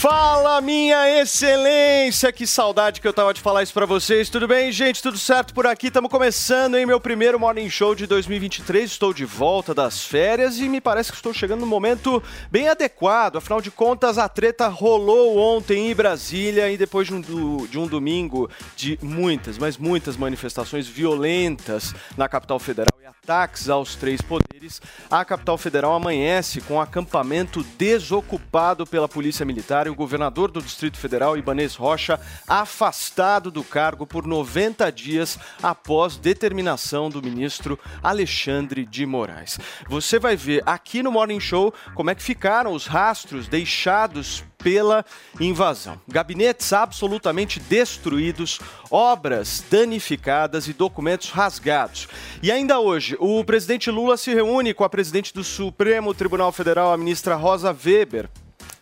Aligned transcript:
Fala, 0.00 0.62
minha 0.62 1.20
excelência! 1.20 2.32
Que 2.32 2.46
saudade 2.46 3.02
que 3.02 3.06
eu 3.06 3.12
tava 3.12 3.34
de 3.34 3.40
falar 3.42 3.62
isso 3.62 3.74
pra 3.74 3.84
vocês. 3.84 4.30
Tudo 4.30 4.48
bem, 4.48 4.72
gente? 4.72 5.02
Tudo 5.02 5.18
certo 5.18 5.52
por 5.52 5.66
aqui? 5.66 5.88
Estamos 5.88 6.10
começando, 6.10 6.78
hein? 6.78 6.86
Meu 6.86 6.98
primeiro 6.98 7.38
Morning 7.38 7.68
Show 7.68 7.94
de 7.94 8.06
2023. 8.06 8.90
Estou 8.92 9.12
de 9.12 9.26
volta 9.26 9.74
das 9.74 10.02
férias 10.02 10.58
e 10.58 10.70
me 10.70 10.80
parece 10.80 11.10
que 11.10 11.18
estou 11.18 11.34
chegando 11.34 11.60
no 11.60 11.66
momento 11.66 12.22
bem 12.50 12.66
adequado. 12.70 13.36
Afinal 13.36 13.60
de 13.60 13.70
contas, 13.70 14.16
a 14.16 14.26
treta 14.26 14.68
rolou 14.68 15.36
ontem 15.36 15.90
em 15.90 15.94
Brasília 15.94 16.70
e 16.70 16.78
depois 16.78 17.06
de 17.06 17.12
um, 17.12 17.20
do- 17.20 17.68
de 17.68 17.78
um 17.78 17.86
domingo 17.86 18.50
de 18.74 18.98
muitas, 19.02 19.58
mas 19.58 19.76
muitas 19.76 20.16
manifestações 20.16 20.86
violentas 20.86 21.94
na 22.16 22.26
capital 22.26 22.58
federal 22.58 22.88
e 23.02 23.06
ataques 23.22 23.68
aos 23.68 23.94
três 23.94 24.20
poderes, 24.22 24.80
a 25.10 25.24
capital 25.24 25.58
federal 25.58 25.92
amanhece 25.92 26.60
com 26.62 26.80
acampamento 26.80 27.62
desocupado 27.76 28.86
pela 28.86 29.08
Polícia 29.08 29.44
Militar 29.44 29.86
e 29.86 29.90
o 29.90 29.94
governador 29.94 30.50
do 30.50 30.62
Distrito 30.62 30.96
Federal, 30.96 31.36
Ibanez 31.36 31.74
Rocha, 31.74 32.18
afastado 32.48 33.50
do 33.50 33.62
cargo 33.62 34.06
por 34.06 34.26
90 34.26 34.90
dias 34.90 35.38
após 35.62 36.16
determinação 36.16 37.10
do 37.10 37.22
ministro 37.22 37.78
Alexandre 38.02 38.86
de 38.86 39.04
Moraes. 39.04 39.58
Você 39.88 40.18
vai 40.18 40.34
ver 40.34 40.62
aqui 40.64 41.02
no 41.02 41.12
Morning 41.12 41.40
Show 41.40 41.74
como 41.94 42.10
é 42.10 42.14
que 42.14 42.22
ficaram 42.22 42.72
os 42.72 42.86
rastros 42.86 43.48
deixados 43.48 44.44
pela 44.62 45.04
invasão. 45.40 46.00
Gabinetes 46.08 46.72
absolutamente 46.72 47.60
destruídos, 47.60 48.60
obras 48.90 49.64
danificadas 49.70 50.68
e 50.68 50.72
documentos 50.72 51.30
rasgados. 51.30 52.08
E 52.42 52.50
ainda 52.50 52.80
hoje, 52.80 53.16
o 53.18 53.44
presidente 53.44 53.90
Lula 53.90 54.16
se 54.16 54.32
reúne 54.34 54.74
com 54.74 54.84
a 54.84 54.90
presidente 54.90 55.32
do 55.34 55.44
Supremo 55.44 56.14
Tribunal 56.14 56.52
Federal, 56.52 56.92
a 56.92 56.96
ministra 56.96 57.34
Rosa 57.34 57.70
Weber 57.72 58.28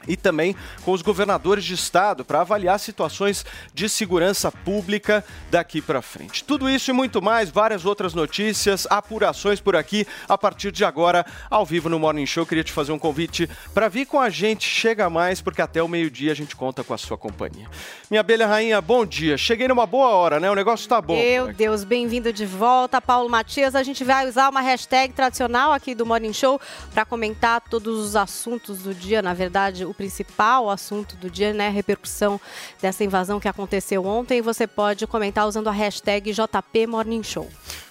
e 0.08 0.16
também 0.16 0.56
com 0.84 0.92
os 0.92 1.02
governadores 1.02 1.64
de 1.64 1.74
estado 1.74 2.24
para 2.24 2.40
avaliar 2.40 2.80
situações 2.80 3.44
de 3.72 3.88
segurança 3.88 4.50
pública 4.50 5.24
daqui 5.50 5.80
para 5.80 6.02
frente. 6.02 6.42
Tudo 6.42 6.68
isso 6.68 6.90
e 6.90 6.94
muito 6.94 7.22
mais, 7.22 7.50
várias 7.50 7.84
outras 7.84 8.14
notícias, 8.14 8.86
apurações 8.90 9.60
por 9.60 9.76
aqui 9.76 10.06
a 10.28 10.38
partir 10.38 10.72
de 10.72 10.84
agora, 10.84 11.24
ao 11.50 11.64
vivo 11.64 11.88
no 11.88 11.98
Morning 11.98 12.26
Show. 12.26 12.46
Queria 12.46 12.64
te 12.64 12.72
fazer 12.72 12.92
um 12.92 12.98
convite 12.98 13.48
para 13.74 13.88
vir 13.88 14.06
com 14.06 14.18
a 14.18 14.30
gente, 14.30 14.66
chega 14.66 15.10
mais, 15.10 15.40
porque 15.40 15.62
até 15.62 15.82
o 15.82 15.88
meio-dia 15.88 16.32
a 16.32 16.34
gente 16.34 16.56
conta 16.56 16.82
com 16.82 16.94
a 16.94 16.98
sua 16.98 17.18
companhia. 17.18 17.68
Minha 18.10 18.20
abelha 18.20 18.46
rainha, 18.46 18.80
bom 18.80 19.04
dia. 19.04 19.36
Cheguei 19.36 19.68
numa 19.68 19.86
boa 19.86 20.08
hora, 20.10 20.40
né? 20.40 20.50
O 20.50 20.54
negócio 20.54 20.88
tá 20.88 21.00
bom. 21.00 21.14
Meu 21.14 21.52
Deus, 21.52 21.84
bem-vindo 21.84 22.32
de 22.32 22.46
volta, 22.46 23.00
Paulo 23.00 23.28
Matias. 23.28 23.74
A 23.74 23.82
gente 23.82 24.04
vai 24.04 24.28
usar 24.28 24.48
uma 24.48 24.60
hashtag 24.60 25.12
tradicional 25.12 25.72
aqui 25.72 25.94
do 25.94 26.06
Morning 26.06 26.32
Show 26.32 26.60
para 26.92 27.04
comentar 27.04 27.60
todos 27.60 27.98
os 27.98 28.16
assuntos 28.16 28.78
do 28.78 28.94
dia. 28.94 29.20
Na 29.20 29.34
verdade, 29.34 29.84
o 29.84 29.92
principal 29.98 30.70
assunto 30.70 31.16
do 31.16 31.28
dia, 31.28 31.52
né? 31.52 31.66
A 31.66 31.70
repercussão 31.70 32.40
dessa 32.80 33.02
invasão 33.02 33.40
que 33.40 33.48
aconteceu 33.48 34.06
ontem. 34.06 34.40
Você 34.40 34.66
pode 34.66 35.06
comentar 35.06 35.46
usando 35.46 35.66
a 35.66 35.72
hashtag 35.72 36.32
JP 36.32 36.86
Morning 36.86 37.22
Show. 37.24 37.48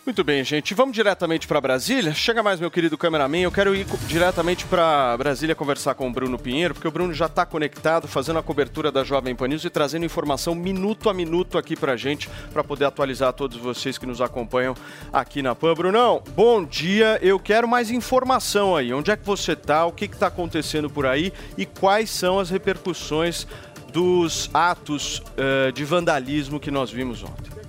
Muito 0.07 0.23
bem, 0.23 0.41
gente. 0.41 0.73
Vamos 0.73 0.95
diretamente 0.95 1.45
para 1.45 1.59
Brasília. 1.59 2.13
Chega 2.13 2.41
mais, 2.41 2.61
meu 2.61 2.71
querido 2.71 2.97
cameraman. 2.97 3.39
Eu 3.39 3.51
quero 3.51 3.75
ir 3.75 3.85
diretamente 4.07 4.63
para 4.63 5.17
Brasília 5.17 5.53
conversar 5.53 5.95
com 5.95 6.07
o 6.07 6.13
Bruno 6.13 6.39
Pinheiro, 6.39 6.73
porque 6.73 6.87
o 6.87 6.91
Bruno 6.91 7.13
já 7.13 7.25
está 7.25 7.45
conectado, 7.45 8.07
fazendo 8.07 8.39
a 8.39 8.41
cobertura 8.41 8.89
da 8.89 9.03
Jovem 9.03 9.35
Pan 9.35 9.49
News 9.49 9.65
e 9.65 9.69
trazendo 9.69 10.05
informação 10.05 10.55
minuto 10.55 11.09
a 11.09 11.13
minuto 11.13 11.57
aqui 11.57 11.75
para 11.75 11.97
gente, 11.97 12.29
para 12.53 12.63
poder 12.63 12.85
atualizar 12.85 13.33
todos 13.33 13.57
vocês 13.57 13.97
que 13.97 14.05
nos 14.05 14.21
acompanham 14.21 14.75
aqui 15.11 15.41
na 15.41 15.53
Pan. 15.53 15.73
Brunão, 15.73 16.23
bom 16.33 16.63
dia. 16.63 17.19
Eu 17.21 17.37
quero 17.37 17.67
mais 17.67 17.91
informação 17.91 18.77
aí. 18.77 18.93
Onde 18.93 19.11
é 19.11 19.17
que 19.17 19.25
você 19.25 19.51
está? 19.51 19.85
O 19.85 19.91
que 19.91 20.05
está 20.05 20.27
acontecendo 20.27 20.89
por 20.89 21.05
aí? 21.05 21.33
E 21.57 21.65
quais 21.65 22.09
são 22.09 22.39
as 22.39 22.49
repercussões 22.49 23.45
dos 23.91 24.49
atos 24.53 25.21
eh, 25.35 25.73
de 25.73 25.83
vandalismo 25.83 26.61
que 26.61 26.71
nós 26.71 26.89
vimos 26.89 27.23
ontem? 27.23 27.66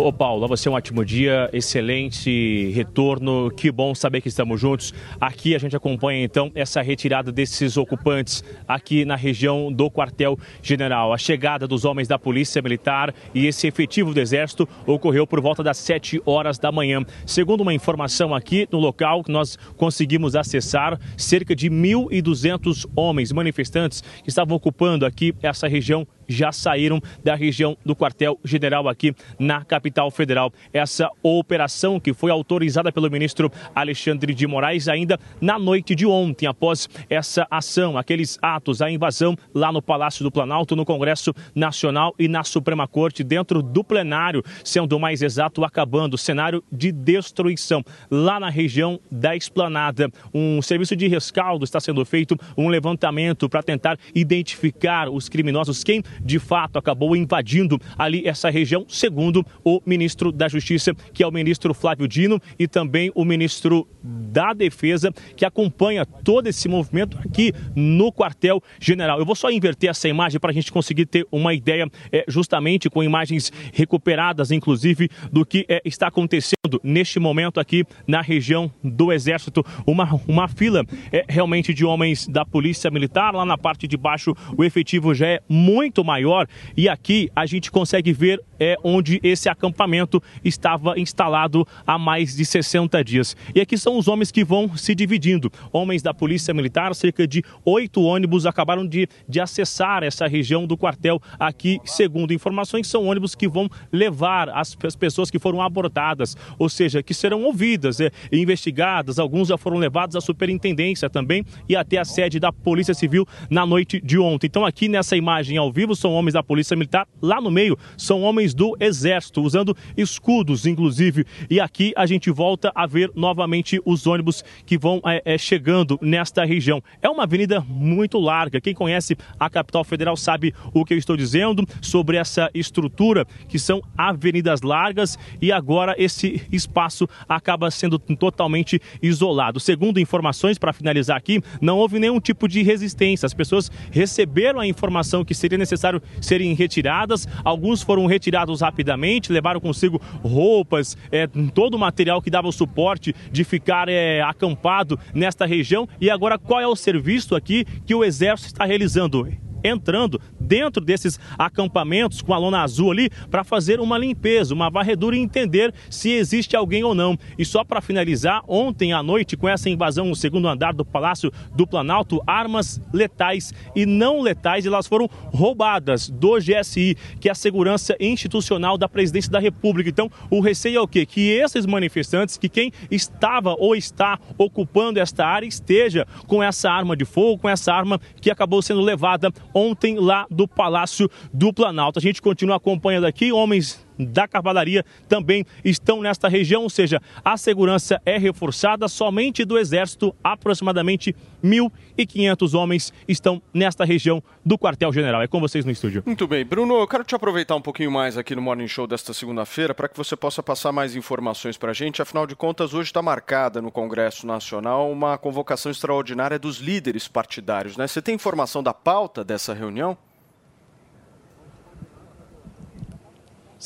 Ô 0.00 0.12
Paulo, 0.12 0.44
a 0.44 0.46
você 0.46 0.68
um 0.68 0.74
ótimo 0.74 1.04
dia, 1.04 1.50
excelente 1.52 2.70
retorno, 2.70 3.50
que 3.50 3.68
bom 3.68 3.96
saber 3.96 4.20
que 4.20 4.28
estamos 4.28 4.60
juntos. 4.60 4.94
Aqui 5.20 5.56
a 5.56 5.58
gente 5.58 5.74
acompanha 5.74 6.22
então 6.22 6.52
essa 6.54 6.80
retirada 6.80 7.32
desses 7.32 7.76
ocupantes 7.76 8.44
aqui 8.66 9.04
na 9.04 9.16
região 9.16 9.72
do 9.72 9.90
quartel 9.90 10.38
general. 10.62 11.12
A 11.12 11.18
chegada 11.18 11.66
dos 11.66 11.84
homens 11.84 12.06
da 12.06 12.16
Polícia 12.16 12.62
Militar 12.62 13.12
e 13.34 13.48
esse 13.48 13.66
efetivo 13.66 14.14
do 14.14 14.20
Exército 14.20 14.68
ocorreu 14.86 15.26
por 15.26 15.40
volta 15.40 15.64
das 15.64 15.78
7 15.78 16.22
horas 16.24 16.60
da 16.60 16.70
manhã. 16.70 17.02
Segundo 17.26 17.62
uma 17.62 17.74
informação 17.74 18.32
aqui 18.32 18.68
no 18.70 18.78
local 18.78 19.24
que 19.24 19.32
nós 19.32 19.58
conseguimos 19.76 20.36
acessar, 20.36 20.96
cerca 21.16 21.56
de 21.56 21.68
1.200 21.68 22.88
homens 22.94 23.32
manifestantes 23.32 24.00
que 24.22 24.28
estavam 24.28 24.56
ocupando 24.56 25.04
aqui 25.04 25.34
essa 25.42 25.66
região 25.66 26.06
já 26.28 26.52
saíram 26.52 27.00
da 27.24 27.34
região 27.34 27.76
do 27.84 27.96
quartel 27.96 28.38
general 28.44 28.88
aqui 28.88 29.14
na 29.38 29.64
capital 29.64 30.10
federal. 30.10 30.52
Essa 30.72 31.08
operação 31.22 31.98
que 31.98 32.12
foi 32.12 32.30
autorizada 32.30 32.92
pelo 32.92 33.10
ministro 33.10 33.50
Alexandre 33.74 34.34
de 34.34 34.46
Moraes 34.46 34.88
ainda 34.88 35.18
na 35.40 35.58
noite 35.58 35.94
de 35.94 36.06
ontem, 36.06 36.46
após 36.46 36.88
essa 37.08 37.46
ação, 37.50 37.96
aqueles 37.96 38.38
atos, 38.42 38.82
a 38.82 38.90
invasão 38.90 39.36
lá 39.54 39.72
no 39.72 39.80
Palácio 39.80 40.22
do 40.22 40.30
Planalto, 40.30 40.76
no 40.76 40.84
Congresso 40.84 41.32
Nacional 41.54 42.14
e 42.18 42.28
na 42.28 42.44
Suprema 42.44 42.86
Corte, 42.86 43.24
dentro 43.24 43.62
do 43.62 43.82
plenário, 43.82 44.42
sendo 44.64 44.98
mais 44.98 45.22
exato, 45.22 45.64
acabando 45.64 46.14
o 46.14 46.18
cenário 46.18 46.62
de 46.70 46.92
destruição 46.92 47.82
lá 48.10 48.38
na 48.38 48.50
região 48.50 49.00
da 49.10 49.34
Esplanada. 49.34 50.10
Um 50.34 50.60
serviço 50.60 50.94
de 50.94 51.08
rescaldo 51.08 51.64
está 51.64 51.80
sendo 51.80 52.04
feito, 52.04 52.36
um 52.56 52.68
levantamento 52.68 53.48
para 53.48 53.62
tentar 53.62 53.98
identificar 54.14 55.08
os 55.08 55.28
criminosos, 55.28 55.82
quem 55.82 56.02
de 56.22 56.38
fato 56.38 56.78
acabou 56.78 57.16
invadindo 57.16 57.80
ali 57.96 58.22
essa 58.26 58.50
região, 58.50 58.84
segundo 58.88 59.44
o 59.64 59.80
ministro 59.84 60.32
da 60.32 60.48
Justiça, 60.48 60.94
que 61.12 61.22
é 61.22 61.26
o 61.26 61.32
ministro 61.32 61.74
Flávio 61.74 62.08
Dino, 62.08 62.40
e 62.58 62.66
também 62.66 63.10
o 63.14 63.24
ministro 63.24 63.86
da 64.02 64.52
Defesa, 64.52 65.12
que 65.36 65.44
acompanha 65.44 66.04
todo 66.06 66.46
esse 66.46 66.68
movimento 66.68 67.18
aqui 67.18 67.52
no 67.74 68.12
quartel 68.12 68.62
general. 68.80 69.18
Eu 69.18 69.26
vou 69.26 69.34
só 69.34 69.50
inverter 69.50 69.90
essa 69.90 70.08
imagem 70.08 70.40
para 70.40 70.50
a 70.50 70.54
gente 70.54 70.72
conseguir 70.72 71.06
ter 71.06 71.26
uma 71.30 71.54
ideia, 71.54 71.86
eh, 72.12 72.24
justamente 72.28 72.88
com 72.88 73.02
imagens 73.02 73.52
recuperadas, 73.72 74.50
inclusive, 74.50 75.08
do 75.30 75.44
que 75.44 75.66
eh, 75.68 75.82
está 75.84 76.08
acontecendo 76.08 76.80
neste 76.82 77.18
momento 77.18 77.60
aqui 77.60 77.84
na 78.06 78.20
região 78.20 78.70
do 78.82 79.12
Exército. 79.12 79.64
Uma, 79.86 80.20
uma 80.26 80.48
fila 80.48 80.84
eh, 81.12 81.24
realmente 81.28 81.74
de 81.74 81.84
homens 81.84 82.26
da 82.26 82.44
Polícia 82.44 82.90
Militar. 82.90 83.34
Lá 83.34 83.44
na 83.44 83.58
parte 83.58 83.86
de 83.86 83.96
baixo, 83.96 84.34
o 84.56 84.64
efetivo 84.64 85.14
já 85.14 85.26
é 85.26 85.40
muito 85.48 86.04
maior. 86.08 86.48
E 86.74 86.88
aqui 86.88 87.30
a 87.36 87.44
gente 87.44 87.70
consegue 87.70 88.12
ver 88.12 88.40
é 88.58 88.76
onde 88.82 89.20
esse 89.22 89.48
acampamento 89.48 90.22
estava 90.44 90.98
instalado 90.98 91.66
há 91.86 91.98
mais 91.98 92.36
de 92.36 92.44
60 92.44 93.02
dias. 93.04 93.36
E 93.54 93.60
aqui 93.60 93.76
são 93.76 93.98
os 93.98 94.08
homens 94.08 94.30
que 94.30 94.44
vão 94.44 94.76
se 94.76 94.94
dividindo. 94.94 95.50
Homens 95.72 96.02
da 96.02 96.12
Polícia 96.12 96.52
Militar, 96.52 96.94
cerca 96.94 97.26
de 97.26 97.42
oito 97.64 98.02
ônibus 98.02 98.46
acabaram 98.46 98.86
de, 98.86 99.08
de 99.28 99.40
acessar 99.40 100.02
essa 100.02 100.26
região 100.26 100.66
do 100.66 100.76
quartel 100.76 101.20
aqui, 101.38 101.78
segundo 101.84 102.32
informações, 102.32 102.86
são 102.86 103.06
ônibus 103.06 103.34
que 103.34 103.48
vão 103.48 103.68
levar 103.92 104.48
as, 104.50 104.76
as 104.84 104.96
pessoas 104.96 105.30
que 105.30 105.38
foram 105.38 105.62
abordadas, 105.62 106.36
ou 106.58 106.68
seja, 106.68 107.02
que 107.02 107.14
serão 107.14 107.44
ouvidas 107.44 108.00
é, 108.00 108.10
e 108.30 108.38
investigadas. 108.38 109.18
Alguns 109.18 109.48
já 109.48 109.58
foram 109.58 109.78
levados 109.78 110.16
à 110.16 110.20
superintendência 110.20 111.08
também 111.08 111.44
e 111.68 111.76
até 111.76 111.98
a 111.98 112.04
sede 112.04 112.38
da 112.40 112.52
Polícia 112.52 112.94
Civil 112.94 113.26
na 113.50 113.64
noite 113.64 114.00
de 114.00 114.18
ontem. 114.18 114.46
Então, 114.46 114.64
aqui 114.64 114.88
nessa 114.88 115.16
imagem 115.16 115.56
ao 115.56 115.72
vivo, 115.72 115.94
são 115.94 116.12
homens 116.12 116.34
da 116.34 116.42
Polícia 116.42 116.76
Militar, 116.76 117.06
lá 117.20 117.40
no 117.40 117.50
meio 117.50 117.78
são 117.96 118.22
homens 118.22 118.47
do 118.54 118.76
Exército, 118.80 119.42
usando 119.42 119.76
escudos, 119.96 120.66
inclusive. 120.66 121.24
E 121.50 121.60
aqui 121.60 121.92
a 121.96 122.06
gente 122.06 122.30
volta 122.30 122.72
a 122.74 122.86
ver 122.86 123.10
novamente 123.14 123.80
os 123.84 124.06
ônibus 124.06 124.44
que 124.66 124.78
vão 124.78 125.00
é, 125.04 125.22
é, 125.24 125.38
chegando 125.38 125.98
nesta 126.00 126.44
região. 126.44 126.82
É 127.02 127.08
uma 127.08 127.24
avenida 127.24 127.60
muito 127.60 128.18
larga. 128.18 128.60
Quem 128.60 128.74
conhece 128.74 129.16
a 129.38 129.48
capital 129.50 129.84
federal 129.84 130.16
sabe 130.16 130.54
o 130.72 130.84
que 130.84 130.94
eu 130.94 130.98
estou 130.98 131.16
dizendo 131.16 131.66
sobre 131.80 132.16
essa 132.16 132.50
estrutura, 132.54 133.26
que 133.48 133.58
são 133.58 133.82
avenidas 133.96 134.62
largas 134.62 135.18
e 135.40 135.52
agora 135.52 135.94
esse 135.98 136.42
espaço 136.50 137.08
acaba 137.28 137.70
sendo 137.70 137.98
totalmente 137.98 138.80
isolado. 139.02 139.60
Segundo 139.60 140.00
informações, 140.00 140.58
para 140.58 140.72
finalizar 140.72 141.16
aqui, 141.16 141.42
não 141.60 141.78
houve 141.78 141.98
nenhum 141.98 142.20
tipo 142.20 142.48
de 142.48 142.62
resistência. 142.62 143.26
As 143.26 143.34
pessoas 143.34 143.70
receberam 143.90 144.60
a 144.60 144.66
informação 144.66 145.24
que 145.24 145.34
seria 145.34 145.58
necessário 145.58 146.02
serem 146.20 146.54
retiradas, 146.54 147.26
alguns 147.44 147.82
foram 147.82 148.06
retirados 148.06 148.37
rapidamente, 148.60 149.32
levaram 149.32 149.60
consigo 149.60 150.00
roupas, 150.22 150.96
é, 151.10 151.26
todo 151.26 151.74
o 151.74 151.78
material 151.78 152.20
que 152.22 152.30
dava 152.30 152.48
o 152.48 152.52
suporte 152.52 153.14
de 153.30 153.44
ficar 153.44 153.88
é, 153.88 154.20
acampado 154.22 154.98
nesta 155.14 155.46
região. 155.46 155.88
E 156.00 156.10
agora, 156.10 156.38
qual 156.38 156.60
é 156.60 156.66
o 156.66 156.76
serviço 156.76 157.34
aqui 157.34 157.64
que 157.86 157.94
o 157.94 158.04
Exército 158.04 158.48
está 158.48 158.64
realizando? 158.64 159.26
Entrando 159.68 160.20
dentro 160.38 160.84
desses 160.84 161.18
acampamentos 161.38 162.22
com 162.22 162.34
a 162.34 162.38
lona 162.38 162.62
azul 162.62 162.90
ali 162.90 163.10
para 163.30 163.44
fazer 163.44 163.80
uma 163.80 163.98
limpeza, 163.98 164.54
uma 164.54 164.70
varredura 164.70 165.16
e 165.16 165.20
entender 165.20 165.72
se 165.90 166.10
existe 166.10 166.56
alguém 166.56 166.84
ou 166.84 166.94
não. 166.94 167.18
E 167.38 167.44
só 167.44 167.64
para 167.64 167.80
finalizar, 167.80 168.42
ontem 168.48 168.92
à 168.92 169.02
noite, 169.02 169.36
com 169.36 169.48
essa 169.48 169.68
invasão 169.68 170.06
no 170.06 170.16
segundo 170.16 170.48
andar 170.48 170.72
do 170.72 170.84
Palácio 170.84 171.32
do 171.54 171.66
Planalto, 171.66 172.22
armas 172.26 172.80
letais 172.92 173.52
e 173.74 173.86
não 173.86 174.20
letais, 174.20 174.66
elas 174.66 174.86
foram 174.86 175.08
roubadas 175.26 176.08
do 176.08 176.38
GSI, 176.38 176.96
que 177.20 177.28
é 177.28 177.32
a 177.32 177.34
segurança 177.34 177.96
institucional 178.00 178.78
da 178.78 178.88
presidência 178.88 179.30
da 179.30 179.38
República. 179.38 179.90
Então, 179.90 180.10
o 180.30 180.40
receio 180.40 180.78
é 180.78 180.80
o 180.80 180.88
quê? 180.88 181.04
Que 181.04 181.30
esses 181.30 181.66
manifestantes, 181.66 182.36
que 182.36 182.48
quem 182.48 182.72
estava 182.90 183.54
ou 183.58 183.74
está 183.74 184.18
ocupando 184.36 184.98
esta 184.98 185.26
área 185.26 185.46
esteja 185.46 186.06
com 186.26 186.42
essa 186.42 186.70
arma 186.70 186.96
de 186.96 187.04
fogo, 187.04 187.38
com 187.42 187.48
essa 187.48 187.72
arma 187.72 188.00
que 188.20 188.30
acabou 188.30 188.62
sendo 188.62 188.80
levada 188.80 189.30
ontem 189.58 189.98
lá 189.98 190.26
do 190.30 190.46
Palácio 190.46 191.10
do 191.32 191.52
Planalto. 191.52 191.98
A 191.98 192.02
gente 192.02 192.22
continua 192.22 192.56
acompanhando 192.56 193.06
aqui, 193.06 193.32
homens 193.32 193.86
da 193.98 194.28
cavalaria 194.28 194.84
também 195.08 195.44
estão 195.64 196.00
nesta 196.00 196.28
região, 196.28 196.62
ou 196.62 196.70
seja, 196.70 197.00
a 197.24 197.36
segurança 197.36 198.00
é 198.04 198.18
reforçada 198.18 198.88
somente 198.88 199.44
do 199.44 199.58
Exército, 199.58 200.14
aproximadamente 200.22 201.14
1.500 201.42 202.58
homens 202.58 202.92
estão 203.06 203.40
nesta 203.52 203.84
região 203.84 204.22
do 204.44 204.58
quartel-general. 204.58 205.22
É 205.22 205.28
com 205.28 205.40
vocês 205.40 205.64
no 205.64 205.70
estúdio. 205.70 206.02
Muito 206.04 206.26
bem. 206.26 206.44
Bruno, 206.44 206.74
eu 206.74 206.86
quero 206.86 207.04
te 207.04 207.14
aproveitar 207.14 207.54
um 207.54 207.60
pouquinho 207.60 207.90
mais 207.90 208.16
aqui 208.16 208.34
no 208.34 208.42
Morning 208.42 208.68
Show 208.68 208.86
desta 208.86 209.12
segunda-feira 209.12 209.74
para 209.74 209.88
que 209.88 209.96
você 209.96 210.16
possa 210.16 210.42
passar 210.42 210.72
mais 210.72 210.96
informações 210.96 211.56
para 211.56 211.70
a 211.70 211.74
gente. 211.74 212.02
Afinal 212.02 212.26
de 212.26 212.34
contas, 212.34 212.74
hoje 212.74 212.88
está 212.88 213.02
marcada 213.02 213.62
no 213.62 213.70
Congresso 213.70 214.26
Nacional 214.26 214.90
uma 214.90 215.16
convocação 215.18 215.70
extraordinária 215.70 216.38
dos 216.38 216.58
líderes 216.58 217.06
partidários. 217.08 217.76
Né? 217.76 217.86
Você 217.86 218.02
tem 218.02 218.14
informação 218.14 218.62
da 218.62 218.74
pauta 218.74 219.24
dessa 219.24 219.54
reunião? 219.54 219.96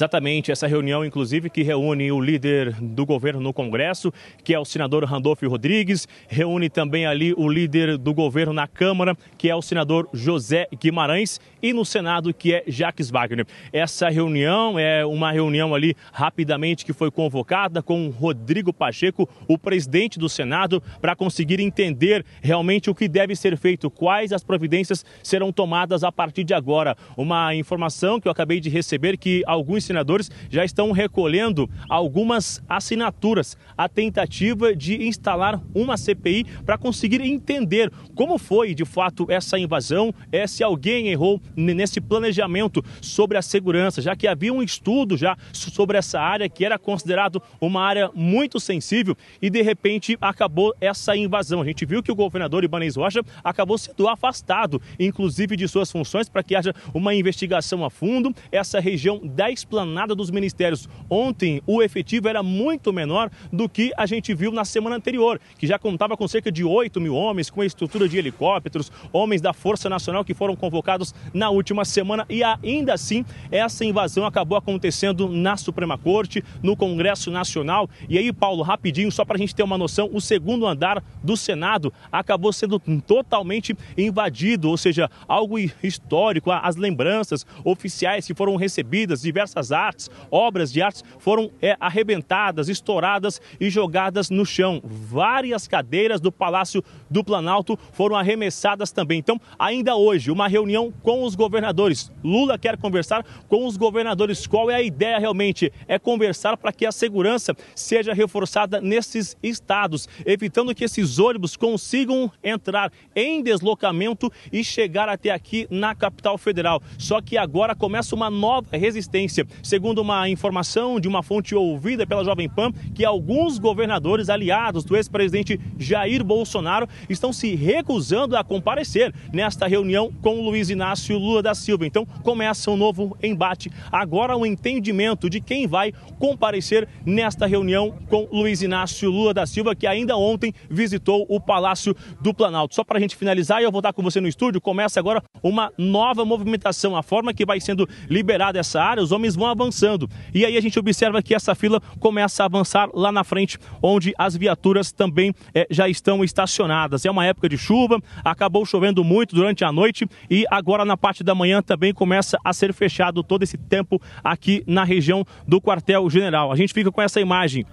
Exatamente, 0.03 0.51
essa 0.51 0.67
reunião, 0.67 1.05
inclusive, 1.05 1.49
que 1.49 1.63
reúne 1.63 2.11
o 2.11 2.21
líder 2.21 2.73
do 2.73 3.07
governo 3.07 3.41
no 3.41 3.53
Congresso, 3.53 4.13
que 4.43 4.53
é 4.53 4.59
o 4.59 4.65
senador 4.65 5.05
Randolfo 5.05 5.47
Rodrigues, 5.49 6.09
reúne 6.27 6.69
também 6.69 7.07
ali 7.07 7.33
o 7.37 7.49
líder 7.49 7.97
do 7.97 8.13
governo 8.13 8.53
na 8.53 8.67
Câmara, 8.67 9.17
que 9.39 9.49
é 9.49 9.55
o 9.55 9.63
senador 9.63 10.09
José 10.13 10.67
Guimarães, 10.77 11.41
e 11.63 11.73
no 11.73 11.85
Senado, 11.85 12.35
que 12.35 12.55
é 12.55 12.65
Jacques 12.67 13.09
Wagner. 13.09 13.47
Essa 13.73 14.09
reunião 14.09 14.79
é 14.79 15.07
uma 15.07 15.31
reunião 15.31 15.75
ali 15.75 15.95
rapidamente 16.13 16.85
que 16.85 16.93
foi 16.93 17.11
convocada 17.11 17.83
com 17.83 18.09
Rodrigo 18.11 18.73
Pacheco, 18.73 19.29
o 19.47 19.57
presidente 19.57 20.19
do 20.19 20.29
Senado, 20.29 20.83
para 21.01 21.15
conseguir 21.15 21.61
entender 21.61 22.25
realmente 22.43 22.91
o 22.91 22.95
que 22.95 23.09
deve 23.09 23.37
ser 23.37 23.57
feito, 23.57 23.91
quais 23.91 24.33
as 24.33 24.43
providências 24.43 25.05
serão 25.23 25.53
tomadas 25.53 26.03
a 26.03 26.11
partir 26.11 26.45
de 26.45 26.53
agora. 26.53 26.97
Uma 27.17 27.55
informação 27.55 28.21
que 28.21 28.27
eu 28.27 28.33
acabei 28.33 28.59
de 28.59 28.69
receber 28.69 29.17
que 29.17 29.43
alguns 29.47 29.85
senadores 29.85 30.31
já 30.51 30.65
estão 30.65 30.91
recolhendo 30.91 31.71
algumas 31.89 32.63
assinaturas, 32.69 33.57
a 33.77 33.89
tentativa 33.89 34.75
de 34.75 35.07
instalar 35.07 35.61
uma 35.75 35.97
CPI 35.97 36.45
para 36.65 36.79
conseguir 36.79 37.21
entender 37.21 37.93
como 38.15 38.39
foi 38.39 38.75
de 38.75 38.85
fato 38.85 39.27
essa 39.31 39.59
invasão, 39.59 40.13
é, 40.31 40.47
se 40.47 40.63
alguém 40.63 41.09
errou 41.09 41.41
nesse 41.57 42.01
planejamento 42.01 42.85
sobre 43.01 43.39
a 43.39 43.43
segurança, 43.43 44.01
já 44.01 44.15
que 44.17 44.27
havia 44.27 44.53
um 44.53 44.63
estudo 44.63 45.17
já 45.17 45.37
sobre 45.53 45.99
essa 45.99 46.21
área 46.21 46.49
que 46.49 46.65
era 46.65 46.79
considerado 46.79 47.43
uma 47.61 47.83
área 47.83 48.11
muito 48.15 48.59
sensível 48.59 49.17
e 49.41 49.51
de 49.51 49.63
repente 49.63 50.17
acabou 50.21 50.75
essa 50.81 51.17
invasão. 51.17 51.61
A 51.61 51.65
gente 51.65 51.85
viu 51.85 52.03
que 52.03 52.13
o 52.13 52.15
governador 52.15 52.65
Ibanez 52.65 52.97
Rocha 52.97 53.23
acabou 53.43 53.79
sendo 53.79 54.09
afastado, 54.09 54.81
inclusive 54.99 55.57
de 55.57 55.69
suas 55.69 55.91
funções, 55.91 56.29
para 56.29 56.43
que 56.43 56.55
haja 56.55 56.75
uma 56.93 57.15
investigação 57.15 57.85
a 57.85 57.91
fundo. 57.91 58.35
Essa 58.51 58.81
região 58.81 59.21
da 59.23 59.51
esplanada 59.51 60.15
dos 60.15 60.31
ministérios. 60.31 60.89
Ontem 61.09 61.63
o 61.67 61.83
efetivo 61.83 62.29
era 62.29 62.43
muito 62.43 62.93
menor 62.93 63.31
do 63.53 63.69
que 63.69 63.93
a 63.97 64.07
gente 64.07 64.35
viu 64.35 64.53
na 64.53 64.65
semana 64.65 64.97
anterior, 64.97 65.41
que 65.59 65.67
já 65.67 65.79
contava 65.79 66.17
com 66.17 66.27
cerca 66.29 66.51
de 66.51 66.65
8 66.65 67.01
mil 67.01 67.15
homens, 67.15 67.51
com 67.51 67.61
a 67.61 67.67
estrutura 67.67 68.09
de 68.09 68.19
helicópteros, 68.19 68.91
homens 69.13 69.41
da 69.41 69.53
Força 69.53 69.89
Nacional 69.89 70.25
que 70.25 70.35
foram 70.35 70.57
convocados 70.57 71.15
na 71.33 71.42
última 71.51 71.85
semana 71.85 72.27
e 72.29 72.43
ainda 72.43 72.95
assim 72.95 73.25
essa 73.51 73.85
invasão 73.85 74.25
acabou 74.25 74.57
acontecendo 74.57 75.29
na 75.29 75.57
Suprema 75.57 75.97
Corte, 75.99 76.45
no 76.63 76.77
Congresso 76.77 77.31
Nacional. 77.31 77.89
E 78.09 78.19
aí, 78.19 78.33
Paulo, 78.33 78.63
rapidinho, 78.63 79.11
só 79.11 79.25
para 79.25 79.37
a 79.37 79.39
gente 79.39 79.55
ter 79.55 79.63
uma 79.63 79.79
noção, 79.79 80.11
o 80.13 80.21
segundo 80.21 80.67
andar 80.67 81.03
do 81.23 81.37
Senado 81.37 81.93
acabou 82.11 82.53
sendo 82.53 82.79
totalmente 83.07 83.77
invadido, 83.97 84.69
ou 84.69 84.77
seja, 84.77 85.11
algo 85.27 85.59
histórico, 85.83 86.51
as 86.51 86.77
lembranças 86.77 87.47
oficiais 87.65 88.27
que 88.27 88.35
foram 88.35 88.57
recebidas, 88.57 89.23
diversas 89.23 89.73
artes, 89.73 90.11
obras 90.31 90.73
de 90.73 90.83
artes 90.83 91.05
foram 91.19 91.51
é, 91.61 91.77
arrebentadas, 91.81 92.69
estouradas 92.69 93.41
e 93.61 93.71
jogadas 93.71 94.31
no 94.31 94.45
chão. 94.45 94.81
Várias 94.85 95.69
cadeiras 95.69 96.21
do 96.21 96.33
Palácio 96.33 96.83
do 97.11 97.23
Planalto 97.25 97.79
foram 97.93 98.17
arremessadas 98.17 98.93
também. 98.93 99.19
Então, 99.19 99.41
ainda 99.59 99.97
hoje, 99.97 100.31
uma 100.31 100.49
reunião 100.49 100.93
com 101.03 101.25
os 101.25 101.32
governadores. 101.35 102.11
Lula 102.23 102.59
quer 102.59 102.77
conversar 102.77 103.25
com 103.49 103.67
os 103.67 103.77
governadores. 103.77 104.47
Qual 104.47 104.71
é 104.71 104.77
a 104.77 104.83
ideia 104.83 105.19
realmente? 105.19 105.73
É 105.87 105.99
conversar 105.99 106.57
para 106.57 106.73
que 106.73 106.87
a 106.87 106.93
segurança 106.93 107.55
seja 107.75 108.13
reforçada 108.13 108.81
nesses 108.81 109.37
estados, 109.43 110.09
evitando 110.25 110.75
que 110.75 110.85
esses 110.85 111.19
ônibus 111.19 111.57
consigam 111.57 112.31
entrar 112.43 112.93
em 113.15 113.43
deslocamento 113.43 114.31
e 114.53 114.65
chegar 114.65 115.09
até 115.09 115.31
aqui 115.31 115.67
na 115.71 115.95
capital 115.95 116.37
federal. 116.39 116.83
Só 116.99 117.21
que 117.21 117.37
agora 117.37 117.75
começa 117.75 118.15
uma 118.15 118.31
nova 118.31 118.77
resistência. 118.77 119.47
Segundo 119.63 120.01
uma 120.01 120.29
informação 120.29 120.99
de 120.99 121.09
uma 121.09 121.23
fonte 121.23 121.55
ouvida 121.55 122.07
pela 122.07 122.25
Jovem 122.25 122.49
Pan, 122.49 122.73
que 122.95 123.05
alguns 123.05 123.59
governadores 123.59 124.29
aliados 124.29 124.85
do 124.85 124.97
ex-presidente 124.97 125.61
Jair 125.79 126.25
Bolsonaro 126.25 126.89
estão 127.09 127.33
se 127.33 127.55
recusando 127.55 128.37
a 128.37 128.45
comparecer 128.45 129.15
nesta 129.33 129.67
reunião 129.67 130.13
com 130.23 130.41
Luiz 130.41 130.71
Inácio 130.71 131.19
Lula 131.23 131.43
da 131.43 131.55
Silva. 131.55 131.87
Então 131.87 132.05
começa 132.23 132.71
um 132.71 132.77
novo 132.77 133.17
embate. 133.23 133.71
Agora 133.91 134.37
o 134.37 134.41
um 134.41 134.47
entendimento 134.47 135.31
de 135.31 135.41
quem 135.41 135.67
vai 135.67 135.93
comparecer 136.19 136.89
nesta 137.05 137.47
reunião 137.47 137.95
com 138.09 138.29
Luiz 138.31 138.63
Inácio 138.63 139.11
Lula 139.11 139.35
da 139.35 139.47
Silva, 139.47 139.75
que 139.75 139.87
ainda 139.87 140.17
ontem 140.17 140.53
visitou 140.69 141.27
o 141.29 141.41
Palácio 141.41 141.95
do 142.21 142.33
Planalto. 142.33 142.75
Só 142.75 142.85
para 142.85 142.99
a 142.99 143.01
gente 143.01 143.17
finalizar 143.17 143.61
e 143.61 143.65
eu 143.65 143.71
vou 143.71 143.81
estar 143.81 143.93
com 143.93 144.03
você 144.03 144.21
no 144.21 144.29
estúdio, 144.29 144.61
começa 144.61 145.01
agora 145.01 145.23
uma 145.43 145.73
nova 145.77 146.25
movimentação. 146.25 146.97
A 146.97 147.03
forma 147.03 147.35
que 147.35 147.45
vai 147.45 147.61
sendo 147.61 147.89
liberada 148.09 148.59
essa 148.59 148.81
área, 148.81 149.03
os 149.03 149.13
homens 149.13 149.35
vão 149.35 149.47
avançando. 149.47 150.09
E 150.35 150.45
aí 150.45 150.57
a 150.57 150.61
gente 150.61 150.79
observa 150.79 151.23
que 151.23 151.35
essa 151.35 151.55
fila 151.55 151.81
começa 151.99 152.43
a 152.43 152.47
avançar 152.47 152.89
lá 152.95 153.13
na 153.13 153.25
frente, 153.25 153.59
onde 153.83 154.13
as 154.17 154.37
viaturas 154.37 154.93
também 154.93 155.35
eh, 155.55 155.67
já 155.71 155.89
estão 155.89 156.23
estacionadas. 156.25 157.05
É 157.05 157.11
uma 157.11 157.27
época 157.27 157.49
de 157.49 157.59
chuva, 157.59 158.01
acabou 158.25 158.65
chovendo 158.65 159.05
muito 159.05 159.35
durante 159.35 159.65
a 159.65 159.73
noite 159.73 160.07
e 160.31 160.45
agora 160.51 160.85
na 160.85 160.97
parte 160.97 161.12
da 161.21 161.35
manhã 161.35 161.61
também 161.61 161.93
começa 161.93 162.39
a 162.45 162.53
ser 162.53 162.73
fechado 162.73 163.23
todo 163.23 163.43
esse 163.43 163.59
tempo 163.59 164.01
aqui 164.23 164.63
na 164.67 164.85
região 164.85 165.27
do 165.47 165.61
quartel-general. 165.61 166.53
A 166.53 166.57
gente 166.57 166.73
fica 166.73 166.91
com 166.91 167.03
essa 167.03 167.21
imagem 167.21 167.67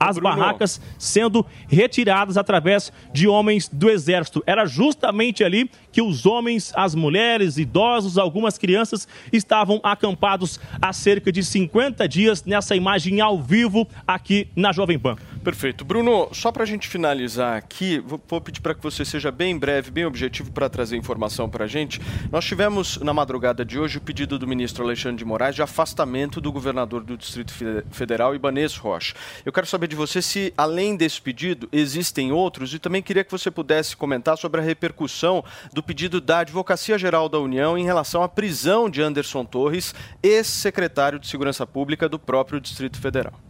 as 0.00 0.16
Bruno. 0.16 0.34
barracas 0.34 0.80
sendo 0.98 1.44
retiradas 1.68 2.38
através 2.38 2.90
de 3.12 3.28
homens 3.28 3.68
do 3.68 3.90
exército. 3.90 4.42
Era 4.46 4.64
justamente 4.64 5.44
ali 5.44 5.70
que 5.92 6.00
os 6.00 6.24
homens, 6.24 6.72
as 6.74 6.94
mulheres, 6.94 7.58
idosos, 7.58 8.16
algumas 8.16 8.56
crianças 8.56 9.06
estavam 9.30 9.78
acampados 9.82 10.58
há 10.80 10.90
cerca 10.94 11.30
de 11.30 11.44
50 11.44 12.08
dias 12.08 12.42
nessa 12.44 12.74
imagem 12.74 13.20
ao 13.20 13.38
vivo 13.38 13.86
aqui 14.06 14.48
na 14.56 14.72
Jovem 14.72 14.98
Pan. 14.98 15.16
Perfeito. 15.42 15.86
Bruno, 15.86 16.28
só 16.32 16.52
para 16.52 16.64
a 16.64 16.66
gente 16.66 16.86
finalizar 16.86 17.56
aqui, 17.56 17.98
vou, 17.98 18.40
pedir 18.42 18.60
para 18.60 18.74
que 18.74 18.82
você 18.82 19.06
seja 19.06 19.32
bem 19.32 19.58
breve, 19.58 19.90
bem 19.90 20.04
objetivo 20.04 20.52
para 20.52 20.68
trazer 20.68 20.98
informação 20.98 21.48
para 21.48 21.64
a 21.64 21.66
gente. 21.66 21.98
Nós 22.30 22.44
tivemos 22.44 22.98
na 22.98 23.14
madrugada 23.14 23.64
de 23.64 23.78
hoje 23.78 23.96
o 23.96 24.02
pedido 24.02 24.38
do 24.38 24.46
ministro 24.46 24.84
Alexandre 24.84 25.16
de 25.16 25.24
Moraes 25.24 25.54
de 25.54 25.62
afastamento 25.62 26.42
do 26.42 26.52
governador 26.52 27.02
do 27.02 27.16
Distrito 27.16 27.54
Fe- 27.54 27.82
Federal, 27.90 28.34
Ibanez 28.34 28.76
Rocha. 28.76 29.14
Eu 29.42 29.50
quero 29.50 29.66
saber 29.66 29.86
de 29.86 29.96
você 29.96 30.20
se, 30.20 30.52
além 30.58 30.94
desse 30.94 31.22
pedido, 31.22 31.70
existem 31.72 32.30
outros 32.32 32.74
e 32.74 32.78
também 32.78 33.00
queria 33.00 33.24
que 33.24 33.32
você 33.32 33.50
pudesse 33.50 33.96
comentar 33.96 34.36
sobre 34.36 34.60
a 34.60 34.64
repercussão 34.64 35.42
do 35.72 35.82
pedido 35.82 36.20
da 36.20 36.40
Advocacia 36.40 36.98
Geral 36.98 37.30
da 37.30 37.38
União 37.38 37.78
em 37.78 37.84
relação 37.84 38.22
à 38.22 38.28
prisão 38.28 38.90
de 38.90 39.00
Anderson 39.00 39.46
Torres, 39.46 39.94
ex-secretário 40.22 41.18
de 41.18 41.26
Segurança 41.26 41.66
Pública 41.66 42.10
do 42.10 42.18
próprio 42.18 42.60
Distrito 42.60 43.00
Federal. 43.00 43.40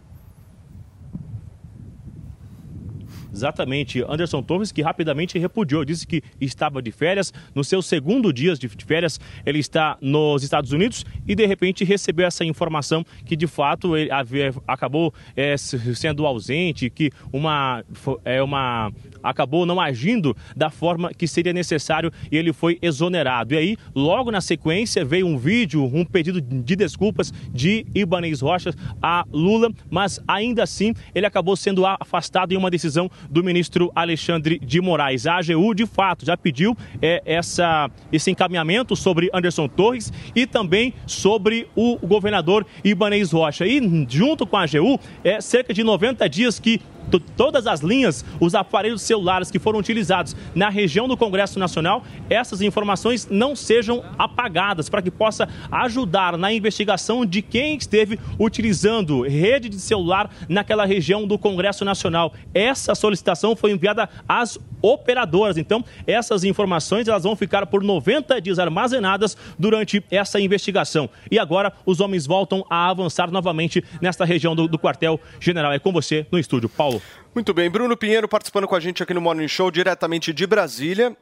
Exatamente, 3.33 4.03
Anderson 4.07 4.43
Torres 4.43 4.71
que 4.71 4.81
rapidamente 4.81 5.39
repudiou, 5.39 5.85
disse 5.85 6.05
que 6.05 6.21
estava 6.39 6.81
de 6.81 6.91
férias, 6.91 7.33
no 7.55 7.63
seu 7.63 7.81
segundo 7.81 8.31
dia 8.33 8.53
de 8.55 8.67
férias 8.67 9.19
ele 9.45 9.59
está 9.59 9.97
nos 10.01 10.43
Estados 10.43 10.71
Unidos 10.71 11.05
e 11.27 11.33
de 11.35 11.45
repente 11.45 11.83
recebeu 11.83 12.25
essa 12.25 12.43
informação 12.43 13.05
que 13.25 13.35
de 13.35 13.47
fato 13.47 13.95
ele 13.95 14.11
havia, 14.11 14.53
acabou 14.67 15.13
é, 15.35 15.55
se- 15.55 15.95
sendo 15.95 16.25
ausente, 16.25 16.89
que 16.89 17.09
uma, 17.31 17.83
é, 18.25 18.41
uma 18.43 18.91
acabou 19.23 19.65
não 19.65 19.79
agindo 19.79 20.35
da 20.55 20.69
forma 20.69 21.13
que 21.13 21.27
seria 21.27 21.53
necessário 21.53 22.11
e 22.31 22.37
ele 22.37 22.51
foi 22.51 22.77
exonerado. 22.81 23.53
E 23.53 23.57
aí, 23.57 23.77
logo 23.95 24.31
na 24.31 24.41
sequência, 24.41 25.05
veio 25.05 25.27
um 25.27 25.37
vídeo, 25.37 25.83
um 25.85 26.03
pedido 26.03 26.41
de 26.41 26.75
desculpas 26.75 27.31
de 27.53 27.85
Ibanez 27.93 28.41
Rocha 28.41 28.73
a 29.01 29.23
Lula, 29.31 29.69
mas 29.89 30.19
ainda 30.27 30.63
assim 30.63 30.93
ele 31.13 31.25
acabou 31.25 31.55
sendo 31.55 31.85
afastado 31.85 32.51
em 32.51 32.57
uma 32.57 32.69
decisão 32.69 33.09
do 33.31 33.43
ministro 33.43 33.91
Alexandre 33.95 34.59
de 34.59 34.81
Moraes. 34.81 35.25
A 35.25 35.37
AGU, 35.37 35.73
de 35.73 35.85
fato, 35.85 36.25
já 36.25 36.35
pediu 36.35 36.77
é, 37.01 37.23
essa, 37.25 37.89
esse 38.11 38.29
encaminhamento 38.29 38.95
sobre 38.95 39.29
Anderson 39.33 39.67
Torres 39.67 40.11
e 40.35 40.45
também 40.45 40.93
sobre 41.07 41.67
o 41.75 41.97
governador 42.05 42.65
Ibanez 42.83 43.31
Rocha. 43.31 43.65
E 43.65 44.05
junto 44.09 44.45
com 44.45 44.57
a 44.57 44.63
AGU, 44.63 44.99
é 45.23 45.39
cerca 45.39 45.73
de 45.73 45.83
90 45.83 46.27
dias 46.27 46.59
que 46.59 46.81
todas 47.19 47.67
as 47.67 47.81
linhas, 47.81 48.23
os 48.39 48.55
aparelhos 48.55 49.01
celulares 49.01 49.51
que 49.51 49.59
foram 49.59 49.79
utilizados 49.79 50.35
na 50.55 50.69
região 50.69 51.07
do 51.07 51.17
Congresso 51.17 51.59
Nacional, 51.59 52.03
essas 52.29 52.61
informações 52.61 53.27
não 53.29 53.55
sejam 53.55 54.03
apagadas 54.17 54.89
para 54.89 55.01
que 55.01 55.11
possa 55.11 55.47
ajudar 55.71 56.37
na 56.37 56.51
investigação 56.51 57.25
de 57.25 57.41
quem 57.41 57.75
esteve 57.75 58.19
utilizando 58.39 59.21
rede 59.21 59.69
de 59.69 59.79
celular 59.79 60.29
naquela 60.47 60.85
região 60.85 61.27
do 61.27 61.37
Congresso 61.37 61.85
Nacional. 61.85 62.33
Essa 62.53 62.95
solicitação 62.95 63.55
foi 63.55 63.71
enviada 63.71 64.09
às 64.27 64.59
operadoras. 64.81 65.57
Então, 65.57 65.83
essas 66.07 66.43
informações 66.43 67.07
elas 67.07 67.23
vão 67.23 67.35
ficar 67.35 67.65
por 67.67 67.83
90 67.83 68.41
dias 68.41 68.59
armazenadas 68.59 69.37
durante 69.57 70.03
essa 70.09 70.39
investigação. 70.39 71.09
E 71.29 71.37
agora 71.37 71.71
os 71.85 71.99
homens 71.99 72.25
voltam 72.25 72.65
a 72.69 72.89
avançar 72.89 73.31
novamente 73.31 73.83
nesta 74.01 74.25
região 74.25 74.55
do, 74.55 74.67
do 74.67 74.79
quartel 74.79 75.19
general. 75.39 75.71
É 75.71 75.79
com 75.79 75.91
você 75.91 76.25
no 76.31 76.39
estúdio, 76.39 76.69
Paulo. 76.69 77.00
Muito 77.33 77.53
bem, 77.53 77.69
Bruno 77.69 77.95
Pinheiro 77.95 78.27
participando 78.27 78.67
com 78.67 78.75
a 78.75 78.79
gente 78.79 79.01
aqui 79.01 79.13
no 79.13 79.21
Morning 79.21 79.47
Show, 79.47 79.71
diretamente 79.71 80.33
de 80.33 80.45
Brasília. 80.45 81.15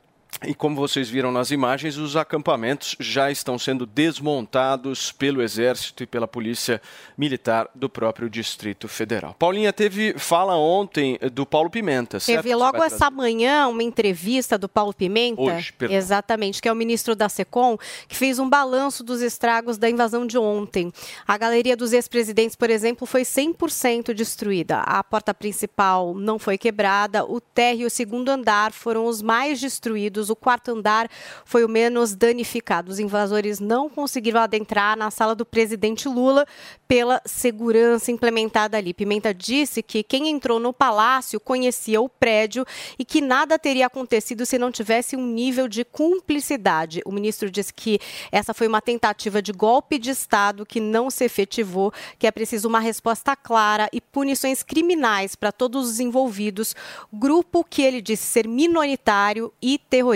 E 0.46 0.54
como 0.54 0.76
vocês 0.76 1.10
viram 1.10 1.34
nas 1.34 1.52
imagens, 1.52 1.98
os 1.98 2.16
acampamentos 2.16 2.96
já 2.98 3.30
estão 3.30 3.60
sendo 3.60 3.86
desmontados 3.86 5.12
pelo 5.12 5.42
Exército 5.42 6.04
e 6.04 6.08
pela 6.08 6.28
Polícia 6.28 6.82
Militar 7.18 7.70
do 7.76 7.90
próprio 7.90 8.30
Distrito 8.30 8.88
Federal. 8.88 9.36
Paulinha, 9.38 9.74
teve 9.74 10.14
fala 10.18 10.56
ontem 10.56 11.20
do 11.34 11.46
Paulo 11.46 11.70
Pimenta, 11.70 12.22
certo? 12.22 12.44
Teve 12.44 12.56
logo 12.56 12.82
essa 12.82 13.12
manhã 13.12 13.68
uma 13.68 13.84
entrevista 13.84 14.58
do 14.58 14.70
Paulo 14.70 14.94
Pimenta. 14.94 15.42
Hoje, 15.42 15.74
perdão. 15.74 15.98
Exatamente, 15.98 16.62
que 16.62 16.70
é 16.70 16.72
o 16.72 16.76
ministro 16.76 17.16
da 17.16 17.28
SECOM, 17.28 17.78
que 18.08 18.16
fez 18.16 18.40
um 18.40 18.50
balanço 18.50 19.04
dos 19.04 19.22
estragos 19.22 19.78
da 19.78 19.90
invasão 19.90 20.26
de 20.26 20.38
ontem. 20.38 20.92
A 21.28 21.38
galeria 21.38 21.76
dos 21.76 21.92
ex-presidentes, 21.92 22.56
por 22.56 22.70
exemplo, 22.70 23.06
foi 23.06 23.24
100% 23.24 24.14
destruída. 24.14 24.80
A 24.80 25.04
porta 25.04 25.34
principal 25.34 26.14
não 26.14 26.40
foi 26.40 26.58
quebrada, 26.58 27.26
o 27.26 27.42
térreo 27.42 27.84
e 27.84 27.86
o 27.86 27.90
segundo 27.90 28.30
andar 28.30 28.72
foram 28.72 29.06
os 29.06 29.22
mais 29.22 29.60
destruídos, 29.60 30.19
o 30.28 30.36
quarto 30.36 30.72
andar 30.72 31.08
foi 31.46 31.64
o 31.64 31.70
menos 31.70 32.16
danificado. 32.16 32.92
Os 32.92 32.98
invasores 32.98 33.60
não 33.60 33.88
conseguiram 33.88 34.42
adentrar 34.42 34.98
na 34.98 35.12
sala 35.12 35.36
do 35.36 35.46
presidente 35.46 36.10
Lula 36.10 36.48
pela 36.88 37.22
segurança 37.24 38.12
implementada 38.12 38.76
ali. 38.76 38.96
Pimenta 38.96 39.32
disse 39.32 39.84
que 39.84 40.02
quem 40.02 40.30
entrou 40.30 40.60
no 40.60 40.74
palácio 40.74 41.40
conhecia 41.40 42.02
o 42.02 42.10
prédio 42.10 42.66
e 42.98 43.06
que 43.06 43.22
nada 43.22 43.60
teria 43.60 43.86
acontecido 43.86 44.46
se 44.46 44.58
não 44.58 44.72
tivesse 44.72 45.16
um 45.16 45.26
nível 45.26 45.68
de 45.68 45.86
cumplicidade. 45.86 47.02
O 47.06 47.12
ministro 47.12 47.52
disse 47.52 47.72
que 47.72 48.00
essa 48.32 48.56
foi 48.56 48.68
uma 48.68 48.82
tentativa 48.82 49.40
de 49.40 49.52
golpe 49.52 50.00
de 50.00 50.10
Estado 50.10 50.66
que 50.66 50.80
não 50.80 51.12
se 51.12 51.24
efetivou, 51.24 51.94
que 52.18 52.26
é 52.26 52.32
preciso 52.32 52.68
uma 52.68 52.80
resposta 52.80 53.36
clara 53.36 53.88
e 53.94 54.02
punições 54.02 54.64
criminais 54.64 55.36
para 55.36 55.52
todos 55.52 55.88
os 55.88 56.00
envolvidos, 56.00 56.76
grupo 57.14 57.64
que 57.64 57.84
ele 57.84 58.02
disse 58.02 58.24
ser 58.24 58.48
minoritário 58.48 59.54
e 59.62 59.78
terrorista. 59.78 60.09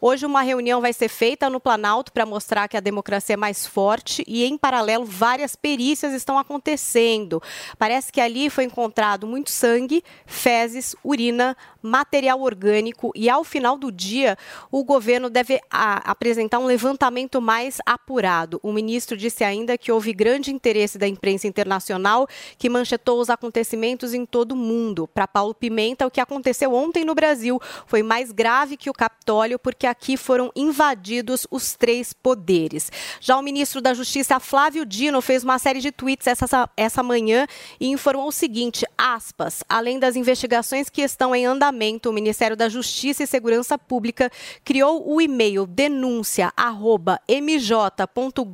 Hoje 0.00 0.26
uma 0.26 0.42
reunião 0.42 0.80
vai 0.80 0.92
ser 0.92 1.08
feita 1.08 1.48
no 1.48 1.60
Planalto 1.60 2.12
para 2.12 2.26
mostrar 2.26 2.68
que 2.68 2.76
a 2.76 2.80
democracia 2.80 3.34
é 3.34 3.36
mais 3.36 3.66
forte 3.66 4.24
e, 4.26 4.44
em 4.44 4.56
paralelo, 4.56 5.04
várias 5.04 5.56
perícias 5.56 6.12
estão 6.12 6.38
acontecendo. 6.38 7.42
Parece 7.78 8.12
que 8.12 8.20
ali 8.20 8.50
foi 8.50 8.64
encontrado 8.64 9.26
muito 9.26 9.50
sangue, 9.50 10.02
fezes, 10.26 10.94
urina, 11.02 11.56
material 11.82 12.40
orgânico 12.40 13.12
e, 13.14 13.28
ao 13.28 13.44
final 13.44 13.76
do 13.76 13.92
dia, 13.92 14.36
o 14.70 14.82
governo 14.84 15.28
deve 15.28 15.60
a, 15.70 16.10
apresentar 16.10 16.58
um 16.58 16.66
levantamento 16.66 17.40
mais 17.40 17.78
apurado. 17.84 18.58
O 18.62 18.72
ministro 18.72 19.16
disse 19.16 19.44
ainda 19.44 19.76
que 19.76 19.92
houve 19.92 20.12
grande 20.12 20.50
interesse 20.50 20.98
da 20.98 21.06
imprensa 21.06 21.46
internacional 21.46 22.26
que 22.58 22.68
manchetou 22.68 23.20
os 23.20 23.28
acontecimentos 23.30 24.14
em 24.14 24.24
todo 24.24 24.52
o 24.52 24.56
mundo. 24.56 25.08
Para 25.08 25.28
Paulo 25.28 25.54
Pimenta, 25.54 26.06
o 26.06 26.10
que 26.10 26.20
aconteceu 26.20 26.72
ontem 26.72 27.04
no 27.04 27.14
Brasil 27.14 27.60
foi 27.86 28.02
mais 28.02 28.32
grave 28.32 28.76
que 28.76 28.90
o 28.90 28.94
Capitólio, 29.14 29.58
porque 29.58 29.86
aqui 29.86 30.16
foram 30.16 30.50
invadidos 30.54 31.46
os 31.50 31.74
três 31.74 32.12
poderes. 32.12 32.90
Já 33.20 33.38
o 33.38 33.42
ministro 33.42 33.80
da 33.80 33.94
Justiça, 33.94 34.40
Flávio 34.40 34.84
Dino, 34.84 35.22
fez 35.22 35.44
uma 35.44 35.58
série 35.58 35.80
de 35.80 35.90
tweets 35.90 36.26
essa, 36.26 36.68
essa 36.76 37.02
manhã 37.02 37.46
e 37.80 37.88
informou 37.88 38.28
o 38.28 38.32
seguinte, 38.32 38.84
aspas, 38.98 39.62
além 39.68 39.98
das 39.98 40.16
investigações 40.16 40.90
que 40.90 41.00
estão 41.00 41.34
em 41.34 41.46
andamento, 41.46 42.10
o 42.10 42.12
Ministério 42.12 42.56
da 42.56 42.68
Justiça 42.68 43.22
e 43.22 43.26
Segurança 43.26 43.78
Pública 43.78 44.30
criou 44.64 45.08
o 45.08 45.20
e-mail 45.20 45.66
denúncia 45.66 46.52
arroba 46.56 47.18
mj.gov.br 47.26 48.44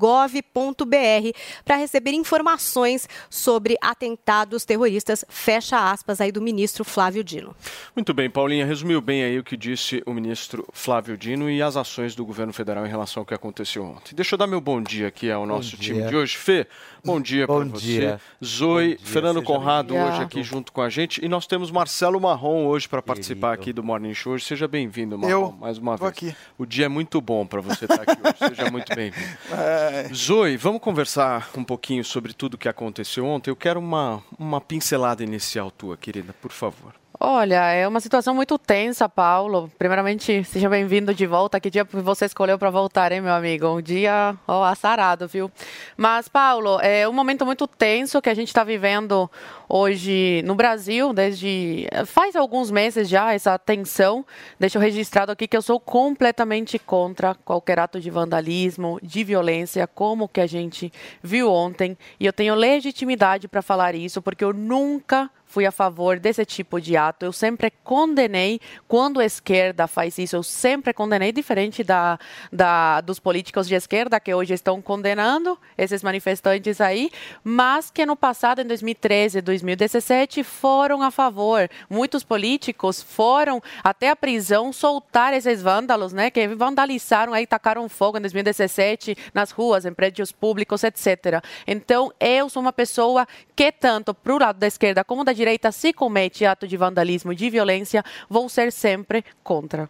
para 1.64 1.76
receber 1.76 2.12
informações 2.12 3.08
sobre 3.28 3.76
atentados 3.80 4.64
terroristas, 4.64 5.24
fecha 5.28 5.90
aspas 5.90 6.20
aí 6.20 6.30
do 6.30 6.40
ministro 6.40 6.84
Flávio 6.84 7.24
Dino. 7.24 7.56
Muito 7.96 8.14
bem, 8.14 8.30
Paulinha, 8.30 8.66
resumiu 8.66 9.00
bem 9.00 9.24
aí 9.24 9.38
o 9.38 9.44
que 9.44 9.56
disse 9.56 10.02
o 10.06 10.12
ministro 10.12 10.49
Flávio 10.72 11.16
Dino 11.16 11.50
e 11.50 11.62
as 11.62 11.76
ações 11.76 12.14
do 12.14 12.24
governo 12.24 12.52
federal 12.52 12.86
em 12.86 12.88
relação 12.88 13.20
ao 13.20 13.26
que 13.26 13.34
aconteceu 13.34 13.84
ontem. 13.84 14.14
Deixa 14.14 14.34
eu 14.34 14.38
dar 14.38 14.46
meu 14.46 14.60
bom 14.60 14.82
dia 14.82 15.08
aqui 15.08 15.30
ao 15.30 15.46
nosso 15.46 15.76
time 15.76 16.02
de 16.06 16.16
hoje. 16.16 16.36
Fê, 16.36 16.66
bom 17.04 17.20
dia 17.20 17.46
para 17.46 17.64
você. 17.64 18.18
Zoe, 18.44 18.96
dia, 18.96 19.06
Fernando 19.06 19.42
Conrado 19.42 19.94
bem-vindo. 19.94 20.12
hoje 20.12 20.22
aqui 20.22 20.42
junto 20.42 20.72
com 20.72 20.82
a 20.82 20.88
gente. 20.88 21.24
E 21.24 21.28
nós 21.28 21.46
temos 21.46 21.70
Marcelo 21.70 22.20
Marrom 22.20 22.66
hoje 22.66 22.88
para 22.88 23.02
participar 23.02 23.52
aqui 23.52 23.72
do 23.72 23.82
Morning 23.82 24.14
Show. 24.14 24.32
Hoje. 24.34 24.44
Seja 24.44 24.68
bem-vindo, 24.68 25.18
Marrom, 25.18 25.30
Eu 25.30 25.52
mais 25.52 25.78
uma 25.78 25.96
vez. 25.96 26.08
aqui. 26.08 26.34
O 26.58 26.64
dia 26.64 26.86
é 26.86 26.88
muito 26.88 27.20
bom 27.20 27.46
para 27.46 27.60
você 27.60 27.84
estar 27.84 28.02
aqui 28.02 28.20
hoje. 28.22 28.54
Seja 28.54 28.70
muito 28.70 28.94
bem-vindo. 28.94 29.26
Zoe, 30.14 30.56
vamos 30.56 30.80
conversar 30.80 31.50
um 31.56 31.64
pouquinho 31.64 32.04
sobre 32.04 32.32
tudo 32.32 32.58
que 32.58 32.68
aconteceu 32.68 33.26
ontem. 33.26 33.50
Eu 33.50 33.56
quero 33.56 33.80
uma, 33.80 34.22
uma 34.38 34.60
pincelada 34.60 35.24
inicial 35.24 35.70
tua, 35.70 35.96
querida, 35.96 36.32
por 36.40 36.52
favor. 36.52 36.99
Olha, 37.22 37.70
é 37.70 37.86
uma 37.86 38.00
situação 38.00 38.34
muito 38.34 38.56
tensa, 38.56 39.06
Paulo. 39.06 39.70
Primeiramente, 39.76 40.42
seja 40.42 40.70
bem-vindo 40.70 41.12
de 41.12 41.26
volta. 41.26 41.60
Que 41.60 41.68
dia 41.68 41.84
você 41.84 42.24
escolheu 42.24 42.58
para 42.58 42.70
voltar, 42.70 43.12
hein, 43.12 43.20
meu 43.20 43.34
amigo? 43.34 43.66
Um 43.68 43.82
dia 43.82 44.34
ó, 44.48 44.64
assarado, 44.64 45.28
viu? 45.28 45.52
Mas, 45.98 46.28
Paulo, 46.28 46.80
é 46.80 47.06
um 47.06 47.12
momento 47.12 47.44
muito 47.44 47.66
tenso 47.66 48.22
que 48.22 48.30
a 48.30 48.34
gente 48.34 48.48
está 48.48 48.64
vivendo 48.64 49.30
hoje 49.68 50.42
no 50.46 50.54
Brasil, 50.54 51.12
desde 51.12 51.86
faz 52.06 52.34
alguns 52.34 52.70
meses 52.70 53.06
já, 53.06 53.34
essa 53.34 53.58
tensão. 53.58 54.24
Deixa 54.58 54.78
eu 54.78 54.82
registrado 54.82 55.30
aqui 55.30 55.46
que 55.46 55.56
eu 55.56 55.62
sou 55.62 55.78
completamente 55.78 56.78
contra 56.78 57.34
qualquer 57.34 57.80
ato 57.80 58.00
de 58.00 58.08
vandalismo, 58.08 58.98
de 59.02 59.24
violência, 59.24 59.86
como 59.86 60.26
que 60.26 60.40
a 60.40 60.46
gente 60.46 60.90
viu 61.22 61.52
ontem. 61.52 61.98
E 62.18 62.24
eu 62.24 62.32
tenho 62.32 62.54
legitimidade 62.54 63.46
para 63.46 63.60
falar 63.60 63.94
isso, 63.94 64.22
porque 64.22 64.42
eu 64.42 64.54
nunca 64.54 65.30
fui 65.50 65.66
a 65.66 65.72
favor 65.72 66.20
desse 66.20 66.44
tipo 66.44 66.80
de 66.80 66.96
ato. 66.96 67.24
Eu 67.26 67.32
sempre 67.32 67.72
condenei 67.82 68.60
quando 68.86 69.18
a 69.18 69.24
esquerda 69.24 69.88
faz 69.88 70.16
isso. 70.16 70.36
Eu 70.36 70.44
sempre 70.44 70.92
condenei, 70.92 71.32
diferente 71.32 71.82
da, 71.82 72.18
da, 72.52 73.00
dos 73.00 73.18
políticos 73.18 73.66
de 73.66 73.74
esquerda 73.74 74.20
que 74.20 74.32
hoje 74.32 74.54
estão 74.54 74.80
condenando 74.80 75.58
esses 75.76 76.04
manifestantes 76.04 76.80
aí, 76.80 77.10
mas 77.42 77.90
que 77.90 78.06
no 78.06 78.14
passado, 78.14 78.60
em 78.60 78.64
2013, 78.64 79.40
2017, 79.40 80.44
foram 80.44 81.02
a 81.02 81.10
favor. 81.10 81.68
Muitos 81.88 82.22
políticos 82.22 83.02
foram 83.02 83.60
até 83.82 84.10
a 84.10 84.16
prisão 84.16 84.72
soltar 84.72 85.34
esses 85.34 85.60
vândalos, 85.60 86.12
né, 86.12 86.30
que 86.30 86.46
vandalizaram 86.46 87.34
aí, 87.34 87.44
tacaram 87.44 87.88
fogo 87.88 88.18
em 88.18 88.20
2017 88.20 89.16
nas 89.34 89.50
ruas, 89.50 89.84
em 89.84 89.92
prédios 89.92 90.30
públicos, 90.30 90.84
etc. 90.84 91.42
Então, 91.66 92.12
eu 92.20 92.48
sou 92.48 92.62
uma 92.62 92.72
pessoa 92.72 93.26
que 93.56 93.72
tanto 93.72 94.14
para 94.14 94.32
o 94.32 94.38
lado 94.38 94.58
da 94.60 94.68
esquerda 94.68 95.02
como 95.02 95.24
da 95.24 95.39
direita 95.40 95.72
se 95.72 95.94
comete 95.94 96.44
ato 96.44 96.68
de 96.68 96.76
vandalismo, 96.76 97.34
de 97.34 97.48
violência, 97.48 98.04
vou 98.28 98.46
ser 98.48 98.70
sempre 98.70 99.24
contra. 99.42 99.88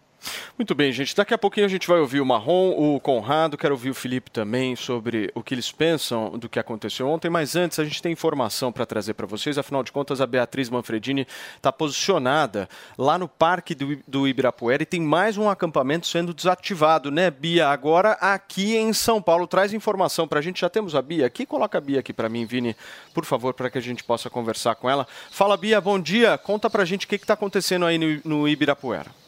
Muito 0.57 0.75
bem, 0.75 0.91
gente. 0.91 1.15
Daqui 1.15 1.33
a 1.33 1.37
pouquinho 1.37 1.65
a 1.65 1.69
gente 1.69 1.87
vai 1.87 1.99
ouvir 1.99 2.21
o 2.21 2.25
Marrom, 2.25 2.71
o 2.71 2.99
Conrado, 2.99 3.57
quero 3.57 3.73
ouvir 3.73 3.89
o 3.89 3.93
Felipe 3.95 4.29
também 4.29 4.75
sobre 4.75 5.31
o 5.33 5.41
que 5.41 5.55
eles 5.55 5.71
pensam 5.71 6.37
do 6.37 6.47
que 6.47 6.59
aconteceu 6.59 7.07
ontem. 7.07 7.29
Mas 7.29 7.55
antes, 7.55 7.79
a 7.79 7.83
gente 7.83 8.01
tem 8.01 8.11
informação 8.11 8.71
para 8.71 8.85
trazer 8.85 9.15
para 9.15 9.25
vocês. 9.25 9.57
Afinal 9.57 9.83
de 9.83 9.91
contas, 9.91 10.21
a 10.21 10.27
Beatriz 10.27 10.69
Manfredini 10.69 11.27
está 11.55 11.71
posicionada 11.71 12.69
lá 12.97 13.17
no 13.17 13.27
Parque 13.27 13.73
do, 13.75 14.27
Ibirapuera 14.27 14.83
e 14.83 14.85
tem 14.85 15.01
mais 15.01 15.37
um 15.37 15.49
acampamento 15.49 16.05
sendo 16.05 16.33
desativado, 16.33 17.09
né, 17.09 17.31
Bia? 17.31 17.69
Agora 17.69 18.11
aqui 18.13 18.75
em 18.75 18.93
São 18.93 19.21
Paulo. 19.21 19.47
Traz 19.47 19.73
informação 19.73 20.27
para 20.27 20.39
a 20.39 20.41
gente. 20.41 20.61
Já 20.61 20.69
temos 20.69 20.95
a 20.95 21.01
Bia 21.01 21.25
aqui. 21.25 21.45
Coloca 21.45 21.77
a 21.77 21.81
Bia 21.81 21.99
aqui 21.99 22.13
para 22.13 22.29
mim, 22.29 22.45
Vini, 22.45 22.75
por 23.13 23.25
favor, 23.25 23.53
para 23.53 23.69
que 23.69 23.77
a 23.77 23.81
gente 23.81 24.03
possa 24.03 24.29
conversar 24.29 24.75
com 24.75 24.89
ela. 24.89 25.07
Fala, 25.31 25.57
Bia, 25.57 25.81
bom 25.81 25.99
dia. 25.99 26.37
Conta 26.37 26.69
para 26.69 26.83
a 26.83 26.85
gente 26.85 27.05
o 27.05 27.09
que 27.09 27.15
está 27.15 27.33
acontecendo 27.33 27.85
aí 27.85 27.97
no 28.23 28.47
Ibirapuera. 28.47 29.20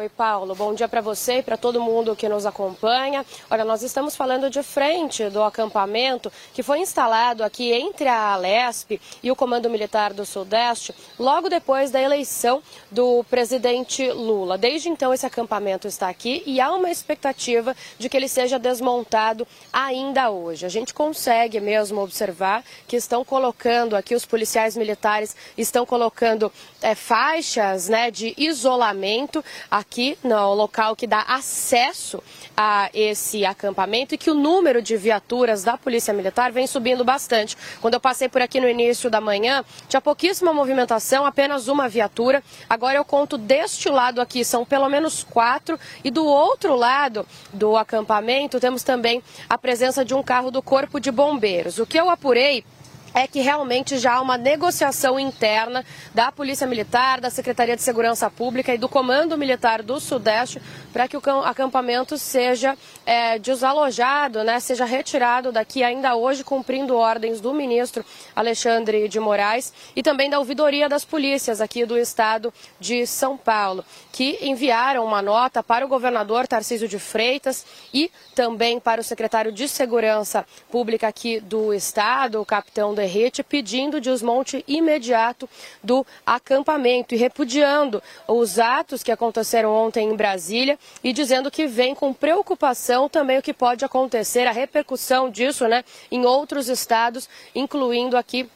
Oi, 0.00 0.08
Paulo. 0.08 0.54
Bom 0.54 0.72
dia 0.72 0.88
para 0.88 1.02
você 1.02 1.40
e 1.40 1.42
para 1.42 1.58
todo 1.58 1.78
mundo 1.78 2.16
que 2.16 2.26
nos 2.26 2.46
acompanha. 2.46 3.22
Olha, 3.50 3.66
nós 3.66 3.82
estamos 3.82 4.16
falando 4.16 4.48
de 4.48 4.62
frente 4.62 5.28
do 5.28 5.42
acampamento 5.42 6.32
que 6.54 6.62
foi 6.62 6.78
instalado 6.78 7.44
aqui 7.44 7.70
entre 7.70 8.08
a 8.08 8.32
Alesp 8.32 8.98
e 9.22 9.30
o 9.30 9.36
Comando 9.36 9.68
Militar 9.68 10.14
do 10.14 10.24
Sudeste, 10.24 10.94
logo 11.18 11.50
depois 11.50 11.90
da 11.90 12.00
eleição 12.00 12.62
do 12.90 13.22
presidente 13.24 14.10
Lula. 14.10 14.56
Desde 14.56 14.88
então, 14.88 15.12
esse 15.12 15.26
acampamento 15.26 15.86
está 15.86 16.08
aqui 16.08 16.42
e 16.46 16.62
há 16.62 16.72
uma 16.72 16.90
expectativa 16.90 17.76
de 17.98 18.08
que 18.08 18.16
ele 18.16 18.26
seja 18.26 18.58
desmontado 18.58 19.46
ainda 19.70 20.30
hoje. 20.30 20.64
A 20.64 20.70
gente 20.70 20.94
consegue 20.94 21.60
mesmo 21.60 22.00
observar 22.00 22.64
que 22.88 22.96
estão 22.96 23.22
colocando 23.22 23.94
aqui, 23.94 24.14
os 24.14 24.24
policiais 24.24 24.78
militares 24.78 25.36
estão 25.58 25.84
colocando 25.84 26.50
é, 26.80 26.94
faixas 26.94 27.90
né, 27.90 28.10
de 28.10 28.32
isolamento 28.38 29.44
aqui 29.70 29.89
no 30.22 30.54
local 30.54 30.94
que 30.94 31.04
dá 31.04 31.22
acesso 31.22 32.22
a 32.56 32.88
esse 32.94 33.44
acampamento 33.44 34.14
e 34.14 34.18
que 34.18 34.30
o 34.30 34.34
número 34.34 34.80
de 34.80 34.96
viaturas 34.96 35.64
da 35.64 35.76
Polícia 35.76 36.14
Militar 36.14 36.52
vem 36.52 36.64
subindo 36.64 37.04
bastante. 37.04 37.56
Quando 37.80 37.94
eu 37.94 38.00
passei 38.00 38.28
por 38.28 38.40
aqui 38.40 38.60
no 38.60 38.68
início 38.68 39.10
da 39.10 39.20
manhã, 39.20 39.64
tinha 39.88 40.00
pouquíssima 40.00 40.54
movimentação, 40.54 41.26
apenas 41.26 41.66
uma 41.66 41.88
viatura. 41.88 42.40
Agora 42.68 42.98
eu 42.98 43.04
conto 43.04 43.36
deste 43.36 43.88
lado 43.88 44.20
aqui, 44.20 44.44
são 44.44 44.64
pelo 44.64 44.88
menos 44.88 45.24
quatro. 45.24 45.76
E 46.04 46.10
do 46.10 46.24
outro 46.24 46.76
lado 46.76 47.26
do 47.52 47.76
acampamento, 47.76 48.60
temos 48.60 48.84
também 48.84 49.20
a 49.48 49.58
presença 49.58 50.04
de 50.04 50.14
um 50.14 50.22
carro 50.22 50.52
do 50.52 50.62
Corpo 50.62 51.00
de 51.00 51.10
Bombeiros. 51.10 51.80
O 51.80 51.86
que 51.86 51.98
eu 51.98 52.08
apurei 52.08 52.64
é 53.14 53.26
que 53.26 53.40
realmente 53.40 53.98
já 53.98 54.14
há 54.14 54.20
uma 54.20 54.36
negociação 54.36 55.18
interna 55.18 55.84
da 56.14 56.30
Polícia 56.30 56.66
Militar, 56.66 57.20
da 57.20 57.30
Secretaria 57.30 57.76
de 57.76 57.82
Segurança 57.82 58.30
Pública 58.30 58.74
e 58.74 58.78
do 58.78 58.88
Comando 58.88 59.36
Militar 59.36 59.82
do 59.82 59.98
Sudeste 60.00 60.60
para 60.92 61.06
que 61.06 61.16
o 61.16 61.20
acampamento 61.44 62.18
seja 62.18 62.76
é, 63.06 63.38
desalojado, 63.38 64.42
né, 64.44 64.60
seja 64.60 64.84
retirado 64.84 65.52
daqui 65.52 65.82
ainda 65.82 66.14
hoje, 66.14 66.44
cumprindo 66.44 66.96
ordens 66.96 67.40
do 67.40 67.52
ministro 67.52 68.04
Alexandre 68.34 69.08
de 69.08 69.20
Moraes 69.20 69.72
e 69.94 70.02
também 70.02 70.28
da 70.28 70.38
ouvidoria 70.38 70.88
das 70.88 71.04
polícias 71.04 71.60
aqui 71.60 71.84
do 71.84 71.96
estado 71.96 72.52
de 72.78 73.06
São 73.06 73.36
Paulo, 73.36 73.84
que 74.12 74.38
enviaram 74.42 75.04
uma 75.04 75.22
nota 75.22 75.62
para 75.62 75.84
o 75.84 75.88
governador 75.88 76.46
Tarcísio 76.46 76.88
de 76.88 76.98
Freitas 76.98 77.64
e 77.92 78.10
também 78.34 78.80
para 78.80 79.00
o 79.00 79.04
secretário 79.04 79.52
de 79.52 79.68
Segurança 79.68 80.44
Pública 80.70 81.08
aqui 81.08 81.40
do 81.40 81.72
estado, 81.72 82.40
o 82.40 82.46
capitão 82.46 82.94
Derrete, 83.00 83.42
pedindo 83.42 84.00
desmonte 84.00 84.62
imediato 84.68 85.48
do 85.82 86.06
acampamento 86.26 87.14
e 87.14 87.18
repudiando 87.18 88.02
os 88.28 88.58
atos 88.58 89.02
que 89.02 89.10
aconteceram 89.10 89.72
ontem 89.72 90.10
em 90.10 90.14
Brasília 90.14 90.78
e 91.02 91.12
dizendo 91.12 91.50
que 91.50 91.66
vem 91.66 91.94
com 91.94 92.12
preocupação 92.12 93.08
também 93.08 93.38
o 93.38 93.42
que 93.42 93.54
pode 93.54 93.84
acontecer, 93.84 94.46
a 94.46 94.52
repercussão 94.52 95.30
disso 95.30 95.66
né, 95.66 95.82
em 96.10 96.26
outros 96.26 96.68
estados, 96.68 97.28
incluindo 97.54 98.16
aqui 98.16 98.48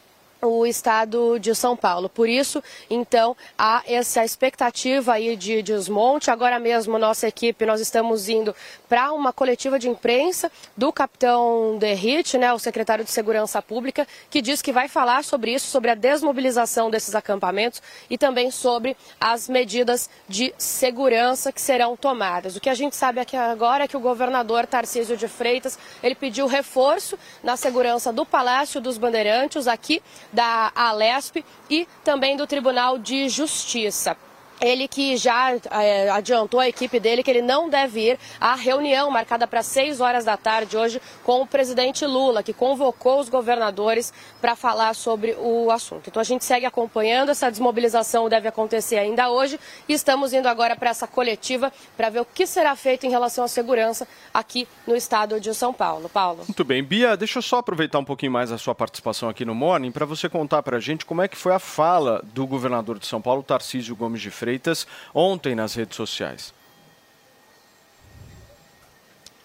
o 0.46 0.66
estado 0.66 1.38
de 1.38 1.54
São 1.54 1.76
Paulo. 1.76 2.08
Por 2.08 2.28
isso, 2.28 2.62
então, 2.88 3.36
há 3.58 3.82
essa 3.86 4.24
expectativa 4.24 5.14
aí 5.14 5.36
de 5.36 5.62
desmonte. 5.62 6.30
Agora 6.30 6.58
mesmo, 6.58 6.98
nossa 6.98 7.26
equipe, 7.26 7.66
nós 7.66 7.80
estamos 7.80 8.28
indo 8.28 8.54
para 8.88 9.12
uma 9.12 9.32
coletiva 9.32 9.78
de 9.78 9.88
imprensa 9.88 10.50
do 10.76 10.92
capitão 10.92 11.78
Derrite, 11.78 12.38
né, 12.38 12.52
o 12.52 12.58
secretário 12.58 13.04
de 13.04 13.10
Segurança 13.10 13.60
Pública, 13.60 14.06
que 14.30 14.40
diz 14.40 14.62
que 14.62 14.72
vai 14.72 14.88
falar 14.88 15.24
sobre 15.24 15.52
isso, 15.52 15.66
sobre 15.66 15.90
a 15.90 15.94
desmobilização 15.94 16.90
desses 16.90 17.14
acampamentos 17.14 17.82
e 18.08 18.16
também 18.16 18.50
sobre 18.50 18.96
as 19.20 19.48
medidas 19.48 20.08
de 20.28 20.54
segurança 20.58 21.52
que 21.52 21.60
serão 21.60 21.96
tomadas. 21.96 22.56
O 22.56 22.60
que 22.60 22.70
a 22.70 22.74
gente 22.74 22.94
sabe 22.94 23.20
aqui 23.20 23.36
agora 23.36 23.84
é 23.84 23.88
que 23.88 23.96
o 23.96 24.00
governador 24.00 24.66
Tarcísio 24.66 25.16
de 25.16 25.28
Freitas, 25.28 25.78
ele 26.02 26.14
pediu 26.14 26.46
reforço 26.46 27.18
na 27.42 27.56
segurança 27.56 28.12
do 28.12 28.24
Palácio 28.24 28.80
dos 28.80 28.98
Bandeirantes, 28.98 29.66
aqui 29.66 30.02
da 30.34 30.72
Alesp 30.74 31.44
e 31.70 31.88
também 32.04 32.36
do 32.36 32.46
Tribunal 32.46 32.98
de 32.98 33.28
Justiça. 33.28 34.16
Ele 34.60 34.88
que 34.88 35.16
já 35.16 35.52
é, 35.70 36.10
adiantou 36.10 36.60
a 36.60 36.68
equipe 36.68 36.98
dele 37.00 37.22
que 37.22 37.30
ele 37.30 37.42
não 37.42 37.68
deve 37.68 38.12
ir 38.12 38.18
à 38.40 38.54
reunião 38.54 39.10
marcada 39.10 39.46
para 39.46 39.62
6 39.62 40.00
horas 40.00 40.24
da 40.24 40.36
tarde 40.36 40.76
hoje 40.76 41.00
com 41.22 41.42
o 41.42 41.46
presidente 41.46 42.04
Lula, 42.06 42.42
que 42.42 42.52
convocou 42.52 43.20
os 43.20 43.28
governadores 43.28 44.12
para 44.40 44.56
falar 44.56 44.94
sobre 44.94 45.36
o 45.38 45.70
assunto. 45.70 46.08
Então 46.08 46.20
a 46.20 46.24
gente 46.24 46.44
segue 46.44 46.66
acompanhando, 46.66 47.30
essa 47.30 47.50
desmobilização 47.50 48.28
deve 48.28 48.48
acontecer 48.48 48.98
ainda 48.98 49.30
hoje 49.30 49.58
e 49.88 49.92
estamos 49.92 50.32
indo 50.32 50.48
agora 50.48 50.76
para 50.76 50.90
essa 50.90 51.06
coletiva 51.06 51.72
para 51.96 52.10
ver 52.10 52.20
o 52.20 52.24
que 52.24 52.46
será 52.46 52.74
feito 52.76 53.06
em 53.06 53.10
relação 53.10 53.44
à 53.44 53.48
segurança 53.48 54.06
aqui 54.32 54.66
no 54.86 54.94
estado 54.94 55.40
de 55.40 55.54
São 55.54 55.72
Paulo. 55.72 56.08
Paulo. 56.08 56.44
Muito 56.46 56.64
bem. 56.64 56.82
Bia, 56.82 57.16
deixa 57.16 57.38
eu 57.38 57.42
só 57.42 57.58
aproveitar 57.58 57.98
um 57.98 58.04
pouquinho 58.04 58.32
mais 58.32 58.50
a 58.50 58.58
sua 58.58 58.74
participação 58.74 59.28
aqui 59.28 59.44
no 59.44 59.54
Morning 59.54 59.90
para 59.90 60.06
você 60.06 60.28
contar 60.28 60.62
para 60.62 60.76
a 60.76 60.80
gente 60.80 61.04
como 61.04 61.22
é 61.22 61.28
que 61.28 61.36
foi 61.36 61.52
a 61.52 61.58
fala 61.58 62.22
do 62.32 62.46
governador 62.46 62.98
de 62.98 63.06
São 63.06 63.20
Paulo, 63.20 63.42
Tarcísio 63.42 63.94
Gomes 63.94 64.20
de 64.20 64.30
Freitas, 64.30 64.43
Freitas 64.44 64.86
ontem 65.14 65.54
nas 65.54 65.72
redes 65.74 65.96
sociais. 65.96 66.52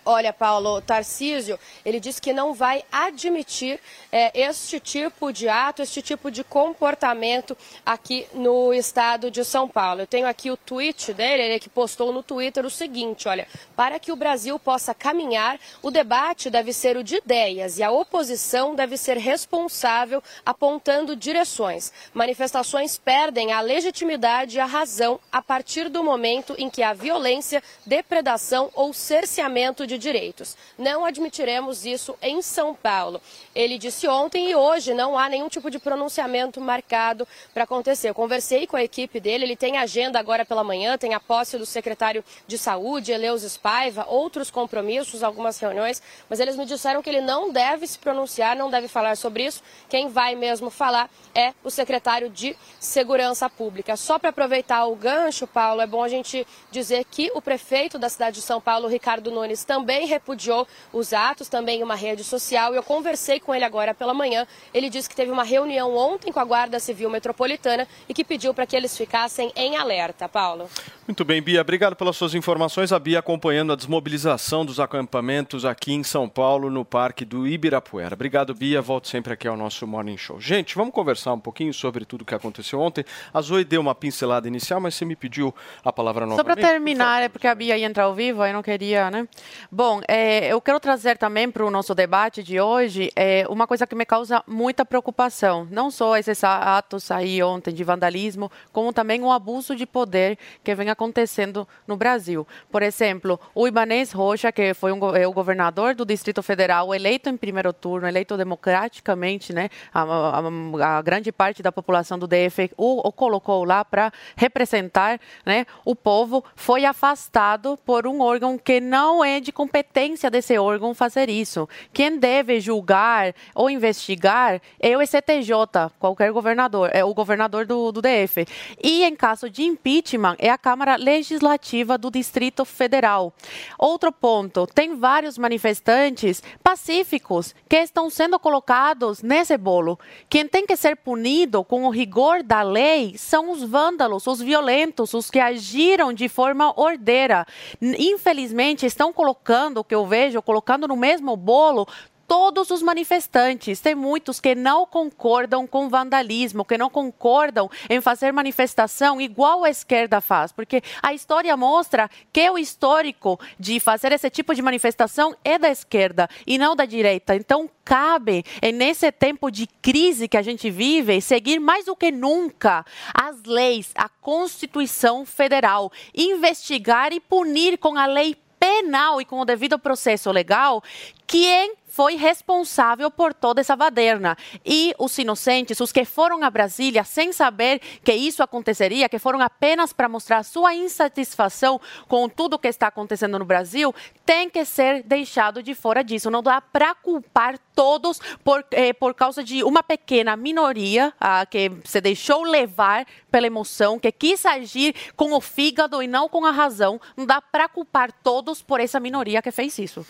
Olha, 0.05 0.33
Paulo, 0.33 0.81
Tarcísio, 0.81 1.59
ele 1.85 1.99
disse 1.99 2.21
que 2.21 2.33
não 2.33 2.53
vai 2.53 2.83
admitir 2.91 3.79
é, 4.11 4.31
este 4.47 4.79
tipo 4.79 5.31
de 5.31 5.47
ato, 5.47 5.81
este 5.81 6.01
tipo 6.01 6.31
de 6.31 6.43
comportamento 6.43 7.55
aqui 7.85 8.25
no 8.33 8.73
estado 8.73 9.29
de 9.29 9.43
São 9.43 9.67
Paulo. 9.67 10.01
Eu 10.01 10.07
tenho 10.07 10.25
aqui 10.25 10.49
o 10.49 10.57
tweet 10.57 11.13
dele, 11.13 11.43
ele 11.43 11.59
que 11.59 11.69
postou 11.69 12.11
no 12.11 12.23
Twitter 12.23 12.65
o 12.65 12.71
seguinte, 12.71 13.27
olha, 13.27 13.47
para 13.75 13.99
que 13.99 14.11
o 14.11 14.15
Brasil 14.15 14.57
possa 14.57 14.95
caminhar, 14.95 15.59
o 15.81 15.91
debate 15.91 16.49
deve 16.49 16.73
ser 16.73 16.97
o 16.97 17.03
de 17.03 17.17
ideias 17.17 17.77
e 17.77 17.83
a 17.83 17.91
oposição 17.91 18.73
deve 18.73 18.97
ser 18.97 19.17
responsável 19.17 20.23
apontando 20.45 21.15
direções. 21.15 21.91
Manifestações 22.13 22.97
perdem 22.97 23.51
a 23.51 23.61
legitimidade 23.61 24.57
e 24.57 24.59
a 24.59 24.65
razão 24.65 25.19
a 25.31 25.41
partir 25.41 25.87
do 25.89 26.03
momento 26.03 26.55
em 26.57 26.69
que 26.69 26.81
a 26.81 26.93
violência, 26.93 27.61
depredação 27.85 28.71
ou 28.73 28.91
cerceamento 28.93 29.85
de 29.85 29.98
direitos. 29.99 30.57
Não 30.77 31.05
admitiremos 31.05 31.85
isso 31.85 32.15
em 32.21 32.41
São 32.41 32.73
Paulo. 32.73 33.21
Ele 33.59 33.77
disse 33.77 34.07
ontem 34.07 34.51
e 34.51 34.55
hoje 34.55 34.93
não 34.93 35.19
há 35.19 35.27
nenhum 35.27 35.49
tipo 35.49 35.69
de 35.69 35.77
pronunciamento 35.77 36.61
marcado 36.61 37.27
para 37.53 37.65
acontecer. 37.65 38.09
Eu 38.09 38.15
conversei 38.15 38.65
com 38.65 38.77
a 38.77 38.83
equipe 38.85 39.19
dele, 39.19 39.43
ele 39.43 39.55
tem 39.57 39.75
agenda 39.75 40.17
agora 40.17 40.45
pela 40.45 40.63
manhã, 40.63 40.97
tem 40.97 41.13
a 41.13 41.19
posse 41.19 41.57
do 41.57 41.65
secretário 41.65 42.23
de 42.47 42.57
Saúde, 42.57 43.11
Eleus 43.11 43.41
Spaiva, 43.41 44.05
outros 44.07 44.49
compromissos, 44.49 45.23
algumas 45.23 45.59
reuniões, 45.59 46.01
mas 46.29 46.39
eles 46.39 46.55
me 46.55 46.65
disseram 46.65 47.01
que 47.01 47.09
ele 47.09 47.19
não 47.19 47.51
deve 47.51 47.85
se 47.85 47.99
pronunciar, 47.99 48.55
não 48.55 48.69
deve 48.69 48.87
falar 48.87 49.17
sobre 49.17 49.43
isso. 49.43 49.61
Quem 49.89 50.07
vai 50.07 50.35
mesmo 50.35 50.69
falar 50.69 51.09
é 51.35 51.53
o 51.61 51.69
secretário 51.69 52.29
de 52.29 52.55
Segurança 52.79 53.49
Pública. 53.49 53.97
Só 53.97 54.17
para 54.17 54.29
aproveitar 54.29 54.85
o 54.85 54.95
gancho, 54.95 55.45
Paulo, 55.45 55.81
é 55.81 55.87
bom 55.87 56.01
a 56.01 56.07
gente 56.07 56.47
dizer 56.71 57.03
que 57.03 57.29
o 57.35 57.41
prefeito 57.41 57.99
da 57.99 58.07
cidade 58.07 58.37
de 58.37 58.41
São 58.41 58.61
Paulo, 58.61 58.87
Ricardo 58.87 59.29
Nunes, 59.29 59.65
também 59.65 60.07
repudiou 60.07 60.65
os 60.93 61.11
atos, 61.11 61.49
também 61.49 61.81
em 61.81 61.83
uma 61.83 61.95
rede 61.95 62.23
social. 62.23 62.73
Eu 62.73 62.83
conversei 62.83 63.37
com 63.48 63.48
ele 63.53 63.65
agora 63.65 63.93
pela 63.93 64.13
manhã. 64.13 64.47
Ele 64.73 64.89
disse 64.89 65.09
que 65.09 65.15
teve 65.15 65.31
uma 65.31 65.43
reunião 65.43 65.95
ontem 65.95 66.31
com 66.31 66.39
a 66.39 66.45
Guarda 66.45 66.79
Civil 66.79 67.09
Metropolitana 67.09 67.87
e 68.07 68.13
que 68.13 68.23
pediu 68.23 68.53
para 68.53 68.65
que 68.65 68.75
eles 68.75 68.97
ficassem 68.97 69.51
em 69.55 69.75
alerta. 69.75 70.29
Paulo. 70.29 70.69
Muito 71.07 71.25
bem, 71.25 71.41
Bia. 71.41 71.61
Obrigado 71.61 71.95
pelas 71.95 72.15
suas 72.15 72.35
informações. 72.35 72.91
A 72.91 72.99
Bia 72.99 73.17
acompanhando 73.17 73.73
a 73.73 73.75
desmobilização 73.75 74.63
dos 74.63 74.79
acampamentos 74.79 75.65
aqui 75.65 75.91
em 75.91 76.03
São 76.03 76.29
Paulo, 76.29 76.69
no 76.69 76.85
Parque 76.85 77.25
do 77.25 77.47
Ibirapuera. 77.47 78.13
Obrigado, 78.13 78.53
Bia. 78.53 78.79
Volto 78.79 79.07
sempre 79.07 79.33
aqui 79.33 79.47
ao 79.47 79.57
nosso 79.57 79.87
Morning 79.87 80.17
Show. 80.17 80.39
Gente, 80.39 80.75
vamos 80.75 80.93
conversar 80.93 81.33
um 81.33 81.39
pouquinho 81.39 81.73
sobre 81.73 82.05
tudo 82.05 82.21
o 82.21 82.25
que 82.25 82.35
aconteceu 82.35 82.79
ontem. 82.79 83.03
A 83.33 83.41
Zoe 83.41 83.65
deu 83.65 83.81
uma 83.81 83.95
pincelada 83.95 84.47
inicial, 84.47 84.79
mas 84.79 84.93
você 84.93 85.03
me 85.03 85.15
pediu 85.15 85.53
a 85.83 85.91
palavra 85.91 86.25
Só 86.25 86.31
novamente. 86.31 86.55
para 86.55 86.69
terminar, 86.69 87.23
é 87.23 87.29
porque 87.29 87.47
a 87.47 87.55
Bia 87.55 87.75
ia 87.75 87.87
entrar 87.87 88.03
ao 88.03 88.13
vivo, 88.13 88.43
aí 88.43 88.53
não 88.53 88.61
queria, 88.61 89.09
né? 89.09 89.27
Bom, 89.71 90.01
é, 90.07 90.47
eu 90.47 90.61
quero 90.61 90.79
trazer 90.79 91.17
também 91.17 91.49
para 91.49 91.65
o 91.65 91.71
nosso 91.71 91.95
debate 91.95 92.43
de 92.43 92.61
hoje 92.61 93.11
é, 93.15 93.28
uma 93.49 93.65
coisa 93.67 93.85
que 93.87 93.95
me 93.95 94.05
causa 94.05 94.43
muita 94.47 94.85
preocupação. 94.85 95.67
Não 95.71 95.89
só 95.91 96.17
esses 96.17 96.43
atos 96.43 97.11
aí 97.11 97.41
ontem 97.43 97.73
de 97.73 97.83
vandalismo, 97.83 98.51
como 98.71 98.93
também 98.93 99.21
o 99.23 99.31
abuso 99.31 99.75
de 99.75 99.85
poder 99.85 100.37
que 100.63 100.75
vem 100.75 100.89
acontecendo 100.89 101.67
no 101.87 101.95
Brasil. 101.97 102.47
Por 102.71 102.81
exemplo, 102.83 103.39
o 103.55 103.67
Ibanez 103.67 104.11
Rocha, 104.11 104.51
que 104.51 104.73
foi 104.73 104.91
um, 104.91 105.15
é 105.15 105.27
o 105.27 105.31
governador 105.33 105.95
do 105.95 106.05
Distrito 106.05 106.41
Federal, 106.43 106.93
eleito 106.93 107.29
em 107.29 107.37
primeiro 107.37 107.73
turno, 107.73 108.07
eleito 108.07 108.35
democraticamente, 108.37 109.53
né? 109.53 109.69
A, 109.93 110.01
a- 110.03 110.97
a 110.97 111.01
grande 111.01 111.31
parte 111.31 111.61
da 111.61 111.71
população 111.71 112.17
do 112.17 112.27
DF 112.27 112.71
o, 112.77 113.07
o 113.07 113.11
colocou 113.11 113.63
lá 113.63 113.83
para 113.83 114.11
representar 114.35 115.19
né, 115.45 115.65
o 115.85 115.95
povo, 115.95 116.43
foi 116.55 116.85
afastado 116.85 117.77
por 117.85 118.07
um 118.07 118.21
órgão 118.21 118.57
que 118.57 118.79
não 118.79 119.23
é 119.23 119.39
de 119.39 119.51
competência 119.51 120.29
desse 120.29 120.57
órgão 120.57 120.93
fazer 120.93 121.29
isso. 121.29 121.67
Quem 121.93 122.17
deve 122.17 122.59
julgar 122.59 123.18
ou 123.53 123.69
investigar 123.69 124.61
é 124.79 124.97
o 124.97 125.05
STJ, 125.05 125.91
qualquer 125.99 126.31
governador, 126.31 126.89
é 126.93 127.03
o 127.03 127.13
governador 127.13 127.65
do, 127.65 127.91
do 127.91 128.01
DF. 128.01 128.45
E 128.81 129.03
em 129.03 129.15
caso 129.15 129.49
de 129.49 129.63
impeachment, 129.63 130.35
é 130.39 130.49
a 130.49 130.57
Câmara 130.57 130.95
Legislativa 130.95 131.97
do 131.97 132.11
Distrito 132.11 132.65
Federal. 132.65 133.33
Outro 133.77 134.11
ponto, 134.11 134.67
tem 134.67 134.95
vários 134.95 135.37
manifestantes 135.37 136.41
pacíficos 136.63 137.53
que 137.67 137.77
estão 137.77 138.09
sendo 138.09 138.39
colocados 138.39 139.21
nesse 139.21 139.57
bolo. 139.57 139.99
Quem 140.29 140.47
tem 140.47 140.65
que 140.65 140.75
ser 140.75 140.95
punido 140.95 141.63
com 141.63 141.85
o 141.85 141.89
rigor 141.89 142.43
da 142.43 142.61
lei 142.61 143.15
são 143.17 143.51
os 143.51 143.63
vândalos, 143.63 144.27
os 144.27 144.41
violentos, 144.41 145.13
os 145.13 145.29
que 145.29 145.39
agiram 145.39 146.13
de 146.13 146.27
forma 146.27 146.73
ordeira. 146.79 147.45
Infelizmente, 147.81 148.85
estão 148.85 149.11
colocando, 149.11 149.79
o 149.79 149.83
que 149.83 149.95
eu 149.95 150.05
vejo, 150.05 150.41
colocando 150.41 150.87
no 150.87 150.95
mesmo 150.95 151.35
bolo 151.35 151.87
todos 152.29 152.69
os 152.69 152.83
manifestantes. 152.83 153.81
Tem 153.81 153.95
muitos 153.95 154.39
que 154.39 154.53
não 154.53 154.85
concordam 154.85 155.65
com 155.65 155.89
vandalismo, 155.89 156.63
que 156.63 156.77
não 156.77 156.87
concordam 156.87 157.67
em 157.89 157.99
fazer 157.99 158.31
manifestação 158.31 159.19
igual 159.19 159.63
a 159.63 159.69
esquerda 159.71 160.21
faz, 160.21 160.51
porque 160.51 160.83
a 161.01 161.11
história 161.11 161.57
mostra 161.57 162.07
que 162.31 162.47
o 162.47 162.59
histórico 162.59 163.39
de 163.59 163.79
fazer 163.79 164.11
esse 164.11 164.29
tipo 164.29 164.53
de 164.53 164.61
manifestação 164.61 165.35
é 165.43 165.57
da 165.57 165.69
esquerda 165.69 166.29
e 166.45 166.59
não 166.59 166.75
da 166.75 166.85
direita. 166.85 167.35
Então, 167.35 167.67
cabe, 167.83 168.45
eh, 168.61 168.71
nesse 168.71 169.11
tempo 169.11 169.49
de 169.49 169.65
crise 169.81 170.27
que 170.27 170.37
a 170.37 170.43
gente 170.43 170.69
vive, 170.69 171.19
seguir 171.21 171.59
mais 171.59 171.85
do 171.85 171.95
que 171.95 172.11
nunca 172.11 172.85
as 173.11 173.43
leis, 173.43 173.91
a 173.95 174.07
Constituição 174.07 175.25
Federal, 175.25 175.91
investigar 176.13 177.11
e 177.11 177.19
punir 177.19 177.79
com 177.79 177.97
a 177.97 178.05
lei 178.05 178.37
penal 178.59 179.21
e 179.21 179.25
com 179.25 179.39
o 179.39 179.45
devido 179.45 179.79
processo 179.79 180.29
legal 180.31 180.83
quem 181.25 181.75
foi 181.89 182.15
responsável 182.15 183.11
por 183.11 183.33
toda 183.33 183.61
essa 183.61 183.75
baderna. 183.75 184.37
E 184.65 184.93
os 184.97 185.17
inocentes, 185.17 185.79
os 185.79 185.91
que 185.91 186.05
foram 186.05 186.43
a 186.43 186.49
Brasília 186.49 187.03
sem 187.03 187.33
saber 187.33 187.79
que 188.03 188.13
isso 188.13 188.41
aconteceria, 188.43 189.09
que 189.09 189.19
foram 189.19 189.41
apenas 189.41 189.91
para 189.91 190.07
mostrar 190.07 190.43
sua 190.43 190.73
insatisfação 190.73 191.79
com 192.07 192.29
tudo 192.29 192.59
que 192.59 192.67
está 192.67 192.87
acontecendo 192.87 193.37
no 193.39 193.45
Brasil, 193.45 193.93
tem 194.25 194.49
que 194.49 194.63
ser 194.63 195.03
deixado 195.03 195.61
de 195.61 195.73
fora 195.73 196.03
disso. 196.03 196.31
Não 196.31 196.43
dá 196.43 196.61
para 196.61 196.93
culpar 196.95 197.57
todos 197.75 198.19
por, 198.43 198.65
eh, 198.71 198.93
por 198.93 199.13
causa 199.13 199.43
de 199.43 199.63
uma 199.63 199.81
pequena 199.81 200.35
minoria 200.35 201.13
que 201.49 201.71
se 201.85 202.01
deixou 202.01 202.43
levar 202.43 203.05
pela 203.31 203.47
emoção, 203.47 203.99
que 203.99 204.11
quis 204.11 204.45
agir 204.45 204.93
com 205.15 205.33
o 205.33 205.41
fígado 205.41 206.03
e 206.03 206.07
não 206.07 206.29
com 206.29 206.45
a 206.45 206.51
razão. 206.51 206.99
Não 207.15 207.25
dá 207.25 207.41
para 207.41 207.67
culpar 207.67 208.11
todos 208.11 208.61
por 208.61 208.79
essa 208.79 208.99
minoria 208.99 209.41
que 209.41 209.51
fez 209.51 209.77
isso. 209.79 210.05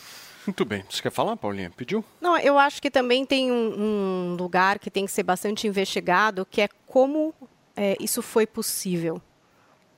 Muito 0.45 0.65
bem. 0.65 0.84
Você 0.89 1.02
quer 1.02 1.12
falar, 1.12 1.36
Paulinha? 1.36 1.71
Pediu? 1.75 2.04
Não, 2.19 2.38
eu 2.38 2.58
acho 2.58 2.82
que 2.82 2.89
também 2.89 3.25
tem 3.25 3.52
um, 3.52 4.34
um 4.34 4.36
lugar 4.36 4.80
que 4.80 4.89
tem 4.89 5.06
que 5.06 5.12
ser 5.12 5.23
bastante 5.23 5.67
investigado, 5.67 6.45
que 6.45 6.62
é 6.62 6.69
como 6.88 7.34
é, 7.75 7.95
isso 7.99 8.21
foi 8.21 8.47
possível. 8.47 9.21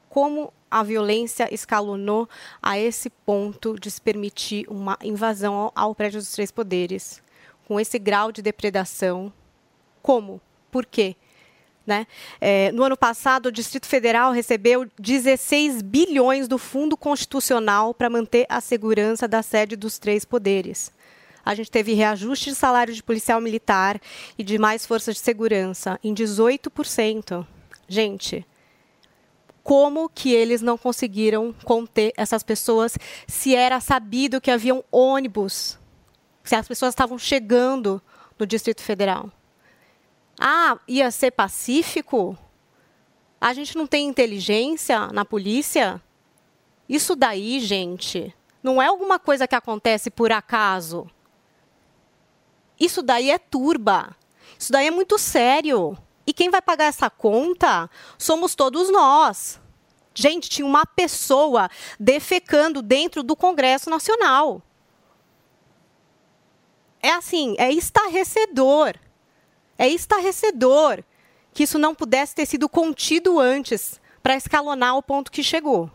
Como 0.10 0.52
a 0.70 0.84
violência 0.84 1.54
escalonou 1.54 2.30
a 2.62 2.78
esse 2.78 3.10
ponto 3.10 3.80
de 3.80 3.90
se 3.90 4.02
permitir 4.02 4.66
uma 4.70 4.98
invasão 5.04 5.54
ao, 5.54 5.72
ao 5.76 5.96
prédio 5.96 6.20
dos 6.20 6.32
três 6.32 6.52
poderes, 6.52 7.22
com 7.68 7.80
esse 7.80 7.98
grau 7.98 8.32
de 8.32 8.42
depredação. 8.42 9.32
Como? 10.02 10.42
Por 10.72 10.86
quê? 10.86 11.16
Né? 11.92 12.08
É, 12.40 12.72
no 12.72 12.84
ano 12.84 12.96
passado, 12.96 13.48
o 13.48 13.52
Distrito 13.52 13.86
Federal 13.86 14.32
recebeu 14.32 14.90
16 14.98 15.82
bilhões 15.82 16.48
do 16.48 16.58
Fundo 16.58 16.96
Constitucional 16.96 17.94
para 17.94 18.10
manter 18.10 18.46
a 18.48 18.62
segurança 18.62 19.28
da 19.28 19.44
sede 19.44 19.76
dos 19.76 20.00
três 20.00 20.24
poderes. 20.24 20.90
A 21.44 21.54
gente 21.54 21.70
teve 21.70 21.92
reajuste 21.92 22.52
de 22.52 22.56
salário 22.56 22.94
de 22.94 23.04
policial 23.04 23.42
militar 23.42 24.00
e 24.38 24.44
de 24.44 24.58
mais 24.58 24.86
forças 24.86 25.16
de 25.16 25.22
segurança 25.22 26.00
em 26.02 26.16
18%. 26.16 27.46
Gente, 27.90 28.48
como 29.62 30.08
que 30.08 30.32
eles 30.32 30.62
não 30.62 30.78
conseguiram 30.78 31.54
conter 31.66 32.14
essas 32.16 32.42
pessoas 32.42 32.98
se 33.28 33.54
era 33.54 33.82
sabido 33.82 34.40
que 34.40 34.50
haviam 34.50 34.82
ônibus, 34.90 35.78
se 36.42 36.56
as 36.56 36.70
pessoas 36.70 36.94
estavam 36.94 37.20
chegando 37.20 38.02
no 38.40 38.46
Distrito 38.46 38.82
Federal? 38.82 39.30
Ah, 40.44 40.80
ia 40.88 41.12
ser 41.12 41.30
pacífico? 41.30 42.36
A 43.40 43.54
gente 43.54 43.78
não 43.78 43.86
tem 43.86 44.08
inteligência 44.08 45.06
na 45.14 45.24
polícia? 45.24 46.02
Isso 46.90 47.16
daí, 47.16 47.60
gente, 47.60 48.36
não 48.64 48.82
é 48.82 48.88
alguma 48.88 49.20
coisa 49.20 49.48
que 49.48 49.54
acontece 49.54 50.10
por 50.10 50.32
acaso. 50.32 51.08
Isso 52.80 53.04
daí 53.04 53.30
é 53.30 53.38
turba. 53.38 54.18
Isso 54.58 54.72
daí 54.72 54.88
é 54.88 54.92
muito 54.92 55.20
sério. 55.20 55.96
E 56.26 56.34
quem 56.34 56.50
vai 56.50 56.60
pagar 56.60 56.86
essa 56.86 57.08
conta 57.08 57.88
somos 58.18 58.56
todos 58.56 58.92
nós. 58.92 59.62
Gente, 60.12 60.50
tinha 60.50 60.66
uma 60.66 60.88
pessoa 60.88 61.70
defecando 62.00 62.82
dentro 62.82 63.22
do 63.22 63.36
Congresso 63.36 63.92
Nacional. 63.92 64.60
É 67.00 67.12
assim, 67.12 67.54
é 67.60 67.72
estarrecedor. 67.72 68.96
É 69.82 69.88
estarrecedor 69.88 71.04
que 71.52 71.64
isso 71.64 71.80
não 71.80 71.96
pudesse 71.96 72.36
ter 72.36 72.46
sido 72.46 72.70
contido 72.70 73.40
antes 73.40 74.00
para 74.22 74.36
escalonar 74.36 74.96
o 74.96 75.02
ponto 75.02 75.32
que 75.32 75.42
chegou. 75.42 75.90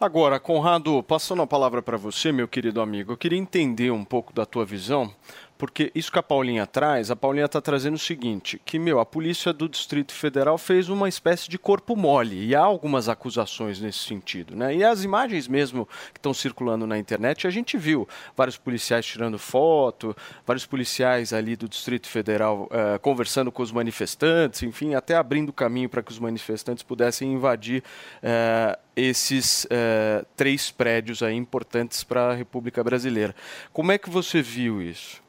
Agora, 0.00 0.40
Conrado, 0.40 1.02
passando 1.02 1.42
a 1.42 1.46
palavra 1.46 1.82
para 1.82 1.98
você, 1.98 2.32
meu 2.32 2.48
querido 2.48 2.80
amigo, 2.80 3.12
eu 3.12 3.16
queria 3.18 3.38
entender 3.38 3.90
um 3.90 4.02
pouco 4.02 4.32
da 4.32 4.46
tua 4.46 4.64
visão, 4.64 5.14
porque 5.62 5.92
isso 5.94 6.10
que 6.10 6.18
a 6.18 6.22
Paulinha 6.24 6.66
traz, 6.66 7.08
a 7.08 7.14
Paulinha 7.14 7.44
está 7.44 7.60
trazendo 7.60 7.94
o 7.94 7.98
seguinte, 7.98 8.60
que, 8.64 8.80
meu, 8.80 8.98
a 8.98 9.06
polícia 9.06 9.52
do 9.52 9.68
Distrito 9.68 10.12
Federal 10.12 10.58
fez 10.58 10.88
uma 10.88 11.08
espécie 11.08 11.48
de 11.48 11.56
corpo 11.56 11.94
mole, 11.94 12.46
e 12.46 12.52
há 12.52 12.60
algumas 12.60 13.08
acusações 13.08 13.80
nesse 13.80 14.00
sentido, 14.00 14.56
né? 14.56 14.74
E 14.74 14.82
as 14.82 15.04
imagens 15.04 15.46
mesmo 15.46 15.88
que 16.12 16.18
estão 16.18 16.34
circulando 16.34 16.84
na 16.84 16.98
internet, 16.98 17.46
a 17.46 17.50
gente 17.50 17.78
viu 17.78 18.08
vários 18.36 18.58
policiais 18.58 19.06
tirando 19.06 19.38
foto, 19.38 20.16
vários 20.44 20.66
policiais 20.66 21.32
ali 21.32 21.54
do 21.54 21.68
Distrito 21.68 22.08
Federal 22.08 22.68
eh, 22.72 22.98
conversando 22.98 23.52
com 23.52 23.62
os 23.62 23.70
manifestantes, 23.70 24.64
enfim, 24.64 24.96
até 24.96 25.14
abrindo 25.14 25.52
caminho 25.52 25.88
para 25.88 26.02
que 26.02 26.10
os 26.10 26.18
manifestantes 26.18 26.82
pudessem 26.82 27.34
invadir 27.34 27.84
eh, 28.20 28.76
esses 28.96 29.64
eh, 29.70 30.24
três 30.34 30.72
prédios 30.72 31.22
aí 31.22 31.36
importantes 31.36 32.02
para 32.02 32.32
a 32.32 32.34
República 32.34 32.82
Brasileira. 32.82 33.32
Como 33.72 33.92
é 33.92 33.96
que 33.96 34.10
você 34.10 34.42
viu 34.42 34.82
isso? 34.82 35.21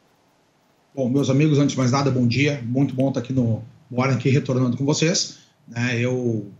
Bom, 0.95 1.09
meus 1.09 1.27
amigos, 1.27 1.57
antes 1.57 1.71
de 1.71 1.77
mais 1.79 1.91
nada, 1.91 2.11
bom 2.11 2.27
dia. 2.27 2.63
Muito 2.63 2.93
bom 2.93 3.07
estar 3.07 3.19
aqui 3.19 3.33
no 3.33 3.63
Hora 3.91 4.13
aqui 4.13 4.29
retornando 4.29 4.77
com 4.77 4.85
vocês. 4.85 5.39
Né, 5.67 5.99
eu 5.99 6.51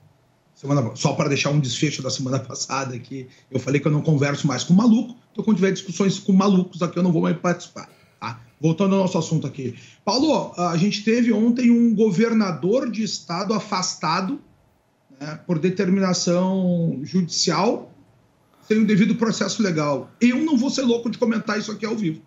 semana, 0.55 0.91
só 0.95 1.13
para 1.13 1.29
deixar 1.29 1.51
um 1.51 1.59
desfecho 1.59 2.01
da 2.01 2.09
semana 2.09 2.39
passada 2.41 2.97
que 2.97 3.27
eu 3.51 3.59
falei 3.59 3.79
que 3.79 3.87
eu 3.87 3.91
não 3.91 4.01
converso 4.01 4.47
mais 4.47 4.63
com 4.63 4.73
maluco. 4.73 5.15
Então, 5.31 5.43
quando 5.43 5.57
tiver 5.57 5.71
discussões 5.71 6.17
com 6.17 6.33
malucos 6.33 6.81
aqui, 6.81 6.97
eu 6.97 7.03
não 7.03 7.11
vou 7.11 7.21
mais 7.21 7.37
participar. 7.37 7.87
Tá? 8.19 8.41
Voltando 8.59 8.95
ao 8.95 9.01
nosso 9.01 9.19
assunto 9.19 9.45
aqui. 9.45 9.75
Paulo, 10.03 10.51
a 10.57 10.75
gente 10.77 11.03
teve 11.03 11.31
ontem 11.31 11.69
um 11.69 11.93
governador 11.93 12.89
de 12.89 13.03
estado 13.03 13.53
afastado 13.53 14.41
né, 15.21 15.39
por 15.45 15.59
determinação 15.59 17.01
judicial 17.03 17.91
sem 18.67 18.79
o 18.79 18.85
devido 18.87 19.13
processo 19.13 19.61
legal. 19.61 20.09
Eu 20.19 20.37
não 20.37 20.57
vou 20.57 20.71
ser 20.71 20.81
louco 20.81 21.07
de 21.07 21.19
comentar 21.19 21.59
isso 21.59 21.71
aqui 21.71 21.85
ao 21.85 21.95
vivo. 21.95 22.19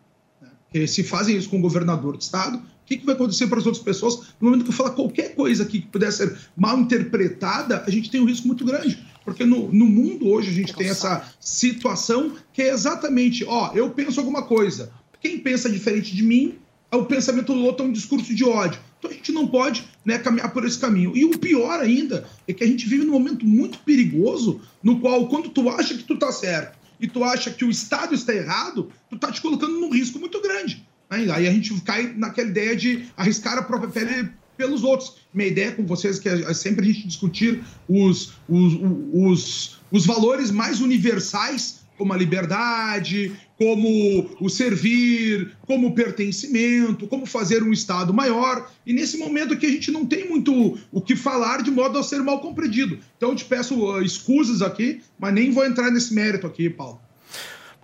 Porque 0.70 0.86
se 0.86 1.02
fazem 1.02 1.36
isso 1.36 1.48
com 1.48 1.58
o 1.58 1.62
governador 1.62 2.16
de 2.16 2.24
estado, 2.24 2.58
o 2.58 2.62
que, 2.86 2.98
que 2.98 3.06
vai 3.06 3.14
acontecer 3.14 3.46
para 3.46 3.58
as 3.58 3.66
outras 3.66 3.82
pessoas? 3.82 4.16
No 4.40 4.48
momento 4.48 4.64
que 4.64 4.70
eu 4.70 4.74
falar 4.74 4.90
qualquer 4.90 5.34
coisa 5.34 5.64
aqui 5.64 5.80
que 5.80 5.88
puder 5.88 6.12
ser 6.12 6.36
mal 6.56 6.78
interpretada, 6.78 7.82
a 7.86 7.90
gente 7.90 8.10
tem 8.10 8.20
um 8.20 8.26
risco 8.26 8.46
muito 8.46 8.64
grande. 8.64 8.98
Porque 9.24 9.44
no, 9.44 9.72
no 9.72 9.86
mundo 9.86 10.28
hoje 10.28 10.50
a 10.50 10.54
gente 10.54 10.72
tem 10.72 10.88
essa 10.88 11.28
situação 11.40 12.32
que 12.52 12.62
é 12.62 12.72
exatamente, 12.72 13.44
ó, 13.44 13.72
eu 13.74 13.90
penso 13.90 14.20
alguma 14.20 14.42
coisa. 14.42 14.92
Quem 15.20 15.38
pensa 15.38 15.68
diferente 15.68 16.14
de 16.14 16.22
mim, 16.22 16.54
o 16.92 17.04
pensamento 17.04 17.52
do 17.52 17.64
outro 17.64 17.84
é 17.84 17.88
um 17.88 17.92
discurso 17.92 18.32
de 18.32 18.44
ódio. 18.44 18.80
Então 18.98 19.10
a 19.10 19.14
gente 19.14 19.32
não 19.32 19.48
pode 19.48 19.84
né, 20.04 20.18
caminhar 20.18 20.52
por 20.52 20.64
esse 20.64 20.78
caminho. 20.78 21.16
E 21.16 21.24
o 21.24 21.36
pior 21.38 21.80
ainda 21.80 22.24
é 22.46 22.52
que 22.52 22.62
a 22.62 22.66
gente 22.66 22.86
vive 22.86 23.04
num 23.04 23.12
momento 23.12 23.44
muito 23.44 23.78
perigoso 23.80 24.60
no 24.80 25.00
qual, 25.00 25.26
quando 25.26 25.48
tu 25.48 25.68
acha 25.68 25.94
que 25.94 26.04
tu 26.04 26.16
tá 26.16 26.30
certo 26.30 26.78
e 27.00 27.06
tu 27.06 27.22
acha 27.24 27.50
que 27.50 27.64
o 27.64 27.70
Estado 27.70 28.14
está 28.14 28.34
errado, 28.34 28.90
tu 29.10 29.18
tá 29.18 29.30
te 29.30 29.40
colocando 29.40 29.78
num 29.80 29.90
risco 29.90 30.18
muito 30.18 30.40
grande. 30.40 30.86
Né? 31.10 31.30
Aí 31.32 31.46
a 31.46 31.52
gente 31.52 31.78
cai 31.82 32.12
naquela 32.16 32.48
ideia 32.48 32.76
de 32.76 33.06
arriscar 33.16 33.58
a 33.58 33.62
própria 33.62 33.90
pele 33.90 34.30
pelos 34.56 34.82
outros. 34.82 35.16
Minha 35.32 35.48
ideia 35.48 35.72
com 35.72 35.84
vocês 35.84 36.18
é 36.18 36.22
que 36.22 36.28
é 36.28 36.54
sempre 36.54 36.88
a 36.88 36.92
gente 36.92 37.06
discutir 37.06 37.62
os, 37.88 38.32
os, 38.48 38.72
os, 39.12 39.78
os 39.90 40.06
valores 40.06 40.50
mais 40.50 40.80
universais 40.80 41.86
como 41.96 42.12
a 42.12 42.16
liberdade, 42.16 43.34
como 43.58 44.36
o 44.40 44.48
servir, 44.48 45.56
como 45.66 45.88
o 45.88 45.94
pertencimento, 45.94 47.06
como 47.06 47.24
fazer 47.24 47.62
um 47.62 47.72
Estado 47.72 48.12
maior. 48.12 48.70
E 48.86 48.92
nesse 48.92 49.16
momento 49.16 49.54
aqui 49.54 49.66
a 49.66 49.70
gente 49.70 49.90
não 49.90 50.04
tem 50.04 50.28
muito 50.28 50.78
o 50.92 51.00
que 51.00 51.16
falar 51.16 51.62
de 51.62 51.70
modo 51.70 51.98
a 51.98 52.02
ser 52.02 52.22
mal 52.22 52.40
compreendido. 52.40 52.98
Então 53.16 53.30
eu 53.30 53.36
te 53.36 53.44
peço 53.44 53.74
uh, 53.82 54.02
escusas 54.02 54.62
aqui, 54.62 55.00
mas 55.18 55.32
nem 55.32 55.50
vou 55.50 55.64
entrar 55.64 55.90
nesse 55.90 56.14
mérito 56.14 56.46
aqui, 56.46 56.68
Paulo. 56.68 57.05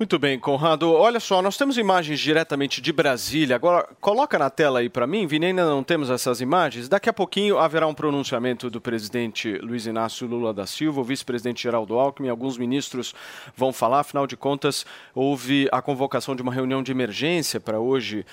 Muito 0.02 0.18
bem, 0.18 0.36
Conrado. 0.36 0.92
Olha 0.92 1.20
só, 1.20 1.40
nós 1.40 1.56
temos 1.56 1.78
imagens 1.78 2.18
diretamente 2.18 2.80
de 2.80 2.92
Brasília. 2.92 3.54
Agora, 3.54 3.88
coloca 4.00 4.36
na 4.36 4.50
tela 4.50 4.80
aí 4.80 4.88
para 4.88 5.06
mim, 5.06 5.28
Vini, 5.28 5.46
ainda 5.46 5.64
não 5.64 5.84
temos 5.84 6.10
essas 6.10 6.40
imagens. 6.40 6.88
Daqui 6.88 7.08
a 7.08 7.12
pouquinho 7.12 7.56
haverá 7.56 7.86
um 7.86 7.94
pronunciamento 7.94 8.68
do 8.68 8.80
presidente 8.80 9.56
Luiz 9.58 9.86
Inácio 9.86 10.26
Lula 10.26 10.52
da 10.52 10.66
Silva, 10.66 11.00
o 11.00 11.04
vice-presidente 11.04 11.62
Geraldo 11.62 11.96
Alckmin, 12.00 12.30
alguns 12.30 12.58
ministros 12.58 13.14
vão 13.56 13.72
falar. 13.72 14.00
Afinal 14.00 14.26
de 14.26 14.36
contas, 14.36 14.84
houve 15.14 15.68
a 15.70 15.80
convocação 15.80 16.34
de 16.34 16.42
uma 16.42 16.52
reunião 16.52 16.82
de 16.82 16.90
emergência 16.90 17.60
para 17.60 17.78
hoje 17.78 18.26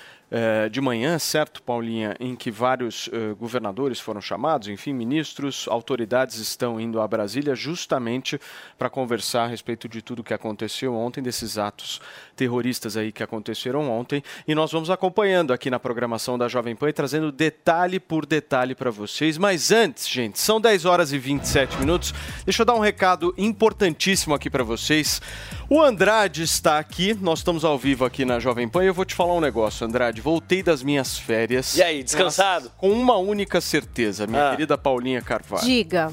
de 0.70 0.80
manhã, 0.80 1.18
certo, 1.18 1.60
Paulinha, 1.60 2.14
em 2.20 2.36
que 2.36 2.52
vários 2.52 3.10
eh, 3.12 3.34
governadores 3.34 3.98
foram 3.98 4.20
chamados, 4.20 4.68
enfim, 4.68 4.92
ministros, 4.92 5.66
autoridades 5.68 6.36
estão 6.36 6.80
indo 6.80 7.00
a 7.00 7.08
Brasília 7.08 7.54
justamente 7.56 8.40
para 8.78 8.88
conversar 8.88 9.44
a 9.44 9.46
respeito 9.48 9.88
de 9.88 10.00
tudo 10.00 10.22
que 10.22 10.32
aconteceu 10.32 10.94
ontem, 10.94 11.20
desses 11.20 11.58
atos 11.58 12.00
terroristas 12.36 12.96
aí 12.96 13.10
que 13.10 13.24
aconteceram 13.24 13.90
ontem. 13.90 14.22
E 14.46 14.54
nós 14.54 14.70
vamos 14.70 14.88
acompanhando 14.88 15.52
aqui 15.52 15.68
na 15.68 15.80
programação 15.80 16.38
da 16.38 16.46
Jovem 16.46 16.76
Pan 16.76 16.90
e 16.90 16.92
trazendo 16.92 17.32
detalhe 17.32 17.98
por 17.98 18.24
detalhe 18.24 18.74
para 18.74 18.90
vocês. 18.90 19.36
Mas 19.36 19.72
antes, 19.72 20.08
gente, 20.08 20.38
são 20.38 20.60
10 20.60 20.84
horas 20.84 21.12
e 21.12 21.18
27 21.18 21.76
minutos. 21.78 22.14
Deixa 22.44 22.62
eu 22.62 22.66
dar 22.66 22.74
um 22.74 22.80
recado 22.80 23.34
importantíssimo 23.36 24.34
aqui 24.34 24.48
para 24.48 24.62
vocês. 24.62 25.20
O 25.68 25.80
Andrade 25.82 26.42
está 26.42 26.78
aqui, 26.78 27.14
nós 27.20 27.40
estamos 27.40 27.64
ao 27.64 27.76
vivo 27.76 28.04
aqui 28.04 28.24
na 28.24 28.38
Jovem 28.38 28.68
Pan 28.68 28.84
e 28.84 28.86
eu 28.86 28.94
vou 28.94 29.04
te 29.04 29.14
falar 29.14 29.34
um 29.34 29.40
negócio, 29.40 29.86
Andrade. 29.86 30.19
Voltei 30.20 30.62
das 30.62 30.82
minhas 30.82 31.18
férias. 31.18 31.76
E 31.76 31.82
aí, 31.82 32.02
descansado? 32.02 32.70
Com 32.76 32.90
uma 32.90 33.16
única 33.16 33.60
certeza, 33.60 34.26
minha 34.26 34.48
Ah. 34.48 34.50
querida 34.50 34.76
Paulinha 34.78 35.20
Carvalho. 35.22 35.64
Diga. 35.64 36.12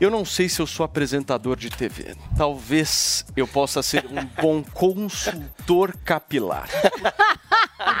Eu 0.00 0.10
não 0.10 0.24
sei 0.24 0.48
se 0.48 0.60
eu 0.62 0.66
sou 0.66 0.82
apresentador 0.84 1.56
de 1.56 1.68
TV. 1.68 2.16
Talvez 2.36 3.24
eu 3.36 3.46
possa 3.46 3.82
ser 3.82 4.06
um 4.06 4.24
bom 4.40 4.62
consultor 4.62 5.94
capilar. 6.04 6.68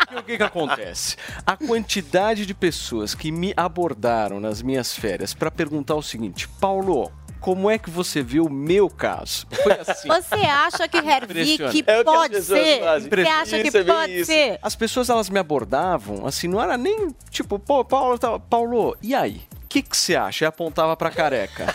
Porque 0.06 0.16
o 0.16 0.22
que, 0.24 0.36
que 0.38 0.42
acontece? 0.42 1.16
A 1.46 1.56
quantidade 1.56 2.44
de 2.46 2.54
pessoas 2.54 3.14
que 3.14 3.30
me 3.30 3.52
abordaram 3.56 4.40
nas 4.40 4.60
minhas 4.62 4.94
férias 4.94 5.34
para 5.34 5.50
perguntar 5.50 5.94
o 5.94 6.02
seguinte: 6.02 6.48
Paulo, 6.60 7.10
como 7.40 7.70
é 7.70 7.78
que 7.78 7.88
você 7.90 8.22
viu 8.22 8.44
o 8.44 8.50
meu 8.50 8.88
caso? 8.88 9.46
Foi 9.62 9.72
assim. 9.72 10.08
Você 10.08 10.34
acha 10.46 10.86
que 10.86 10.98
Hervik. 10.98 11.84
É 11.86 12.04
pode 12.04 12.42
ser? 12.42 12.80
fazem. 12.80 13.10
Você 13.10 13.28
acha 13.28 13.62
que 13.62 13.84
pode 13.84 14.12
isso. 14.20 14.26
ser? 14.32 14.58
As 14.62 14.76
pessoas 14.76 15.08
elas 15.08 15.30
me 15.30 15.38
abordavam, 15.38 16.26
assim, 16.26 16.46
não 16.48 16.62
era 16.62 16.76
nem 16.76 17.08
tipo, 17.30 17.58
pô, 17.58 17.84
Paulo, 17.84 18.18
tá- 18.18 18.38
Paulo, 18.38 18.96
e 19.02 19.14
aí? 19.14 19.40
O 19.64 19.68
que 19.70 19.82
que 19.82 19.96
você 19.96 20.16
acha? 20.16 20.44
E 20.44 20.46
apontava 20.46 20.96
pra 20.96 21.10
careca. 21.10 21.74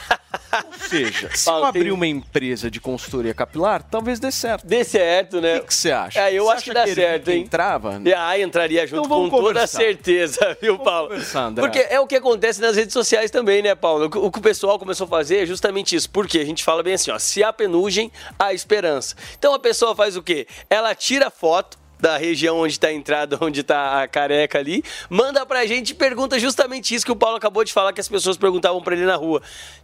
Ou 0.64 0.80
seja, 0.88 1.30
se 1.34 1.50
eu 1.50 1.64
abrir 1.66 1.92
uma 1.92 2.06
empresa 2.08 2.70
de 2.70 2.80
consultoria 2.80 3.34
capilar, 3.34 3.84
talvez 3.84 4.20
dê 4.20 4.32
certo. 4.32 4.66
Dê 4.66 4.84
certo, 4.84 5.42
né? 5.42 5.58
O 5.58 5.62
que 5.62 5.68
que 5.68 5.74
você 5.74 5.92
acha? 5.92 6.20
É, 6.20 6.34
eu 6.34 6.46
Você 6.46 6.52
acho 6.54 6.64
que 6.66 6.74
dá 6.74 6.84
ele 6.84 6.96
certo, 6.96 7.32
hein? 7.32 7.42
Entrava? 7.42 8.02
Ah, 8.18 8.40
entraria 8.40 8.86
junto 8.88 9.06
Então 9.06 9.24
com 9.24 9.30
toda 9.30 9.48
conversar. 9.54 9.78
certeza, 9.80 10.58
viu, 10.62 10.78
Paulo? 10.80 11.10
conversar. 11.10 11.52
Porque 11.54 11.80
é 11.90 12.00
o 12.00 12.08
que 12.08 12.16
acontece 12.16 12.62
nas 12.62 12.76
redes 12.76 12.94
sociais 12.94 13.32
também, 13.32 13.62
né, 13.62 13.76
Paulo? 13.76 14.06
O 14.06 14.10
que- 14.10 14.18
O 14.18 14.32
que 14.32 14.40
o 14.40 14.42
pessoal 14.42 14.78
começou 14.80 15.06
a 15.06 15.08
fazer 15.10 15.44
é 15.44 15.46
justamente 15.46 15.96
isso. 15.96 16.10
Porque 16.10 16.40
a 16.40 16.46
gente 16.46 16.64
fala 16.64 16.82
bem 16.84 16.94
assim, 16.96 17.12
ó, 17.12 17.20
se 17.20 17.44
há 17.44 17.52
penugem, 17.54 18.12
há 18.40 18.54
esperança. 18.54 19.16
Então 19.38 19.54
a 19.54 19.60
pessoa 19.60 19.96
faz 19.96 20.16
o 20.18 20.24
quê? 20.24 20.48
Ela 20.70 20.94
tira 20.96 21.30
foto 21.30 21.78
da 22.00 22.18
região 22.18 22.58
onde 22.60 22.74
está 22.74 22.88
a 22.88 22.94
entrada, 22.94 23.38
onde 23.42 23.62
está 23.62 24.02
a 24.02 24.08
careca 24.08 24.60
ali, 24.60 24.84
manda 25.10 25.46
pra 25.46 25.66
gente 25.66 25.92
e 25.92 25.94
pergunta 25.94 26.40
justamente 26.40 26.94
isso 26.94 27.06
que 27.06 27.12
o 27.12 27.16
Paulo 27.16 27.38
acabou 27.38 27.64
de 27.64 27.74
falar, 27.74 27.94
que 27.94 28.02
as 28.02 28.10
pessoas 28.10 28.38
perguntavam 28.38 28.82
pra 28.82 28.96
ele 28.96 29.06
na 29.06 29.16
rua. 29.16 29.42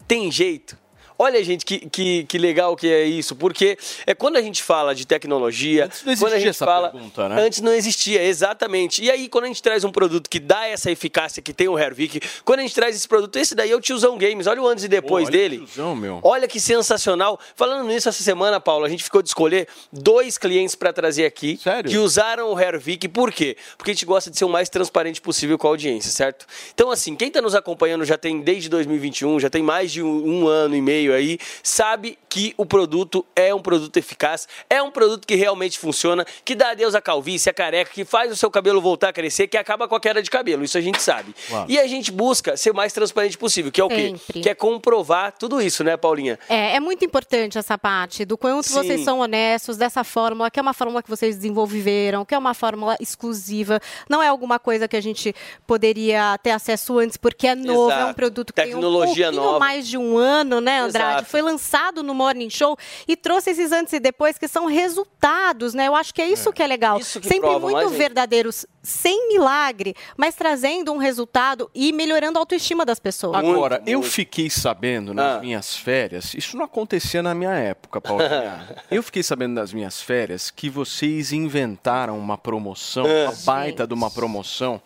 Tem 0.08 0.32
jeito? 0.32 0.78
Olha, 1.24 1.44
gente, 1.44 1.64
que, 1.64 1.88
que, 1.88 2.24
que 2.24 2.38
legal 2.40 2.76
que 2.76 2.92
é 2.92 3.04
isso, 3.04 3.36
porque 3.36 3.78
é 4.08 4.16
quando 4.16 4.38
a 4.38 4.42
gente 4.42 4.64
fala 4.64 4.96
de 4.96 5.06
tecnologia, 5.06 5.88
não 6.04 6.18
quando 6.18 6.34
a 6.34 6.40
gente 6.40 6.50
essa 6.50 6.66
fala, 6.66 6.90
pergunta, 6.90 7.30
né? 7.30 7.44
antes 7.44 7.62
não 7.62 7.72
existia, 7.72 8.24
exatamente. 8.24 9.04
E 9.04 9.12
aí 9.12 9.30
quando 9.30 9.44
a 9.44 9.48
gente 9.48 9.62
traz 9.62 9.84
um 9.84 9.92
produto 9.92 10.28
que 10.28 10.40
dá 10.40 10.66
essa 10.66 10.90
eficácia 10.90 11.40
que 11.40 11.54
tem 11.54 11.68
o 11.68 11.78
Hervik, 11.78 12.20
quando 12.44 12.62
a 12.62 12.62
gente 12.64 12.74
traz 12.74 12.96
esse 12.96 13.08
produto, 13.08 13.36
esse 13.36 13.54
daí 13.54 13.70
é 13.70 13.76
o 13.76 13.80
tiozão 13.80 14.18
Games. 14.18 14.48
Olha 14.48 14.64
o 14.64 14.68
antes 14.68 14.84
e 14.84 14.88
depois 14.88 15.26
Pô, 15.26 15.32
olha 15.32 15.40
dele. 15.40 15.58
tiozão, 15.60 15.96
meu. 15.96 16.20
Olha 16.24 16.48
que 16.48 16.60
sensacional. 16.60 17.40
Falando 17.56 17.88
nisso 17.88 18.10
essa 18.10 18.24
semana, 18.24 18.60
Paulo, 18.60 18.84
a 18.84 18.90
gente 18.90 19.04
ficou 19.04 19.22
de 19.22 19.30
escolher 19.30 19.68
dois 19.94 20.40
clientes 20.40 20.74
para 20.74 20.92
trazer 20.92 21.26
aqui 21.26 21.60
que 21.88 22.00
usaram 22.00 22.52
o 22.52 22.60
Hervik. 22.60 23.08
Por 23.10 23.32
quê? 23.32 23.56
Porque 23.78 23.92
a 23.92 23.94
gente 23.94 24.08
gosta 24.08 24.32
de 24.32 24.40
ser 24.40 24.46
o 24.46 24.50
mais 24.50 24.70
transparente 24.70 25.22
possível 25.22 25.56
com 25.56 25.68
a 25.68 25.70
audiência, 25.70 26.10
certo? 26.10 26.48
Então, 26.74 26.90
assim, 26.90 27.16
quem 27.16 27.28
está 27.28 27.44
nos 27.44 27.54
acompanhando 27.54 28.04
já 28.06 28.18
tem 28.18 28.42
desde 28.42 28.68
2021, 28.70 29.40
já 29.40 29.52
tem 29.52 29.62
mais 29.62 29.92
de 29.92 30.02
um, 30.02 30.42
um 30.42 30.48
ano 30.48 30.76
e 30.76 30.82
meio 30.82 31.11
aí, 31.14 31.38
sabe 31.64 32.18
que 32.30 32.54
o 32.58 32.66
produto 32.66 33.26
é 33.36 33.54
um 33.54 33.62
produto 33.62 33.96
eficaz, 33.98 34.48
é 34.70 34.82
um 34.82 34.90
produto 34.90 35.28
que 35.28 35.36
realmente 35.36 35.78
funciona, 35.78 36.26
que 36.46 36.56
dá 36.56 36.72
adeus 36.72 36.96
à 36.96 37.02
calvície, 37.02 37.50
à 37.50 37.54
careca, 37.54 37.92
que 37.92 38.06
faz 38.06 38.32
o 38.32 38.36
seu 38.36 38.50
cabelo 38.50 38.80
voltar 38.82 39.10
a 39.10 39.14
crescer, 39.14 39.48
que 39.48 39.58
acaba 39.58 39.88
com 39.88 39.96
a 39.96 40.00
queda 40.00 40.22
de 40.22 40.30
cabelo. 40.30 40.64
Isso 40.64 40.78
a 40.78 40.82
gente 40.82 41.02
sabe. 41.02 41.36
Claro. 41.48 41.66
E 41.70 41.78
a 41.80 41.88
gente 41.88 42.12
busca 42.12 42.56
ser 42.56 42.72
o 42.72 42.76
mais 42.76 42.94
transparente 42.94 43.38
possível, 43.38 43.72
que 43.72 43.82
é 43.82 43.84
o 43.84 43.90
quê? 43.90 44.16
Sempre. 44.18 44.42
Que 44.42 44.50
é 44.50 44.56
comprovar 44.56 45.34
tudo 45.34 45.62
isso, 45.62 45.84
né, 45.84 45.98
Paulinha? 45.98 46.40
É, 46.48 46.76
é 46.76 46.80
muito 46.80 47.04
importante 47.04 47.58
essa 47.58 47.78
parte 47.78 48.24
do 48.26 48.38
quanto 48.38 48.68
Sim. 48.68 48.76
vocês 48.76 49.02
são 49.04 49.20
honestos 49.20 49.78
dessa 49.78 50.04
fórmula, 50.04 50.50
que 50.50 50.60
é 50.60 50.62
uma 50.62 50.74
fórmula 50.74 51.04
que 51.04 51.10
vocês 51.10 51.36
desenvolveram, 51.36 52.24
que 52.24 52.34
é 52.34 52.38
uma 52.38 52.54
fórmula 52.54 52.96
exclusiva, 53.00 53.80
não 54.10 54.22
é 54.22 54.28
alguma 54.28 54.60
coisa 54.60 54.88
que 54.88 54.96
a 54.96 55.02
gente 55.02 55.36
poderia 55.68 56.38
ter 56.42 56.52
acesso 56.52 56.98
antes 56.98 57.18
porque 57.18 57.48
é 57.48 57.56
novo, 57.56 57.90
Exato. 57.90 58.02
é 58.02 58.06
um 58.06 58.14
produto 58.14 58.54
que 58.54 58.62
Tecnologia 58.62 59.30
tem 59.30 59.40
um 59.40 59.42
pouquinho 59.42 59.44
nova. 59.44 59.60
mais 59.60 59.88
de 59.88 59.98
um 59.98 60.18
ano, 60.18 60.62
né, 60.62 60.80
Andrade? 60.80 61.01
Andrade. 61.02 61.14
Exato. 61.20 61.30
Foi 61.32 61.42
lançado 61.42 62.04
no 62.04 62.14
Morning 62.14 62.50
Show 62.50 62.78
e 63.08 63.16
trouxe 63.16 63.52
esses 63.52 63.72
antes 63.72 63.94
e 63.94 64.00
depois 64.00 64.38
que 64.38 64.48
são 64.48 64.66
resultados, 64.66 65.74
né? 65.74 65.88
Eu 65.88 65.96
acho 65.96 66.14
que 66.14 66.22
é 66.22 66.28
isso 66.28 66.52
que 66.54 66.62
é 66.62 66.68
legal. 66.68 67.00
Isso 67.00 67.20
que 67.20 67.28
Sempre 67.28 67.50
prova 67.50 67.70
muito 67.70 67.90
verdadeiros, 67.90 68.66
sem 68.84 69.28
milagre, 69.30 69.96
mas 70.18 70.36
trazendo 70.36 70.92
um 70.92 70.98
resultado 70.98 71.70
e 71.74 71.92
melhorando 71.92 72.38
a 72.38 72.42
autoestima 72.42 72.86
das 72.86 73.00
pessoas. 73.00 73.36
Agora, 73.38 73.82
eu 73.86 74.02
fiquei 74.02 74.50
sabendo 74.50 75.14
nas 75.14 75.38
Ah. 75.38 75.40
minhas 75.40 75.76
férias, 75.76 76.34
isso 76.34 76.58
não 76.58 76.66
acontecia 76.66 77.22
na 77.22 77.34
minha 77.34 77.52
época, 77.54 78.00
Paulinha. 78.02 78.76
eu 78.90 79.02
fiquei 79.04 79.24
sabendo 79.24 79.54
nas 79.54 79.74
minhas 79.74 80.02
férias 80.02 80.50
que 80.52 80.70
vocês 80.70 81.32
inventaram 81.32 82.18
uma 82.18 82.38
promoção, 82.38 83.06
Ah. 83.06 83.30
uma 83.30 83.36
baita 83.46 83.86
de 83.88 83.94
uma 83.94 84.10
promoção, 84.10 84.82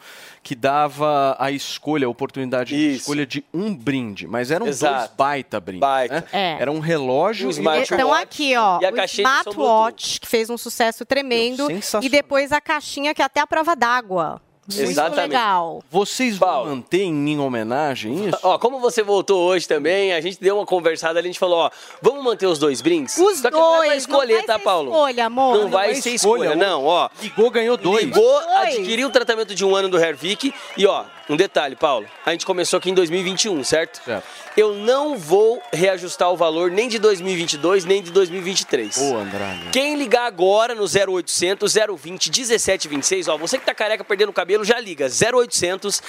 que 0.46 0.54
dava 0.54 1.36
a 1.40 1.50
escolha, 1.50 2.06
a 2.06 2.10
oportunidade 2.10 2.70
de 2.70 2.98
escolha 2.98 3.26
de 3.26 3.44
um 3.52 3.76
brinde, 3.76 4.28
mas 4.28 4.52
eram 4.52 4.68
dois 4.68 4.78
Exato. 4.78 5.16
baita 5.18 5.60
brindes. 5.60 5.82
né? 6.12 6.24
É. 6.32 6.58
Era 6.62 6.72
um 6.72 6.78
relógio 6.78 7.48
Um 7.48 7.50
e 7.50 7.54
smartwatch. 7.54 7.94
Então 7.96 8.14
aqui, 8.14 8.56
ó, 8.56 8.80
E 8.80 8.86
a 8.86 8.90
o 8.92 8.94
caixinha 8.94 9.28
de 9.28 9.44
som 9.44 9.50
smartwatch, 9.50 10.22
que 10.22 10.28
fez 10.28 10.48
um 10.52 10.56
sucesso 10.56 11.04
tremendo, 11.04 11.68
Meu, 11.68 11.82
e 12.00 12.10
depois 12.10 12.52
a 12.52 12.62
caixinha 12.62 13.12
que 13.16 13.24
é 13.24 13.26
até 13.26 13.40
a 13.40 13.48
prova 13.48 13.76
d'água. 13.76 14.40
Muito 14.68 14.82
Exatamente. 14.82 15.28
legal. 15.30 15.84
Vocês 15.92 16.38
vão 16.38 16.66
manter 16.66 17.04
em 17.04 17.40
homenagem 17.40 18.30
isso? 18.30 18.40
Ó, 18.44 18.58
como 18.58 18.80
você 18.80 19.04
voltou 19.04 19.44
hoje 19.48 19.68
também, 19.68 20.12
a 20.12 20.20
gente 20.20 20.40
deu 20.42 20.58
uma 20.58 20.66
conversada 20.66 21.20
ali, 21.20 21.28
a 21.28 21.32
gente 21.32 21.40
falou, 21.40 21.60
ó, 21.60 21.70
vamos 22.02 22.24
manter 22.24 22.48
os 22.48 22.58
dois 22.58 22.82
brindes? 22.82 23.16
Os 23.18 23.40
Só 23.40 23.50
que 23.52 23.56
não 23.56 23.84
é 23.84 23.88
dois, 23.90 24.04
escolher, 24.04 24.34
não 24.34 24.40
vai 24.40 24.48
tá, 24.48 24.54
ser 24.58 24.64
Paulo? 24.64 24.90
escolha, 24.92 25.26
amor. 25.28 25.56
Não, 25.56 25.64
Não 25.64 25.70
vai 25.70 25.92
é 25.92 25.96
ser 25.96 26.12
escolha, 26.12 26.50
escolha, 26.50 26.56
não, 26.56 26.84
ó. 26.86 27.10
Ligou, 27.22 27.52
ganhou 27.52 27.78
dois. 27.78 28.06
Ligou, 28.06 28.38
adquiriu 28.40 29.08
o 29.08 29.12
tratamento 29.12 29.54
de 29.54 29.64
um 29.64 29.76
ano 29.76 29.88
do 29.88 30.00
Hervik 30.00 30.52
e, 30.76 30.88
ó, 30.88 31.04
um 31.30 31.36
detalhe, 31.36 31.76
Paulo, 31.76 32.08
a 32.26 32.32
gente 32.32 32.46
começou 32.46 32.78
aqui 32.78 32.90
em 32.90 32.94
2021, 32.94 33.64
certo? 33.64 34.04
Certo. 34.04 34.26
Eu 34.56 34.74
não 34.74 35.18
vou 35.18 35.62
reajustar 35.74 36.32
o 36.32 36.38
valor 36.38 36.72
nem 36.72 36.88
de 36.88 36.98
2022, 37.00 37.84
nem 37.84 38.02
de 38.02 38.12
2023. 38.12 38.98
Ô, 38.98 39.18
Andrade. 39.18 39.70
Quem 39.72 39.96
ligar 39.96 40.26
agora 40.26 40.74
no 40.76 40.84
0800 40.84 41.74
020 41.74 42.30
1726, 42.30 43.28
ó, 43.28 43.38
você 43.38 43.58
que 43.58 43.66
tá 43.66 43.74
careca 43.74 44.04
perdendo 44.04 44.30
o 44.30 44.34
cabelo, 44.34 44.64
já 44.64 44.80
liga 44.80 45.08
0800 45.08 46.02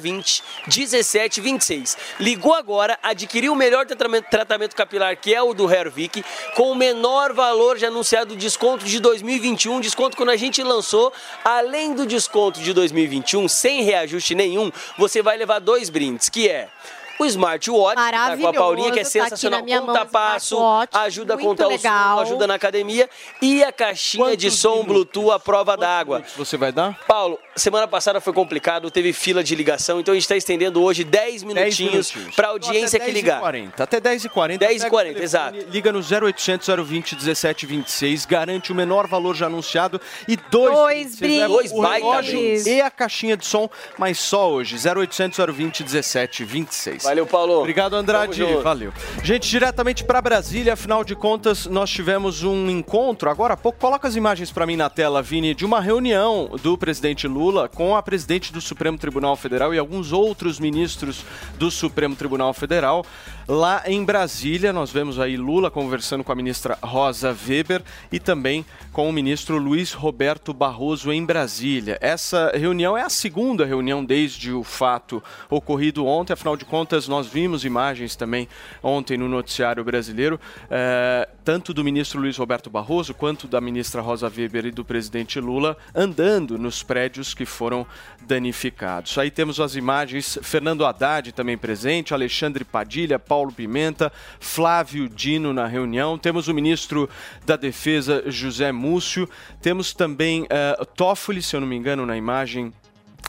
020 0.00 0.42
1726. 0.66 1.96
Ligou 2.18 2.54
agora, 2.54 2.98
adquiriu 3.02 3.52
o 3.52 3.56
melhor 3.56 3.86
tratamento, 3.86 4.28
tratamento 4.28 4.74
capilar 4.74 5.16
que 5.16 5.34
é 5.34 5.42
o 5.42 5.54
do 5.54 5.70
Hervik, 5.70 6.24
com 6.56 6.72
o 6.72 6.74
menor 6.74 7.32
valor 7.32 7.78
já 7.78 7.88
anunciado 7.88 8.34
desconto 8.34 8.84
de 8.84 8.98
2021, 8.98 9.80
desconto 9.80 10.16
quando 10.16 10.30
a 10.30 10.36
gente 10.36 10.62
lançou, 10.62 11.12
além 11.44 11.94
do 11.94 12.06
desconto 12.06 12.60
de 12.60 12.72
2021, 12.72 13.46
sem 13.48 13.82
reajuste 13.82 14.34
nenhum, 14.34 14.53
você 14.98 15.22
vai 15.22 15.36
levar 15.36 15.58
dois 15.58 15.90
brindes, 15.90 16.28
que 16.28 16.48
é 16.48 16.68
o 17.18 17.24
smartwatch, 17.26 17.94
tá 17.96 18.36
com 18.36 18.46
a 18.48 18.52
Paulinha, 18.52 18.90
que 18.92 19.00
é 19.00 19.04
tá 19.04 19.08
sensacional, 19.08 19.64
mão 19.64 19.86
conta 19.86 20.02
o 20.02 20.06
passo, 20.06 20.58
ajuda 20.92 21.34
a 21.34 21.38
contar 21.38 21.66
o 21.66 21.70
legal. 21.70 22.16
som, 22.16 22.22
ajuda 22.22 22.46
na 22.46 22.54
academia, 22.54 23.08
e 23.40 23.62
a 23.62 23.72
caixinha 23.72 24.36
de 24.36 24.50
som 24.50 24.84
Bluetooth 24.84 25.30
à 25.30 25.38
prova 25.38 25.76
d'água. 25.76 26.22
Você 26.36 26.56
vai 26.56 26.72
dar? 26.72 26.98
Paulo, 27.06 27.38
semana 27.54 27.86
passada 27.86 28.20
foi 28.20 28.32
complicado, 28.32 28.90
teve 28.90 29.12
fila 29.12 29.42
de 29.44 29.54
ligação, 29.54 30.00
então 30.00 30.12
a 30.12 30.14
gente 30.14 30.24
está 30.24 30.36
estendendo 30.36 30.82
hoje 30.82 31.04
10 31.04 31.42
minutinhos, 31.44 32.12
minutinhos. 32.12 32.34
para 32.34 32.48
a 32.48 32.50
audiência 32.50 32.96
Até 32.96 33.06
que 33.06 33.12
10 33.12 33.16
e 33.16 33.20
ligar. 33.20 33.40
40. 33.40 33.82
Até 33.82 34.00
10h40. 34.00 34.58
10h40, 34.58 35.20
exato. 35.20 35.58
Liga 35.70 35.92
no 35.92 36.00
0800 36.00 36.66
020 36.84 37.12
1726, 37.14 38.26
garante 38.26 38.72
o 38.72 38.74
menor 38.74 39.06
valor 39.06 39.34
já 39.34 39.46
anunciado 39.46 40.00
e 40.26 40.36
dois, 40.36 40.74
Dois 40.74 41.16
brindes. 41.16 41.48
Dois 41.48 41.72
o 41.72 41.80
baita 41.80 42.06
relógio 42.06 42.38
brindes. 42.40 42.66
e 42.66 42.80
a 42.80 42.90
caixinha 42.90 43.36
de 43.36 43.46
som, 43.46 43.68
mas 43.96 44.18
só 44.18 44.50
hoje. 44.50 44.76
0800 44.76 45.38
020 45.54 45.82
1726. 45.82 47.03
Valeu, 47.04 47.26
Paulo. 47.26 47.60
Obrigado, 47.60 47.94
Andrade. 47.94 48.42
Valeu. 48.62 48.92
Gente, 49.22 49.48
diretamente 49.48 50.02
para 50.04 50.20
Brasília, 50.20 50.72
afinal 50.72 51.04
de 51.04 51.14
contas, 51.14 51.66
nós 51.66 51.90
tivemos 51.90 52.42
um 52.42 52.70
encontro, 52.70 53.30
agora 53.30 53.54
há 53.54 53.56
pouco, 53.56 53.78
coloca 53.78 54.08
as 54.08 54.16
imagens 54.16 54.50
para 54.50 54.66
mim 54.66 54.76
na 54.76 54.88
tela, 54.88 55.22
Vini, 55.22 55.54
de 55.54 55.64
uma 55.64 55.80
reunião 55.80 56.50
do 56.62 56.76
presidente 56.78 57.28
Lula 57.28 57.68
com 57.68 57.94
a 57.94 58.02
presidente 58.02 58.52
do 58.52 58.60
Supremo 58.60 58.98
Tribunal 58.98 59.36
Federal 59.36 59.74
e 59.74 59.78
alguns 59.78 60.12
outros 60.12 60.58
ministros 60.58 61.24
do 61.58 61.70
Supremo 61.70 62.16
Tribunal 62.16 62.52
Federal. 62.54 63.04
Lá 63.46 63.82
em 63.84 64.02
Brasília, 64.02 64.72
nós 64.72 64.90
vemos 64.90 65.20
aí 65.20 65.36
Lula 65.36 65.70
conversando 65.70 66.24
com 66.24 66.32
a 66.32 66.34
ministra 66.34 66.78
Rosa 66.82 67.36
Weber 67.46 67.82
e 68.10 68.18
também 68.18 68.64
com 68.90 69.06
o 69.06 69.12
ministro 69.12 69.58
Luiz 69.58 69.92
Roberto 69.92 70.54
Barroso 70.54 71.12
em 71.12 71.22
Brasília. 71.22 71.98
Essa 72.00 72.52
reunião 72.54 72.96
é 72.96 73.02
a 73.02 73.10
segunda 73.10 73.66
reunião 73.66 74.02
desde 74.02 74.50
o 74.50 74.64
fato 74.64 75.22
ocorrido 75.50 76.06
ontem, 76.06 76.32
afinal 76.32 76.56
de 76.56 76.64
contas, 76.64 77.06
nós 77.06 77.26
vimos 77.26 77.66
imagens 77.66 78.16
também 78.16 78.48
ontem 78.82 79.18
no 79.18 79.28
noticiário 79.28 79.84
brasileiro, 79.84 80.40
eh, 80.70 81.28
tanto 81.44 81.74
do 81.74 81.84
ministro 81.84 82.20
Luiz 82.20 82.38
Roberto 82.38 82.70
Barroso 82.70 83.12
quanto 83.12 83.46
da 83.46 83.60
ministra 83.60 84.00
Rosa 84.00 84.32
Weber 84.34 84.64
e 84.64 84.70
do 84.70 84.86
presidente 84.86 85.38
Lula 85.38 85.76
andando 85.94 86.56
nos 86.56 86.82
prédios 86.82 87.34
que 87.34 87.44
foram 87.44 87.86
danificados. 88.22 89.18
Aí 89.18 89.30
temos 89.30 89.60
as 89.60 89.76
imagens, 89.76 90.38
Fernando 90.40 90.86
Haddad 90.86 91.30
também 91.32 91.58
presente, 91.58 92.14
Alexandre 92.14 92.64
Padilha, 92.64 93.18
Paulo 93.18 93.33
Pimenta, 93.52 94.12
Flávio 94.38 95.08
Dino 95.08 95.52
na 95.52 95.66
reunião, 95.66 96.16
temos 96.16 96.48
o 96.48 96.54
ministro 96.54 97.08
da 97.44 97.56
Defesa 97.56 98.22
José 98.26 98.70
Múcio, 98.72 99.28
temos 99.60 99.92
também 99.92 100.46
eh, 100.48 100.84
Toffoli, 100.94 101.42
se 101.42 101.56
eu 101.56 101.60
não 101.60 101.66
me 101.66 101.76
engano, 101.76 102.06
na 102.06 102.16
imagem 102.16 102.72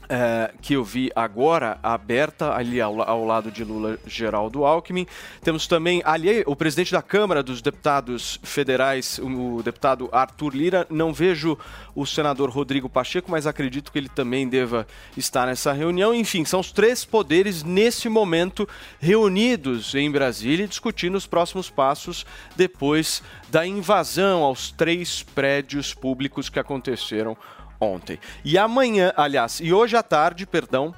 é, 0.10 0.51
que 0.62 0.73
eu 0.73 0.84
vi 0.84 1.12
agora, 1.15 1.79
aberta 1.81 2.53
ali 2.53 2.79
ao, 2.79 3.01
ao 3.01 3.25
lado 3.25 3.51
de 3.51 3.63
Lula, 3.63 3.97
Geraldo 4.05 4.65
Alckmin. 4.65 5.08
Temos 5.43 5.67
também 5.67 6.01
ali 6.05 6.43
o 6.45 6.55
presidente 6.55 6.91
da 6.91 7.01
Câmara 7.01 7.41
dos 7.41 7.62
Deputados 7.62 8.39
Federais, 8.43 9.19
o, 9.19 9.55
o 9.55 9.63
deputado 9.63 10.10
Arthur 10.12 10.55
Lira. 10.55 10.88
Não 10.89 11.13
vejo 11.13 11.58
o 11.95 12.05
senador 12.05 12.49
Rodrigo 12.49 12.89
Pacheco, 12.89 13.31
mas 13.31 13.47
acredito 13.47 13.91
que 13.91 13.97
ele 13.97 14.10
também 14.10 14.47
deva 14.47 14.88
estar 15.17 15.45
nessa 15.45 15.71
reunião. 15.71 16.13
Enfim, 16.13 16.45
são 16.45 16.60
os 16.60 16.71
três 16.71 17.03
poderes 17.03 17.63
nesse 17.63 18.10
momento 18.10 18.67
reunidos 18.99 19.95
em 19.95 20.12
Brasília 20.12 20.65
e 20.65 20.69
discutindo 20.69 21.15
os 21.15 21.25
próximos 21.25 21.69
passos 21.69 22.25
depois 22.55 23.23
da 23.49 23.65
invasão 23.65 24.43
aos 24.43 24.71
três 24.71 25.23
prédios 25.23 25.93
públicos 25.93 26.49
que 26.49 26.60
aconteceram 26.60 27.38
ontem. 27.80 28.20
E 28.44 28.58
amanhã, 28.58 29.14
aliás, 29.16 29.60
e 29.60 29.74
hoje 29.74 29.96
à 29.96 30.04
tarde, 30.04 30.46
perdão, 30.46 30.94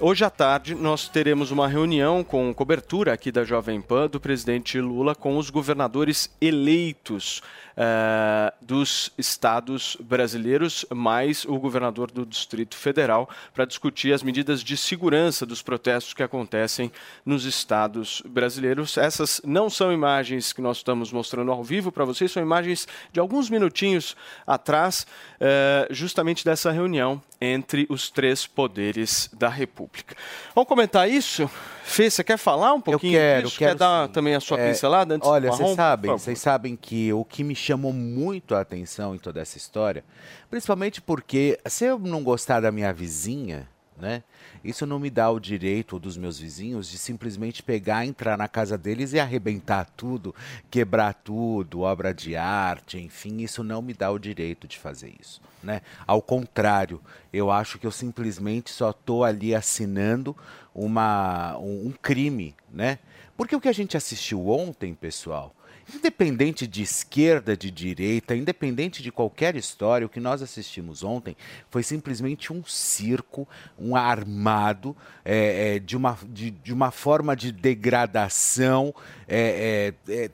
hoje 0.00 0.24
à 0.24 0.30
tarde 0.30 0.74
nós 0.74 1.08
teremos 1.08 1.50
uma 1.50 1.68
reunião 1.68 2.24
com 2.24 2.52
cobertura 2.52 3.12
aqui 3.12 3.30
da 3.30 3.44
Jovem 3.44 3.80
Pan 3.80 4.08
do 4.08 4.20
presidente 4.20 4.80
Lula 4.80 5.14
com 5.14 5.36
os 5.36 5.50
governadores 5.50 6.30
eleitos 6.40 7.42
eh, 7.76 8.52
dos 8.60 9.10
estados 9.18 9.96
brasileiros, 9.98 10.86
mais 10.94 11.44
o 11.44 11.58
governador 11.58 12.08
do 12.08 12.24
Distrito 12.24 12.76
Federal, 12.76 13.28
para 13.52 13.64
discutir 13.64 14.12
as 14.12 14.22
medidas 14.22 14.62
de 14.62 14.76
segurança 14.76 15.44
dos 15.44 15.60
protestos 15.60 16.14
que 16.14 16.22
acontecem 16.22 16.92
nos 17.26 17.44
estados 17.44 18.22
brasileiros. 18.24 18.96
Essas 18.96 19.40
não 19.44 19.68
são 19.68 19.92
imagens 19.92 20.52
que 20.52 20.62
nós 20.62 20.76
estamos 20.76 21.10
mostrando 21.10 21.50
ao 21.50 21.64
vivo 21.64 21.90
para 21.90 22.04
vocês, 22.04 22.30
são 22.30 22.40
imagens 22.40 22.86
de 23.12 23.18
alguns 23.18 23.50
minutinhos 23.50 24.16
atrás, 24.46 25.04
eh, 25.40 25.88
justamente 25.90 26.44
dessa 26.44 26.70
reunião 26.70 27.20
entre 27.40 27.86
os 27.88 28.10
três 28.10 28.46
poderes 28.46 29.28
da 29.32 29.48
República. 29.48 30.16
Vamos 30.54 30.68
comentar 30.68 31.08
isso? 31.08 31.48
Fê, 31.84 32.08
você 32.10 32.24
quer 32.24 32.38
falar 32.38 32.72
um 32.72 32.80
pouquinho 32.80 33.12
quero, 33.12 33.46
disso? 33.46 33.58
quero 33.58 33.72
quer 33.72 33.78
dar 33.78 34.06
sim. 34.06 34.12
também 34.12 34.34
a 34.34 34.40
sua 34.40 34.58
É, 34.58 34.68
pincelada 34.68 35.14
antes 35.14 35.28
Olha, 35.28 35.50
vocês 35.50 35.74
sabem, 35.74 36.10
vocês 36.10 36.38
sabem 36.38 36.76
que 36.76 37.12
o 37.12 37.24
que 37.24 37.44
me 37.44 37.54
chamou 37.54 37.92
muito 37.92 38.54
a 38.54 38.60
atenção 38.60 39.14
em 39.14 39.18
toda 39.18 39.40
essa 39.40 39.58
história, 39.58 40.02
principalmente 40.50 41.02
porque 41.02 41.58
se 41.66 41.84
eu 41.84 41.98
não 41.98 42.22
gostar 42.22 42.60
da 42.60 42.72
minha 42.72 42.92
vizinha, 42.92 43.68
né? 43.96 44.22
Isso 44.62 44.86
não 44.86 44.98
me 44.98 45.10
dá 45.10 45.30
o 45.30 45.38
direito 45.38 45.98
dos 45.98 46.16
meus 46.16 46.38
vizinhos 46.38 46.88
de 46.88 46.98
simplesmente 46.98 47.62
pegar, 47.62 48.04
entrar 48.04 48.36
na 48.36 48.48
casa 48.48 48.76
deles 48.76 49.12
e 49.12 49.20
arrebentar 49.20 49.86
tudo, 49.96 50.34
quebrar 50.70 51.14
tudo, 51.14 51.80
obra 51.80 52.12
de 52.12 52.36
arte, 52.36 52.98
enfim, 52.98 53.42
isso 53.42 53.62
não 53.62 53.80
me 53.80 53.94
dá 53.94 54.10
o 54.10 54.18
direito 54.18 54.66
de 54.66 54.78
fazer 54.78 55.14
isso, 55.20 55.40
né? 55.62 55.82
Ao 56.06 56.20
contrário, 56.20 57.00
eu 57.32 57.50
acho 57.50 57.78
que 57.78 57.86
eu 57.86 57.92
simplesmente 57.92 58.70
só 58.70 58.90
estou 58.90 59.24
ali 59.24 59.54
assinando 59.54 60.36
uma, 60.74 61.56
um, 61.58 61.88
um 61.88 61.92
crime, 61.92 62.54
né? 62.72 62.98
Porque 63.36 63.54
o 63.54 63.60
que 63.60 63.68
a 63.68 63.72
gente 63.72 63.96
assistiu 63.96 64.48
ontem, 64.48 64.94
pessoal, 64.94 65.54
independente 65.92 66.66
de 66.66 66.82
esquerda, 66.82 67.56
de 67.56 67.70
direita, 67.70 68.36
independente 68.36 69.02
de 69.02 69.10
qualquer 69.10 69.56
história, 69.56 70.06
o 70.06 70.10
que 70.10 70.20
nós 70.20 70.42
assistimos 70.42 71.02
ontem 71.02 71.36
foi 71.70 71.82
simplesmente 71.82 72.52
um 72.52 72.64
circo, 72.64 73.48
um 73.78 73.96
armado 73.96 74.96
é, 75.24 75.76
é, 75.76 75.78
de, 75.78 75.96
uma, 75.96 76.18
de, 76.28 76.50
de 76.50 76.72
uma 76.72 76.90
forma 76.90 77.34
de 77.34 77.52
degradação 77.52 78.94
é, 79.26 79.92
é, 80.08 80.12
é, 80.12 80.30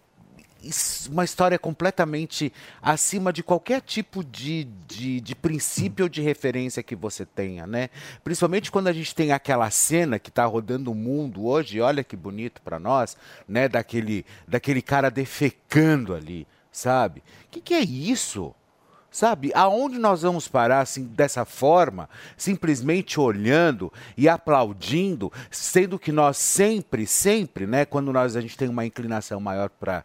uma 1.10 1.24
história 1.24 1.58
completamente 1.58 2.52
acima 2.82 3.32
de 3.32 3.42
qualquer 3.42 3.80
tipo 3.80 4.22
de, 4.22 4.64
de, 4.86 5.20
de, 5.20 5.34
princípio 5.34 6.04
ou 6.04 6.08
de 6.08 6.20
referência 6.20 6.82
que 6.82 6.94
você 6.94 7.24
tenha, 7.24 7.66
né? 7.66 7.88
Principalmente 8.22 8.70
quando 8.70 8.88
a 8.88 8.92
gente 8.92 9.14
tem 9.14 9.32
aquela 9.32 9.70
cena 9.70 10.18
que 10.18 10.28
está 10.28 10.44
rodando 10.44 10.92
o 10.92 10.94
mundo 10.94 11.46
hoje, 11.46 11.80
olha 11.80 12.04
que 12.04 12.16
bonito 12.16 12.60
para 12.62 12.78
nós, 12.78 13.16
né? 13.48 13.68
Daquele, 13.68 14.24
daquele 14.46 14.82
cara 14.82 15.10
defecando 15.10 16.14
ali, 16.14 16.46
sabe? 16.70 17.22
O 17.46 17.50
que, 17.50 17.60
que 17.60 17.74
é 17.74 17.80
isso? 17.80 18.54
Sabe, 19.10 19.50
aonde 19.54 19.98
nós 19.98 20.22
vamos 20.22 20.46
parar 20.46 20.80
assim 20.80 21.04
dessa 21.04 21.44
forma, 21.44 22.08
simplesmente 22.36 23.18
olhando 23.18 23.92
e 24.16 24.28
aplaudindo, 24.28 25.32
sendo 25.50 25.98
que 25.98 26.12
nós 26.12 26.36
sempre, 26.36 27.06
sempre, 27.06 27.66
né, 27.66 27.84
quando 27.84 28.12
nós 28.12 28.36
a 28.36 28.40
gente 28.40 28.56
tem 28.56 28.68
uma 28.68 28.86
inclinação 28.86 29.40
maior 29.40 29.68
para 29.68 30.04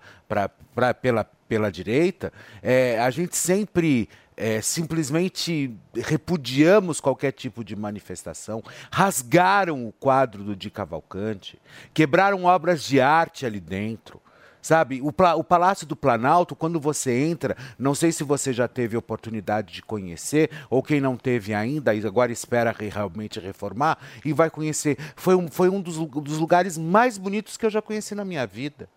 pela, 0.95 1.23
pela 1.23 1.71
direita, 1.71 2.33
é, 2.63 2.99
a 2.99 3.11
gente 3.11 3.37
sempre 3.37 4.09
é, 4.35 4.61
simplesmente 4.61 5.77
repudiamos 5.93 6.99
qualquer 6.99 7.31
tipo 7.31 7.63
de 7.63 7.75
manifestação, 7.75 8.63
rasgaram 8.91 9.87
o 9.87 9.91
quadro 9.91 10.43
do 10.43 10.55
Di 10.55 10.69
Cavalcante, 10.69 11.59
quebraram 11.93 12.45
obras 12.45 12.83
de 12.83 12.99
arte 12.99 13.45
ali 13.45 13.59
dentro. 13.59 14.19
Sabe, 14.65 14.99
o, 14.99 15.09
o, 15.09 15.43
Palácio 15.43 15.85
do 15.85 15.95
Planalto, 15.95 16.55
quando 16.55 16.79
você 16.79 17.11
entra, 17.11 17.55
não 17.77 17.93
sei 17.93 18.11
se 18.11 18.23
você 18.23 18.51
já 18.51 18.67
teve 18.67 18.97
oportunidade 18.97 19.71
de 19.71 19.83
conhecer, 19.83 20.49
ou 20.71 20.81
quem 20.81 20.99
não 20.99 21.15
teve 21.15 21.53
ainda, 21.53 21.93
e 21.93 22.03
agora 22.03 22.31
espera 22.31 22.73
realmente 22.75 23.39
reformar, 23.39 23.95
e 24.25 24.33
vai 24.33 24.49
conhecer. 24.49 24.97
Foi 25.15 25.35
um, 25.35 25.47
foi 25.49 25.69
um 25.69 25.79
dos, 25.79 25.97
dos 25.97 26.39
lugares 26.39 26.79
mais 26.79 27.15
bonitos 27.15 27.57
que 27.57 27.65
eu 27.67 27.69
já 27.69 27.79
conheci 27.79 28.15
na 28.15 28.25
minha 28.25 28.47
vida 28.47 28.89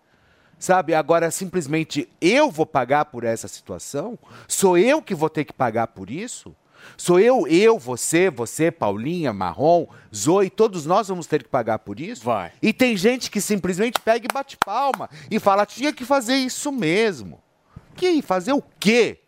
sabe? 0.57 0.95
Agora, 0.95 1.29
simplesmente 1.29 2.09
eu 2.19 2.49
vou 2.49 2.65
pagar 2.65 3.05
por 3.05 3.23
essa 3.23 3.47
situação? 3.47 4.17
Sou 4.47 4.75
eu 4.75 5.03
que 5.03 5.13
vou 5.13 5.29
ter 5.29 5.45
que 5.45 5.53
pagar 5.53 5.87
por 5.87 6.09
isso? 6.09 6.53
Sou 6.97 7.19
eu, 7.19 7.47
eu, 7.47 7.77
você, 7.77 8.29
você, 8.29 8.71
Paulinha, 8.71 9.31
Marrom, 9.31 9.87
Zoe, 10.13 10.49
todos 10.49 10.85
nós 10.85 11.07
vamos 11.07 11.27
ter 11.27 11.43
que 11.43 11.49
pagar 11.49 11.79
por 11.79 11.99
isso? 11.99 12.23
Vai. 12.23 12.51
E 12.61 12.73
tem 12.73 12.97
gente 12.97 13.31
que 13.31 13.39
simplesmente 13.39 13.99
pega 13.99 14.25
e 14.29 14.33
bate 14.33 14.57
palma 14.57 15.09
e 15.29 15.39
fala: 15.39 15.65
tinha 15.65 15.93
que 15.93 16.05
fazer 16.05 16.35
isso 16.35 16.71
mesmo. 16.71 17.41
Que? 17.95 18.21
Fazer 18.21 18.53
o 18.53 18.63
quê? 18.79 19.19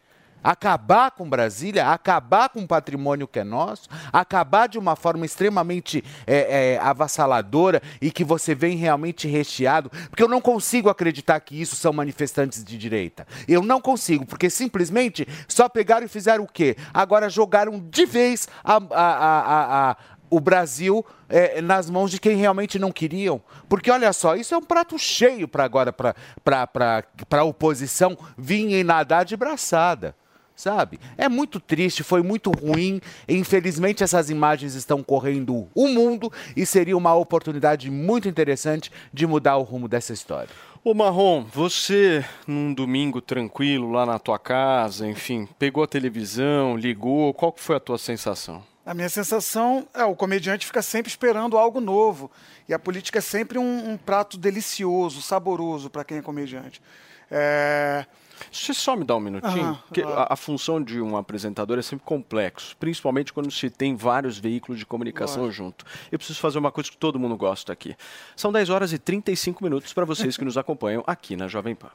Acabar 0.43 1.11
com 1.11 1.29
Brasília, 1.29 1.89
acabar 1.89 2.49
com 2.49 2.61
o 2.61 2.67
patrimônio 2.67 3.27
que 3.27 3.39
é 3.39 3.43
nosso, 3.43 3.89
acabar 4.11 4.67
de 4.67 4.77
uma 4.77 4.95
forma 4.95 5.25
extremamente 5.25 6.03
é, 6.25 6.73
é, 6.73 6.79
avassaladora 6.79 7.81
e 8.01 8.11
que 8.11 8.23
você 8.23 8.55
vem 8.55 8.77
realmente 8.77 9.27
recheado, 9.27 9.89
porque 10.09 10.23
eu 10.23 10.27
não 10.27 10.41
consigo 10.41 10.89
acreditar 10.89 11.39
que 11.39 11.59
isso 11.59 11.75
são 11.75 11.93
manifestantes 11.93 12.63
de 12.63 12.77
direita. 12.77 13.27
Eu 13.47 13.61
não 13.61 13.79
consigo, 13.79 14.25
porque 14.25 14.49
simplesmente 14.49 15.27
só 15.47 15.69
pegaram 15.69 16.05
e 16.05 16.09
fizeram 16.09 16.43
o 16.43 16.47
quê? 16.47 16.75
Agora 16.93 17.29
jogaram 17.29 17.79
de 17.79 18.05
vez 18.05 18.47
a, 18.63 18.77
a, 18.91 19.89
a, 19.91 19.97
o 20.29 20.39
Brasil 20.39 21.05
é, 21.29 21.61
nas 21.61 21.89
mãos 21.89 22.09
de 22.09 22.19
quem 22.19 22.35
realmente 22.35 22.79
não 22.79 22.91
queriam. 22.91 23.41
Porque 23.67 23.91
olha 23.91 24.11
só, 24.13 24.35
isso 24.35 24.53
é 24.53 24.57
um 24.57 24.63
prato 24.63 24.97
cheio 24.97 25.47
para 25.47 25.63
agora, 25.63 25.93
para 25.93 27.05
a 27.31 27.43
oposição 27.43 28.17
vir 28.37 28.83
nadar 28.83 29.25
de 29.25 29.35
braçada 29.35 30.15
sabe? 30.61 30.99
É 31.17 31.27
muito 31.27 31.59
triste, 31.59 32.03
foi 32.03 32.21
muito 32.21 32.51
ruim. 32.51 33.01
Infelizmente, 33.27 34.03
essas 34.03 34.29
imagens 34.29 34.75
estão 34.75 35.01
correndo 35.01 35.67
o 35.73 35.87
mundo 35.87 36.31
e 36.55 36.65
seria 36.65 36.95
uma 36.95 37.15
oportunidade 37.15 37.89
muito 37.89 38.29
interessante 38.29 38.91
de 39.11 39.25
mudar 39.25 39.57
o 39.57 39.63
rumo 39.63 39.87
dessa 39.87 40.13
história. 40.13 40.49
Ô 40.83 40.93
Marrom, 40.93 41.43
você 41.43 42.23
num 42.45 42.73
domingo 42.73 43.21
tranquilo 43.21 43.91
lá 43.91 44.05
na 44.05 44.19
tua 44.19 44.37
casa, 44.37 45.07
enfim, 45.07 45.47
pegou 45.57 45.83
a 45.83 45.87
televisão, 45.87 46.77
ligou, 46.77 47.33
qual 47.33 47.53
foi 47.55 47.75
a 47.75 47.79
tua 47.79 47.97
sensação? 47.97 48.63
A 48.85 48.93
minha 48.93 49.09
sensação 49.09 49.87
é 49.93 50.03
o 50.03 50.15
comediante 50.15 50.65
fica 50.65 50.81
sempre 50.81 51.09
esperando 51.09 51.57
algo 51.57 51.79
novo 51.79 52.31
e 52.67 52.73
a 52.73 52.79
política 52.79 53.19
é 53.19 53.21
sempre 53.21 53.59
um, 53.59 53.91
um 53.91 53.97
prato 53.97 54.37
delicioso, 54.37 55.21
saboroso 55.21 55.89
para 55.89 56.03
quem 56.03 56.17
é 56.17 56.21
comediante. 56.21 56.81
É, 57.29 58.05
você 58.51 58.73
só 58.73 58.95
me 58.95 59.03
dá 59.03 59.15
um 59.15 59.19
minutinho? 59.19 59.77
a, 60.15 60.33
a, 60.33 60.35
função 60.35 60.81
de 60.81 61.01
um 61.01 61.17
apresentador 61.17 61.77
é 61.77 61.81
sempre 61.81 62.05
complexo, 62.05 62.75
principalmente 62.77 63.33
quando 63.33 63.51
se 63.51 63.69
tem 63.69 63.95
vários 63.95 64.37
veículos 64.37 64.79
de 64.79 64.85
comunicação 64.85 65.51
junto. 65.51 65.85
Eu 66.11 66.17
preciso 66.17 66.39
fazer 66.39 66.59
uma 66.59 66.71
coisa 66.71 66.89
que 66.89 66.97
todo 66.97 67.19
mundo 67.19 67.35
gosta 67.37 67.73
aqui. 67.73 67.95
São 68.35 68.51
10 68.51 68.69
horas 68.69 68.93
e 68.93 68.97
35 68.97 69.63
minutos 69.63 69.93
para 69.93 70.05
vocês 70.05 70.37
que 70.37 70.45
nos 70.45 70.57
acompanham 70.57 71.03
aqui 71.05 71.35
na 71.35 71.47
Jovem 71.47 71.75
Pan. 71.75 71.91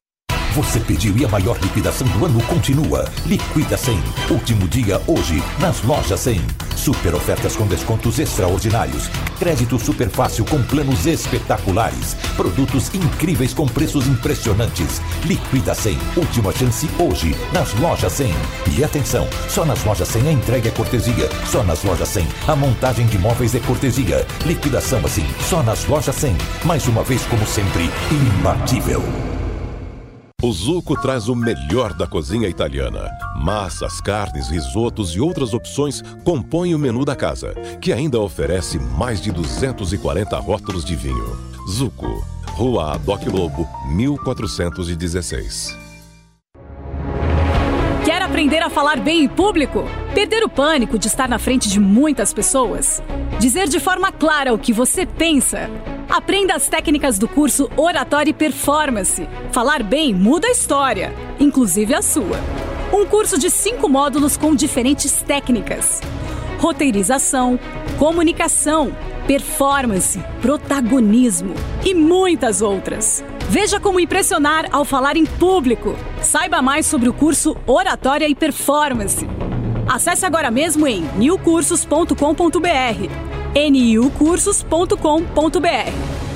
Você 0.57 0.81
pediu 0.81 1.15
e 1.19 1.23
a 1.23 1.29
maior 1.29 1.59
liquidação 1.59 2.09
do 2.09 2.25
ano 2.25 2.43
continua. 2.45 3.07
Liquida 3.27 3.77
100. 3.77 4.03
Último 4.31 4.67
dia 4.67 5.03
hoje 5.07 5.43
nas 5.61 5.83
lojas 5.83 6.21
100. 6.21 6.41
Super 6.75 7.15
ofertas 7.15 7.55
com 7.55 7.67
descontos 7.67 8.19
extraordinários. 8.19 9.11
Crédito 9.39 9.79
super 9.79 10.09
fácil 10.09 10.47
com 10.47 10.63
planos 10.63 11.05
espetaculares. 11.05 12.15
Produtos 12.39 12.91
incríveis 12.95 13.53
com 13.53 13.69
preços 13.69 14.07
impressionantes. 14.07 15.03
Liquida 15.27 15.75
100. 15.75 15.99
Última 16.17 16.51
chance 16.55 16.89
hoje 16.99 17.37
nas 17.53 17.75
lojas 17.75 18.15
100. 18.15 18.35
E 18.79 18.83
atenção, 18.83 19.29
só 19.51 19.63
nas 19.63 19.85
lojas 19.85 20.09
100 20.09 20.27
a 20.27 20.33
entrega 20.33 20.69
é 20.71 20.73
cortesia. 20.73 21.29
Só 21.51 21.63
nas 21.65 21.85
lojas 21.85 22.09
100 22.09 22.27
a 22.49 22.57
montagem 22.57 23.05
de 23.09 23.19
móveis 23.19 23.55
é 23.55 23.61
cortesia. 23.61 24.27
Liquidação 24.47 25.05
assim, 25.05 25.27
só 25.51 25.63
nas 25.63 25.85
lojas 25.85 26.17
100. 26.17 26.35
Mais 26.65 26.89
uma 26.89 27.03
vez, 27.03 27.27
como 27.27 27.47
sempre, 27.47 27.91
imbatível. 28.11 29.36
O 30.43 30.53
Zuco 30.53 31.01
traz 31.01 31.29
o 31.29 31.35
melhor 31.35 31.95
da 31.95 32.07
cozinha 32.07 32.47
italiana. 32.47 33.09
Massas, 33.43 34.03
carnes, 34.03 34.51
risotos 34.51 35.17
e 35.17 35.21
outras 35.21 35.55
opções 35.55 36.03
compõem 36.25 36.75
o 36.75 36.79
menu 36.79 37.07
da 37.07 37.17
casa, 37.17 37.55
que 37.81 37.91
ainda 37.91 38.21
oferece 38.21 38.79
mais 38.79 39.19
de 39.19 39.33
240 39.33 40.37
rótulos 40.37 40.85
de 40.85 40.95
vinho. 40.95 41.39
Zuco, 41.67 42.23
Rua 42.49 42.93
Adoc 42.93 43.25
Lobo, 43.27 43.67
1416. 43.89 45.75
Quer 48.05 48.21
aprender 48.21 48.63
a 48.63 48.69
falar 48.69 49.01
bem 49.01 49.25
em 49.25 49.29
público? 49.29 49.85
Perder 50.15 50.45
o 50.45 50.51
pânico 50.51 50.99
de 50.99 51.07
estar 51.07 51.31
na 51.31 51.39
frente 51.39 51.67
de 51.67 51.81
muitas 51.81 52.35
pessoas? 52.35 53.03
Dizer 53.41 53.69
de 53.69 53.81
forma 53.81 54.13
clara 54.13 54.53
o 54.53 54.59
que 54.59 54.73
você 54.73 55.07
pensa? 55.07 55.71
Aprenda 56.09 56.55
as 56.55 56.69
técnicas 56.69 57.19
do 57.19 57.27
curso 57.27 57.69
Oratória 57.77 58.31
e 58.31 58.35
Performance. 58.35 59.29
Falar 59.53 59.83
bem 59.83 60.15
muda 60.15 60.47
a 60.47 60.53
história, 60.53 61.13
inclusive 61.41 61.95
a 61.95 62.03
sua. 62.03 62.39
Um 62.93 63.05
curso 63.05 63.39
de 63.39 63.51
cinco 63.51 63.89
módulos 63.89 64.37
com 64.37 64.55
diferentes 64.55 65.21
técnicas: 65.23 66.01
roteirização, 66.59 67.59
comunicação, 67.99 68.97
performance, 69.27 70.23
protagonismo 70.41 71.55
e 71.85 71.93
muitas 71.93 72.63
outras. 72.63 73.25
Veja 73.49 73.81
como 73.81 74.01
impressionar 74.01 74.69
ao 74.71 74.85
falar 74.85 75.17
em 75.17 75.27
público. 75.27 75.97
Saiba 76.23 76.63
mais 76.63 76.87
sobre 76.87 77.09
o 77.09 77.13
curso 77.13 77.57
Oratória 77.67 78.29
e 78.29 78.35
Performance. 78.35 79.27
Acesse 79.89 80.25
agora 80.25 80.51
mesmo 80.51 80.87
em 80.87 81.03
newcursos.com.br 81.17 83.36
niucursos.com.br 83.57 86.27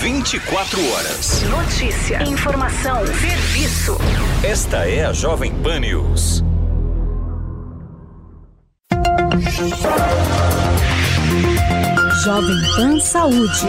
24 0.00 0.92
horas. 0.92 1.42
Notícia, 1.44 2.20
informação, 2.24 3.06
serviço. 3.06 3.96
Esta 4.42 4.88
é 4.88 5.04
a 5.04 5.12
Jovem 5.12 5.54
Pan 5.62 5.78
News. 5.78 6.42
Jovem 12.24 12.56
Pan 12.74 12.98
Saúde. 12.98 13.66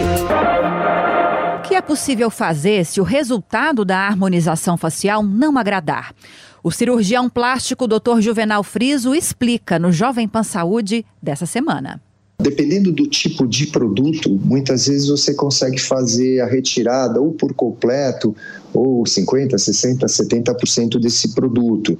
O 1.58 1.62
que 1.62 1.76
é 1.76 1.80
possível 1.80 2.30
fazer 2.30 2.84
se 2.84 3.00
o 3.00 3.04
resultado 3.04 3.84
da 3.84 3.98
harmonização 3.98 4.76
facial 4.76 5.22
não 5.22 5.56
agradar? 5.56 6.12
O 6.64 6.70
cirurgião 6.70 7.28
plástico 7.28 7.88
Dr. 7.88 8.20
Juvenal 8.20 8.62
Friso 8.62 9.12
explica 9.12 9.80
no 9.80 9.90
Jovem 9.90 10.28
Pan 10.28 10.44
Saúde 10.44 11.04
dessa 11.20 11.44
semana. 11.44 12.00
Dependendo 12.40 12.92
do 12.92 13.06
tipo 13.08 13.48
de 13.48 13.66
produto, 13.66 14.30
muitas 14.30 14.86
vezes 14.86 15.08
você 15.08 15.34
consegue 15.34 15.80
fazer 15.80 16.40
a 16.40 16.46
retirada 16.46 17.20
ou 17.20 17.32
por 17.32 17.52
completo, 17.52 18.34
ou 18.72 19.02
50%, 19.02 19.54
60%, 19.54 20.04
70% 20.04 21.00
desse 21.00 21.34
produto. 21.34 21.98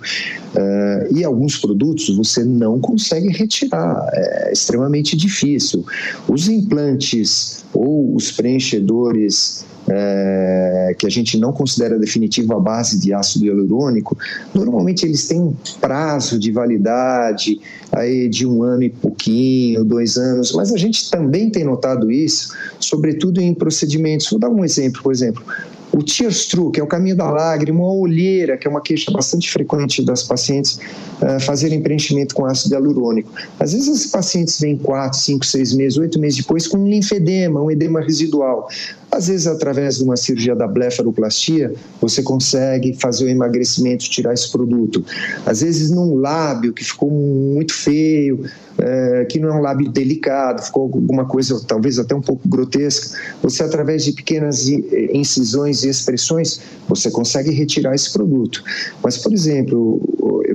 Uh, 0.55 1.17
e 1.17 1.25
alguns 1.25 1.57
produtos 1.59 2.09
você 2.17 2.45
não 2.45 2.79
consegue 2.79 3.29
retirar, 3.29 4.09
é 4.13 4.53
extremamente 4.53 5.17
difícil. 5.17 5.85
Os 6.29 6.49
implantes 6.49 7.65
ou 7.73 8.15
os 8.15 8.31
preenchedores 8.31 9.65
é, 9.95 10.95
que 10.99 11.07
a 11.07 11.11
gente 11.11 11.39
não 11.39 11.53
considera 11.53 11.99
definitivo 11.99 12.55
a 12.55 12.61
base 12.61 12.99
de 12.99 13.13
ácido 13.13 13.45
hialurônico, 13.47 14.17
normalmente 14.55 15.05
eles 15.05 15.27
têm 15.27 15.57
prazo 15.81 16.39
de 16.39 16.51
validade 16.51 17.61
aí 17.91 18.29
de 18.29 18.47
um 18.47 18.63
ano 18.63 18.85
e 18.85 18.91
pouquinho, 18.91 19.85
dois 19.85 20.17
anos, 20.17 20.53
mas 20.53 20.73
a 20.73 20.77
gente 20.77 21.11
também 21.11 21.51
tem 21.51 21.65
notado 21.65 22.11
isso, 22.11 22.55
sobretudo 22.81 23.41
em 23.41 23.53
procedimentos. 23.53 24.31
Vou 24.31 24.41
dar 24.41 24.49
um 24.49 24.65
exemplo, 24.65 25.03
por 25.03 25.13
exemplo, 25.13 25.45
o 25.93 26.03
Tierstru, 26.03 26.71
que 26.71 26.81
é 26.81 26.83
o 26.83 26.87
caminho 26.87 27.17
da 27.17 27.31
lágrima, 27.31 27.83
a 27.85 27.93
olheira, 27.93 28.57
que 28.57 28.67
é 28.67 28.71
uma 28.71 28.81
queixa 28.81 29.11
bastante 29.11 29.51
frequente 29.51 30.03
das 30.03 30.23
pacientes 30.23 30.79
uh, 31.21 31.39
fazerem 31.41 31.83
preenchimento 31.83 32.35
com 32.35 32.47
ácido 32.47 32.75
hialurônico. 32.75 33.31
Às 33.61 33.73
vezes 33.73 33.89
esses 33.89 34.11
pacientes 34.11 34.59
vêm 34.59 34.77
4, 34.79 35.19
5, 35.19 35.45
6 35.45 35.75
meses, 35.75 35.99
8 35.99 36.19
meses 36.19 36.39
depois 36.39 36.67
com 36.67 36.79
um 36.79 36.89
linfedema, 36.89 37.61
um 37.61 37.71
edema 37.71 38.01
residual. 38.01 38.69
Às 39.11 39.27
vezes, 39.29 39.47
através 39.47 39.99
de 39.99 40.05
uma 40.05 40.17
cirurgia 40.17 40.57
da 40.57 40.67
blefaroplastia, 40.67 41.75
você 42.01 42.23
consegue 42.23 42.95
fazer 42.95 43.27
o 43.27 43.29
emagrecimento, 43.29 44.09
tirar 44.09 44.33
esse 44.33 44.51
produto. 44.51 45.05
Às 45.45 45.61
vezes, 45.61 45.91
num 45.91 46.15
lábio 46.15 46.73
que 46.73 46.83
ficou 46.83 47.11
muito 47.11 47.75
feio, 47.75 48.43
é, 48.83 49.25
que 49.27 49.39
não 49.39 49.49
é 49.49 49.53
um 49.53 49.61
lábio 49.61 49.89
delicado, 49.89 50.61
ficou 50.61 50.83
alguma 50.83 51.25
coisa 51.25 51.61
talvez 51.67 52.01
até 52.01 52.15
um 52.15 52.21
pouco 52.21 52.49
grotesca, 52.49 53.17
você, 53.41 53.63
através 53.63 54.05
de 54.05 54.13
pequenas 54.13 54.69
incisões 54.69 55.85
e 55.85 55.89
expressões, 55.89 56.61
você 56.89 57.11
consegue 57.11 57.51
retirar 57.53 57.95
esse 57.95 58.13
produto. 58.13 58.63
Mas, 59.03 59.19
por 59.19 59.33
exemplo, 59.33 60.01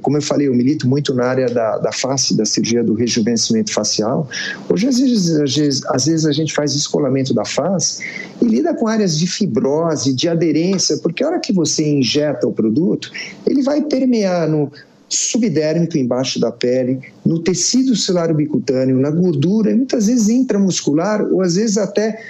como 0.01 0.17
eu 0.17 0.21
falei, 0.21 0.47
eu 0.47 0.53
milito 0.53 0.87
muito 0.87 1.13
na 1.13 1.25
área 1.25 1.47
da, 1.47 1.77
da 1.77 1.91
face, 1.91 2.35
da 2.35 2.45
cirurgia 2.45 2.83
do 2.83 2.93
rejuvenescimento 2.93 3.73
facial. 3.73 4.27
Hoje, 4.69 4.87
às 4.87 4.99
vezes, 4.99 5.35
às 5.39 5.55
vezes, 5.55 5.85
às 5.85 6.05
vezes 6.05 6.25
a 6.25 6.31
gente 6.33 6.53
faz 6.53 6.75
escolamento 6.75 7.33
da 7.33 7.45
face 7.45 8.03
e 8.41 8.45
lida 8.45 8.73
com 8.73 8.87
áreas 8.87 9.17
de 9.17 9.25
fibrose, 9.25 10.13
de 10.13 10.27
aderência, 10.27 10.97
porque 10.97 11.23
a 11.23 11.27
hora 11.27 11.39
que 11.39 11.53
você 11.53 11.87
injeta 11.87 12.45
o 12.45 12.51
produto, 12.51 13.09
ele 13.45 13.63
vai 13.63 13.81
permear 13.81 14.49
no 14.49 14.69
subdérmico 15.09 15.97
embaixo 15.97 16.39
da 16.39 16.51
pele, 16.51 16.99
no 17.25 17.39
tecido 17.39 17.95
celular 17.95 18.33
bicutâneo, 18.33 18.99
na 18.99 19.09
gordura, 19.09 19.75
muitas 19.75 20.07
vezes 20.07 20.29
intramuscular 20.29 21.21
ou 21.21 21.41
às 21.41 21.55
vezes 21.55 21.77
até 21.77 22.21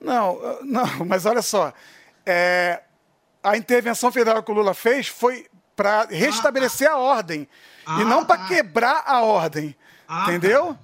Não, 0.00 0.38
não, 0.62 0.86
mas 1.06 1.26
olha 1.26 1.42
só. 1.42 1.72
É, 2.24 2.82
a 3.42 3.56
intervenção 3.56 4.10
federal 4.10 4.42
que 4.42 4.50
o 4.50 4.54
Lula 4.54 4.74
fez 4.74 5.08
foi 5.08 5.46
para 5.74 6.06
restabelecer 6.10 6.90
a 6.90 6.96
ordem 6.96 7.46
Ah, 7.84 8.00
e 8.00 8.04
não 8.04 8.24
para 8.24 8.38
tá. 8.38 8.46
quebrar 8.48 9.02
a 9.06 9.20
ordem. 9.22 9.76
Ah, 10.08 10.24
entendeu? 10.28 10.76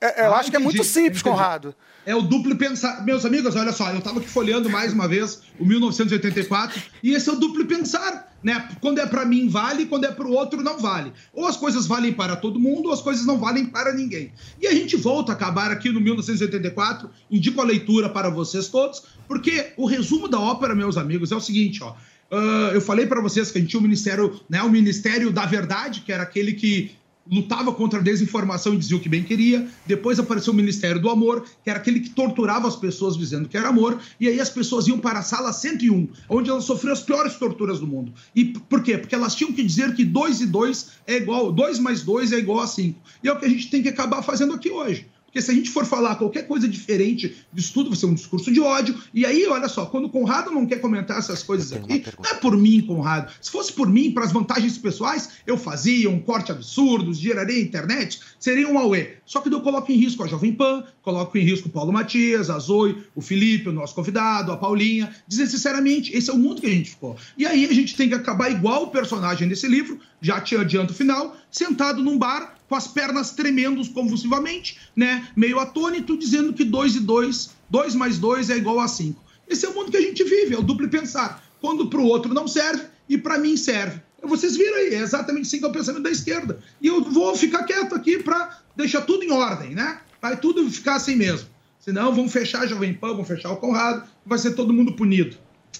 É, 0.00 0.26
eu 0.26 0.34
Ah, 0.34 0.38
acho 0.38 0.50
que 0.50 0.56
é 0.56 0.58
muito 0.58 0.82
simples, 0.84 1.20
entendi. 1.20 1.36
Conrado. 1.36 1.74
É 2.04 2.14
o 2.14 2.20
duplo 2.20 2.54
pensar. 2.56 3.02
Meus 3.04 3.24
amigos, 3.24 3.56
olha 3.56 3.72
só, 3.72 3.90
eu 3.90 3.98
estava 3.98 4.18
aqui 4.18 4.28
folheando 4.28 4.68
mais 4.68 4.92
uma 4.92 5.08
vez 5.08 5.42
o 5.58 5.64
1984 5.64 6.82
e 7.02 7.14
esse 7.14 7.28
é 7.30 7.32
o 7.32 7.36
duplo 7.36 7.64
pensar, 7.64 8.33
né? 8.44 8.68
Quando 8.80 9.00
é 9.00 9.06
para 9.06 9.24
mim 9.24 9.48
vale, 9.48 9.86
quando 9.86 10.04
é 10.04 10.12
para 10.12 10.26
o 10.26 10.32
outro 10.32 10.62
não 10.62 10.78
vale. 10.78 11.12
Ou 11.32 11.46
as 11.46 11.56
coisas 11.56 11.86
valem 11.86 12.12
para 12.12 12.36
todo 12.36 12.60
mundo, 12.60 12.86
ou 12.86 12.92
as 12.92 13.00
coisas 13.00 13.24
não 13.24 13.38
valem 13.38 13.64
para 13.64 13.92
ninguém. 13.94 14.30
E 14.60 14.66
a 14.66 14.74
gente 14.74 14.96
volta 14.96 15.32
a 15.32 15.34
acabar 15.34 15.70
aqui 15.70 15.90
no 15.90 16.00
1984, 16.00 17.10
indico 17.30 17.60
a 17.60 17.64
leitura 17.64 18.08
para 18.08 18.28
vocês 18.28 18.68
todos, 18.68 19.02
porque 19.26 19.72
o 19.76 19.86
resumo 19.86 20.28
da 20.28 20.38
ópera, 20.38 20.74
meus 20.74 20.98
amigos, 20.98 21.32
é 21.32 21.36
o 21.36 21.40
seguinte, 21.40 21.82
ó. 21.82 21.94
Ah, 22.30 22.70
eu 22.74 22.80
falei 22.80 23.06
para 23.06 23.20
vocês 23.20 23.50
que 23.50 23.58
a 23.58 23.60
gente 23.60 23.70
tinha 23.70 23.80
o 23.80 23.82
Ministério, 23.82 24.40
né, 24.48 24.62
o 24.62 24.70
Ministério 24.70 25.30
da 25.30 25.46
Verdade, 25.46 26.00
que 26.00 26.12
era 26.12 26.22
aquele 26.22 26.52
que 26.52 26.92
lutava 27.30 27.72
contra 27.72 27.98
a 27.98 28.02
desinformação 28.02 28.74
e 28.74 28.76
dizia 28.76 28.96
o 28.96 29.00
que 29.00 29.08
bem 29.08 29.22
queria. 29.22 29.66
Depois 29.86 30.18
apareceu 30.18 30.52
o 30.52 30.56
Ministério 30.56 31.00
do 31.00 31.08
Amor, 31.08 31.44
que 31.62 31.70
era 31.70 31.78
aquele 31.78 32.00
que 32.00 32.10
torturava 32.10 32.68
as 32.68 32.76
pessoas 32.76 33.16
dizendo 33.16 33.48
que 33.48 33.56
era 33.56 33.68
amor. 33.68 33.98
E 34.20 34.28
aí 34.28 34.40
as 34.40 34.50
pessoas 34.50 34.86
iam 34.86 34.98
para 34.98 35.20
a 35.20 35.22
sala 35.22 35.52
101, 35.52 36.08
onde 36.28 36.50
elas 36.50 36.64
sofriam 36.64 36.92
as 36.92 37.02
piores 37.02 37.34
torturas 37.34 37.80
do 37.80 37.86
mundo. 37.86 38.12
E 38.34 38.44
por 38.44 38.82
quê? 38.82 38.98
Porque 38.98 39.14
elas 39.14 39.34
tinham 39.34 39.52
que 39.52 39.62
dizer 39.62 39.94
que 39.94 40.04
2 40.04 40.42
e 40.42 40.46
2 40.46 40.90
é 41.06 41.16
igual, 41.16 41.52
2 41.52 41.78
mais 41.78 42.02
2 42.02 42.32
é 42.32 42.38
igual 42.38 42.60
a 42.60 42.66
5. 42.66 43.00
E 43.22 43.28
é 43.28 43.32
o 43.32 43.38
que 43.38 43.46
a 43.46 43.48
gente 43.48 43.70
tem 43.70 43.82
que 43.82 43.88
acabar 43.88 44.22
fazendo 44.22 44.54
aqui 44.54 44.70
hoje. 44.70 45.06
Porque 45.34 45.42
se 45.42 45.50
a 45.50 45.54
gente 45.54 45.70
for 45.70 45.84
falar 45.84 46.14
qualquer 46.14 46.46
coisa 46.46 46.68
diferente 46.68 47.34
disso 47.52 47.74
tudo, 47.74 47.90
vai 47.90 47.98
ser 47.98 48.06
um 48.06 48.14
discurso 48.14 48.52
de 48.52 48.60
ódio. 48.60 48.96
E 49.12 49.26
aí, 49.26 49.44
olha 49.48 49.68
só, 49.68 49.84
quando 49.84 50.04
o 50.04 50.08
Conrado 50.08 50.52
não 50.52 50.64
quer 50.64 50.80
comentar 50.80 51.18
essas 51.18 51.42
coisas 51.42 51.72
aqui, 51.72 52.04
não 52.16 52.30
é 52.30 52.34
por 52.34 52.56
mim, 52.56 52.80
Conrado. 52.82 53.32
Se 53.40 53.50
fosse 53.50 53.72
por 53.72 53.90
mim, 53.90 54.12
para 54.12 54.24
as 54.24 54.30
vantagens 54.30 54.78
pessoais, 54.78 55.30
eu 55.44 55.58
fazia 55.58 56.08
um 56.08 56.20
corte 56.20 56.52
absurdo, 56.52 57.12
geraria 57.12 57.60
internet, 57.60 58.20
seria 58.38 58.68
um 58.68 58.78
auê. 58.78 59.14
Só 59.26 59.40
que 59.40 59.52
eu 59.52 59.60
coloco 59.60 59.90
em 59.90 59.96
risco 59.96 60.22
a 60.22 60.28
Jovem 60.28 60.52
Pan, 60.52 60.84
coloco 61.02 61.36
em 61.36 61.42
risco 61.42 61.66
o 61.66 61.72
Paulo 61.72 61.92
Matias, 61.92 62.48
a 62.48 62.56
Zoe, 62.60 63.02
o 63.12 63.20
Felipe, 63.20 63.68
o 63.68 63.72
nosso 63.72 63.92
convidado, 63.92 64.52
a 64.52 64.56
Paulinha. 64.56 65.12
Dizer 65.26 65.48
sinceramente, 65.48 66.16
esse 66.16 66.30
é 66.30 66.32
o 66.32 66.38
mundo 66.38 66.60
que 66.60 66.68
a 66.68 66.70
gente 66.70 66.90
ficou. 66.90 67.16
E 67.36 67.44
aí 67.44 67.64
a 67.64 67.72
gente 67.74 67.96
tem 67.96 68.08
que 68.08 68.14
acabar 68.14 68.52
igual 68.52 68.84
o 68.84 68.90
personagem 68.90 69.48
desse 69.48 69.66
livro, 69.66 69.98
já 70.20 70.40
te 70.40 70.56
adianto 70.56 70.92
o 70.92 70.96
final, 70.96 71.36
sentado 71.50 72.04
num 72.04 72.16
bar 72.16 72.53
com 72.74 72.78
as 72.78 72.88
pernas 72.88 73.30
tremendo 73.30 73.88
convulsivamente, 73.90 74.76
né? 74.96 75.28
Meio 75.36 75.60
atônito, 75.60 76.18
dizendo 76.18 76.52
que 76.52 76.64
2 76.64 76.96
e 76.96 77.00
2, 77.00 77.50
2 77.70 77.94
mais 77.94 78.18
2 78.18 78.50
é 78.50 78.56
igual 78.56 78.80
a 78.80 78.88
5. 78.88 79.22
Esse 79.48 79.64
é 79.64 79.68
o 79.68 79.74
mundo 79.74 79.92
que 79.92 79.96
a 79.96 80.00
gente 80.00 80.24
vive, 80.24 80.56
é 80.56 80.58
o 80.58 80.62
duplo 80.62 80.88
pensar. 80.88 81.40
Quando 81.60 81.86
para 81.86 82.00
o 82.00 82.04
outro 82.04 82.34
não 82.34 82.48
serve 82.48 82.82
e 83.08 83.16
para 83.16 83.38
mim 83.38 83.56
serve. 83.56 84.00
Vocês 84.24 84.56
viram 84.56 84.76
aí, 84.78 84.94
é 84.94 84.98
exatamente 85.02 85.46
assim 85.46 85.58
que 85.60 85.64
é 85.64 85.68
o 85.68 85.72
pensamento 85.72 86.02
da 86.02 86.10
esquerda. 86.10 86.58
E 86.82 86.88
eu 86.88 87.04
vou 87.04 87.36
ficar 87.36 87.62
quieto 87.62 87.94
aqui 87.94 88.18
para 88.22 88.58
deixar 88.74 89.02
tudo 89.02 89.22
em 89.22 89.30
ordem, 89.30 89.70
né? 89.74 90.00
Vai 90.20 90.36
tudo 90.36 90.68
ficar 90.68 90.96
assim 90.96 91.14
mesmo. 91.14 91.48
Senão 91.78 92.12
vão 92.12 92.28
fechar 92.28 92.62
a 92.62 92.66
Jovem 92.66 92.92
Pan, 92.94 93.14
vão 93.14 93.24
fechar 93.24 93.52
o 93.52 93.56
Conrado, 93.58 94.02
vai 94.26 94.38
ser 94.38 94.54
todo 94.54 94.72
mundo 94.72 94.94
punido. 94.94 95.36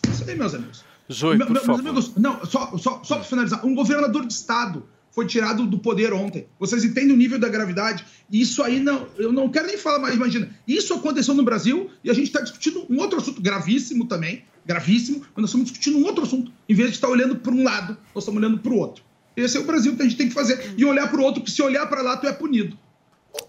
Isso 0.08 0.22
aí, 0.28 0.36
meus 0.36 0.54
amigos. 0.54 0.84
Zoe, 1.12 1.36
Me- 1.38 1.44
meus 1.46 1.64
favor. 1.64 1.80
amigos, 1.80 2.12
não, 2.16 2.44
só, 2.46 2.76
só, 2.78 3.02
só 3.02 3.16
para 3.16 3.24
finalizar, 3.24 3.66
um 3.66 3.74
governador 3.74 4.24
de 4.26 4.32
estado 4.32 4.86
foi 5.14 5.26
tirado 5.26 5.64
do 5.64 5.78
poder 5.78 6.12
ontem. 6.12 6.46
Vocês 6.58 6.84
entendem 6.84 7.12
o 7.12 7.16
nível 7.16 7.38
da 7.38 7.48
gravidade? 7.48 8.04
Isso 8.30 8.62
aí 8.62 8.80
não, 8.80 9.06
eu 9.16 9.32
não 9.32 9.48
quero 9.48 9.68
nem 9.68 9.78
falar 9.78 10.00
mais, 10.00 10.16
imagina. 10.16 10.50
Isso 10.66 10.92
aconteceu 10.92 11.34
no 11.34 11.44
Brasil 11.44 11.88
e 12.02 12.10
a 12.10 12.14
gente 12.14 12.26
está 12.26 12.40
discutindo 12.40 12.84
um 12.90 12.98
outro 12.98 13.20
assunto 13.20 13.40
gravíssimo 13.40 14.06
também, 14.06 14.44
gravíssimo, 14.66 15.20
mas 15.20 15.36
nós 15.36 15.50
estamos 15.50 15.70
discutindo 15.70 15.98
um 15.98 16.04
outro 16.04 16.24
assunto. 16.24 16.50
Em 16.68 16.74
vez 16.74 16.88
de 16.88 16.96
estar 16.96 17.08
olhando 17.08 17.36
para 17.36 17.52
um 17.52 17.62
lado, 17.62 17.96
nós 18.12 18.24
estamos 18.24 18.42
olhando 18.42 18.58
para 18.58 18.72
o 18.72 18.76
outro. 18.76 19.04
Esse 19.36 19.56
é 19.56 19.60
o 19.60 19.64
Brasil 19.64 19.94
que 19.94 20.02
a 20.02 20.04
gente 20.04 20.16
tem 20.16 20.28
que 20.28 20.34
fazer. 20.34 20.74
E 20.76 20.84
olhar 20.84 21.08
para 21.08 21.20
o 21.20 21.22
outro, 21.22 21.42
que 21.42 21.50
se 21.50 21.62
olhar 21.62 21.86
para 21.86 22.02
lá, 22.02 22.16
tu 22.16 22.26
é 22.26 22.32
punido. 22.32 22.76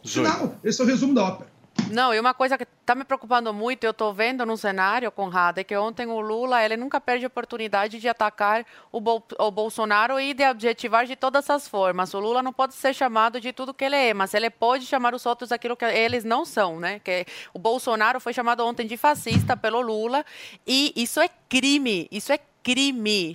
Final, 0.04 0.60
esse 0.64 0.80
é 0.82 0.84
o 0.84 0.88
resumo 0.88 1.14
da 1.14 1.24
ópera. 1.24 1.50
Não, 1.92 2.14
e 2.14 2.20
uma 2.20 2.34
coisa 2.34 2.58
que 2.58 2.64
está 2.64 2.96
me 2.96 3.04
preocupando 3.04 3.54
muito, 3.54 3.84
eu 3.84 3.92
estou 3.92 4.14
vendo 4.14 4.46
no 4.46 4.58
cenário, 4.58 5.12
Conrado, 5.12 5.60
é 5.60 5.64
que 5.64 5.76
ontem 5.78 6.08
o 6.08 6.20
Lula, 6.20 6.64
ele 6.64 6.76
nunca 6.76 7.00
perde 7.00 7.26
a 7.26 7.28
oportunidade 7.28 8.00
de 8.00 8.08
atacar 8.08 8.66
o, 8.92 9.00
Bol 9.00 9.24
o 9.38 9.52
Bolsonaro 9.52 10.20
e 10.20 10.34
de 10.34 10.44
objetivar 10.50 11.06
de 11.06 11.16
todas 11.16 11.50
as 11.50 11.68
formas. 11.68 12.14
O 12.14 12.20
Lula 12.20 12.42
não 12.42 12.52
pode 12.52 12.74
ser 12.74 12.94
chamado 12.94 13.40
de 13.40 13.54
tudo 13.54 13.74
que 13.74 13.86
ele 13.86 13.96
é, 13.96 14.14
mas 14.14 14.34
ele 14.34 14.50
pode 14.50 14.86
chamar 14.86 15.14
os 15.14 15.26
outros 15.26 15.50
daquilo 15.50 15.78
que 15.78 15.86
eles 15.86 16.24
não 16.24 16.44
são, 16.44 16.80
né? 16.80 17.00
Que 17.00 17.26
o 17.54 17.60
Bolsonaro 17.60 18.20
foi 18.20 18.34
chamado 18.34 18.66
ontem 18.66 18.88
de 18.88 18.98
fascista 18.98 19.56
pelo 19.56 19.82
Lula 19.82 20.26
e 20.66 20.92
isso 20.96 21.20
é 21.20 21.30
crime, 21.48 22.08
isso 22.12 22.32
é 22.32 22.38
crime 22.38 22.55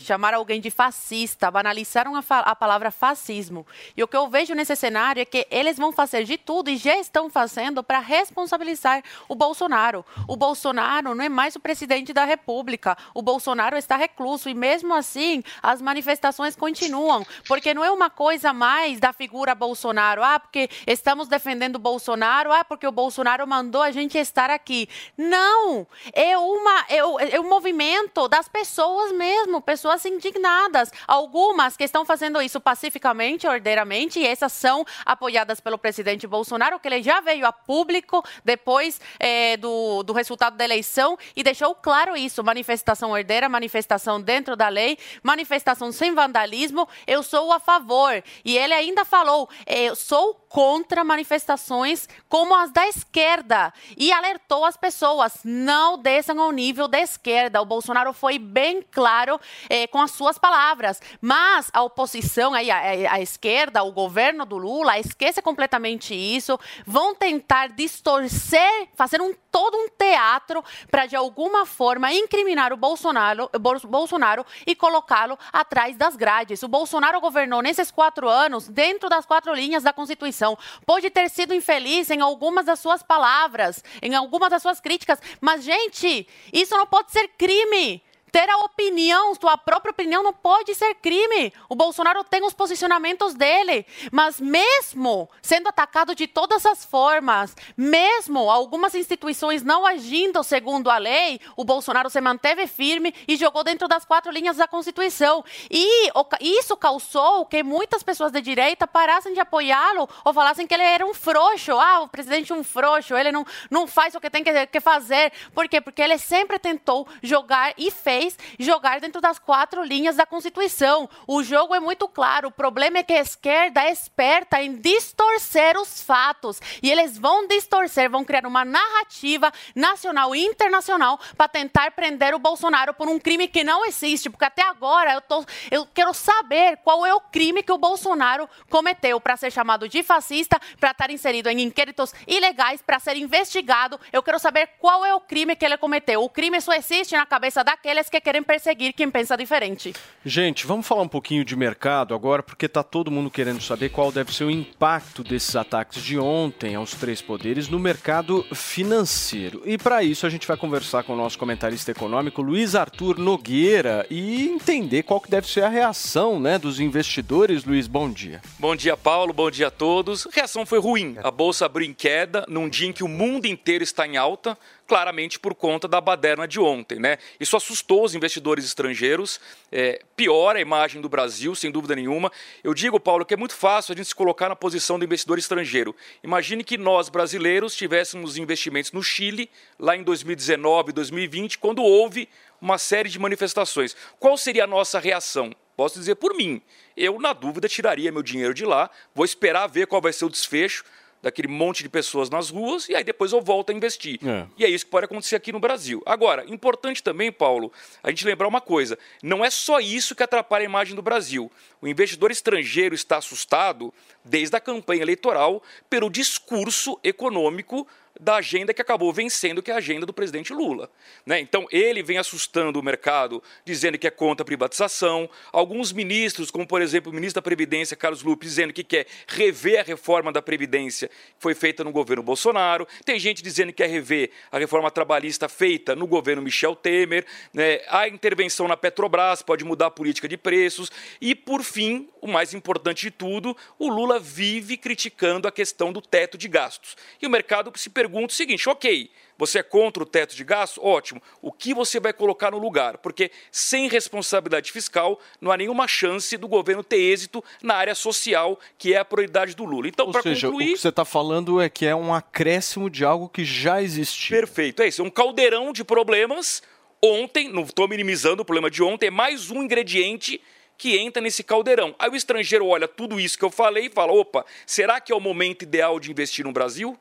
chamar 0.01 0.35
alguém 0.35 0.61
de 0.61 0.71
fascista, 0.71 1.51
banalizaram 1.51 2.17
a, 2.17 2.23
a, 2.41 2.57
palavra 2.57 2.91
fascismo. 2.91 3.67
E 3.97 4.03
o 4.03 4.09
que 4.09 4.17
eu 4.17 4.29
vejo 4.29 4.55
nesse 4.55 4.75
cenário 4.75 5.21
é 5.21 5.25
que 5.25 5.47
eles 5.51 5.77
vão 5.77 5.93
fazer 5.93 6.25
de 6.25 6.37
tudo 6.37 6.71
e 6.71 6.77
já 6.77 6.97
estão 6.97 7.31
fazendo 7.31 7.83
para 7.83 8.01
responsabilizar 8.01 9.03
o 9.29 9.35
Bolsonaro. 9.35 10.05
O 10.27 10.37
Bolsonaro 10.37 11.15
não 11.15 11.25
é 11.25 11.29
mais 11.29 11.55
o 11.55 11.61
presidente 11.61 12.13
da 12.13 12.25
República. 12.25 12.97
O 13.15 13.23
Bolsonaro 13.23 13.77
está 13.77 13.97
recluso 13.97 14.49
e 14.49 14.55
mesmo 14.55 14.95
assim 14.95 15.45
as 15.63 15.81
manifestações 15.81 16.57
continuam, 16.57 17.25
porque 17.47 17.73
não 17.73 17.85
é 17.85 17.91
uma 17.91 18.11
coisa 18.11 18.53
mais 18.53 18.99
da 18.99 19.13
figura 19.13 19.55
Bolsonaro. 19.55 20.25
Ah, 20.25 20.41
porque 20.41 20.69
estamos 20.87 21.29
defendendo 21.29 21.77
o 21.77 21.79
Bolsonaro. 21.79 22.53
Ah, 22.53 22.65
porque 22.65 22.87
o 22.87 22.93
Bolsonaro 22.93 23.47
mandou 23.47 23.83
a 23.83 23.91
gente 23.91 24.19
estar 24.19 24.51
aqui. 24.51 24.89
Não, 25.17 25.87
é 26.13 26.37
uma 26.37 26.85
é, 26.89 26.99
é 27.37 27.41
um 27.41 27.49
movimento 27.49 28.29
das 28.29 28.49
pessoas 28.49 29.13
mesmo, 29.21 29.61
pessoas 29.61 30.03
indignadas. 30.07 30.91
Algumas 31.07 31.77
que 31.77 31.85
estão 31.85 32.07
fazendo 32.07 32.41
isso 32.41 32.59
pacificamente, 32.59 33.47
ordeiramente, 33.47 34.19
e 34.19 34.27
essas 34.27 34.51
são 34.51 34.83
apoiadas 35.05 35.61
pelo 35.61 35.77
presidente 35.77 36.27
Bolsonaro, 36.27 36.81
que 36.81 36.89
ele 36.89 37.03
já 37.03 37.21
veio 37.21 37.47
a 37.47 37.53
público 37.53 38.25
depois 38.43 38.99
é, 39.19 39.59
do, 39.59 40.03
do 40.03 40.15
resultado 40.15 40.57
da 40.57 40.65
eleição 40.65 41.19
e 41.37 41.43
deixou 41.43 41.75
claro 41.75 42.17
isso: 42.17 42.43
manifestação 42.43 43.11
ordeira, 43.11 43.47
manifestação 43.47 44.19
dentro 44.19 44.57
da 44.57 44.69
lei, 44.69 44.97
manifestação 45.23 45.93
sem 45.93 46.15
vandalismo. 46.15 46.89
Eu 47.07 47.23
sou 47.23 47.53
a 47.53 47.61
favor. 47.61 48.25
E 48.43 48.57
ele 48.57 48.73
ainda 48.73 49.05
falou: 49.05 49.51
eu 49.67 49.95
sou 49.95 50.40
contra 50.51 51.05
manifestações 51.05 52.09
como 52.29 52.57
as 52.57 52.73
da 52.73 52.87
esquerda 52.89 53.73
e 53.97 54.13
alertou 54.13 54.65
as 54.65 54.77
pessoas: 54.77 55.39
não 55.45 55.97
desçam 55.97 56.39
ao 56.41 56.51
nível 56.51 56.89
da 56.89 56.99
esquerda. 56.99 57.63
O 57.63 57.65
Bolsonaro 57.65 58.13
foi 58.13 58.39
bem 58.39 58.83
claro 58.91 59.41
eh, 59.71 59.87
com 59.87 60.03
as 60.03 60.11
suas 60.11 60.37
palavras. 60.37 61.01
Mas 61.21 61.71
a 61.73 61.83
oposição, 61.83 62.53
aí, 62.53 62.71
a, 62.71 63.13
a, 63.13 63.21
esquerda, 63.21 63.85
o 63.85 63.93
governo 63.93 64.45
do 64.45 64.59
Lula, 64.59 64.99
esquece 64.99 65.41
completamente 65.41 66.15
isso. 66.15 66.59
Vão 66.85 67.15
tentar 67.15 67.69
distorcer, 67.69 68.89
fazer 68.97 69.23
um, 69.23 69.33
todo 69.53 69.77
um 69.77 69.89
teatro 69.89 70.65
para, 70.91 71.07
de 71.07 71.15
alguma 71.15 71.65
forma, 71.65 72.13
incriminar 72.13 72.73
o 72.73 72.77
Bolsonaro, 72.77 73.49
Bolsonaro 73.89 74.45
e 74.67 74.75
colocá-lo 74.75 75.39
atrás 75.53 75.97
das 75.97 76.17
grades. 76.17 76.65
O 76.65 76.69
Bolsonaro 76.69 77.21
governou 77.21 77.63
nesses 77.63 77.93
quatro 77.93 78.29
anos 78.29 78.69
dentro 78.69 79.09
das 79.09 79.25
quatro 79.25 79.55
linhas 79.55 79.85
da 79.85 79.93
Constituição. 79.93 80.40
Pode 80.87 81.11
ter 81.11 81.29
sido 81.29 81.55
infeliz 81.55 82.11
em 82.11 82.21
algumas 82.21 82.67
das 82.67 82.79
suas 82.79 83.03
palavras, 83.03 83.83
em 84.03 84.15
algumas 84.15 84.51
das 84.51 84.63
suas 84.63 84.81
críticas, 84.81 85.21
mas, 85.41 85.65
gente, 85.65 86.27
isso 86.53 86.77
não 86.77 86.87
pode 86.87 87.13
ser 87.13 87.29
crime. 87.39 88.03
Ter 88.33 88.49
a 88.49 88.59
opinião, 88.59 89.35
sua 89.35 89.59
própria 89.59 89.91
opinião, 89.91 90.23
não 90.23 90.33
pode 90.33 90.75
ser 90.75 90.95
crime. 90.97 91.53
O 91.69 91.75
Bolsonaro 91.75 92.23
tem 92.25 92.45
os 92.45 92.55
posicionamentos 92.55 93.35
dele. 93.35 93.87
Mas, 94.13 94.41
mesmo 94.41 95.29
sendo 95.43 95.69
atacado 95.69 96.15
de 96.15 96.27
todas 96.27 96.65
as 96.67 96.85
formas, 96.85 97.57
mesmo 97.77 98.51
algumas 98.51 98.95
instituições 98.95 99.63
não 99.63 99.87
agindo 99.87 100.43
segundo 100.43 100.91
a 100.91 100.99
lei, 100.99 101.41
o 101.57 101.65
Bolsonaro 101.65 102.11
se 102.11 102.21
manteve 102.21 102.67
firme 102.67 103.15
e 103.27 103.37
jogou 103.37 103.65
dentro 103.65 103.89
das 103.89 104.05
quatro 104.05 104.31
linhas 104.31 104.57
da 104.57 104.69
Constituição. 104.69 105.45
E 105.71 106.11
isso 106.41 106.77
causou 106.77 107.47
que 107.47 107.63
muitas 107.63 108.03
pessoas 108.03 108.31
de 108.33 108.41
direita 108.41 108.87
parassem 108.87 109.33
de 109.33 109.41
apoiá-lo 109.41 110.09
ou 110.25 110.33
falassem 110.33 110.67
que 110.67 110.75
ele 110.75 110.83
era 110.83 111.05
um 111.07 111.15
frouxo. 111.15 111.73
Ah, 111.73 112.01
o 112.01 112.09
presidente 112.09 112.53
é 112.53 112.55
um 112.55 112.65
frouxo, 112.65 113.17
ele 113.17 113.33
não, 113.33 113.45
não 113.71 113.87
faz 113.87 114.15
o 114.15 114.21
que 114.21 114.31
tem 114.31 114.45
que, 114.45 114.67
que 114.67 114.81
fazer. 114.81 115.33
Por 115.55 115.69
quê? 115.69 115.81
Porque 115.81 116.03
ele 116.03 116.19
sempre 116.19 116.59
tentou 116.59 117.07
jogar 117.23 117.75
e 117.77 117.91
fez 117.91 118.20
jogar 118.59 119.01
dentro 119.01 119.21
das 119.21 119.39
quatro 119.39 119.83
linhas 119.83 120.17
da 120.17 120.27
Constituição. 120.27 121.09
O 121.27 121.43
jogo 121.43 121.75
é 121.75 121.81
muito 121.81 122.09
claro. 122.09 122.49
O 122.49 122.53
problema 122.53 122.99
é 122.99 123.03
que 123.03 123.13
a 123.13 123.21
esquerda 123.21 123.83
é 123.83 123.91
esperta 123.91 124.63
em 124.63 124.77
distorcer 124.77 125.79
os 125.79 126.03
fatos. 126.03 126.61
E 126.83 126.91
eles 126.91 127.17
vão 127.19 127.47
distorcer, 127.47 128.11
vão 128.11 128.25
criar 128.25 128.47
uma 128.47 128.65
narrativa 128.65 129.53
nacional 129.75 130.35
e 130.35 130.45
internacional 130.45 131.19
para 131.37 131.49
tentar 131.49 131.93
prender 131.93 132.35
o 132.35 132.39
Bolsonaro 132.39 132.93
por 132.95 133.09
um 133.09 133.19
crime 133.19 133.49
que 133.49 133.65
não 133.65 133.87
existe. 133.87 134.29
Porque 134.29 134.45
até 134.45 134.63
agora 134.63 135.15
eu, 135.15 135.21
tô, 135.21 135.45
eu 135.71 135.87
quero 135.87 136.13
saber 136.13 136.79
qual 136.79 137.07
é 137.07 137.15
o 137.15 137.21
crime 137.21 137.63
que 137.63 137.73
o 137.73 137.79
Bolsonaro 137.79 138.49
cometeu 138.69 139.21
para 139.21 139.37
ser 139.37 139.51
chamado 139.51 139.89
de 139.89 140.03
fascista, 140.03 140.61
para 140.79 140.91
estar 140.91 141.11
inserido 141.11 141.49
em 141.49 141.63
inquéritos 141.63 142.13
ilegais, 142.27 142.83
para 142.83 142.99
ser 142.99 143.17
investigado. 143.17 143.99
Eu 144.13 144.23
quero 144.23 144.39
saber 144.39 144.69
qual 144.79 145.05
é 145.05 145.15
o 145.15 145.21
crime 145.21 145.57
que 145.57 145.65
ele 145.65 145.79
cometeu. 145.79 146.23
O 146.23 146.29
crime 146.29 146.61
só 146.61 146.73
existe 146.73 147.17
na 147.17 147.25
cabeça 147.25 147.63
daqueles 147.65 148.10
que 148.11 148.21
querem 148.21 148.43
perseguir 148.43 148.93
quem 148.93 149.11
pensa 149.11 149.37
diferente. 149.37 149.95
Gente, 150.25 150.67
vamos 150.67 150.87
falar 150.87 151.03
um 151.03 151.09
pouquinho 151.09 151.45
de 151.45 151.55
mercado 151.55 152.15
agora, 152.15 152.43
porque 152.43 152.67
está 152.67 152.83
todo 152.83 153.11
mundo 153.11 153.31
querendo 153.31 153.63
saber 153.63 153.91
qual 153.91 154.11
deve 154.11 154.35
ser 154.35 154.45
o 154.45 154.51
impacto 154.51 155.23
desses 155.23 155.55
ataques 155.55 156.03
de 156.03 156.19
ontem 156.19 156.75
aos 156.75 156.93
três 156.93 157.23
poderes 157.23 157.69
no 157.69 157.79
mercado 157.79 158.45
financeiro. 158.53 159.63
E 159.65 159.79
para 159.79 160.03
isso 160.03 160.27
a 160.27 160.31
gente 160.31 160.47
vai 160.47 160.57
conversar 160.57 161.05
com 161.05 161.15
o 161.15 161.17
nosso 161.17 161.39
comentarista 161.39 161.93
econômico 161.93 162.43
Luiz 162.43 162.75
Arthur 162.75 163.19
Nogueira 163.19 164.07
e 164.11 164.49
entender 164.49 165.05
qual 165.05 165.21
que 165.21 165.31
deve 165.31 165.47
ser 165.47 165.63
a 165.63 165.69
reação 165.69 166.41
né, 166.41 166.59
dos 166.59 166.81
investidores. 166.81 167.65
Luiz, 167.65 167.87
bom 167.87 168.11
dia. 168.11 168.41
Bom 168.59 168.75
dia, 168.75 168.97
Paulo. 168.97 169.33
Bom 169.33 169.51
dia 169.51 169.69
a 169.69 169.71
todos. 169.71 170.27
A 170.27 170.31
reação 170.33 170.67
foi 170.67 170.81
ruim. 170.81 171.17
A 171.23 171.31
bolsa 171.31 171.67
abriu 171.67 171.89
em 171.89 171.95
queda 171.95 172.45
num 172.49 172.69
dia 172.69 172.89
em 172.89 172.93
que 172.93 173.05
o 173.05 173.09
mundo 173.09 173.47
inteiro 173.47 173.85
está 173.85 174.07
em 174.07 174.17
alta 174.17 174.59
claramente 174.91 175.39
por 175.39 175.55
conta 175.55 175.87
da 175.87 176.01
baderna 176.01 176.49
de 176.49 176.59
ontem. 176.59 176.99
Né? 176.99 177.17
Isso 177.39 177.57
assustou 177.57 178.05
os 178.05 178.13
investidores 178.13 178.65
estrangeiros, 178.65 179.41
é, 179.71 180.03
piora 180.17 180.59
a 180.59 180.61
imagem 180.61 181.01
do 181.01 181.09
Brasil, 181.09 181.55
sem 181.55 181.71
dúvida 181.71 181.95
nenhuma. 181.95 182.33
Eu 182.65 182.75
digo, 182.75 182.99
Paulo, 182.99 183.25
que 183.25 183.33
é 183.33 183.37
muito 183.37 183.55
fácil 183.55 183.93
a 183.93 183.97
gente 183.97 184.09
se 184.09 184.15
colocar 184.17 184.49
na 184.49 184.57
posição 184.57 184.99
do 184.99 185.05
investidor 185.05 185.39
estrangeiro. 185.39 185.95
Imagine 186.25 186.65
que 186.65 186.77
nós, 186.77 187.09
brasileiros, 187.09 187.77
tivéssemos 187.77 188.37
investimentos 188.37 188.91
no 188.91 189.01
Chile, 189.01 189.49
lá 189.79 189.97
em 189.97 190.03
2019, 190.03 190.91
2020, 190.91 191.59
quando 191.59 191.85
houve 191.85 192.29
uma 192.61 192.77
série 192.77 193.09
de 193.09 193.19
manifestações. 193.21 193.95
Qual 194.19 194.37
seria 194.37 194.65
a 194.65 194.67
nossa 194.67 194.99
reação? 194.99 195.55
Posso 195.77 196.01
dizer 196.01 196.17
por 196.17 196.35
mim. 196.35 196.61
Eu, 196.97 197.21
na 197.21 197.33
dúvida, 197.33 197.69
tiraria 197.69 198.11
meu 198.11 198.25
dinheiro 198.25 198.53
de 198.53 198.67
lá, 198.67 198.91
vou 199.15 199.25
esperar 199.25 199.69
ver 199.69 199.87
qual 199.87 200.03
vai 200.03 200.13
ser 200.13 200.25
o 200.25 200.29
desfecho 200.29 200.83
daquele 201.23 201.49
monte 201.49 201.83
de 201.83 201.89
pessoas 201.89 202.31
nas 202.31 202.51
ruas 202.51 202.89
e 202.89 202.95
aí 202.95 203.05
depois 203.05 203.33
eu 203.33 203.41
volto 203.41 203.71
a 203.71 203.75
investir. 203.75 204.19
É. 204.27 204.47
E 204.57 204.65
é 204.65 204.69
isso 204.69 204.85
que 204.85 204.91
pode 204.91 205.05
acontecer 205.05 205.37
aqui 205.37 205.53
no 205.53 205.61
Brasil. 205.61 206.03
Agora, 206.07 206.45
importante 206.49 207.03
também, 207.03 207.31
Paulo, 207.31 207.73
a 208.03 208.11
gente 208.11 208.25
lembrar 208.25 208.49
uma 208.49 208.61
coisa: 208.61 208.99
não 209.23 209.45
é 209.45 209.51
só 209.51 209.81
isso 209.81 210.15
que 210.15 210.23
atrapalha 210.23 210.63
a 210.63 210.65
imagem 210.65 210.95
do 210.95 211.03
Brasil. 211.03 211.51
O 211.81 211.89
investidor 211.89 212.31
estrangeiro 212.31 212.95
está 212.95 213.17
assustado 213.17 213.93
desde 214.25 214.57
a 214.57 214.61
campanha 214.61 215.03
eleitoral 215.03 215.63
pelo 215.89 216.11
discurso 216.11 216.99
econômico 217.03 217.87
da 218.21 218.37
agenda 218.37 218.75
que 218.75 218.83
acabou 218.83 219.13
vencendo, 219.13 219.63
que 219.63 219.71
é 219.71 219.75
a 219.75 219.79
agenda 219.79 220.05
do 220.05 220.13
presidente 220.13 220.53
Lula. 220.53 220.91
Né? 221.25 221.41
Então, 221.41 221.67
ele 221.73 222.03
vem 222.03 222.19
assustando 222.19 222.79
o 222.79 222.83
mercado, 222.83 223.43
dizendo 223.65 223.97
que 223.97 224.07
é 224.07 224.11
contra 224.11 224.43
a 224.43 224.45
privatização. 224.45 225.29
Alguns 225.51 225.91
ministros, 225.91 226.51
como 226.51 226.67
por 226.67 226.83
exemplo 226.83 227.11
o 227.11 227.15
ministro 227.15 227.41
da 227.41 227.43
Previdência, 227.43 227.97
Carlos 227.97 228.23
Lupe, 228.23 228.45
dizendo 228.45 228.73
que 228.73 228.85
quer 228.85 229.07
rever 229.27 229.81
a 229.81 229.83
reforma 229.83 230.31
da 230.31 230.43
Previdência 230.43 231.09
que 231.09 231.15
foi 231.39 231.55
feita 231.55 231.83
no 231.83 231.91
governo 231.91 232.23
Bolsonaro. 232.23 232.87
Tem 233.05 233.19
gente 233.19 233.43
dizendo 233.43 233.69
que 233.69 233.83
quer 233.83 233.89
rever 233.89 234.31
a 234.53 234.59
reforma 234.59 234.91
trabalhista 234.91 235.49
feita 235.49 235.97
no 235.97 236.07
governo 236.07 236.43
Michel 236.43 236.77
Temer. 236.77 237.25
Né? 237.55 237.81
A 237.89 238.07
intervenção 238.07 238.69
na 238.69 238.77
Petrobras 238.77 239.41
pode 239.41 239.65
mudar 239.65 239.87
a 239.87 239.91
política 239.91 240.29
de 240.29 240.37
preços. 240.37 240.93
E, 241.21 241.35
por 241.35 241.63
fim, 241.63 242.09
o 242.21 242.27
mais 242.27 242.53
importante 242.53 243.03
de 243.03 243.11
tudo, 243.11 243.57
o 243.79 243.89
Lula 243.89 244.19
vive 244.19 244.77
criticando 244.77 245.49
a 245.49 245.53
questão 245.53 245.91
do 245.91 246.03
teto 246.03 246.37
de 246.37 246.49
gastos. 246.49 246.97
E 247.23 247.27
o 247.27 247.31
mercado 247.31 247.73
se 247.77 247.89
pergunta 247.89 248.10
o 248.11 248.31
seguinte: 248.31 248.69
ok, 248.69 249.11
você 249.41 249.61
é 249.61 249.63
contra 249.63 250.03
o 250.03 250.07
teto 250.07 250.37
de 250.37 250.45
gastos? 250.45 250.83
Ótimo. 250.85 251.23
O 251.41 251.51
que 251.51 251.73
você 251.73 251.99
vai 251.99 252.13
colocar 252.13 252.51
no 252.51 252.59
lugar? 252.59 252.99
Porque 252.99 253.31
sem 253.51 253.89
responsabilidade 253.89 254.71
fiscal 254.71 255.19
não 255.41 255.51
há 255.51 255.57
nenhuma 255.57 255.89
chance 255.89 256.37
do 256.37 256.47
governo 256.47 256.85
ter 256.85 256.99
êxito 256.99 257.43
na 257.63 257.75
área 257.75 257.95
social, 257.95 258.61
que 258.77 258.93
é 258.93 258.99
a 258.99 259.05
prioridade 259.05 259.57
do 259.57 259.65
Lula. 259.65 259.89
Então, 259.89 260.13
para 260.13 260.23
concluir. 260.23 260.73
O 260.73 260.75
que 260.75 260.81
você 260.81 260.89
está 260.89 261.07
falando 261.07 261.61
é 261.61 261.71
que 261.71 261.87
é 261.87 261.95
um 261.95 262.13
acréscimo 262.13 262.91
de 262.91 263.05
algo 263.05 263.29
que 263.29 263.45
já 263.45 263.81
existia. 263.81 264.37
Perfeito, 264.37 264.83
é 264.83 264.89
isso. 264.89 265.01
É 265.01 265.05
um 265.05 265.11
caldeirão 265.11 265.73
de 265.73 265.85
problemas. 265.85 266.63
Ontem, 267.03 267.49
não 267.49 267.63
estou 267.63 267.89
minimizando 267.89 268.43
o 268.43 268.45
problema 268.45 268.71
de 268.71 268.83
ontem, 268.83 269.07
é 269.07 269.11
mais 269.11 269.51
um 269.51 269.63
ingrediente 269.63 270.39
que 270.77 270.97
entra 270.97 271.23
nesse 271.23 271.43
caldeirão. 271.43 271.95
Aí 271.99 272.11
o 272.11 272.17
estrangeiro 272.17 272.67
olha 272.67 272.89
tudo 272.89 273.21
isso 273.21 273.39
que 273.39 273.45
eu 273.45 273.51
falei 273.51 273.87
e 273.87 273.91
fala: 273.91 274.13
opa, 274.13 274.45
será 274.67 275.01
que 275.01 275.13
é 275.13 275.15
o 275.15 275.21
momento 275.21 275.63
ideal 275.63 276.01
de 276.01 276.11
investir 276.11 276.45
no 276.45 276.53
Brasil? 276.53 276.99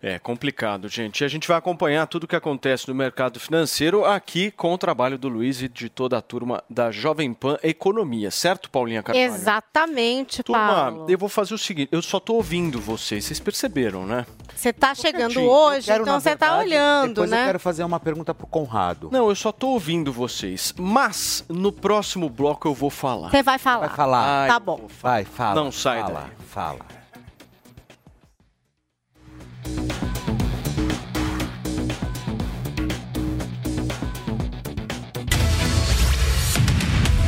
É 0.00 0.16
complicado, 0.16 0.88
gente. 0.88 1.22
E 1.22 1.24
a 1.24 1.28
gente 1.28 1.48
vai 1.48 1.56
acompanhar 1.56 2.06
tudo 2.06 2.22
o 2.22 2.28
que 2.28 2.36
acontece 2.36 2.86
no 2.88 2.94
mercado 2.94 3.40
financeiro 3.40 4.04
aqui 4.04 4.52
com 4.52 4.72
o 4.72 4.78
trabalho 4.78 5.18
do 5.18 5.28
Luiz 5.28 5.60
e 5.60 5.68
de 5.68 5.88
toda 5.88 6.16
a 6.16 6.22
turma 6.22 6.62
da 6.70 6.92
Jovem 6.92 7.34
Pan 7.34 7.58
Economia, 7.64 8.30
certo, 8.30 8.70
Paulinha 8.70 9.02
Carvalho? 9.02 9.26
Exatamente, 9.26 10.42
Turma, 10.44 10.90
Paulo. 10.92 11.06
eu 11.08 11.18
vou 11.18 11.28
fazer 11.28 11.52
o 11.52 11.58
seguinte, 11.58 11.88
eu 11.90 12.00
só 12.00 12.20
tô 12.20 12.34
ouvindo 12.34 12.80
vocês, 12.80 13.24
vocês 13.24 13.40
perceberam, 13.40 14.06
né? 14.06 14.24
Você 14.54 14.72
tá 14.72 14.94
chegando 14.94 15.32
quietinho. 15.32 15.50
hoje, 15.50 15.86
quero, 15.86 16.02
então 16.02 16.20
você 16.20 16.36
tá 16.36 16.46
verdade, 16.46 16.68
olhando, 16.68 17.08
Depois 17.14 17.30
né? 17.30 17.42
eu 17.42 17.46
quero 17.46 17.60
fazer 17.60 17.82
uma 17.82 17.98
pergunta 17.98 18.32
pro 18.32 18.46
Conrado. 18.46 19.08
Não, 19.10 19.28
eu 19.28 19.34
só 19.34 19.50
tô 19.50 19.70
ouvindo 19.70 20.12
vocês. 20.12 20.72
Mas 20.78 21.44
no 21.48 21.72
próximo 21.72 22.28
bloco 22.28 22.68
eu 22.68 22.74
vou 22.74 22.90
falar. 22.90 23.30
Você 23.30 23.42
vai 23.42 23.58
falar. 23.58 23.86
Vai 23.88 23.96
falar. 23.96 24.42
Ai, 24.42 24.48
Tá 24.48 24.60
bom. 24.60 24.86
Vai, 25.00 25.24
fala. 25.24 25.54
Não 25.60 25.72
sai 25.72 26.00
fala, 26.02 26.20
daí. 26.20 26.46
Fala. 26.46 26.97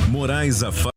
Moraes 0.09 0.63
a 0.63 0.71
fa... 0.71 0.91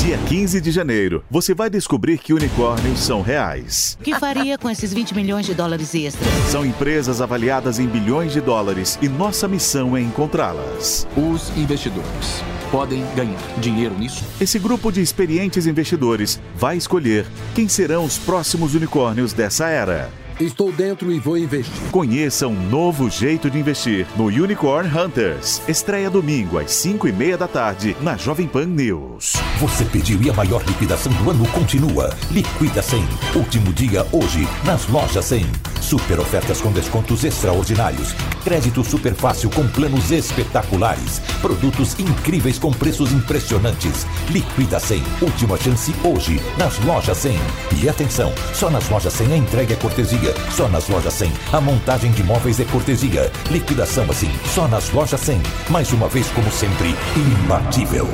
Dia 0.00 0.16
15 0.26 0.60
de 0.60 0.70
janeiro, 0.70 1.22
você 1.30 1.54
vai 1.54 1.68
descobrir 1.68 2.18
que 2.18 2.32
unicórnios 2.32 2.98
são 2.98 3.20
reais. 3.20 3.96
O 4.00 4.02
que 4.02 4.18
faria 4.18 4.56
com 4.56 4.70
esses 4.70 4.92
20 4.92 5.14
milhões 5.14 5.44
de 5.44 5.54
dólares 5.54 5.94
extras? 5.94 6.26
São 6.50 6.64
empresas 6.64 7.20
avaliadas 7.20 7.78
em 7.78 7.86
bilhões 7.86 8.32
de 8.32 8.40
dólares 8.40 8.98
e 9.02 9.08
nossa 9.08 9.46
missão 9.46 9.96
é 9.96 10.00
encontrá-las. 10.00 11.06
Os 11.16 11.56
investidores 11.56 12.42
podem 12.70 13.04
ganhar 13.14 13.38
dinheiro 13.58 13.98
nisso? 13.98 14.24
Esse 14.40 14.58
grupo 14.58 14.90
de 14.90 15.00
experientes 15.00 15.66
investidores 15.66 16.40
vai 16.54 16.76
escolher 16.76 17.26
quem 17.54 17.68
serão 17.68 18.04
os 18.04 18.18
próximos 18.18 18.74
unicórnios 18.74 19.32
dessa 19.32 19.68
era. 19.68 20.10
Estou 20.40 20.70
dentro 20.70 21.10
e 21.10 21.18
vou 21.18 21.36
investir. 21.36 21.90
Conheça 21.90 22.46
um 22.46 22.54
novo 22.54 23.10
jeito 23.10 23.50
de 23.50 23.58
investir 23.58 24.06
no 24.16 24.26
Unicorn 24.26 24.88
Hunters. 24.88 25.60
Estreia 25.66 26.08
domingo 26.08 26.58
às 26.58 26.70
5 26.70 27.08
e 27.08 27.12
meia 27.12 27.36
da 27.36 27.48
tarde 27.48 27.96
na 28.00 28.16
Jovem 28.16 28.46
Pan 28.46 28.66
News. 28.66 29.32
Você 29.58 29.84
pediu 29.86 30.22
e 30.22 30.30
a 30.30 30.32
maior 30.32 30.62
liquidação 30.64 31.12
do 31.14 31.30
ano 31.30 31.44
continua. 31.48 32.16
Liquida 32.30 32.80
100. 32.80 33.04
Último 33.34 33.72
dia 33.72 34.06
hoje 34.12 34.46
nas 34.64 34.86
lojas 34.86 35.24
100. 35.24 35.44
Super 35.80 36.20
ofertas 36.20 36.60
com 36.60 36.70
descontos 36.70 37.24
extraordinários. 37.24 38.12
Crédito 38.44 38.84
super 38.84 39.14
fácil 39.14 39.50
com 39.50 39.66
planos 39.66 40.12
espetaculares. 40.12 41.18
Produtos 41.40 41.98
incríveis 41.98 42.58
com 42.58 42.70
preços 42.70 43.10
impressionantes. 43.10 44.06
Liquida 44.30 44.78
100. 44.78 45.02
Última 45.20 45.56
chance 45.56 45.92
hoje 46.04 46.40
nas 46.56 46.78
lojas 46.84 47.18
100. 47.18 47.36
E 47.82 47.88
atenção, 47.88 48.32
só 48.54 48.70
nas 48.70 48.88
lojas 48.88 49.14
100 49.14 49.32
a 49.32 49.36
entrega 49.36 49.72
é 49.72 49.76
cortesia. 49.76 50.27
Só 50.50 50.68
nas 50.68 50.88
lojas 50.88 51.14
100 51.14 51.32
a 51.52 51.60
montagem 51.60 52.10
de 52.12 52.22
móveis 52.22 52.60
é 52.60 52.64
cortesia. 52.64 53.30
Liquidação 53.50 54.04
assim, 54.10 54.30
só 54.54 54.68
nas 54.68 54.90
lojas 54.90 55.20
100. 55.20 55.40
Mais 55.70 55.92
uma 55.92 56.08
vez, 56.08 56.28
como 56.28 56.50
sempre, 56.50 56.94
imbatível. 57.16 58.06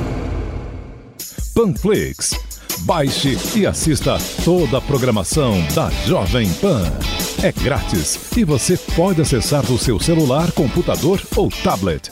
Panflix. 1.53 2.31
Baixe 2.79 3.37
e 3.55 3.65
assista 3.65 4.17
toda 4.43 4.77
a 4.77 4.81
programação 4.81 5.61
da 5.73 5.89
Jovem 6.05 6.51
Pan. 6.55 6.91
É 7.41 7.51
grátis 7.51 8.19
e 8.35 8.43
você 8.43 8.77
pode 8.77 9.21
acessar 9.21 9.65
do 9.65 9.77
seu 9.77 9.99
celular, 9.99 10.51
computador 10.51 11.21
ou 11.35 11.49
tablet. 11.49 12.11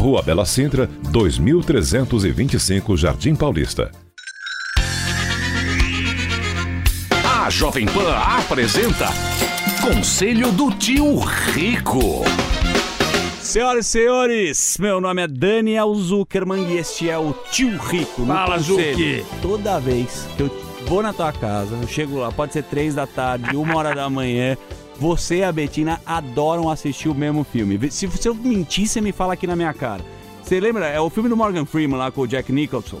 Rua 0.00 0.22
Bela 0.22 0.46
Sintra, 0.46 0.88
2325 1.10 2.96
Jardim 2.96 3.34
Paulista. 3.34 3.90
A 7.22 7.50
Jovem 7.50 7.84
Pan 7.84 8.16
apresenta 8.16 9.08
Conselho 9.82 10.52
do 10.52 10.72
Tio 10.72 11.18
Rico. 11.18 12.24
Senhoras 13.42 13.84
e 13.84 13.88
senhores, 13.90 14.78
meu 14.80 15.02
nome 15.02 15.20
é 15.20 15.26
Daniel 15.28 15.94
Zuckerman 15.94 16.66
e 16.72 16.78
este 16.78 17.10
é 17.10 17.18
o 17.18 17.34
Tio 17.50 17.76
Rico. 17.76 18.22
no 18.22 18.28
Fala. 18.28 18.58
Zuki. 18.58 19.22
Toda 19.42 19.78
vez 19.78 20.26
que 20.34 20.44
eu 20.44 20.50
vou 20.86 21.02
na 21.02 21.12
tua 21.12 21.30
casa, 21.30 21.76
eu 21.76 21.86
chego 21.86 22.20
lá, 22.20 22.32
pode 22.32 22.54
ser 22.54 22.62
três 22.62 22.94
da 22.94 23.06
tarde, 23.06 23.54
uma 23.54 23.76
hora 23.76 23.94
da 23.94 24.08
manhã, 24.08 24.56
você 25.00 25.36
e 25.36 25.42
a 25.42 25.50
Betina 25.50 25.98
adoram 26.04 26.68
assistir 26.68 27.08
o 27.08 27.14
mesmo 27.14 27.42
filme. 27.42 27.90
Se, 27.90 28.06
se 28.06 28.28
eu 28.28 28.34
mentir, 28.34 28.86
você 28.86 29.00
me 29.00 29.12
fala 29.12 29.32
aqui 29.32 29.46
na 29.46 29.56
minha 29.56 29.72
cara. 29.72 30.04
Você 30.42 30.60
lembra? 30.60 30.86
É 30.88 31.00
o 31.00 31.08
filme 31.08 31.26
do 31.26 31.36
Morgan 31.36 31.64
Freeman 31.64 31.96
lá 31.96 32.10
com 32.10 32.20
o 32.20 32.28
Jack 32.28 32.52
Nicholson. 32.52 33.00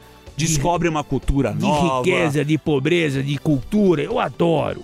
Descobre 0.37 0.87
uma 0.89 1.03
cultura 1.03 1.53
de 1.53 1.61
nova. 1.61 1.97
riqueza, 1.99 2.43
de 2.43 2.57
pobreza, 2.57 3.21
de 3.21 3.37
cultura. 3.37 4.01
Eu 4.01 4.19
adoro. 4.19 4.83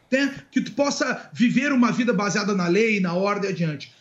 né? 0.11 0.35
que 0.51 0.61
tu 0.61 0.71
possa 0.73 1.29
viver 1.33 1.71
uma 1.71 1.91
vida 1.91 2.13
baseada 2.13 2.53
na 2.53 2.67
lei, 2.67 2.99
na 2.99 3.13
ordem 3.13 3.49
adiante. 3.49 3.93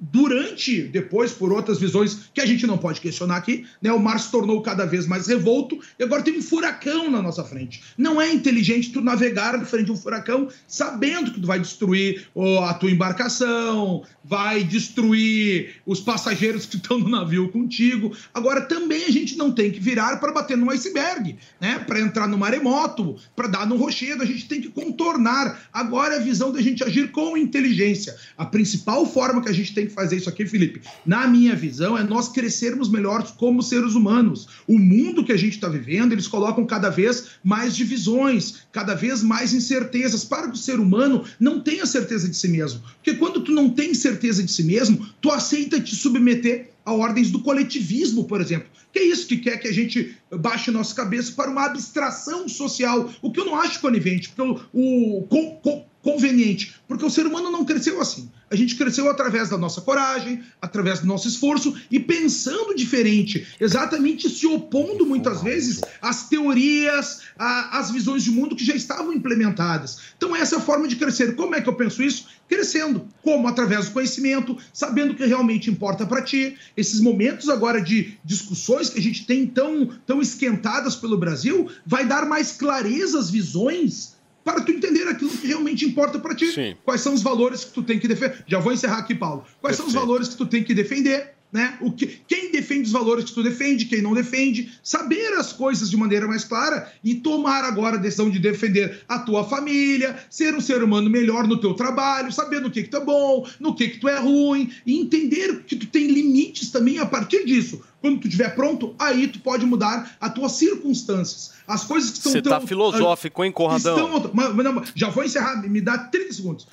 Durante, 0.00 0.82
depois, 0.82 1.32
por 1.32 1.52
outras 1.52 1.78
visões 1.78 2.30
que 2.34 2.40
a 2.40 2.46
gente 2.46 2.66
não 2.66 2.78
pode 2.78 3.00
questionar 3.00 3.36
aqui, 3.36 3.66
né? 3.80 3.92
o 3.92 3.98
mar 3.98 4.18
se 4.18 4.30
tornou 4.30 4.60
cada 4.62 4.84
vez 4.84 5.06
mais 5.06 5.26
revolto 5.26 5.78
e 5.98 6.02
agora 6.02 6.22
tem 6.22 6.38
um 6.38 6.42
furacão 6.42 7.10
na 7.10 7.22
nossa 7.22 7.44
frente. 7.44 7.82
Não 7.96 8.20
é 8.20 8.32
inteligente 8.32 8.92
tu 8.92 9.00
navegar 9.00 9.56
na 9.56 9.64
frente 9.64 9.86
de 9.86 9.92
um 9.92 9.96
furacão 9.96 10.48
sabendo 10.66 11.32
que 11.32 11.40
tu 11.40 11.46
vai 11.46 11.60
destruir 11.60 12.26
a 12.64 12.74
tua 12.74 12.90
embarcação, 12.90 14.02
vai 14.24 14.64
destruir 14.64 15.76
os 15.86 16.00
passageiros 16.00 16.66
que 16.66 16.76
estão 16.76 16.98
no 16.98 17.08
navio 17.08 17.50
contigo. 17.50 18.14
Agora, 18.32 18.62
também 18.62 19.04
a 19.04 19.10
gente 19.10 19.36
não 19.36 19.52
tem 19.52 19.70
que 19.70 19.80
virar 19.80 20.16
para 20.18 20.32
bater 20.32 20.56
num 20.56 20.70
iceberg, 20.70 21.36
né? 21.60 21.78
Para 21.80 22.00
entrar 22.00 22.26
no 22.28 22.38
maremoto, 22.38 23.16
para 23.34 23.48
dar 23.48 23.66
no 23.66 23.76
rochedo, 23.76 24.22
a 24.22 24.26
gente 24.26 24.46
tem 24.48 24.60
que 24.60 24.68
contornar. 24.68 25.68
Agora 25.72 26.14
é 26.14 26.18
a 26.18 26.22
visão 26.22 26.52
da 26.52 26.60
gente 26.60 26.84
agir 26.84 27.10
com 27.10 27.36
inteligência. 27.36 28.16
A 28.36 28.44
principal 28.44 29.06
forma 29.06 29.42
que 29.42 29.48
a 29.48 29.52
gente 29.52 29.61
tem 29.70 29.86
que 29.86 29.92
fazer 29.92 30.16
isso 30.16 30.28
aqui, 30.28 30.46
Felipe, 30.46 30.80
na 31.06 31.26
minha 31.26 31.54
visão, 31.54 31.96
é 31.96 32.02
nós 32.02 32.28
crescermos 32.28 32.88
melhores 32.90 33.30
como 33.30 33.62
seres 33.62 33.94
humanos. 33.94 34.48
O 34.66 34.78
mundo 34.78 35.24
que 35.24 35.32
a 35.32 35.36
gente 35.36 35.54
está 35.54 35.68
vivendo, 35.68 36.12
eles 36.12 36.26
colocam 36.26 36.66
cada 36.66 36.90
vez 36.90 37.26
mais 37.44 37.76
divisões, 37.76 38.64
cada 38.72 38.94
vez 38.94 39.22
mais 39.22 39.52
incertezas, 39.52 40.24
para 40.24 40.48
que 40.48 40.54
o 40.54 40.60
ser 40.60 40.80
humano 40.80 41.24
não 41.38 41.60
tenha 41.60 41.86
certeza 41.86 42.28
de 42.28 42.36
si 42.36 42.48
mesmo. 42.48 42.80
Porque 42.96 43.14
quando 43.14 43.40
tu 43.42 43.52
não 43.52 43.70
tem 43.70 43.94
certeza 43.94 44.42
de 44.42 44.50
si 44.50 44.64
mesmo, 44.64 45.06
tu 45.20 45.30
aceita 45.30 45.80
te 45.80 45.94
submeter 45.94 46.70
a 46.84 46.92
ordens 46.92 47.30
do 47.30 47.40
coletivismo, 47.40 48.24
por 48.24 48.40
exemplo. 48.40 48.68
Que 48.92 48.98
é 48.98 49.04
isso 49.04 49.26
que 49.26 49.36
quer 49.36 49.56
que 49.58 49.68
a 49.68 49.72
gente 49.72 50.16
baixe 50.30 50.70
nossa 50.70 50.94
cabeça 50.94 51.32
para 51.32 51.50
uma 51.50 51.64
abstração 51.64 52.48
social, 52.48 53.10
o 53.22 53.30
que 53.30 53.40
eu 53.40 53.44
não 53.46 53.56
acho 53.56 53.80
conivente, 53.80 54.28
porque 54.30 54.42
o, 54.74 55.18
o 55.18 55.22
con- 55.28 55.60
con- 55.62 55.84
conveniente, 56.02 56.74
porque 56.88 57.04
o 57.04 57.08
ser 57.10 57.24
humano 57.26 57.50
não 57.50 57.64
cresceu 57.64 58.00
assim. 58.00 58.28
A 58.52 58.54
gente 58.54 58.76
cresceu 58.76 59.08
através 59.08 59.48
da 59.48 59.56
nossa 59.56 59.80
coragem, 59.80 60.42
através 60.60 61.00
do 61.00 61.06
nosso 61.06 61.26
esforço 61.26 61.74
e 61.90 61.98
pensando 61.98 62.74
diferente, 62.74 63.46
exatamente 63.58 64.28
se 64.28 64.46
opondo 64.46 65.06
muitas 65.06 65.42
vezes 65.42 65.80
às 66.02 66.28
teorias, 66.28 67.22
às 67.38 67.90
visões 67.90 68.22
de 68.22 68.30
mundo 68.30 68.54
que 68.54 68.62
já 68.62 68.74
estavam 68.74 69.10
implementadas. 69.10 70.00
Então 70.18 70.36
essa 70.36 70.56
é 70.56 70.58
a 70.58 70.60
forma 70.60 70.86
de 70.86 70.96
crescer. 70.96 71.34
Como 71.34 71.54
é 71.54 71.62
que 71.62 71.68
eu 71.70 71.74
penso 71.74 72.02
isso? 72.02 72.26
Crescendo. 72.46 73.08
Como? 73.22 73.48
Através 73.48 73.86
do 73.86 73.92
conhecimento, 73.92 74.58
sabendo 74.70 75.14
o 75.14 75.16
que 75.16 75.24
realmente 75.24 75.70
importa 75.70 76.04
para 76.04 76.20
ti. 76.20 76.58
Esses 76.76 77.00
momentos 77.00 77.48
agora 77.48 77.80
de 77.80 78.18
discussões 78.22 78.90
que 78.90 78.98
a 78.98 79.02
gente 79.02 79.24
tem 79.24 79.46
tão, 79.46 79.88
tão 80.06 80.20
esquentadas 80.20 80.94
pelo 80.94 81.16
Brasil, 81.16 81.70
vai 81.86 82.04
dar 82.04 82.26
mais 82.26 82.52
clareza 82.52 83.18
às 83.18 83.30
visões 83.30 84.20
para 84.44 84.60
tu 84.60 84.72
entender 84.72 85.06
aquilo 85.08 85.30
que 85.30 85.46
realmente 85.46 85.84
importa 85.84 86.18
para 86.18 86.34
ti. 86.34 86.76
Quais 86.84 87.00
são 87.00 87.14
os 87.14 87.22
valores 87.22 87.64
que 87.64 87.72
tu 87.72 87.82
tem 87.82 87.98
que 87.98 88.08
defender? 88.08 88.44
Já 88.46 88.58
vou 88.58 88.72
encerrar 88.72 88.98
aqui, 88.98 89.14
Paulo. 89.14 89.44
Quais 89.60 89.76
são 89.76 89.86
os 89.86 89.92
valores 89.92 90.28
que 90.28 90.36
tu 90.36 90.46
tem 90.46 90.64
que 90.64 90.74
defender? 90.74 91.34
Né? 91.52 91.76
O 91.82 91.92
que, 91.92 92.06
quem 92.26 92.50
defende 92.50 92.84
os 92.84 92.92
valores 92.92 93.26
que 93.26 93.34
tu 93.34 93.42
defende, 93.42 93.84
quem 93.84 94.00
não 94.00 94.14
defende, 94.14 94.72
saber 94.82 95.34
as 95.34 95.52
coisas 95.52 95.90
de 95.90 95.96
maneira 95.98 96.26
mais 96.26 96.44
clara 96.44 96.90
e 97.04 97.16
tomar 97.16 97.62
agora 97.62 97.96
a 97.96 98.00
decisão 98.00 98.30
de 98.30 98.38
defender 98.38 99.02
a 99.06 99.18
tua 99.18 99.44
família, 99.44 100.16
ser 100.30 100.54
um 100.54 100.62
ser 100.62 100.82
humano 100.82 101.10
melhor 101.10 101.46
no 101.46 101.60
teu 101.60 101.74
trabalho, 101.74 102.32
saber 102.32 102.60
no 102.60 102.70
que, 102.70 102.84
que 102.84 102.88
tu 102.88 102.96
é 102.96 103.04
bom, 103.04 103.46
no 103.60 103.74
que, 103.74 103.88
que 103.88 103.98
tu 103.98 104.08
é 104.08 104.18
ruim, 104.18 104.72
e 104.86 104.98
entender 104.98 105.64
que 105.64 105.76
tu 105.76 105.86
tem 105.86 106.06
limites 106.06 106.70
também 106.70 106.98
a 106.98 107.04
partir 107.04 107.44
disso. 107.44 107.82
Quando 108.00 108.18
tu 108.20 108.26
estiver 108.28 108.54
pronto, 108.54 108.94
aí 108.98 109.28
tu 109.28 109.38
pode 109.38 109.64
mudar 109.66 110.16
as 110.20 110.32
tuas 110.34 110.52
circunstâncias. 110.52 111.52
As 111.66 111.84
coisas 111.84 112.10
que 112.10 112.16
estão 112.16 112.32
Você 112.32 112.42
tá 112.42 112.58
tão- 112.58 112.66
filosófico, 112.66 113.44
hein, 113.44 113.52
Conradão? 113.52 114.16
Estão, 114.16 114.30
mas 114.34 114.54
não, 114.64 114.82
já 114.94 115.08
vou 115.10 115.22
encerrar, 115.22 115.62
me 115.62 115.80
dá 115.80 115.98
30 115.98 116.32
segundos. 116.32 116.66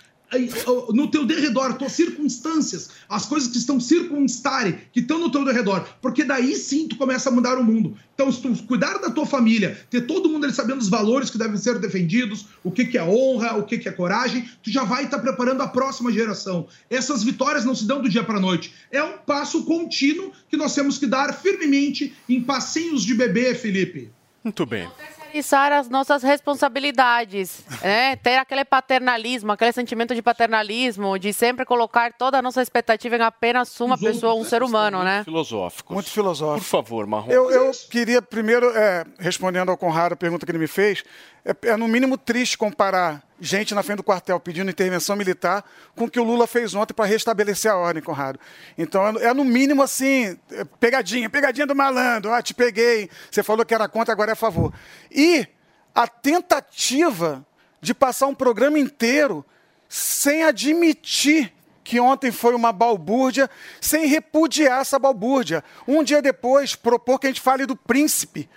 No 0.94 1.10
teu 1.10 1.26
derredor, 1.26 1.74
tuas 1.74 1.94
circunstâncias, 1.94 2.90
as 3.08 3.26
coisas 3.26 3.50
que 3.50 3.58
estão 3.58 3.80
circunstare, 3.80 4.88
que 4.92 5.00
estão 5.00 5.20
no 5.20 5.32
teu 5.32 5.44
derredor, 5.44 5.84
porque 6.02 6.24
daí 6.24 6.56
sim 6.56 6.88
tu 6.88 6.96
começa 6.98 7.30
a 7.30 7.32
mudar 7.32 7.58
o 7.58 7.64
mundo. 7.64 7.98
Então, 8.14 8.32
se 8.32 8.42
tu 8.42 8.64
cuidar 8.64 9.00
da 9.00 9.10
tua 9.10 9.26
família, 9.26 9.80
ter 9.90 10.02
todo 10.02 10.30
mundo 10.30 10.44
ali 10.44 10.54
sabendo 10.54 10.82
os 10.82 10.90
valores 10.90 11.30
que 11.30 11.38
devem 11.38 11.58
ser 11.58 11.80
defendidos, 11.80 12.48
o 12.64 12.70
que, 12.70 12.86
que 12.86 12.98
é 12.98 13.04
honra, 13.04 13.58
o 13.58 13.64
que, 13.64 13.78
que 13.78 13.90
é 13.90 13.92
coragem, 13.92 14.48
tu 14.62 14.70
já 14.70 14.84
vai 14.84 15.06
estar 15.06 15.20
preparando 15.20 15.62
a 15.62 15.68
próxima 15.68 16.12
geração. 16.12 16.68
Essas 16.90 17.24
vitórias 17.24 17.66
não 17.66 17.74
se 17.74 17.86
dão 17.86 18.02
do 18.02 18.10
dia 18.10 18.24
para 18.24 18.40
noite. 18.40 18.74
É 18.92 19.02
um 19.02 19.18
passo 19.18 19.64
contínuo 19.64 20.32
que 20.50 20.58
nós 20.58 20.76
temos 20.76 20.98
que 20.98 21.08
dar 21.08 21.34
firmemente 21.34 22.14
em 22.28 22.42
passinhos 22.42 23.04
de 23.04 23.14
bebê, 23.14 23.56
Felipe. 23.56 24.12
Muito 24.44 24.66
bem. 24.66 24.88
Terceirizar 25.30 25.72
as 25.72 25.90
nossas 25.90 26.24
responsabilidades, 26.24 27.64
né? 27.82 28.16
Ter 28.18 28.38
aquele 28.38 28.66
paternalismo, 28.66 29.52
aquele 29.52 29.72
sentimento 29.72 30.14
de 30.14 30.22
paternalismo, 30.22 31.18
de 31.18 31.32
sempre 31.32 31.66
colocar 31.66 32.14
toda 32.14 32.40
a 32.40 32.42
nossa 32.42 32.62
expectativa 32.62 33.16
em 33.16 33.22
apenas 33.22 33.80
uma 33.80 33.98
pessoa, 33.98 34.34
um 34.34 34.44
ser 34.44 34.64
humano, 34.64 35.04
né? 35.04 35.24
Filosófico. 35.24 35.94
Muito 35.94 36.10
filosófico. 36.10 36.66
Por 36.66 36.70
favor, 36.70 37.08
Marrom. 37.08 37.32
Eu, 37.32 37.50
eu 37.52 37.72
queria, 37.90 38.22
primeiro, 38.22 38.70
é, 38.76 39.06
respondendo 39.20 39.70
ao 39.70 39.78
Conrado 39.78 40.14
a 40.14 40.18
pergunta 40.18 40.46
que 40.46 40.52
ele 40.52 40.60
me 40.60 40.68
fez, 40.68 41.04
é, 41.46 41.70
é 41.70 41.78
no 41.78 41.88
mínimo 41.88 42.18
triste 42.18 42.58
comparar 42.58 43.24
gente 43.40 43.74
na 43.74 43.84
frente 43.84 43.98
do 43.98 44.04
quartel 44.04 44.40
pedindo 44.40 44.70
intervenção 44.70 45.16
militar 45.16 45.64
com 45.96 46.06
o 46.06 46.10
que 46.10 46.20
o 46.20 46.24
Lula 46.24 46.48
fez 46.48 46.74
ontem 46.74 46.94
para 46.94 47.06
restabelecer 47.06 47.72
a 47.72 47.76
ordem, 47.76 48.04
Conrado. 48.04 48.40
Então, 48.78 49.20
é, 49.20 49.26
é 49.26 49.34
no 49.34 49.44
mínimo 49.44 49.82
assim, 49.82 50.38
é, 50.52 50.64
pegadinha, 50.80 51.30
pegadinha 51.30 51.68
do 51.68 51.76
malandro, 51.76 52.34
ah, 52.34 52.42
te 52.42 52.54
peguei, 52.54 53.10
você 53.30 53.44
falou 53.44 53.66
que 53.66 53.74
era 53.74 53.88
contra, 53.88 54.14
agora 54.14 54.32
é 54.32 54.34
a 54.34 54.36
favor. 54.36 54.74
E 55.12 55.48
a 55.94 56.08
tentativa 56.08 57.46
de 57.82 57.94
passar 57.94 58.28
um 58.28 58.36
programa 58.36 58.78
inteiro 58.78 59.46
sem 59.88 60.44
admitir 60.44 61.54
que 61.84 62.00
ontem 62.00 62.32
foi 62.32 62.54
uma 62.54 62.72
balbúrdia, 62.72 63.50
sem 63.82 64.06
repudiar 64.06 64.82
essa 64.82 65.00
balbúrdia. 65.00 65.64
Um 65.88 66.04
dia 66.04 66.22
depois, 66.22 66.76
propor 66.76 67.18
que 67.18 67.26
a 67.26 67.30
gente 67.32 67.42
fale 67.42 67.66
do 67.66 67.76
príncipe. 67.76 68.48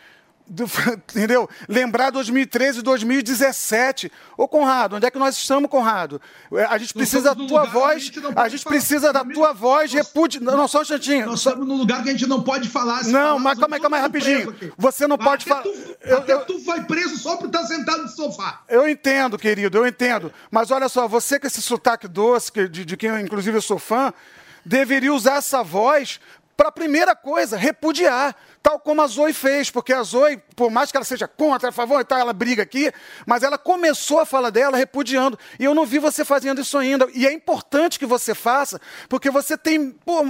Do- 0.47 0.65
entendeu? 1.15 1.49
Lembrar 1.69 2.11
2013 2.11 2.81
e 2.81 2.83
2017. 2.83 4.11
Ô, 4.37 4.47
Conrado, 4.49 4.97
onde 4.97 5.07
é 5.07 5.11
que 5.11 5.19
nós 5.19 5.37
estamos, 5.37 5.71
Conrado? 5.71 6.21
É, 6.53 6.65
A 6.65 6.79
gente 6.79 6.93
precisa 6.95 7.35
da 7.35 7.47
tua 7.47 7.65
voz, 7.65 8.11
a 8.27 8.33
pode 8.33 8.51
gente 8.57 8.65
precisa 8.65 9.13
da 9.13 9.25
tua 9.25 9.53
voz 9.53 9.93
repudiar. 9.93 10.43
Não, 10.43 10.69
só 10.69 10.79
um 10.81 10.83
instantinho. 10.83 11.27
Nós 11.27 11.39
estamos 11.39 11.67
num 11.67 11.77
lugar 11.77 12.03
que 12.03 12.09
a 12.11 12.13
gente 12.13 12.27
não 12.27 12.43
pode 12.43 12.69
falar. 12.69 13.05
Não, 13.05 13.39
mas 13.39 13.59
calma 13.59 13.77
aí, 13.77 13.81
calma 13.81 13.97
aí, 13.97 14.03
rapidinho. 14.03 14.55
Você 14.77 15.07
não 15.07 15.17
pode 15.19 15.51
Até 15.51 15.63
falar. 15.63 15.63
Tu, 15.63 16.15
até 16.15 16.37
tu 16.45 16.59
vai 16.65 16.85
preso 16.85 17.17
só 17.19 17.37
por 17.37 17.47
estar 17.47 17.65
sentado 17.67 18.03
no 18.03 18.09
sofá. 18.09 18.63
Eu 18.69 18.89
entendo, 18.89 19.39
querido, 19.39 19.79
eu 19.79 19.87
entendo. 19.87 20.33
Mas 20.51 20.71
olha 20.71 20.89
só, 20.89 21.07
você 21.09 21.39
com 21.41 21.47
esse 21.47 21.63
sotaque 21.63 22.09
doce, 22.09 22.51
de, 22.69 22.85
de 22.85 22.97
quem 22.97 23.09
eu, 23.11 23.19
inclusive 23.19 23.57
eu 23.57 23.63
sou 23.63 23.79
fã, 23.79 24.13
deveria 24.65 25.13
usar 25.13 25.37
essa 25.37 25.63
voz 25.63 26.21
para 26.57 26.69
a 26.69 26.73
primeira 26.73 27.17
coisa, 27.17 27.57
repudiar. 27.57 28.37
Tal 28.63 28.79
como 28.79 29.03
a 29.03 29.07
Zoe 29.07 29.33
fez, 29.33 29.71
porque 29.71 29.93
a 29.93 30.03
Zoe, 30.03 30.41
por 30.55 30.71
mais 30.71 30.91
que 30.91 30.97
ela 30.97 31.05
seja 31.05 31.27
contra, 31.27 31.71
a 31.71 31.73
favor 31.73 32.01
e 32.01 32.05
tal, 32.05 32.19
ela 32.19 32.33
briga 32.33 32.63
aqui, 32.63 32.93
mas 33.27 33.43
ela 33.43 33.59
começou 33.59 34.21
a 34.21 34.27
fala 34.27 34.51
dela 34.51 34.77
repudiando. 34.77 35.39
E 35.59 35.65
eu 35.65 35.75
não 35.75 35.85
vi 35.85 35.99
você 35.99 36.25
fazendo 36.25 36.61
isso 36.61 36.79
ainda. 36.79 37.09
E 37.15 37.27
é 37.27 37.33
importante 37.33 37.99
que 37.99 38.07
você 38.07 38.35
faça, 38.35 38.81
porque 39.09 39.31
você 39.31 39.57
tem. 39.57 39.91
Pô, 39.91 40.23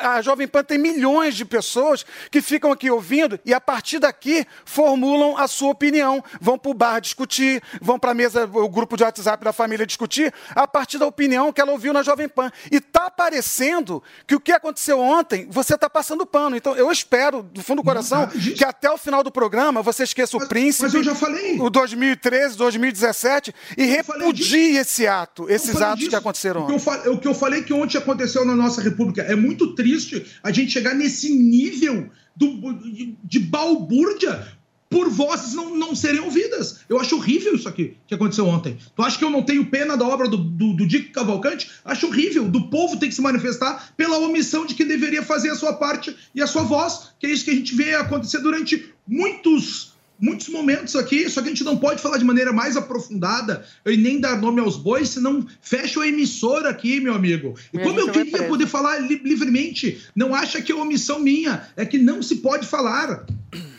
a 0.00 0.22
Jovem 0.22 0.46
Pan 0.46 0.62
tem 0.62 0.78
milhões 0.78 1.34
de 1.34 1.44
pessoas 1.44 2.06
que 2.30 2.40
ficam 2.40 2.70
aqui 2.70 2.90
ouvindo 2.90 3.40
e 3.44 3.52
a 3.52 3.60
partir 3.60 3.98
daqui 3.98 4.46
formulam 4.64 5.36
a 5.36 5.48
sua 5.48 5.70
opinião. 5.70 6.22
Vão 6.40 6.58
para 6.58 6.70
o 6.70 6.74
bar 6.74 7.00
discutir, 7.00 7.62
vão 7.80 7.98
para 7.98 8.12
a 8.12 8.14
mesa, 8.14 8.48
o 8.52 8.68
grupo 8.68 8.96
de 8.96 9.02
WhatsApp 9.02 9.44
da 9.44 9.52
família 9.52 9.84
discutir, 9.84 10.32
a 10.54 10.66
partir 10.66 10.98
da 10.98 11.06
opinião 11.06 11.52
que 11.52 11.60
ela 11.60 11.72
ouviu 11.72 11.92
na 11.92 12.02
Jovem 12.02 12.28
Pan. 12.28 12.52
E 12.70 12.76
está 12.76 13.10
parecendo 13.10 14.02
que 14.26 14.34
o 14.34 14.40
que 14.40 14.52
aconteceu 14.52 15.00
ontem, 15.00 15.48
você 15.50 15.74
está 15.74 15.90
passando 15.90 16.24
pano. 16.24 16.56
Então, 16.56 16.76
eu 16.76 16.90
espero, 16.92 17.42
do 17.42 17.62
fundo 17.62 17.79
coração, 17.84 18.26
que 18.28 18.64
até 18.64 18.90
o 18.90 18.98
final 18.98 19.22
do 19.22 19.30
programa 19.30 19.82
você 19.82 20.04
esqueça 20.04 20.36
o 20.36 20.48
príncipe. 20.48 20.84
mas 20.84 20.94
eu 20.94 21.02
já 21.02 21.14
falei. 21.14 21.58
O 21.60 21.68
2013, 21.70 22.56
2017 22.56 23.54
e 23.76 23.84
repudie 23.84 24.76
esse 24.76 25.06
ato, 25.06 25.44
Eu 25.48 25.56
esses 25.56 25.80
atos 25.80 25.98
disso. 25.98 26.10
que 26.10 26.16
aconteceram 26.16 26.62
O 26.62 26.66
que, 26.66 26.72
eu 26.72 26.76
ontem. 26.76 27.08
o 27.10 27.18
que 27.18 27.28
eu 27.28 27.34
falei 27.34 27.62
que 27.62 27.72
ontem 27.72 27.98
aconteceu 27.98 28.44
na 28.44 28.54
nossa 28.56 28.80
república 28.80 29.22
é 29.22 29.34
muito 29.36 29.74
triste 29.74 30.24
a 30.42 30.50
gente 30.52 30.70
chegar 30.72 30.94
nesse 30.94 31.34
nível 31.34 32.08
do- 32.36 32.72
de, 32.74 33.16
de 33.22 33.38
balbúrdia 33.38 34.46
por 34.90 35.08
vozes 35.08 35.54
não, 35.54 35.76
não 35.76 35.94
serem 35.94 36.20
ouvidas. 36.20 36.80
Eu 36.88 36.98
acho 37.00 37.14
horrível 37.16 37.54
isso 37.54 37.68
aqui 37.68 37.96
que 38.08 38.14
aconteceu 38.14 38.44
ontem. 38.46 38.76
Tu 38.94 39.02
acha 39.02 39.16
que 39.16 39.24
eu 39.24 39.30
não 39.30 39.42
tenho 39.44 39.64
pena 39.66 39.96
da 39.96 40.04
obra 40.04 40.28
do, 40.28 40.36
do, 40.36 40.72
do 40.74 40.86
Dico 40.86 41.12
Cavalcante? 41.12 41.70
Acho 41.84 42.08
horrível. 42.08 42.48
Do 42.48 42.68
povo 42.68 42.96
ter 42.96 43.06
que 43.06 43.14
se 43.14 43.22
manifestar 43.22 43.92
pela 43.96 44.18
omissão 44.18 44.66
de 44.66 44.74
que 44.74 44.84
deveria 44.84 45.22
fazer 45.22 45.50
a 45.50 45.54
sua 45.54 45.74
parte 45.74 46.14
e 46.34 46.42
a 46.42 46.46
sua 46.46 46.64
voz, 46.64 47.10
que 47.20 47.26
é 47.28 47.30
isso 47.30 47.44
que 47.44 47.52
a 47.52 47.54
gente 47.54 47.72
vê 47.74 47.94
acontecer 47.94 48.40
durante 48.40 48.92
muitos 49.06 49.88
muitos 50.22 50.50
momentos 50.50 50.96
aqui, 50.96 51.30
só 51.30 51.40
que 51.40 51.46
a 51.46 51.50
gente 51.50 51.64
não 51.64 51.78
pode 51.78 52.02
falar 52.02 52.18
de 52.18 52.26
maneira 52.26 52.52
mais 52.52 52.76
aprofundada 52.76 53.64
e 53.86 53.96
nem 53.96 54.20
dar 54.20 54.38
nome 54.38 54.60
aos 54.60 54.76
bois, 54.76 55.08
senão 55.08 55.46
fecha 55.62 55.98
a 55.98 56.06
emissora 56.06 56.68
aqui, 56.68 57.00
meu 57.00 57.14
amigo. 57.14 57.54
E 57.72 57.78
como 57.78 57.98
eu 57.98 58.06
queria 58.12 58.30
poder 58.46 58.66
falar 58.66 58.98
li- 58.98 59.22
livremente, 59.24 59.98
não 60.14 60.34
acha 60.34 60.60
que 60.60 60.70
é 60.70 60.74
omissão 60.74 61.18
minha, 61.20 61.66
é 61.74 61.86
que 61.86 61.96
não 61.96 62.22
se 62.22 62.36
pode 62.36 62.66
falar. 62.66 63.24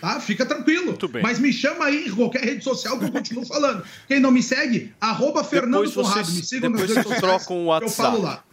Tá? 0.02 0.20
Fica 0.20 0.46
tranquilo. 0.46 0.98
bem. 1.10 1.22
Mas 1.24 1.40
me 1.40 1.54
chama 1.54 1.86
aí 1.86 2.08
em 2.08 2.12
qualquer 2.16 2.44
rede 2.44 2.64
social 2.64 3.00
que 3.00 3.06
eu 3.06 3.12
continuo 3.12 3.46
falando. 3.46 3.84
Quem 4.08 4.20
não 4.20 4.32
me 4.32 4.44
segue, 4.44 4.94
arroba 5.00 5.44
Fernando 5.44 5.86
Depois 5.88 5.94
Conrado. 5.94 6.26
vocês, 6.26 6.38
Me 6.38 6.44
sigam 6.44 6.70
nas 6.70 6.82
depois 6.82 6.98
redes 6.98 7.12
sociais. 7.14 7.46
trocam 7.46 7.58
o 7.58 7.62
Eu 7.62 7.66
WhatsApp. 7.68 7.96
falo 7.96 8.22
lá. 8.22 8.44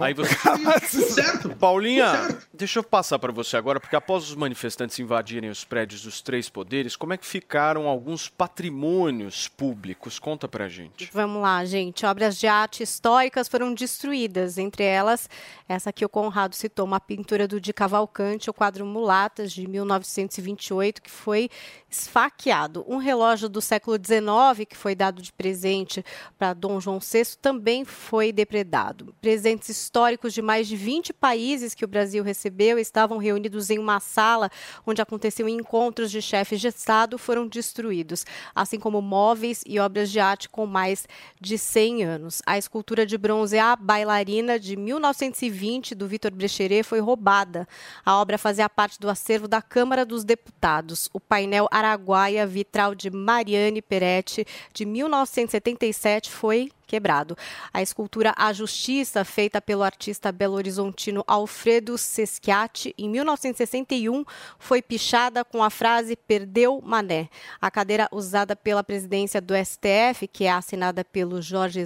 Aí 0.00 0.12
você... 0.12 0.34
Tudo 0.90 1.04
certo. 1.10 1.48
Paulinha, 1.56 2.36
deixa 2.52 2.80
eu 2.80 2.82
passar 2.84 3.18
para 3.18 3.32
você 3.32 3.56
agora, 3.56 3.80
porque 3.80 3.96
após 3.96 4.24
os 4.24 4.34
manifestantes 4.34 4.98
invadirem 4.98 5.48
os 5.48 5.64
prédios 5.64 6.02
dos 6.02 6.20
três 6.20 6.50
poderes, 6.50 6.96
como 6.96 7.14
é 7.14 7.16
que 7.16 7.24
ficaram 7.26 7.86
alguns 7.88 8.28
patrimônios 8.28 9.48
públicos? 9.48 10.18
Conta 10.18 10.46
pra 10.48 10.68
gente. 10.68 11.08
Vamos 11.12 11.40
lá, 11.40 11.64
gente. 11.64 12.04
Obras 12.04 12.38
de 12.38 12.46
arte 12.46 12.82
históricas 12.82 13.48
foram 13.48 13.72
destruídas. 13.72 14.58
Entre 14.58 14.84
elas, 14.84 15.30
essa 15.68 15.92
que 15.92 16.04
o 16.04 16.08
Conrado 16.08 16.54
citou, 16.54 16.84
uma 16.84 17.00
pintura 17.00 17.48
do 17.48 17.58
Di 17.58 17.72
Cavalcante, 17.72 18.50
o 18.50 18.54
quadro 18.54 18.84
Mulatas, 18.84 19.50
de 19.50 19.66
1928, 19.66 21.00
que 21.00 21.10
foi 21.10 21.48
esfaqueado. 21.88 22.84
Um 22.86 22.98
relógio 22.98 23.48
do 23.48 23.62
século 23.62 23.96
XIX, 23.96 24.66
que 24.68 24.76
foi 24.76 24.94
dado 24.94 25.22
de 25.22 25.32
presente 25.32 26.04
para 26.38 26.52
Dom 26.52 26.78
João 26.80 26.98
VI, 26.98 27.36
também 27.40 27.84
foi 27.84 28.30
depredado. 28.30 29.14
Presentes 29.22 29.70
históricos 29.70 30.34
de 30.34 30.42
mais 30.42 30.68
de 30.68 30.76
20 30.76 31.14
países 31.14 31.74
que 31.74 31.84
o 31.84 31.88
Brasil 31.88 32.22
recebeu 32.22 32.78
estavam 32.78 33.16
reunidos 33.16 33.70
em 33.70 33.78
uma 33.78 34.00
sala 34.00 34.50
onde 34.86 35.00
aconteciam 35.00 35.48
encontros 35.48 36.10
de 36.10 36.20
chefes 36.20 36.60
de 36.60 36.68
Estado 36.68 37.16
foram 37.16 37.46
destruídos, 37.46 38.26
assim 38.54 38.78
como 38.78 39.00
móveis 39.00 39.62
e 39.66 39.78
obras 39.78 40.10
de 40.10 40.20
arte 40.20 40.48
com 40.48 40.66
mais 40.66 41.08
de 41.40 41.56
100 41.56 42.04
anos. 42.04 42.42
A 42.44 42.58
escultura 42.58 43.06
de 43.06 43.16
bronze 43.16 43.58
A 43.58 43.76
Bailarina, 43.76 44.58
de 44.58 44.76
1920, 44.76 45.53
do 45.94 46.06
Vitor 46.06 46.30
Brecheret, 46.30 46.82
foi 46.82 47.00
roubada. 47.00 47.66
A 48.04 48.20
obra 48.20 48.36
fazia 48.36 48.68
parte 48.68 48.98
do 48.98 49.08
acervo 49.08 49.46
da 49.46 49.62
Câmara 49.62 50.04
dos 50.04 50.24
Deputados. 50.24 51.08
O 51.12 51.20
painel 51.20 51.68
Araguaia 51.70 52.46
Vitral 52.46 52.94
de 52.94 53.10
Mariane 53.10 53.80
Peretti, 53.80 54.46
de 54.72 54.84
1977, 54.84 56.30
foi 56.30 56.70
quebrado. 56.86 57.36
A 57.72 57.82
escultura 57.82 58.34
A 58.36 58.52
Justiça, 58.52 59.24
feita 59.24 59.60
pelo 59.60 59.82
artista 59.82 60.30
belo-horizontino 60.30 61.24
Alfredo 61.26 61.96
Seschiatti, 61.98 62.94
em 62.96 63.08
1961, 63.08 64.24
foi 64.58 64.80
pichada 64.80 65.44
com 65.44 65.62
a 65.62 65.70
frase 65.70 66.16
Perdeu 66.16 66.80
Mané. 66.84 67.28
A 67.60 67.70
cadeira 67.70 68.08
usada 68.12 68.54
pela 68.54 68.84
presidência 68.84 69.40
do 69.40 69.54
STF, 69.54 70.28
que 70.28 70.44
é 70.44 70.52
assinada 70.52 71.04
pelo 71.04 71.40
Jorge 71.40 71.82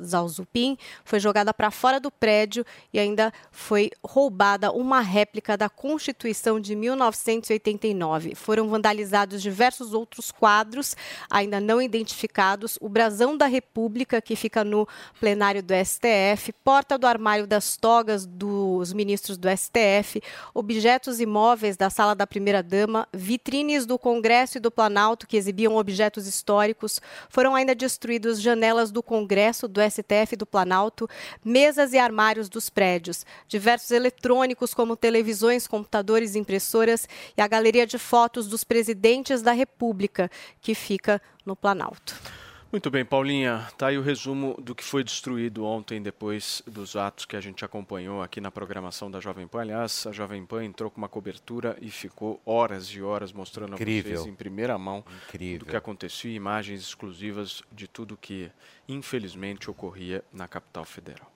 Zauzupin, 0.00 0.76
foi 1.04 1.20
jogada 1.20 1.52
para 1.52 1.70
fora 1.70 1.98
do 1.98 2.10
prédio 2.10 2.64
e 2.92 2.98
ainda 2.98 3.32
foi 3.50 3.90
roubada 4.04 4.72
uma 4.72 5.00
réplica 5.00 5.56
da 5.56 5.68
Constituição 5.68 6.60
de 6.60 6.74
1989. 6.74 8.34
Foram 8.34 8.68
vandalizados 8.68 9.42
diversos 9.42 9.94
outros 9.94 10.30
quadros, 10.30 10.96
ainda 11.30 11.60
não 11.60 11.80
identificados, 11.80 12.78
o 12.80 12.88
brasão 12.88 13.36
da 13.36 13.46
República, 13.46 14.20
que 14.20 14.36
fica 14.42 14.64
no 14.64 14.88
plenário 15.20 15.62
do 15.62 15.72
STF, 15.72 16.52
porta 16.64 16.98
do 16.98 17.06
armário 17.06 17.46
das 17.46 17.76
togas 17.76 18.26
dos 18.26 18.92
ministros 18.92 19.38
do 19.38 19.48
STF, 19.48 20.20
objetos 20.52 21.20
imóveis 21.20 21.76
da 21.76 21.88
sala 21.88 22.12
da 22.12 22.26
primeira-dama, 22.26 23.06
vitrines 23.12 23.86
do 23.86 23.96
Congresso 23.96 24.58
e 24.58 24.60
do 24.60 24.68
Planalto 24.70 25.28
que 25.28 25.36
exibiam 25.36 25.76
objetos 25.76 26.26
históricos, 26.26 27.00
foram 27.28 27.54
ainda 27.54 27.72
destruídas 27.72 28.42
janelas 28.42 28.90
do 28.90 29.00
Congresso, 29.00 29.68
do 29.68 29.80
STF 29.80 30.32
e 30.32 30.36
do 30.36 30.46
Planalto, 30.46 31.08
mesas 31.44 31.92
e 31.92 31.98
armários 31.98 32.48
dos 32.48 32.68
prédios, 32.68 33.24
diversos 33.46 33.92
eletrônicos 33.92 34.74
como 34.74 34.96
televisões, 34.96 35.68
computadores, 35.68 36.34
impressoras 36.34 37.08
e 37.36 37.40
a 37.40 37.46
galeria 37.46 37.86
de 37.86 37.96
fotos 37.96 38.48
dos 38.48 38.64
presidentes 38.64 39.40
da 39.40 39.52
República, 39.52 40.28
que 40.60 40.74
fica 40.74 41.22
no 41.46 41.54
Planalto. 41.54 42.41
Muito 42.72 42.90
bem, 42.90 43.04
Paulinha, 43.04 43.68
tá 43.76 43.88
aí 43.88 43.98
o 43.98 44.02
resumo 44.02 44.56
do 44.58 44.74
que 44.74 44.82
foi 44.82 45.04
destruído 45.04 45.62
ontem 45.62 46.00
depois 46.00 46.62
dos 46.66 46.96
atos 46.96 47.26
que 47.26 47.36
a 47.36 47.40
gente 47.40 47.62
acompanhou 47.66 48.22
aqui 48.22 48.40
na 48.40 48.50
programação 48.50 49.10
da 49.10 49.20
Jovem 49.20 49.46
Pan. 49.46 49.60
Aliás, 49.60 50.06
a 50.06 50.10
Jovem 50.10 50.46
Pan 50.46 50.64
entrou 50.64 50.90
com 50.90 50.96
uma 50.96 51.08
cobertura 51.08 51.76
e 51.82 51.90
ficou 51.90 52.40
horas 52.46 52.86
e 52.86 53.02
horas 53.02 53.30
mostrando 53.30 53.74
Incrível. 53.74 54.14
a 54.14 54.16
vocês 54.16 54.26
em 54.26 54.34
primeira 54.34 54.78
mão 54.78 55.04
Incrível. 55.28 55.58
do 55.58 55.66
que 55.66 55.76
aconteceu 55.76 56.30
e 56.30 56.34
imagens 56.34 56.80
exclusivas 56.80 57.62
de 57.70 57.86
tudo 57.86 58.16
que 58.16 58.50
infelizmente 58.88 59.70
ocorria 59.70 60.24
na 60.32 60.48
capital 60.48 60.86
federal. 60.86 61.30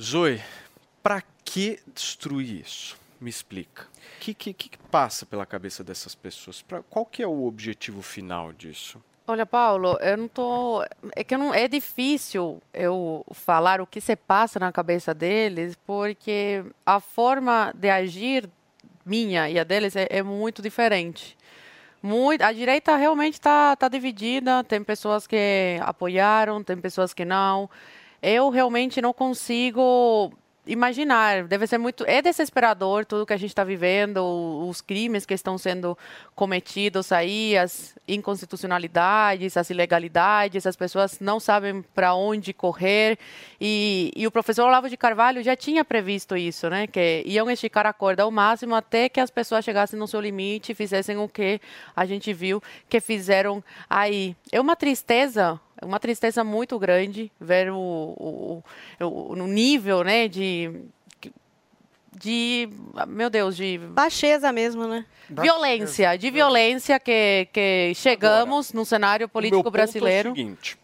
Zoe, 0.00 0.40
para 1.02 1.22
que 1.44 1.80
destruir 1.94 2.62
isso? 2.62 2.98
Me 3.20 3.28
explica. 3.28 3.82
O 3.82 4.20
que, 4.20 4.32
que, 4.32 4.54
que 4.54 4.70
passa 4.90 5.26
pela 5.26 5.44
cabeça 5.44 5.84
dessas 5.84 6.14
pessoas? 6.14 6.62
Pra, 6.62 6.82
qual 6.82 7.04
que 7.04 7.22
é 7.22 7.26
o 7.26 7.44
objetivo 7.44 8.00
final 8.00 8.54
disso? 8.54 8.98
Olha, 9.30 9.46
Paulo, 9.46 9.96
eu 10.00 10.16
não 10.16 10.26
tô. 10.26 10.82
É 11.14 11.22
que 11.22 11.36
não... 11.36 11.54
é 11.54 11.68
difícil 11.68 12.60
eu 12.74 13.24
falar 13.30 13.80
o 13.80 13.86
que 13.86 14.00
se 14.00 14.16
passa 14.16 14.58
na 14.58 14.72
cabeça 14.72 15.14
deles, 15.14 15.78
porque 15.86 16.64
a 16.84 16.98
forma 16.98 17.72
de 17.76 17.88
agir 17.88 18.50
minha 19.06 19.48
e 19.48 19.56
a 19.56 19.62
deles 19.62 19.94
é, 19.94 20.08
é 20.10 20.20
muito 20.20 20.60
diferente. 20.60 21.38
Muito... 22.02 22.42
A 22.42 22.52
direita 22.52 22.96
realmente 22.96 23.34
está 23.34 23.76
tá 23.76 23.86
dividida, 23.86 24.64
tem 24.64 24.82
pessoas 24.82 25.28
que 25.28 25.78
apoiaram, 25.80 26.64
tem 26.64 26.76
pessoas 26.76 27.14
que 27.14 27.24
não. 27.24 27.70
Eu 28.20 28.50
realmente 28.50 29.00
não 29.00 29.12
consigo 29.12 30.32
imaginar, 30.66 31.44
deve 31.44 31.66
ser 31.66 31.78
muito. 31.78 32.04
É 32.06 32.20
desesperador 32.20 33.04
tudo 33.04 33.26
que 33.26 33.32
a 33.32 33.36
gente 33.36 33.50
está 33.50 33.64
vivendo, 33.64 34.18
os 34.68 34.80
crimes 34.80 35.24
que 35.24 35.34
estão 35.34 35.56
sendo 35.56 35.96
cometidos 36.34 37.12
aí, 37.12 37.56
as 37.56 37.96
inconstitucionalidades, 38.06 39.56
as 39.56 39.70
ilegalidades, 39.70 40.66
as 40.66 40.76
pessoas 40.76 41.18
não 41.20 41.40
sabem 41.40 41.82
para 41.94 42.14
onde 42.14 42.52
correr. 42.52 43.18
E, 43.60 44.12
e 44.14 44.26
o 44.26 44.30
professor 44.30 44.66
Olavo 44.66 44.88
de 44.88 44.96
Carvalho 44.96 45.42
já 45.42 45.56
tinha 45.56 45.84
previsto 45.84 46.36
isso, 46.36 46.68
né? 46.68 46.86
Que 46.86 47.22
iam 47.26 47.50
esticar 47.50 47.86
a 47.86 47.92
corda 47.92 48.22
ao 48.22 48.30
máximo 48.30 48.74
até 48.74 49.08
que 49.08 49.20
as 49.20 49.30
pessoas 49.30 49.64
chegassem 49.64 49.98
no 49.98 50.06
seu 50.06 50.20
limite 50.20 50.72
e 50.72 50.74
fizessem 50.74 51.16
o 51.16 51.28
que 51.28 51.60
a 51.96 52.04
gente 52.04 52.32
viu 52.32 52.62
que 52.88 53.00
fizeram 53.00 53.62
aí. 53.88 54.36
É 54.52 54.60
uma 54.60 54.76
tristeza 54.76 55.60
uma 55.82 56.00
tristeza 56.00 56.44
muito 56.44 56.78
grande 56.78 57.30
ver 57.40 57.70
o, 57.70 57.76
o, 57.78 58.62
o, 59.00 59.32
o 59.32 59.46
nível, 59.46 60.04
né, 60.04 60.28
de 60.28 60.70
de 62.12 62.68
meu 63.08 63.30
Deus, 63.30 63.56
de 63.56 63.78
baixeza 63.78 64.52
mesmo, 64.52 64.86
né? 64.86 65.06
Violência, 65.28 66.16
de 66.16 66.30
violência 66.30 66.98
que 66.98 67.48
que 67.52 67.92
chegamos 67.94 68.72
no 68.72 68.84
cenário 68.84 69.28
político 69.28 69.62
ponto 69.62 69.72
brasileiro. 69.72 70.30
É 70.30 70.32
o 70.32 70.34
seguinte: 70.34 70.78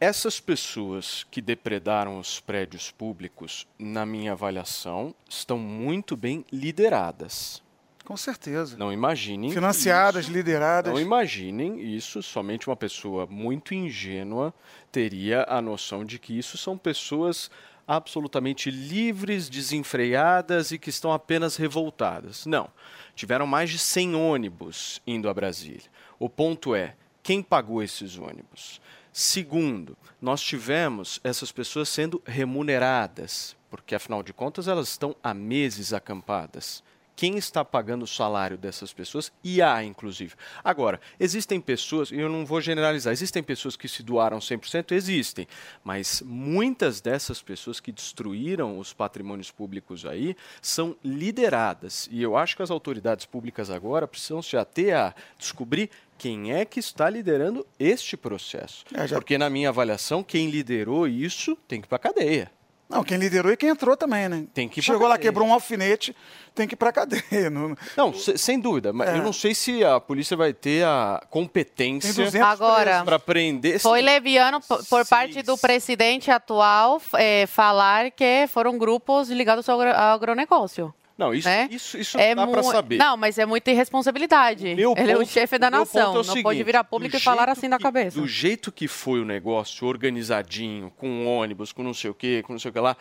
essas 0.00 0.38
pessoas 0.38 1.26
que 1.30 1.40
depredaram 1.40 2.18
os 2.18 2.38
prédios 2.38 2.90
públicos, 2.90 3.66
na 3.78 4.06
minha 4.06 4.32
avaliação, 4.32 5.14
estão 5.28 5.58
muito 5.58 6.16
bem 6.16 6.44
lideradas. 6.52 7.62
Com 8.08 8.16
certeza. 8.16 8.74
Não 8.78 8.90
imaginem. 8.90 9.50
Financiadas, 9.50 10.28
lideradas. 10.28 10.90
Não 10.90 10.98
imaginem 10.98 11.78
isso, 11.94 12.22
somente 12.22 12.66
uma 12.66 12.74
pessoa 12.74 13.26
muito 13.26 13.74
ingênua 13.74 14.54
teria 14.90 15.44
a 15.46 15.60
noção 15.60 16.06
de 16.06 16.18
que 16.18 16.32
isso 16.32 16.56
são 16.56 16.78
pessoas 16.78 17.50
absolutamente 17.86 18.70
livres, 18.70 19.50
desenfreadas 19.50 20.70
e 20.70 20.78
que 20.78 20.88
estão 20.88 21.12
apenas 21.12 21.56
revoltadas. 21.56 22.46
Não. 22.46 22.70
Tiveram 23.14 23.46
mais 23.46 23.68
de 23.68 23.78
100 23.78 24.14
ônibus 24.14 25.02
indo 25.06 25.28
a 25.28 25.34
Brasília. 25.34 25.90
O 26.18 26.30
ponto 26.30 26.74
é, 26.74 26.94
quem 27.22 27.42
pagou 27.42 27.82
esses 27.82 28.16
ônibus? 28.16 28.80
Segundo, 29.12 29.94
nós 30.18 30.40
tivemos 30.40 31.20
essas 31.22 31.52
pessoas 31.52 31.90
sendo 31.90 32.22
remuneradas, 32.24 33.54
porque 33.68 33.94
afinal 33.94 34.22
de 34.22 34.32
contas 34.32 34.66
elas 34.66 34.88
estão 34.88 35.14
há 35.22 35.34
meses 35.34 35.92
acampadas 35.92 36.82
quem 37.18 37.36
está 37.36 37.64
pagando 37.64 38.04
o 38.04 38.06
salário 38.06 38.56
dessas 38.56 38.92
pessoas 38.92 39.32
e 39.42 39.60
há, 39.60 39.82
inclusive. 39.82 40.34
Agora, 40.62 41.00
existem 41.18 41.60
pessoas, 41.60 42.12
e 42.12 42.14
eu 42.20 42.28
não 42.28 42.46
vou 42.46 42.60
generalizar, 42.60 43.12
existem 43.12 43.42
pessoas 43.42 43.74
que 43.74 43.88
se 43.88 44.04
doaram 44.04 44.38
100%? 44.38 44.92
Existem, 44.92 45.48
mas 45.82 46.22
muitas 46.24 47.00
dessas 47.00 47.42
pessoas 47.42 47.80
que 47.80 47.90
destruíram 47.90 48.78
os 48.78 48.92
patrimônios 48.92 49.50
públicos 49.50 50.06
aí 50.06 50.36
são 50.62 50.94
lideradas. 51.04 52.08
E 52.12 52.22
eu 52.22 52.36
acho 52.36 52.54
que 52.56 52.62
as 52.62 52.70
autoridades 52.70 53.26
públicas 53.26 53.68
agora 53.68 54.06
precisam 54.06 54.40
se 54.40 54.56
ater 54.56 54.94
a 54.96 55.12
descobrir 55.36 55.90
quem 56.16 56.52
é 56.52 56.64
que 56.64 56.78
está 56.78 57.10
liderando 57.10 57.66
este 57.80 58.16
processo. 58.16 58.84
É, 58.94 59.08
já- 59.08 59.16
Porque, 59.16 59.36
na 59.36 59.50
minha 59.50 59.70
avaliação, 59.70 60.22
quem 60.22 60.50
liderou 60.50 61.08
isso 61.08 61.56
tem 61.66 61.80
que 61.80 61.86
ir 61.86 61.88
para 61.88 61.96
a 61.96 61.98
cadeia. 61.98 62.50
Não, 62.88 63.04
quem 63.04 63.18
liderou 63.18 63.52
e 63.52 63.56
quem 63.56 63.68
entrou 63.68 63.96
também, 63.96 64.28
né? 64.30 64.46
Tem 64.54 64.66
que 64.68 64.80
Chegou 64.80 65.06
lá, 65.06 65.18
quebrou 65.18 65.46
um 65.46 65.52
alfinete, 65.52 66.16
tem 66.54 66.66
que 66.66 66.72
ir 66.74 66.76
pra 66.76 66.90
cadeia. 66.90 67.50
Não, 67.50 67.76
Não, 67.96 68.14
se- 68.14 68.38
sem 68.38 68.58
dúvida, 68.58 68.92
mas 68.94 69.10
É. 69.10 69.18
eu 69.18 69.22
não 69.22 69.32
sei 69.32 69.54
se 69.54 69.84
a 69.84 70.00
polícia 70.00 70.34
vai 70.36 70.54
ter 70.54 70.84
a 70.86 71.22
competência 71.28 72.14
Tem 72.14 72.24
200 72.24 72.48
Agora, 72.48 73.04
para 73.04 73.18
prender. 73.18 73.78
Foi 73.78 74.00
leviano 74.00 74.60
por 74.88 75.06
parte 75.06 75.42
do 75.42 75.58
presidente 75.58 76.30
atual 76.30 77.00
eh, 77.14 77.44
falar 77.46 78.10
que 78.10 78.46
foram 78.48 78.78
grupos 78.78 79.28
ligados 79.28 79.68
ao 79.68 79.80
agronegócio. 79.82 80.94
Não, 81.18 81.34
isso, 81.34 81.48
né? 81.48 81.68
isso, 81.70 81.98
isso 81.98 82.16
É 82.16 82.32
dá 82.34 82.46
para 82.46 82.62
saber. 82.62 82.96
Não, 82.96 83.16
mas 83.16 83.36
é 83.38 83.44
muita 83.44 83.72
irresponsabilidade. 83.72 84.74
Meu 84.76 84.94
Ele 84.96 85.10
é 85.10 85.14
o 85.16 85.18
ponto- 85.18 85.28
chefe 85.30 85.58
da 85.58 85.68
nação. 85.68 86.12
ponto 86.14 86.24
é 86.24 86.26
não 86.36 86.42
pode 86.42 86.58
seguinte, 86.58 86.64
vir 86.64 86.76
a 86.76 86.84
público 86.84 87.16
e 87.16 87.20
falar 87.20 87.48
assim 87.48 87.68
da 87.68 87.76
que- 87.76 87.82
cabeça. 87.82 88.20
Do 88.20 88.26
jeito 88.28 88.70
que 88.70 88.86
foi 88.86 89.20
o 89.20 89.24
negócio, 89.24 89.84
organizadinho, 89.86 90.92
com 90.96 91.26
ônibus, 91.26 91.72
com 91.72 91.82
não 91.82 91.92
sei 91.92 92.08
o 92.10 92.14
quê, 92.14 92.42
com 92.46 92.52
não 92.52 92.60
sei 92.60 92.70
o 92.70 92.72
que 92.72 92.78
lá, 92.78 92.96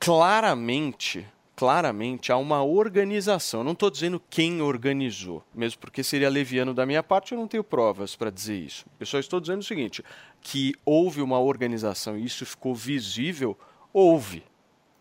claramente, 0.00 1.24
claramente 1.54 2.32
há 2.32 2.36
uma 2.36 2.64
organização. 2.64 3.62
Não 3.62 3.72
estou 3.72 3.90
dizendo 3.90 4.20
quem 4.28 4.60
organizou, 4.60 5.44
mesmo 5.54 5.78
porque 5.80 6.02
seria 6.02 6.28
leviano 6.28 6.74
da 6.74 6.84
minha 6.84 7.02
parte, 7.02 7.32
eu 7.32 7.38
não 7.38 7.46
tenho 7.46 7.62
provas 7.62 8.16
para 8.16 8.30
dizer 8.30 8.56
isso. 8.58 8.84
Eu 8.98 9.06
só 9.06 9.18
estou 9.18 9.38
dizendo 9.40 9.60
o 9.60 9.64
seguinte, 9.64 10.02
que 10.40 10.74
houve 10.84 11.22
uma 11.22 11.38
organização 11.38 12.18
e 12.18 12.24
isso 12.24 12.44
ficou 12.44 12.74
visível, 12.74 13.56
houve. 13.92 14.42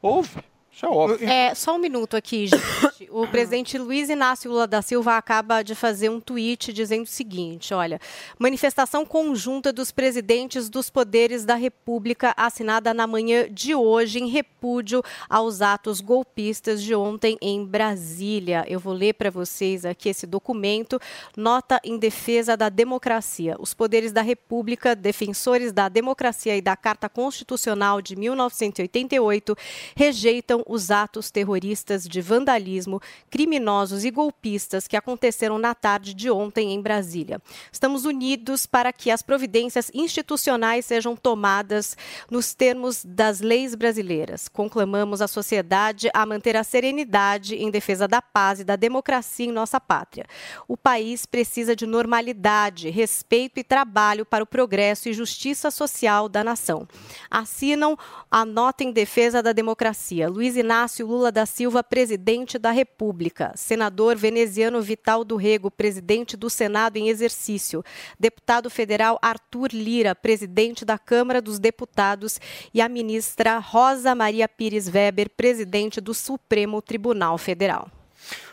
Houve. 0.01 0.29
Isso 0.73 0.85
é 0.85 0.89
óbvio. 0.89 1.29
É, 1.29 1.53
só 1.53 1.75
um 1.75 1.77
minuto 1.77 2.15
aqui, 2.15 2.47
gente. 2.47 2.61
O 3.09 3.27
presidente 3.27 3.77
Luiz 3.77 4.09
Inácio 4.09 4.49
Lula 4.49 4.65
da 4.65 4.81
Silva 4.81 5.17
acaba 5.17 5.63
de 5.63 5.75
fazer 5.75 6.09
um 6.09 6.19
tweet 6.19 6.71
dizendo 6.71 7.03
o 7.03 7.07
seguinte: 7.07 7.73
olha, 7.73 7.99
manifestação 8.39 9.05
conjunta 9.05 9.73
dos 9.73 9.91
presidentes 9.91 10.69
dos 10.69 10.89
poderes 10.89 11.43
da 11.43 11.55
República 11.55 12.33
assinada 12.37 12.93
na 12.93 13.05
manhã 13.05 13.47
de 13.51 13.75
hoje 13.75 14.19
em 14.19 14.27
repúdio 14.27 15.03
aos 15.29 15.61
atos 15.61 15.99
golpistas 15.99 16.81
de 16.81 16.95
ontem 16.95 17.37
em 17.41 17.65
Brasília. 17.65 18.63
Eu 18.67 18.79
vou 18.79 18.93
ler 18.93 19.13
para 19.13 19.29
vocês 19.29 19.85
aqui 19.85 20.09
esse 20.09 20.25
documento, 20.25 20.99
nota 21.35 21.81
em 21.83 21.97
defesa 21.97 22.55
da 22.55 22.69
democracia. 22.69 23.55
Os 23.59 23.73
poderes 23.73 24.11
da 24.11 24.21
República, 24.21 24.95
defensores 24.95 25.73
da 25.73 25.89
democracia 25.89 26.55
e 26.55 26.61
da 26.61 26.77
Carta 26.77 27.09
Constitucional 27.09 28.01
de 28.01 28.15
1988, 28.15 29.57
rejeitam 29.95 30.60
os 30.67 30.91
atos 30.91 31.31
terroristas 31.31 32.03
de 32.05 32.21
vandalismo, 32.21 33.01
criminosos 33.29 34.03
e 34.03 34.11
golpistas 34.11 34.87
que 34.87 34.97
aconteceram 34.97 35.57
na 35.57 35.73
tarde 35.73 36.13
de 36.13 36.29
ontem 36.29 36.73
em 36.73 36.81
Brasília. 36.81 37.41
Estamos 37.71 38.05
unidos 38.05 38.65
para 38.65 38.91
que 38.91 39.11
as 39.11 39.21
providências 39.21 39.91
institucionais 39.93 40.85
sejam 40.85 41.15
tomadas 41.15 41.97
nos 42.29 42.53
termos 42.53 43.03
das 43.05 43.41
leis 43.41 43.75
brasileiras. 43.75 44.47
Conclamamos 44.47 45.21
a 45.21 45.27
sociedade 45.27 46.09
a 46.13 46.25
manter 46.25 46.55
a 46.55 46.63
serenidade 46.63 47.55
em 47.55 47.69
defesa 47.71 48.07
da 48.07 48.21
paz 48.21 48.59
e 48.59 48.63
da 48.63 48.75
democracia 48.75 49.45
em 49.45 49.51
nossa 49.51 49.79
pátria. 49.79 50.25
O 50.67 50.77
país 50.77 51.25
precisa 51.25 51.75
de 51.75 51.85
normalidade, 51.85 52.89
respeito 52.89 53.59
e 53.59 53.63
trabalho 53.63 54.25
para 54.25 54.43
o 54.43 54.47
progresso 54.47 55.09
e 55.09 55.13
justiça 55.13 55.71
social 55.71 56.27
da 56.27 56.43
nação. 56.43 56.87
Assinam 57.29 57.97
a 58.29 58.45
nota 58.45 58.83
em 58.83 58.91
defesa 58.91 59.41
da 59.41 59.51
democracia. 59.51 60.29
Luiz 60.29 60.50
Inácio 60.55 61.05
Lula 61.05 61.31
da 61.31 61.45
Silva, 61.45 61.83
presidente 61.83 62.57
da 62.57 62.71
República. 62.71 63.51
Senador 63.55 64.15
veneziano 64.15 64.81
Vital 64.81 65.23
do 65.23 65.35
Rego, 65.35 65.69
presidente 65.69 66.35
do 66.35 66.49
Senado 66.49 66.97
em 66.97 67.09
exercício. 67.09 67.83
Deputado 68.19 68.69
federal 68.69 69.19
Arthur 69.21 69.69
Lira, 69.73 70.15
presidente 70.15 70.83
da 70.83 70.97
Câmara 70.97 71.41
dos 71.41 71.59
Deputados. 71.59 72.39
E 72.73 72.81
a 72.81 72.89
ministra 72.89 73.59
Rosa 73.59 74.15
Maria 74.15 74.49
Pires 74.49 74.87
Weber, 74.87 75.29
presidente 75.29 76.01
do 76.01 76.13
Supremo 76.13 76.81
Tribunal 76.81 77.37
Federal. 77.37 78.00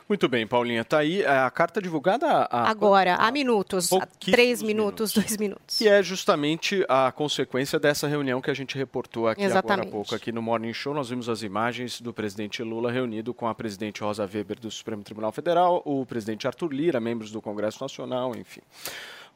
Muito 0.08 0.26
bem, 0.26 0.46
Paulinha. 0.46 0.84
Tá 0.84 0.98
aí 0.98 1.22
a 1.24 1.50
carta 1.50 1.82
divulgada 1.82 2.26
há 2.50 2.70
Agora, 2.70 3.16
há 3.16 3.30
minutos, 3.30 3.92
há 3.92 4.06
três 4.06 4.62
minutos, 4.62 5.12
dois 5.12 5.36
minutos. 5.36 5.76
que 5.76 5.86
é 5.86 6.02
justamente 6.02 6.82
a 6.88 7.12
consequência 7.12 7.78
dessa 7.78 8.08
reunião 8.08 8.40
que 8.40 8.50
a 8.50 8.54
gente 8.54 8.76
reportou 8.78 9.28
aqui 9.28 9.42
agora 9.42 9.52
Exatamente. 9.52 9.88
há 9.88 9.90
pouco 9.90 10.14
aqui 10.14 10.32
no 10.32 10.40
Morning 10.40 10.72
Show. 10.72 10.94
Nós 10.94 11.10
vimos 11.10 11.28
as 11.28 11.42
imagens 11.42 12.00
do 12.00 12.12
presidente 12.14 12.62
Lula 12.62 12.90
reunido 12.90 13.34
com 13.34 13.46
a 13.46 13.54
presidente 13.54 14.00
Rosa 14.02 14.22
Weber 14.24 14.58
do 14.58 14.70
Supremo 14.70 15.02
Tribunal 15.02 15.30
Federal, 15.30 15.82
o 15.84 16.06
presidente 16.06 16.46
Arthur 16.46 16.72
Lira, 16.72 16.98
membros 17.00 17.30
do 17.30 17.42
Congresso 17.42 17.82
Nacional, 17.82 18.34
enfim. 18.34 18.62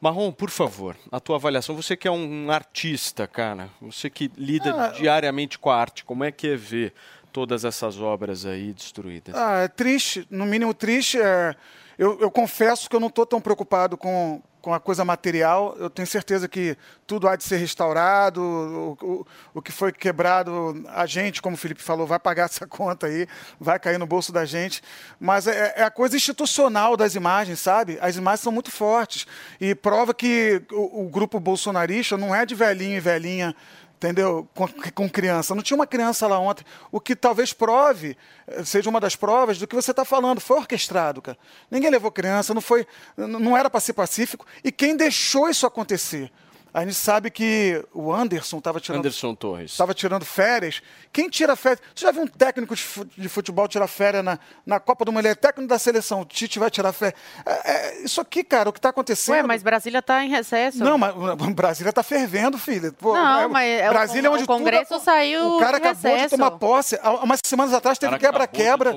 Marrom, 0.01 0.31
por 0.31 0.49
favor, 0.49 0.97
a 1.11 1.19
tua 1.19 1.35
avaliação. 1.37 1.75
Você 1.75 1.95
que 1.95 2.07
é 2.07 2.11
um 2.11 2.49
artista, 2.51 3.25
cara, 3.27 3.69
você 3.79 4.09
que 4.09 4.29
lida 4.35 4.73
Ah, 4.73 4.87
diariamente 4.89 5.57
com 5.59 5.69
a 5.69 5.77
arte, 5.77 6.03
como 6.03 6.23
é 6.23 6.31
que 6.31 6.47
é 6.47 6.55
ver 6.57 6.93
todas 7.33 7.65
essas 7.65 7.99
obras 7.99 8.45
aí 8.45 8.71
destruídas? 8.71 9.35
Ah, 9.35 9.63
é 9.63 9.67
triste, 9.67 10.25
no 10.29 10.45
mínimo 10.45 10.73
triste. 10.73 11.19
É, 11.19 11.55
eu, 11.97 12.19
eu 12.21 12.31
confesso 12.31 12.87
que 12.87 12.95
eu 12.95 12.99
não 12.99 13.07
estou 13.07 13.25
tão 13.25 13.41
preocupado 13.41 13.97
com, 13.97 14.39
com 14.61 14.71
a 14.71 14.79
coisa 14.79 15.03
material. 15.03 15.75
Eu 15.79 15.89
tenho 15.89 16.07
certeza 16.07 16.47
que 16.47 16.77
tudo 17.07 17.27
há 17.27 17.35
de 17.35 17.43
ser 17.43 17.57
restaurado. 17.57 18.41
O, 18.41 18.97
o, 19.01 19.27
o 19.55 19.61
que 19.63 19.71
foi 19.71 19.91
quebrado, 19.91 20.85
a 20.89 21.07
gente, 21.07 21.41
como 21.41 21.55
o 21.55 21.57
Felipe 21.59 21.81
falou, 21.81 22.05
vai 22.05 22.19
pagar 22.19 22.45
essa 22.45 22.65
conta 22.67 23.07
aí, 23.07 23.27
vai 23.59 23.79
cair 23.79 23.97
no 23.97 24.05
bolso 24.05 24.31
da 24.31 24.45
gente. 24.45 24.83
Mas 25.19 25.47
é, 25.47 25.73
é 25.77 25.83
a 25.83 25.91
coisa 25.91 26.15
institucional 26.15 26.95
das 26.95 27.15
imagens, 27.15 27.59
sabe? 27.59 27.97
As 27.99 28.15
imagens 28.15 28.41
são 28.41 28.51
muito 28.51 28.69
fortes. 28.69 29.25
E 29.59 29.73
prova 29.73 30.13
que 30.13 30.61
o, 30.71 31.05
o 31.05 31.09
grupo 31.09 31.39
bolsonarista 31.39 32.15
não 32.15 32.33
é 32.33 32.45
de 32.45 32.53
velhinho 32.53 32.97
e 32.97 32.99
velhinha 32.99 33.55
entendeu? 34.03 34.47
Com, 34.53 34.67
com 34.67 35.09
criança. 35.09 35.55
Não 35.55 35.63
tinha 35.63 35.75
uma 35.75 35.87
criança 35.87 36.27
lá 36.27 36.37
ontem. 36.37 36.65
O 36.91 36.99
que 36.99 37.15
talvez 37.15 37.53
prove, 37.53 38.17
eh, 38.47 38.63
seja 38.63 38.89
uma 38.89 38.99
das 38.99 39.15
provas 39.15 39.57
do 39.57 39.65
que 39.65 39.75
você 39.75 39.91
está 39.91 40.03
falando. 40.03 40.41
Foi 40.41 40.57
orquestrado, 40.57 41.21
cara. 41.21 41.37
Ninguém 41.71 41.89
levou 41.89 42.11
criança, 42.11 42.53
não 42.53 42.61
foi, 42.61 42.85
não 43.15 43.55
era 43.55 43.69
para 43.69 43.79
ser 43.79 43.93
pacífico. 43.93 44.45
E 44.63 44.71
quem 44.71 44.95
deixou 44.95 45.49
isso 45.49 45.65
acontecer? 45.65 46.31
A 46.73 46.81
gente 46.81 46.95
sabe 46.95 47.29
que 47.29 47.85
o 47.93 48.11
Anderson 48.11 48.57
estava 48.57 48.79
tirando 48.79 48.99
Anderson 49.01 49.35
Torres. 49.35 49.71
estava 49.71 49.93
tirando 49.93 50.25
férias. 50.25 50.81
Quem 51.11 51.29
tira 51.29 51.55
férias? 51.55 51.79
Você 51.93 52.05
já 52.05 52.11
viu 52.11 52.23
um 52.23 52.27
técnico 52.27 52.75
de 52.75 52.81
fu- 52.81 53.05
de 53.05 53.29
futebol 53.29 53.67
tirar 53.67 53.85
férias 53.87 54.23
na, 54.25 54.39
na 54.65 54.79
Copa 54.79 55.05
do 55.05 55.11
Mundo? 55.11 55.21
Ele 55.21 55.27
é 55.27 55.35
técnico 55.35 55.69
da 55.69 55.77
seleção. 55.77 56.21
O 56.21 56.25
Tite 56.25 56.57
vai 56.57 56.71
tirar 56.71 56.91
férias. 56.91 57.19
É, 57.45 57.71
é, 57.99 58.03
isso 58.03 58.19
aqui, 58.19 58.43
cara, 58.43 58.69
o 58.69 58.73
que 58.73 58.79
está 58.79 58.89
acontecendo. 58.89 59.35
Ué, 59.35 59.43
mas 59.43 59.61
Brasília 59.61 59.99
está 59.99 60.25
em 60.25 60.29
recesso. 60.29 60.79
Não, 60.79 60.97
mas 60.97 61.13
Brasília 61.53 61.91
está 61.91 62.01
fervendo, 62.01 62.57
filha. 62.57 62.91
Pô, 62.91 63.13
Não, 63.13 63.41
é- 63.41 63.47
mas 63.47 63.69
é 63.69 63.87
o 63.89 63.93
Brasília 63.93 64.27
é 64.27 64.31
onde 64.31 64.43
o 64.43 64.47
Congresso 64.47 64.93
tudo, 64.95 65.03
saiu 65.03 65.57
O 65.57 65.59
cara 65.59 65.77
de 65.79 65.85
acabou 65.87 66.01
de 66.01 66.07
recesso. 66.17 66.29
tomar 66.37 66.51
posse. 66.51 66.99
Há 67.03 67.11
umas 67.23 67.39
semanas 67.45 67.71
atrás 67.75 67.99
teve 67.99 68.13
de 68.13 68.19
quebra-quebra. 68.19 68.89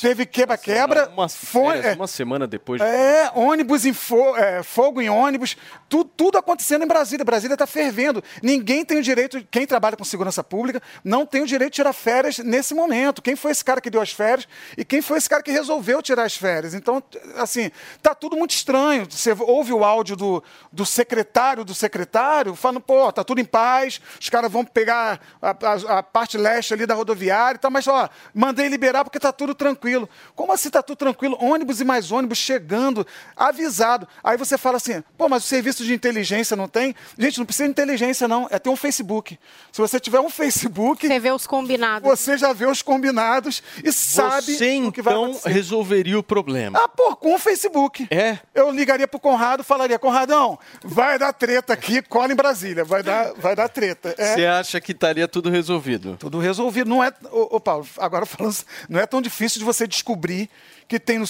Teve 0.00 0.24
quebra-quebra. 0.24 1.12
Foi- 1.28 1.74
férias, 1.74 1.84
é, 1.84 1.94
uma 1.94 2.06
semana 2.06 2.46
depois. 2.46 2.80
de- 2.80 2.86
é, 2.88 3.30
ônibus 3.34 3.84
em 3.84 3.92
fo- 3.92 4.34
é, 4.34 4.62
fogo 4.62 4.98
em 5.02 5.10
ônibus. 5.10 5.58
Tudo, 5.90 6.08
tudo 6.16 6.38
acontecendo 6.38 6.82
em 6.84 6.86
Brasília. 6.86 7.01
Brasília. 7.02 7.24
Brasília 7.24 7.54
está 7.54 7.66
fervendo. 7.66 8.22
Ninguém 8.42 8.84
tem 8.84 8.98
o 8.98 9.02
direito, 9.02 9.44
quem 9.50 9.66
trabalha 9.66 9.96
com 9.96 10.04
segurança 10.04 10.44
pública, 10.44 10.80
não 11.04 11.26
tem 11.26 11.42
o 11.42 11.46
direito 11.46 11.72
de 11.72 11.76
tirar 11.76 11.92
férias 11.92 12.38
nesse 12.38 12.74
momento. 12.74 13.20
Quem 13.20 13.34
foi 13.34 13.50
esse 13.50 13.64
cara 13.64 13.80
que 13.80 13.90
deu 13.90 14.00
as 14.00 14.12
férias 14.12 14.46
e 14.76 14.84
quem 14.84 15.02
foi 15.02 15.18
esse 15.18 15.28
cara 15.28 15.42
que 15.42 15.50
resolveu 15.50 16.00
tirar 16.00 16.24
as 16.24 16.36
férias? 16.36 16.74
Então, 16.74 17.02
assim, 17.36 17.70
tá 18.00 18.14
tudo 18.14 18.36
muito 18.36 18.52
estranho. 18.52 19.06
Você 19.10 19.32
ouve 19.40 19.72
o 19.72 19.84
áudio 19.84 20.16
do, 20.16 20.44
do 20.70 20.86
secretário 20.86 21.64
do 21.64 21.74
secretário 21.74 22.54
falando, 22.54 22.80
pô, 22.80 23.12
tá 23.12 23.24
tudo 23.24 23.40
em 23.40 23.44
paz, 23.44 24.00
os 24.20 24.28
caras 24.28 24.50
vão 24.50 24.64
pegar 24.64 25.20
a, 25.40 25.50
a, 25.50 25.98
a 25.98 26.02
parte 26.02 26.38
leste 26.38 26.72
ali 26.72 26.86
da 26.86 26.94
rodoviária 26.94 27.56
e 27.56 27.58
tal, 27.58 27.70
mas, 27.70 27.86
ó, 27.88 28.08
mandei 28.32 28.68
liberar 28.68 29.04
porque 29.04 29.18
tá 29.18 29.32
tudo 29.32 29.54
tranquilo. 29.54 30.08
Como 30.34 30.52
assim 30.52 30.70
tá 30.70 30.82
tudo 30.82 30.98
tranquilo? 30.98 31.36
Ônibus 31.40 31.80
e 31.80 31.84
mais 31.84 32.12
ônibus 32.12 32.38
chegando, 32.38 33.06
avisado. 33.36 34.06
Aí 34.22 34.36
você 34.36 34.56
fala 34.56 34.76
assim, 34.76 35.02
pô, 35.16 35.28
mas 35.28 35.44
o 35.44 35.46
serviço 35.46 35.84
de 35.84 35.92
inteligência 35.92 36.56
não 36.56 36.68
tem? 36.68 36.91
Gente, 37.18 37.38
não 37.38 37.46
precisa 37.46 37.64
de 37.64 37.70
inteligência, 37.70 38.26
não. 38.26 38.46
É 38.50 38.58
ter 38.58 38.70
um 38.70 38.76
Facebook. 38.76 39.38
Se 39.70 39.80
você 39.80 39.98
tiver 39.98 40.20
um 40.20 40.30
Facebook. 40.30 41.06
Você 41.06 41.18
vê 41.18 41.30
os 41.30 41.46
combinados. 41.46 42.08
Você 42.08 42.38
já 42.38 42.52
vê 42.52 42.66
os 42.66 42.82
combinados 42.82 43.62
e 43.82 43.92
sabe 43.92 44.54
Você, 44.56 44.82
o 44.82 44.92
que 44.92 45.02
vai 45.02 45.14
então, 45.14 45.24
acontecer. 45.24 45.48
resolveria 45.50 46.18
o 46.18 46.22
problema. 46.22 46.78
Ah, 46.78 46.88
pô, 46.88 47.16
com 47.16 47.34
o 47.34 47.38
Facebook. 47.38 48.06
É? 48.10 48.38
Eu 48.54 48.70
ligaria 48.70 49.06
pro 49.08 49.20
Conrado 49.20 49.60
e 49.60 49.64
falaria, 49.64 49.98
Conradão, 49.98 50.58
vai 50.82 51.18
dar 51.18 51.32
treta 51.32 51.72
aqui, 51.72 52.02
cola 52.02 52.32
em 52.32 52.36
Brasília. 52.36 52.84
Vai 52.84 53.02
dar, 53.02 53.32
vai 53.34 53.54
dar 53.54 53.68
treta. 53.68 54.14
É. 54.18 54.34
Você 54.34 54.46
acha 54.46 54.80
que 54.80 54.92
estaria 54.92 55.28
tudo 55.28 55.50
resolvido? 55.50 56.16
Tudo 56.18 56.38
resolvido. 56.38 56.88
Não 56.88 57.02
é, 57.02 57.12
ô, 57.30 57.56
ô, 57.56 57.60
Paulo, 57.60 57.86
agora 57.98 58.26
falando, 58.26 58.56
não 58.88 59.00
é 59.00 59.06
tão 59.06 59.22
difícil 59.22 59.58
de 59.58 59.64
você 59.64 59.86
descobrir 59.86 60.50
que 60.88 60.98
tem 61.00 61.18
não 61.18 61.26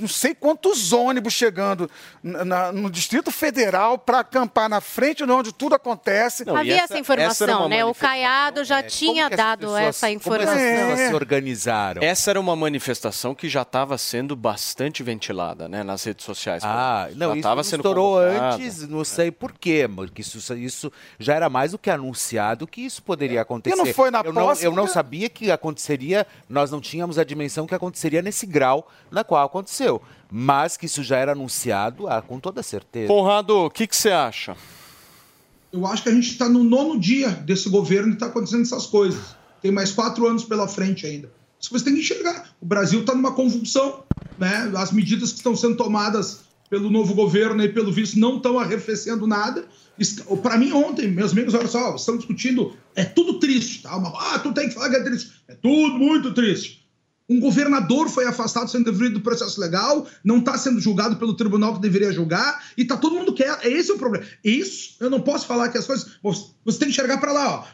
não 0.00 0.08
sei 0.08 0.34
quantos 0.34 0.92
ônibus 0.92 1.32
chegando 1.32 1.90
na- 2.22 2.70
no 2.72 2.90
Distrito 2.90 3.30
Federal 3.30 3.98
para 3.98 4.20
acampar 4.20 4.68
na 4.68 4.80
frente 4.80 5.24
de 5.24 5.30
onde 5.32 5.52
tudo 5.52 5.74
acontece. 5.74 6.44
Havia 6.48 6.82
essa, 6.82 6.98
informação, 6.98 7.68
né? 7.68 7.84
O 7.84 7.94
Caiado 7.94 8.64
já 8.64 8.82
tinha 8.82 9.28
dado 9.28 9.76
essa 9.76 10.10
informação. 10.10 10.54
É. 10.54 11.08
se 11.08 11.14
organizaram? 11.14 12.02
Essa 12.02 12.30
era 12.30 12.40
uma 12.40 12.54
manifestação 12.54 13.34
que 13.34 13.48
já 13.48 13.62
estava 13.62 13.96
sendo 13.98 14.36
bastante 14.36 15.02
ventilada, 15.02 15.68
né, 15.68 15.82
nas 15.82 16.04
redes 16.04 16.24
sociais. 16.24 16.62
Ah, 16.64 17.08
não, 17.16 17.34
já 17.40 17.54
isso 17.54 17.64
sendo 17.64 17.80
estourou 17.80 18.18
convocada. 18.20 18.54
antes, 18.56 18.88
não 18.88 19.04
sei 19.04 19.30
por 19.30 19.52
quê, 19.52 19.88
mas 19.88 20.10
que 20.10 20.20
isso, 20.20 20.54
isso 20.54 20.92
já 21.18 21.34
era 21.34 21.48
mais 21.48 21.72
do 21.72 21.78
que 21.78 21.90
anunciado 21.90 22.66
que 22.66 22.80
isso 22.82 23.02
poderia 23.02 23.40
acontecer. 23.42 23.76
não 23.76 23.86
foi 23.86 24.10
na 24.10 24.20
eu 24.20 24.32
não, 24.32 24.42
posse, 24.46 24.64
eu 24.64 24.70
não 24.72 24.82
porque- 24.84 24.92
sabia 24.94 25.28
que 25.28 25.50
aconteceria, 25.50 26.26
nós 26.48 26.70
não 26.70 26.80
tínhamos 26.80 27.18
a 27.18 27.24
dimensão 27.24 27.66
que 27.66 27.74
aconteceria 27.74 28.22
nesse 28.22 28.46
grau 28.46 28.89
na 29.10 29.24
qual 29.24 29.44
aconteceu. 29.46 30.00
Mas 30.30 30.76
que 30.76 30.86
isso 30.86 31.02
já 31.02 31.16
era 31.16 31.32
anunciado, 31.32 32.06
ah, 32.08 32.22
com 32.22 32.38
toda 32.38 32.62
certeza. 32.62 33.08
Conrado, 33.08 33.66
o 33.66 33.70
que 33.70 33.86
que 33.86 33.96
você 33.96 34.10
acha? 34.10 34.56
Eu 35.72 35.86
acho 35.86 36.02
que 36.02 36.08
a 36.08 36.12
gente 36.14 36.28
está 36.30 36.48
no 36.48 36.64
nono 36.64 36.98
dia 36.98 37.28
desse 37.30 37.68
governo 37.68 38.10
e 38.10 38.14
está 38.14 38.26
acontecendo 38.26 38.62
essas 38.62 38.86
coisas. 38.86 39.36
Tem 39.62 39.70
mais 39.70 39.92
quatro 39.92 40.26
anos 40.26 40.44
pela 40.44 40.66
frente 40.66 41.06
ainda. 41.06 41.30
Isso 41.60 41.70
você 41.70 41.84
tem 41.84 41.94
que 41.94 42.00
enxergar. 42.00 42.50
O 42.60 42.66
Brasil 42.66 43.00
está 43.00 43.14
numa 43.14 43.32
convulsão. 43.32 44.02
Né? 44.38 44.72
As 44.76 44.90
medidas 44.90 45.30
que 45.30 45.36
estão 45.38 45.54
sendo 45.54 45.76
tomadas 45.76 46.40
pelo 46.68 46.88
novo 46.90 47.14
governo 47.14 47.62
e 47.62 47.68
pelo 47.68 47.92
visto 47.92 48.18
não 48.18 48.36
estão 48.38 48.58
arrefecendo 48.58 49.26
nada. 49.26 49.64
Para 50.42 50.56
mim, 50.56 50.72
ontem, 50.72 51.08
meus 51.08 51.32
amigos, 51.32 51.52
olha 51.52 51.66
só, 51.68 51.94
estão 51.94 52.16
discutindo. 52.16 52.74
É 52.94 53.04
tudo 53.04 53.38
triste. 53.38 53.82
Tá? 53.82 53.96
Uma- 53.96 54.12
Ah, 54.34 54.38
tu 54.38 54.52
tem 54.52 54.68
que 54.68 54.74
falar 54.74 54.88
que 54.90 54.96
é 54.96 55.02
triste. 55.02 55.32
É 55.46 55.54
tudo 55.54 55.98
muito 55.98 56.32
triste. 56.32 56.79
Um 57.30 57.38
governador 57.38 58.08
foi 58.08 58.26
afastado 58.26 58.68
sem 58.68 58.82
devido 58.82 59.20
processo 59.20 59.60
legal, 59.60 60.04
não 60.24 60.38
está 60.38 60.58
sendo 60.58 60.80
julgado 60.80 61.14
pelo 61.14 61.34
tribunal 61.34 61.74
que 61.74 61.80
deveria 61.80 62.12
julgar, 62.12 62.60
e 62.76 62.84
tá 62.84 62.96
todo 62.96 63.14
mundo 63.14 63.32
quieto. 63.32 63.64
Esse 63.64 63.92
é 63.92 63.94
o 63.94 63.98
problema. 63.98 64.26
Isso, 64.42 64.96
eu 64.98 65.08
não 65.08 65.20
posso 65.20 65.46
falar 65.46 65.68
que 65.68 65.78
as 65.78 65.86
coisas. 65.86 66.10
Você 66.22 66.78
tem 66.78 66.88
que 66.88 66.94
enxergar 66.94 67.18
para 67.18 67.32
lá, 67.32 67.60
ó. 67.60 67.64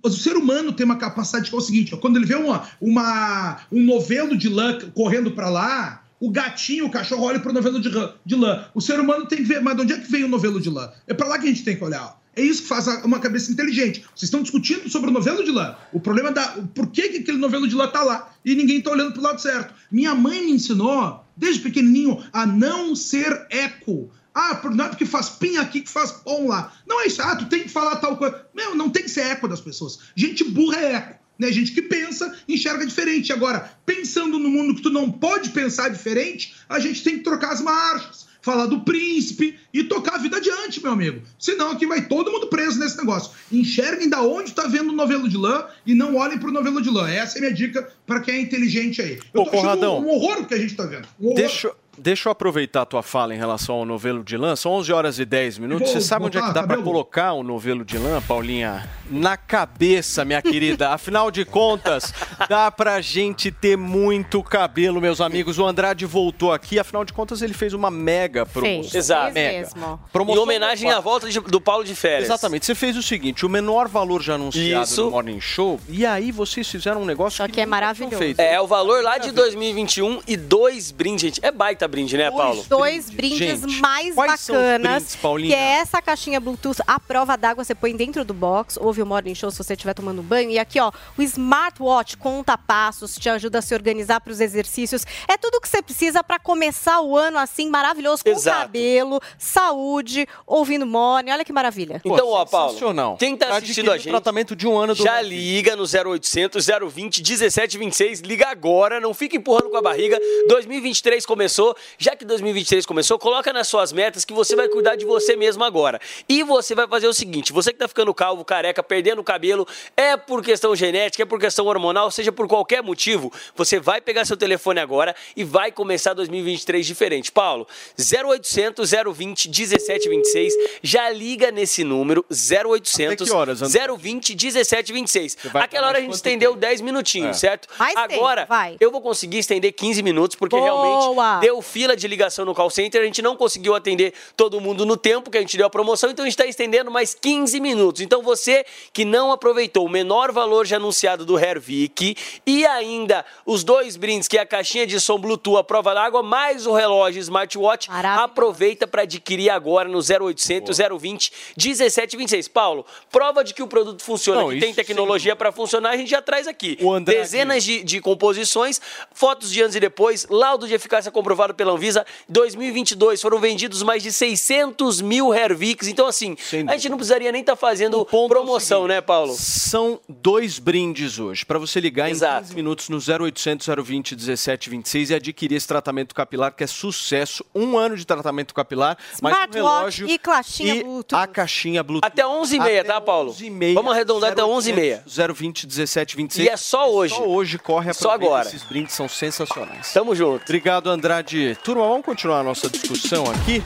O 0.00 0.10
ser 0.10 0.36
humano 0.36 0.72
tem 0.72 0.86
uma 0.86 0.94
capacidade 0.94 1.50
que 1.50 1.56
é 1.56 1.58
o 1.58 1.60
seguinte: 1.60 1.96
quando 1.96 2.18
ele 2.18 2.26
vê 2.26 2.36
uma, 2.36 2.68
uma, 2.80 3.58
um 3.72 3.84
novelo 3.84 4.36
de 4.36 4.48
lã 4.48 4.78
correndo 4.94 5.32
para 5.32 5.50
lá, 5.50 6.04
o 6.20 6.30
gatinho, 6.30 6.86
o 6.86 6.90
cachorro 6.90 7.24
olha 7.24 7.40
pro 7.40 7.52
novelo 7.52 7.80
de, 7.80 7.90
de 8.24 8.36
lã. 8.36 8.66
O 8.72 8.80
ser 8.80 9.00
humano 9.00 9.26
tem 9.26 9.38
que 9.38 9.44
ver, 9.44 9.60
mas 9.60 9.74
de 9.74 9.82
onde 9.82 9.92
é 9.92 9.98
que 9.98 10.08
vem 10.08 10.22
o 10.22 10.28
novelo 10.28 10.60
de 10.60 10.70
lã? 10.70 10.88
É 11.08 11.12
para 11.12 11.26
lá 11.26 11.36
que 11.36 11.46
a 11.46 11.48
gente 11.48 11.64
tem 11.64 11.76
que 11.76 11.82
olhar. 11.82 12.16
ó. 12.16 12.21
É 12.34 12.42
isso 12.42 12.62
que 12.62 12.68
faz 12.68 12.86
uma 13.04 13.20
cabeça 13.20 13.52
inteligente. 13.52 14.00
Vocês 14.14 14.24
estão 14.24 14.42
discutindo 14.42 14.88
sobre 14.88 15.10
o 15.10 15.12
novelo 15.12 15.44
de 15.44 15.50
lã. 15.50 15.76
O 15.92 16.00
problema 16.00 16.30
é 16.30 16.32
da. 16.32 16.58
o 16.58 16.66
Por 16.66 16.86
que, 16.88 17.08
que 17.10 17.18
aquele 17.18 17.38
novelo 17.38 17.68
de 17.68 17.74
lã 17.74 17.88
tá 17.88 18.02
lá? 18.02 18.32
E 18.44 18.54
ninguém 18.54 18.80
tá 18.80 18.90
olhando 18.90 19.12
pro 19.12 19.22
lado 19.22 19.40
certo. 19.40 19.74
Minha 19.90 20.14
mãe 20.14 20.42
me 20.42 20.52
ensinou, 20.52 21.24
desde 21.36 21.60
pequenininho, 21.60 22.22
a 22.32 22.46
não 22.46 22.96
ser 22.96 23.46
eco. 23.50 24.10
Ah, 24.34 24.58
não 24.74 24.86
é 24.86 24.88
porque 24.88 25.04
faz 25.04 25.28
pin 25.28 25.58
aqui 25.58 25.82
que 25.82 25.90
faz 25.90 26.10
pom 26.10 26.48
lá. 26.48 26.72
Não 26.86 27.02
é 27.02 27.06
isso. 27.06 27.20
Ah, 27.20 27.36
tu 27.36 27.46
tem 27.46 27.64
que 27.64 27.68
falar 27.68 27.96
tal 27.96 28.16
coisa. 28.16 28.46
Meu, 28.54 28.74
não 28.74 28.88
tem 28.88 29.02
que 29.02 29.10
ser 29.10 29.26
eco 29.26 29.46
das 29.46 29.60
pessoas. 29.60 29.98
Gente 30.16 30.42
burra 30.42 30.78
é 30.78 30.92
eco. 30.94 31.22
Né? 31.38 31.52
Gente 31.52 31.72
que 31.72 31.82
pensa, 31.82 32.34
enxerga 32.48 32.86
diferente. 32.86 33.32
Agora, 33.32 33.70
pensando 33.84 34.38
no 34.38 34.48
mundo 34.48 34.74
que 34.74 34.82
tu 34.82 34.90
não 34.90 35.10
pode 35.10 35.50
pensar 35.50 35.90
diferente, 35.90 36.54
a 36.68 36.78
gente 36.78 37.02
tem 37.02 37.18
que 37.18 37.24
trocar 37.24 37.52
as 37.52 37.60
marchas, 37.60 38.26
falar 38.42 38.66
do 38.66 38.80
príncipe 38.80 39.58
e 39.72 39.84
tocar 39.84 40.16
a 40.16 40.18
vida 40.18 40.36
adiante, 40.36 40.82
meu 40.82 40.92
amigo. 40.92 41.22
Senão 41.38 41.70
aqui 41.70 41.86
vai 41.86 42.02
todo 42.06 42.30
mundo 42.30 42.48
preso 42.48 42.78
nesse 42.78 42.98
negócio. 42.98 43.30
Enxerguem 43.50 44.08
da 44.08 44.20
onde 44.22 44.52
tá 44.52 44.66
vendo 44.66 44.90
o 44.90 44.96
novelo 44.96 45.28
de 45.28 45.36
lã 45.36 45.64
e 45.86 45.94
não 45.94 46.16
olhem 46.16 46.38
pro 46.38 46.50
novelo 46.50 46.82
de 46.82 46.90
lã. 46.90 47.08
Essa 47.08 47.36
é 47.36 47.38
a 47.38 47.40
minha 47.42 47.54
dica 47.54 47.88
para 48.06 48.20
quem 48.20 48.34
é 48.34 48.40
inteligente 48.40 49.00
aí. 49.00 49.18
Eu 49.32 49.42
Ô, 49.42 49.44
tô 49.44 49.50
achando 49.50 49.62
Conradão. 49.62 50.00
um, 50.00 50.08
horror 50.08 50.40
o 50.40 50.46
que 50.46 50.54
a 50.54 50.58
gente 50.58 50.74
tá 50.74 50.84
vendo. 50.84 51.06
Um. 51.20 51.34
Deixa, 51.34 51.72
deixa 51.98 52.28
eu 52.28 52.32
aproveitar 52.32 52.82
a 52.82 52.86
tua 52.86 53.02
fala 53.02 53.34
em 53.34 53.38
relação 53.38 53.76
ao 53.76 53.84
novelo 53.84 54.22
de 54.24 54.36
lã. 54.36 54.56
São 54.56 54.72
11 54.72 54.92
horas 54.92 55.18
e 55.18 55.24
10 55.24 55.58
minutos. 55.58 55.90
Vou 55.90 56.00
Você 56.00 56.06
sabe 56.06 56.26
onde 56.26 56.38
é 56.38 56.42
que 56.42 56.52
dá 56.52 56.62
para 56.64 56.78
colocar 56.82 57.32
o 57.32 57.42
novelo 57.42 57.84
de 57.84 57.98
lã, 57.98 58.20
Paulinha? 58.22 58.88
Na 59.10 59.36
cabeça, 59.36 60.24
minha 60.24 60.40
querida. 60.40 60.90
Afinal 60.90 61.30
de 61.30 61.44
contas, 61.44 62.12
dá 62.48 62.70
pra 62.70 63.00
gente 63.00 63.50
ter 63.50 63.76
muito 63.76 64.42
cabelo, 64.42 65.00
meus 65.00 65.20
amigos. 65.20 65.58
O 65.58 65.66
Andrade 65.66 66.06
voltou 66.06 66.52
aqui. 66.52 66.78
Afinal 66.78 67.04
de 67.04 67.12
contas, 67.12 67.42
ele 67.42 67.52
fez 67.54 67.72
uma 67.74 67.90
mega 67.90 68.46
promoção. 68.46 68.98
Exato. 68.98 69.32
Mega. 69.34 69.68
Em 69.68 69.98
Promoção 70.12 70.42
homenagem 70.42 70.90
do 70.90 70.96
à 70.96 71.00
volta 71.00 71.28
de- 71.28 71.40
do 71.40 71.60
Paulo 71.60 71.84
de 71.84 71.94
férias. 71.94 72.24
Exatamente. 72.24 72.64
Você 72.66 72.74
fez 72.74 72.96
o 72.96 73.02
seguinte: 73.02 73.44
o 73.44 73.48
menor 73.48 73.88
valor 73.88 74.22
já 74.22 74.34
anunciado 74.34 74.84
Isso. 74.84 75.04
no 75.04 75.10
Morning 75.10 75.40
Show. 75.40 75.78
E 75.88 76.06
aí 76.06 76.32
vocês 76.32 76.68
fizeram 76.68 77.02
um 77.02 77.04
negócio 77.04 77.36
Só 77.38 77.48
que 77.48 77.60
é 77.60 77.66
maravilhoso. 77.66 78.16
feito. 78.16 78.40
É, 78.40 78.60
o 78.60 78.66
valor 78.66 79.02
lá 79.02 79.18
de 79.18 79.30
2021 79.30 80.20
e 80.26 80.36
dois 80.36 80.90
brindes, 80.90 81.22
gente. 81.22 81.40
É 81.44 81.50
baita 81.50 81.81
brinde, 81.88 82.16
né, 82.16 82.30
Paulo? 82.30 82.64
Dois 82.68 83.10
brindes 83.10 83.60
Gente, 83.60 83.80
mais 83.80 84.14
quais 84.14 84.40
são 84.40 84.54
os 84.56 84.62
bacanas. 84.62 84.92
brindes, 85.02 85.16
Paulinha? 85.16 85.56
que 85.56 85.62
é 85.62 85.72
essa 85.80 86.00
caixinha 86.02 86.40
Bluetooth 86.40 86.78
à 86.86 86.98
prova 86.98 87.36
d'água. 87.36 87.64
Você 87.64 87.74
põe 87.74 87.94
dentro 87.94 88.24
do 88.24 88.34
box, 88.34 88.78
ouve 88.80 89.02
o 89.02 89.06
Morning 89.06 89.34
Show 89.34 89.50
se 89.50 89.58
você 89.58 89.74
estiver 89.74 89.94
tomando 89.94 90.22
banho. 90.22 90.50
E 90.50 90.58
aqui, 90.58 90.80
ó, 90.80 90.90
o 91.16 91.22
Smartwatch 91.22 92.16
conta 92.16 92.56
passos, 92.56 93.16
te 93.16 93.28
ajuda 93.28 93.58
a 93.58 93.62
se 93.62 93.74
organizar 93.74 94.20
para 94.20 94.32
os 94.32 94.40
exercícios. 94.40 95.04
É 95.28 95.36
tudo 95.36 95.60
que 95.60 95.68
você 95.68 95.82
precisa 95.82 96.22
para 96.24 96.38
começar 96.38 97.00
o 97.00 97.16
ano 97.16 97.38
assim 97.38 97.68
maravilhoso, 97.68 98.22
com 98.24 98.30
Exato. 98.30 98.60
cabelo, 98.60 99.20
saúde, 99.38 100.26
ouvindo 100.46 100.86
Morning. 100.86 101.30
Olha 101.30 101.44
que 101.44 101.52
maravilha. 101.52 102.00
Então, 102.04 102.28
ó, 102.28 102.44
Paulo, 102.44 102.76
quem 103.18 103.36
tá 103.36 103.46
Pra 103.46 103.56
assistindo 103.56 103.90
a 103.90 103.96
gente, 103.96 104.08
o 104.08 104.10
tratamento 104.10 104.56
de 104.56 104.66
um 104.66 104.76
ano 104.76 104.94
do 104.94 105.02
já 105.02 105.20
liga 105.20 105.76
no 105.76 105.84
0800 105.84 106.66
020 106.66 107.22
1726, 107.22 108.20
liga 108.20 108.48
agora, 108.48 109.00
não 109.00 109.14
fica 109.14 109.36
empurrando 109.36 109.70
com 109.70 109.76
a 109.76 109.82
barriga. 109.82 110.18
2023 110.48 111.24
começou, 111.26 111.71
já 111.98 112.14
que 112.16 112.24
2023 112.24 112.84
começou, 112.86 113.18
coloca 113.18 113.52
nas 113.52 113.68
suas 113.68 113.92
metas 113.92 114.24
que 114.24 114.32
você 114.32 114.54
vai 114.56 114.68
cuidar 114.68 114.96
de 114.96 115.04
você 115.04 115.36
mesmo 115.36 115.64
agora. 115.64 116.00
E 116.28 116.42
você 116.42 116.74
vai 116.74 116.86
fazer 116.88 117.06
o 117.06 117.12
seguinte, 117.14 117.52
você 117.52 117.72
que 117.72 117.78
tá 117.78 117.88
ficando 117.88 118.12
calvo, 118.14 118.44
careca, 118.44 118.82
perdendo 118.82 119.20
o 119.20 119.24
cabelo, 119.24 119.66
é 119.96 120.16
por 120.16 120.42
questão 120.42 120.74
genética, 120.76 121.22
é 121.22 121.26
por 121.26 121.38
questão 121.40 121.66
hormonal, 121.66 122.10
seja 122.10 122.32
por 122.32 122.46
qualquer 122.48 122.82
motivo, 122.82 123.32
você 123.54 123.78
vai 123.80 124.00
pegar 124.00 124.24
seu 124.24 124.36
telefone 124.36 124.80
agora 124.80 125.14
e 125.36 125.44
vai 125.44 125.70
começar 125.72 126.12
2023 126.14 126.86
diferente. 126.86 127.30
Paulo, 127.32 127.66
0800 127.98 128.90
020 129.14 129.48
1726, 129.48 130.52
já 130.82 131.08
liga 131.10 131.50
nesse 131.50 131.84
número 131.84 132.24
0800 132.30 133.12
Até 133.14 133.24
que 133.24 133.30
horas, 133.32 133.62
André? 133.62 133.88
020 133.96 134.30
1726. 134.34 135.36
vai 135.52 135.62
Aquela 135.64 135.88
hora 135.88 135.98
a 135.98 136.00
gente 136.00 136.14
estendeu 136.14 136.54
10 136.56 136.80
minutinhos, 136.80 137.36
É. 137.36 137.40
certo? 137.40 137.68
Agora, 137.78 138.46
vai. 138.46 138.76
eu 138.80 138.90
vou 138.90 139.00
conseguir 139.00 139.38
estender 139.38 139.72
15 139.72 140.02
minutos, 140.02 140.36
porque 140.36 140.56
Boa! 140.56 140.64
realmente 140.64 141.40
deu 141.46 141.61
fila 141.62 141.96
de 141.96 142.06
ligação 142.06 142.44
no 142.44 142.54
call 142.54 142.70
center, 142.70 143.00
a 143.00 143.04
gente 143.04 143.22
não 143.22 143.36
conseguiu 143.36 143.74
atender 143.74 144.12
todo 144.36 144.60
mundo 144.60 144.84
no 144.84 144.96
tempo 144.96 145.30
que 145.30 145.38
a 145.38 145.40
gente 145.40 145.56
deu 145.56 145.66
a 145.66 145.70
promoção, 145.70 146.10
então 146.10 146.24
a 146.24 146.28
gente 146.28 146.34
está 146.34 146.46
estendendo 146.46 146.90
mais 146.90 147.14
15 147.14 147.60
minutos. 147.60 148.00
Então 148.00 148.22
você 148.22 148.64
que 148.92 149.04
não 149.04 149.32
aproveitou 149.32 149.86
o 149.86 149.88
menor 149.88 150.32
valor 150.32 150.66
já 150.66 150.76
anunciado 150.76 151.24
do 151.24 151.38
Hervik 151.38 152.16
e 152.46 152.66
ainda 152.66 153.24
os 153.46 153.64
dois 153.64 153.96
brindes, 153.96 154.28
que 154.28 154.36
é 154.36 154.40
a 154.40 154.46
caixinha 154.46 154.86
de 154.86 155.00
som 155.00 155.18
Bluetooth, 155.18 155.58
a 155.58 155.64
prova 155.64 155.94
d'água, 155.94 156.22
mais 156.22 156.66
o 156.66 156.72
relógio 156.72 157.20
Smartwatch, 157.20 157.88
aproveita 157.90 158.86
para 158.86 159.02
adquirir 159.02 159.50
agora 159.50 159.88
no 159.88 159.98
0800 159.98 160.78
020 160.78 161.32
1726. 161.56 162.48
Paulo, 162.48 162.84
prova 163.10 163.44
de 163.44 163.54
que 163.54 163.62
o 163.62 163.66
produto 163.66 164.02
funciona, 164.02 164.42
Não, 164.42 164.50
que 164.50 164.58
tem 164.58 164.74
tecnologia 164.74 165.36
para 165.36 165.52
funcionar, 165.52 165.90
a 165.90 165.96
gente 165.96 166.10
já 166.10 166.20
traz 166.22 166.46
aqui. 166.46 166.78
Dezenas 167.04 167.62
de, 167.64 167.82
de 167.82 168.00
composições, 168.00 168.80
fotos 169.12 169.50
de 169.50 169.62
antes 169.62 169.76
e 169.76 169.80
depois, 169.80 170.26
laudo 170.28 170.66
de 170.66 170.74
eficácia 170.74 171.10
comprovado 171.10 171.51
aprovado 171.52 171.54
pela 171.54 171.72
Anvisa. 171.72 172.04
Em 172.28 172.32
2022 172.32 173.20
foram 173.20 173.38
vendidos 173.38 173.82
mais 173.82 174.02
de 174.02 174.10
600 174.10 175.00
mil 175.00 175.32
Hervix. 175.32 175.86
Então, 175.86 176.06
assim, 176.06 176.36
a 176.66 176.72
gente 176.72 176.88
não 176.88 176.96
precisaria 176.96 177.30
nem 177.30 177.42
estar 177.42 177.56
fazendo 177.56 178.04
promoção, 178.04 178.86
né, 178.88 179.00
Paulo? 179.00 179.34
São 179.38 180.00
dois 180.08 180.58
brindes 180.58 181.18
hoje. 181.18 181.44
Para 181.44 181.58
você 181.58 181.78
ligar 181.80 182.10
Exato. 182.10 182.38
em 182.38 182.42
15 182.42 182.54
minutos 182.54 182.88
no 182.88 182.98
0800 182.98 183.66
020 183.82 184.14
1726 184.16 185.10
e 185.10 185.14
adquirir 185.14 185.56
esse 185.56 185.68
tratamento 185.68 186.14
capilar 186.14 186.52
que 186.52 186.64
é 186.64 186.66
sucesso. 186.66 187.44
Um 187.54 187.76
ano 187.76 187.96
de 187.96 188.04
tratamento 188.06 188.54
capilar, 188.54 188.96
mais 189.20 189.34
um 189.34 189.38
Smartwatch 189.38 189.54
relógio 189.56 190.08
e 190.08 190.18
caixinha 190.18 190.74
e 190.76 190.82
Bluetooth. 190.82 191.18
a 191.20 191.26
caixinha 191.26 191.82
Bluetooth. 191.82 192.06
Até 192.06 192.22
11h30, 192.22 192.84
tá, 192.84 193.00
Paulo? 193.00 193.32
11h30, 193.32 193.74
Vamos 193.74 193.92
arredondar 193.92 194.32
até 194.32 194.42
11h30. 194.42 195.02
020 195.34 195.66
1726. 195.66 196.46
E 196.46 196.50
é 196.50 196.56
só 196.56 196.90
hoje. 196.90 197.14
Só 197.14 197.26
hoje 197.26 197.58
corre 197.58 197.92
Só 197.92 198.08
aproveita, 198.10 198.34
agora. 198.34 198.48
Esses 198.48 198.62
brindes 198.62 198.94
são 198.94 199.08
sensacionais. 199.08 199.92
Tamo 199.92 200.14
junto. 200.14 200.42
Obrigado, 200.42 200.88
Andrade. 200.90 201.41
Turma, 201.62 201.86
vamos 201.86 202.04
continuar 202.04 202.40
a 202.40 202.42
nossa 202.42 202.68
discussão 202.68 203.24
aqui. 203.30 203.62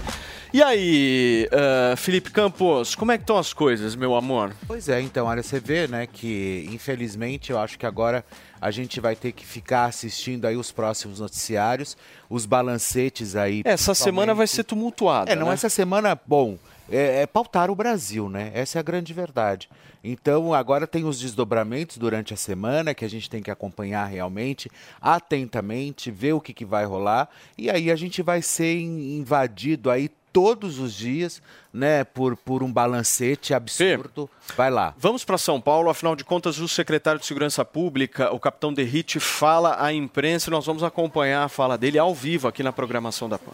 E 0.53 0.62
aí, 0.62 1.48
ah, 1.53 1.94
Felipe 1.97 2.31
Campos, 2.31 2.94
como 2.94 3.12
é 3.12 3.19
que 3.19 3.24
estão 3.24 3.36
as 3.36 3.53
coisas, 3.53 3.94
meu 3.94 4.15
amor? 4.15 4.55
Pois 4.66 4.89
é, 4.89 5.01
então, 5.01 5.27
olha, 5.27 5.43
você 5.43 5.61
vê, 5.61 5.86
né, 5.86 6.07
que 6.07 6.66
infelizmente 6.73 7.51
eu 7.51 7.59
acho 7.59 7.78
que 7.78 7.85
agora 7.85 8.24
a 8.61 8.70
gente 8.70 9.01
vai 9.01 9.15
ter 9.15 9.32
que 9.32 9.44
ficar 9.44 9.85
assistindo 9.85 10.47
aí 10.47 10.57
os 10.57 10.73
próximos 10.73 11.20
noticiários, 11.20 11.97
os 12.31 12.47
balancetes 12.47 13.36
aí. 13.36 13.62
Essa 13.65 13.94
semana 13.94 14.32
vai 14.35 14.47
ser 14.47 14.65
tumultuada. 14.65 15.31
É, 15.31 15.36
não, 15.36 15.48
né? 15.48 15.53
essa 15.53 15.69
semana, 15.69 16.19
bom, 16.27 16.57
é, 16.90 17.23
é 17.23 17.27
pautar 17.27 17.70
o 17.70 17.74
Brasil, 17.74 18.28
né? 18.28 18.51
Essa 18.55 18.78
é 18.78 18.81
a 18.81 18.82
grande 18.82 19.12
verdade. 19.12 19.69
Então, 20.09 20.55
agora 20.55 20.87
tem 20.87 21.05
os 21.05 21.19
desdobramentos 21.19 21.99
durante 21.99 22.33
a 22.33 22.37
semana 22.37 22.95
que 22.95 23.05
a 23.05 23.11
gente 23.11 23.28
tem 23.28 23.43
que 23.43 23.51
acompanhar 23.51 24.05
realmente, 24.05 24.70
atentamente, 25.01 26.12
ver 26.12 26.33
o 26.33 26.41
que, 26.41 26.55
que 26.55 26.65
vai 26.65 26.85
rolar. 26.85 27.28
E 27.59 27.69
aí 27.69 27.91
a 27.91 27.97
gente 27.97 28.23
vai 28.23 28.41
ser 28.41 28.78
in- 28.78 29.19
invadido 29.19 29.91
aí 29.91 30.09
todos 30.33 30.78
os 30.78 30.93
dias, 30.95 31.43
né, 31.73 32.05
por, 32.05 32.37
por 32.37 32.62
um 32.62 32.70
balancete 32.70 33.53
absurdo. 33.55 34.31
Vai 34.57 34.70
lá. 34.70 34.95
Vamos 34.99 35.24
para 35.24 35.39
São 35.39 35.61
Paulo, 35.61 35.91
afinal 35.91 36.15
de 36.15 36.24
contas, 36.24 36.59
o 36.59 36.69
secretário 36.69 37.19
de 37.19 37.27
Segurança 37.27 37.65
Pública, 37.65 38.31
o 38.33 38.39
capitão 38.39 38.73
Derrite, 38.73 39.19
fala 39.19 39.83
à 39.83 39.93
imprensa 39.93 40.51
e 40.51 40.53
nós 40.53 40.66
vamos 40.66 40.85
acompanhar 40.85 41.43
a 41.43 41.49
fala 41.49 41.77
dele 41.77 41.99
ao 41.99 42.15
vivo 42.15 42.47
aqui 42.47 42.62
na 42.62 42.73
programação 42.73 43.28
da 43.28 43.39
PAN. 43.39 43.53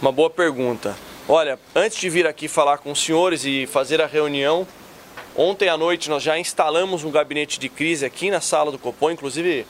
Uma 0.00 0.12
boa 0.12 0.30
pergunta. 0.30 0.94
Olha, 1.26 1.58
antes 1.74 1.96
de 1.96 2.10
vir 2.10 2.26
aqui 2.26 2.48
falar 2.48 2.76
com 2.76 2.92
os 2.92 3.02
senhores 3.02 3.46
e 3.46 3.66
fazer 3.66 3.98
a 4.02 4.06
reunião, 4.06 4.68
ontem 5.34 5.70
à 5.70 5.76
noite 5.76 6.10
nós 6.10 6.22
já 6.22 6.38
instalamos 6.38 7.02
um 7.02 7.10
gabinete 7.10 7.58
de 7.58 7.66
crise 7.70 8.04
aqui 8.04 8.30
na 8.30 8.42
sala 8.42 8.70
do 8.70 8.78
Copom, 8.78 9.10
inclusive 9.10 9.66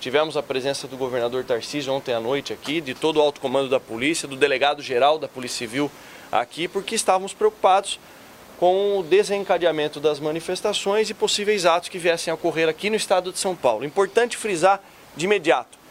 tivemos 0.00 0.36
a 0.36 0.42
presença 0.42 0.88
do 0.88 0.96
governador 0.96 1.44
Tarcísio 1.44 1.92
ontem 1.92 2.12
à 2.12 2.18
noite 2.18 2.52
aqui, 2.52 2.80
de 2.80 2.92
todo 2.92 3.18
o 3.18 3.22
alto 3.22 3.40
comando 3.40 3.68
da 3.68 3.78
polícia, 3.78 4.26
do 4.26 4.34
delegado 4.34 4.82
geral 4.82 5.16
da 5.16 5.28
Polícia 5.28 5.58
Civil 5.58 5.88
aqui, 6.32 6.66
porque 6.66 6.96
estávamos 6.96 7.32
preocupados 7.32 8.00
com 8.58 8.98
o 8.98 9.04
desencadeamento 9.04 10.00
das 10.00 10.18
manifestações 10.18 11.08
e 11.08 11.14
possíveis 11.14 11.66
atos 11.66 11.88
que 11.88 11.98
viessem 11.98 12.32
a 12.32 12.34
ocorrer 12.34 12.68
aqui 12.68 12.90
no 12.90 12.96
estado 12.96 13.30
de 13.30 13.38
São 13.38 13.54
Paulo. 13.54 13.84
Importante 13.84 14.36
frisar 14.36 14.82
de 15.16 15.24
imediato 15.24 15.85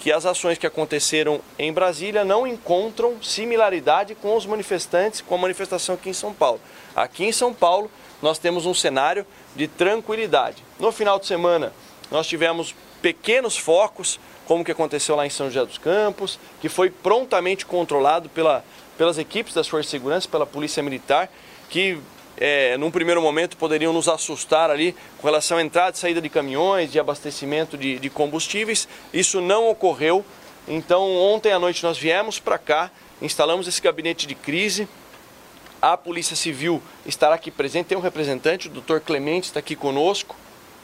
que 0.00 0.10
as 0.10 0.24
ações 0.24 0.56
que 0.56 0.66
aconteceram 0.66 1.42
em 1.58 1.70
Brasília 1.70 2.24
não 2.24 2.46
encontram 2.46 3.22
similaridade 3.22 4.14
com 4.14 4.34
os 4.34 4.46
manifestantes, 4.46 5.20
com 5.20 5.34
a 5.34 5.38
manifestação 5.38 5.94
aqui 5.94 6.08
em 6.08 6.14
São 6.14 6.32
Paulo. 6.32 6.58
Aqui 6.96 7.24
em 7.24 7.32
São 7.32 7.52
Paulo, 7.52 7.90
nós 8.22 8.38
temos 8.38 8.64
um 8.64 8.72
cenário 8.72 9.26
de 9.54 9.68
tranquilidade. 9.68 10.64
No 10.78 10.90
final 10.90 11.18
de 11.18 11.26
semana, 11.26 11.70
nós 12.10 12.26
tivemos 12.26 12.74
pequenos 13.02 13.58
focos, 13.58 14.18
como 14.46 14.62
o 14.62 14.64
que 14.64 14.72
aconteceu 14.72 15.14
lá 15.14 15.26
em 15.26 15.30
São 15.30 15.48
José 15.48 15.66
dos 15.66 15.76
Campos, 15.76 16.40
que 16.62 16.70
foi 16.70 16.88
prontamente 16.88 17.66
controlado 17.66 18.30
pela, 18.30 18.64
pelas 18.96 19.18
equipes 19.18 19.52
das 19.52 19.68
Forças 19.68 19.86
de 19.86 19.90
Segurança, 19.90 20.26
pela 20.26 20.46
Polícia 20.46 20.82
Militar, 20.82 21.30
que 21.68 21.98
é, 22.40 22.78
num 22.78 22.90
primeiro 22.90 23.20
momento 23.20 23.58
poderiam 23.58 23.92
nos 23.92 24.08
assustar 24.08 24.70
ali 24.70 24.96
com 25.18 25.26
relação 25.26 25.58
à 25.58 25.62
entrada 25.62 25.94
e 25.94 25.98
saída 25.98 26.22
de 26.22 26.30
caminhões, 26.30 26.90
de 26.90 26.98
abastecimento 26.98 27.76
de, 27.76 27.98
de 27.98 28.08
combustíveis. 28.08 28.88
Isso 29.12 29.42
não 29.42 29.68
ocorreu. 29.68 30.24
Então, 30.66 31.14
ontem 31.16 31.52
à 31.52 31.58
noite 31.58 31.82
nós 31.82 31.98
viemos 31.98 32.38
para 32.38 32.56
cá, 32.56 32.90
instalamos 33.20 33.68
esse 33.68 33.82
gabinete 33.82 34.26
de 34.26 34.34
crise. 34.34 34.88
A 35.82 35.96
Polícia 35.96 36.34
Civil 36.34 36.82
estará 37.04 37.34
aqui 37.34 37.50
presente, 37.50 37.86
tem 37.88 37.98
um 37.98 38.02
representante, 38.02 38.68
o 38.68 38.70
doutor 38.70 39.00
Clemente 39.00 39.48
está 39.48 39.60
aqui 39.60 39.76
conosco, 39.76 40.34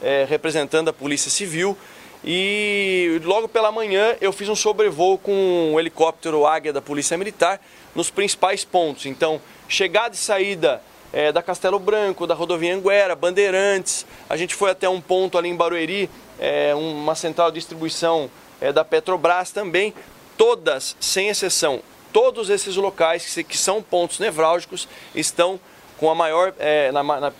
é, 0.01 0.25
representando 0.29 0.89
a 0.89 0.93
Polícia 0.93 1.31
Civil. 1.31 1.75
E 2.23 3.19
logo 3.23 3.47
pela 3.47 3.71
manhã 3.71 4.15
eu 4.21 4.31
fiz 4.31 4.49
um 4.49 4.55
sobrevoo 4.55 5.17
com 5.17 5.73
o 5.73 5.79
helicóptero 5.79 6.45
Águia 6.45 6.73
da 6.73 6.81
Polícia 6.81 7.17
Militar 7.17 7.59
nos 7.95 8.11
principais 8.11 8.63
pontos. 8.63 9.07
Então, 9.07 9.41
chegada 9.67 10.13
e 10.13 10.17
saída 10.17 10.81
é, 11.17 11.31
da 11.31 11.41
Castelo 11.41 11.79
Branco, 11.79 12.27
da 12.27 12.35
rodovia 12.35 12.75
Anguera, 12.75 13.15
Bandeirantes. 13.15 14.05
A 14.29 14.37
gente 14.37 14.53
foi 14.53 14.69
até 14.69 14.87
um 14.87 15.01
ponto 15.01 15.35
ali 15.35 15.49
em 15.49 15.55
Barueri, 15.55 16.07
é, 16.39 16.75
uma 16.75 17.15
central 17.15 17.49
de 17.49 17.55
distribuição 17.57 18.29
é, 18.61 18.71
da 18.71 18.85
Petrobras 18.85 19.49
também. 19.49 19.95
Todas, 20.37 20.95
sem 20.99 21.29
exceção, 21.29 21.81
todos 22.13 22.51
esses 22.51 22.75
locais 22.75 23.25
que, 23.33 23.43
que 23.43 23.57
são 23.57 23.81
pontos 23.81 24.19
nevrálgicos 24.19 24.87
estão 25.15 25.59
com 25.97 26.07
a 26.11 26.13
maior. 26.13 26.53
é, 26.59 26.91
na 26.91 27.01
na- 27.01 27.33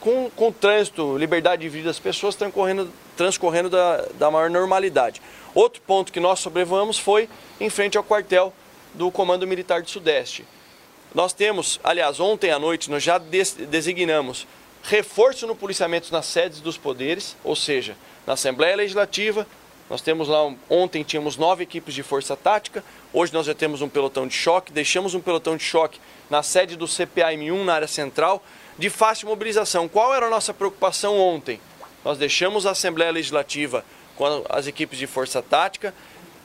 com, 0.00 0.30
com 0.36 0.48
o 0.48 0.52
trânsito, 0.52 1.16
liberdade 1.16 1.62
de 1.62 1.68
vida 1.68 1.88
das 1.88 1.98
pessoas 1.98 2.34
transcorrendo, 2.36 2.88
transcorrendo 3.16 3.68
da, 3.70 4.04
da 4.14 4.30
maior 4.30 4.48
normalidade. 4.50 5.20
Outro 5.54 5.80
ponto 5.82 6.12
que 6.12 6.20
nós 6.20 6.38
sobrevoamos 6.40 6.98
foi 6.98 7.28
em 7.60 7.68
frente 7.70 7.96
ao 7.96 8.02
quartel 8.04 8.52
do 8.94 9.10
Comando 9.10 9.46
Militar 9.46 9.82
do 9.82 9.90
Sudeste. 9.90 10.44
Nós 11.14 11.32
temos, 11.32 11.78
aliás, 11.84 12.20
ontem 12.20 12.50
à 12.50 12.58
noite 12.58 12.90
nós 12.90 13.02
já 13.02 13.18
des- 13.18 13.52
designamos 13.54 14.46
reforço 14.82 15.46
no 15.46 15.54
policiamento 15.54 16.10
nas 16.12 16.26
sedes 16.26 16.60
dos 16.60 16.76
poderes, 16.76 17.36
ou 17.44 17.54
seja, 17.54 17.96
na 18.26 18.32
Assembleia 18.32 18.74
Legislativa, 18.76 19.46
nós 19.90 20.00
temos 20.00 20.26
lá, 20.26 20.42
ontem 20.70 21.02
tínhamos 21.02 21.36
nove 21.36 21.62
equipes 21.64 21.94
de 21.94 22.02
força 22.02 22.34
tática, 22.36 22.82
hoje 23.12 23.32
nós 23.32 23.46
já 23.46 23.54
temos 23.54 23.82
um 23.82 23.88
pelotão 23.88 24.26
de 24.26 24.34
choque, 24.34 24.72
deixamos 24.72 25.14
um 25.14 25.20
pelotão 25.20 25.56
de 25.56 25.62
choque 25.62 26.00
na 26.30 26.42
sede 26.42 26.76
do 26.76 26.86
CPAM1 26.86 27.62
na 27.62 27.74
área 27.74 27.86
central, 27.88 28.42
de 28.78 28.88
fácil 28.88 29.28
mobilização. 29.28 29.86
Qual 29.86 30.14
era 30.14 30.26
a 30.26 30.30
nossa 30.30 30.54
preocupação 30.54 31.18
ontem? 31.20 31.60
Nós 32.04 32.16
deixamos 32.16 32.64
a 32.64 32.70
Assembleia 32.70 33.12
Legislativa 33.12 33.84
com 34.16 34.42
as 34.48 34.66
equipes 34.66 34.98
de 34.98 35.06
força 35.06 35.42
tática 35.42 35.94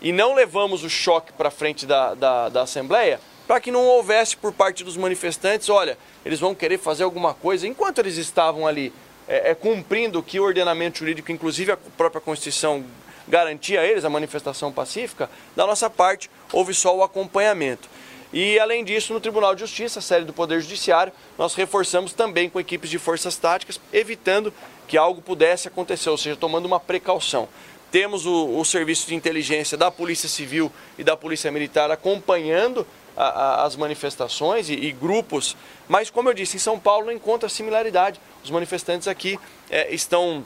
e 0.02 0.12
não 0.12 0.36
levamos 0.36 0.84
o 0.84 0.90
choque 0.90 1.32
para 1.32 1.50
frente 1.50 1.86
da, 1.86 2.14
da, 2.14 2.50
da 2.50 2.62
Assembleia 2.64 3.20
para 3.48 3.62
que 3.62 3.72
não 3.72 3.86
houvesse 3.86 4.36
por 4.36 4.52
parte 4.52 4.84
dos 4.84 4.98
manifestantes, 4.98 5.70
olha, 5.70 5.98
eles 6.26 6.40
vão 6.40 6.54
querer 6.54 6.78
fazer 6.78 7.04
alguma 7.04 7.34
coisa 7.34 7.66
enquanto 7.66 8.00
eles 8.00 8.18
estavam 8.18 8.68
ali 8.68 8.92
é, 9.28 9.52
é, 9.52 9.56
cumprindo 9.56 10.20
o 10.20 10.24
que 10.24 10.40
o 10.40 10.44
ordenamento 10.44 11.00
jurídico, 11.00 11.32
inclusive 11.32 11.72
a 11.72 11.78
própria 11.78 12.20
Constituição, 12.20 12.84
garantia 13.28 13.82
a 13.82 13.86
eles, 13.86 14.06
a 14.06 14.10
manifestação 14.10 14.72
pacífica, 14.72 15.30
da 15.56 15.66
nossa 15.66 15.90
parte 15.90 16.30
houve 16.52 16.74
só 16.74 16.96
o 16.96 17.04
acompanhamento. 17.04 17.90
E 18.32 18.60
além 18.60 18.84
disso, 18.84 19.14
no 19.14 19.22
Tribunal 19.22 19.56
de 19.56 19.62
Justiça, 19.62 20.02
sede 20.02 20.26
do 20.26 20.34
Poder 20.34 20.60
Judiciário, 20.62 21.14
nós 21.38 21.54
reforçamos 21.54 22.14
também 22.14 22.50
com 22.50 22.60
equipes 22.60 22.90
de 22.90 23.00
forças 23.00 23.38
táticas, 23.38 23.80
evitando 23.92 24.54
que 24.88 24.98
algo 24.98 25.22
pudesse 25.22 25.68
acontecer, 25.68 26.10
ou 26.10 26.18
seja, 26.18 26.36
tomando 26.36 26.66
uma 26.66 26.80
precaução. 26.80 27.48
Temos 27.92 28.26
o, 28.26 28.58
o 28.58 28.66
serviço 28.66 29.08
de 29.08 29.16
inteligência 29.16 29.78
da 29.78 29.90
Polícia 29.90 30.28
Civil 30.28 30.72
e 30.98 31.04
da 31.04 31.16
Polícia 31.16 31.52
Militar 31.52 31.90
acompanhando 31.90 32.86
a- 33.18 33.24
a- 33.62 33.66
as 33.66 33.76
manifestações 33.76 34.70
e, 34.70 34.74
e 34.74 34.92
grupos, 34.92 35.58
mas 35.88 36.10
como 36.10 36.30
eu 36.30 36.34
disse, 36.34 36.56
em 36.58 36.60
São 36.60 36.80
Paulo 36.80 37.08
não 37.08 37.12
encontra 37.14 37.50
similaridade. 37.50 38.20
Os 38.44 38.52
manifestantes 38.52 39.08
aqui 39.08 39.40
eh, 39.70 39.94
estão 39.94 40.46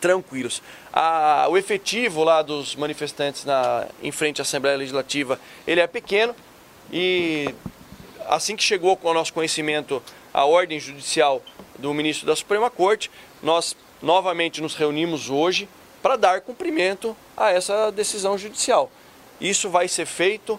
tranquilos. 0.00 0.62
A- 0.92 1.46
o 1.48 1.56
efetivo 1.56 2.24
lá 2.24 2.42
dos 2.42 2.74
manifestantes 2.74 3.44
na, 3.44 3.86
em 4.02 4.10
frente 4.10 4.40
à 4.40 4.42
Assembleia 4.42 4.76
Legislativa, 4.76 5.38
ele 5.66 5.80
é 5.80 5.86
pequeno 5.86 6.34
e 6.92 7.54
assim 8.26 8.56
que 8.56 8.62
chegou 8.62 8.96
com 8.96 9.08
o 9.08 9.14
nosso 9.14 9.32
conhecimento 9.32 10.02
a 10.32 10.44
ordem 10.44 10.78
judicial 10.80 11.42
do 11.78 11.92
ministro 11.94 12.26
da 12.26 12.36
Suprema 12.36 12.70
Corte, 12.70 13.10
nós 13.42 13.76
novamente 14.02 14.60
nos 14.60 14.74
reunimos 14.74 15.28
hoje 15.30 15.68
para 16.02 16.16
dar 16.16 16.40
cumprimento 16.40 17.16
a 17.36 17.50
essa 17.50 17.90
decisão 17.92 18.38
judicial. 18.38 18.90
Isso 19.40 19.68
vai 19.68 19.88
ser 19.88 20.06
feito 20.06 20.58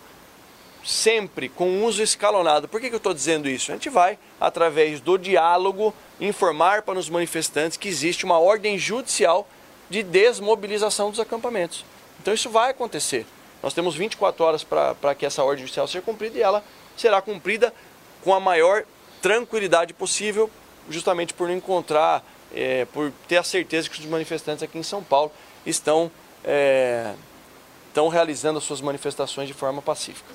sempre 0.83 1.49
com 1.49 1.83
uso 1.83 2.01
escalonado. 2.01 2.67
Por 2.67 2.79
que, 2.81 2.89
que 2.89 2.95
eu 2.95 2.97
estou 2.97 3.13
dizendo 3.13 3.49
isso? 3.49 3.71
A 3.71 3.75
gente 3.75 3.89
vai, 3.89 4.17
através 4.39 4.99
do 4.99 5.17
diálogo, 5.17 5.93
informar 6.19 6.81
para 6.81 6.97
os 6.97 7.09
manifestantes 7.09 7.77
que 7.77 7.87
existe 7.87 8.25
uma 8.25 8.39
ordem 8.39 8.77
judicial 8.77 9.47
de 9.89 10.03
desmobilização 10.03 11.09
dos 11.09 11.19
acampamentos. 11.19 11.85
Então 12.21 12.33
isso 12.33 12.49
vai 12.49 12.71
acontecer. 12.71 13.25
Nós 13.61 13.73
temos 13.73 13.95
24 13.95 14.43
horas 14.43 14.63
para 14.63 15.15
que 15.15 15.25
essa 15.25 15.43
ordem 15.43 15.63
judicial 15.63 15.87
seja 15.87 16.01
cumprida 16.01 16.37
e 16.37 16.41
ela 16.41 16.63
será 16.97 17.21
cumprida 17.21 17.73
com 18.23 18.33
a 18.33 18.39
maior 18.39 18.83
tranquilidade 19.21 19.93
possível, 19.93 20.49
justamente 20.89 21.33
por 21.33 21.47
não 21.47 21.55
encontrar, 21.55 22.23
eh, 22.53 22.87
por 22.91 23.11
ter 23.27 23.37
a 23.37 23.43
certeza 23.43 23.89
que 23.89 23.99
os 23.99 24.05
manifestantes 24.05 24.63
aqui 24.63 24.77
em 24.77 24.83
São 24.83 25.03
Paulo 25.03 25.31
estão 25.65 26.11
eh, 26.43 27.13
estão 27.91 28.07
realizando 28.07 28.57
as 28.57 28.63
suas 28.63 28.79
manifestações 28.79 29.47
de 29.47 29.53
forma 29.53 29.81
pacífica. 29.81 30.33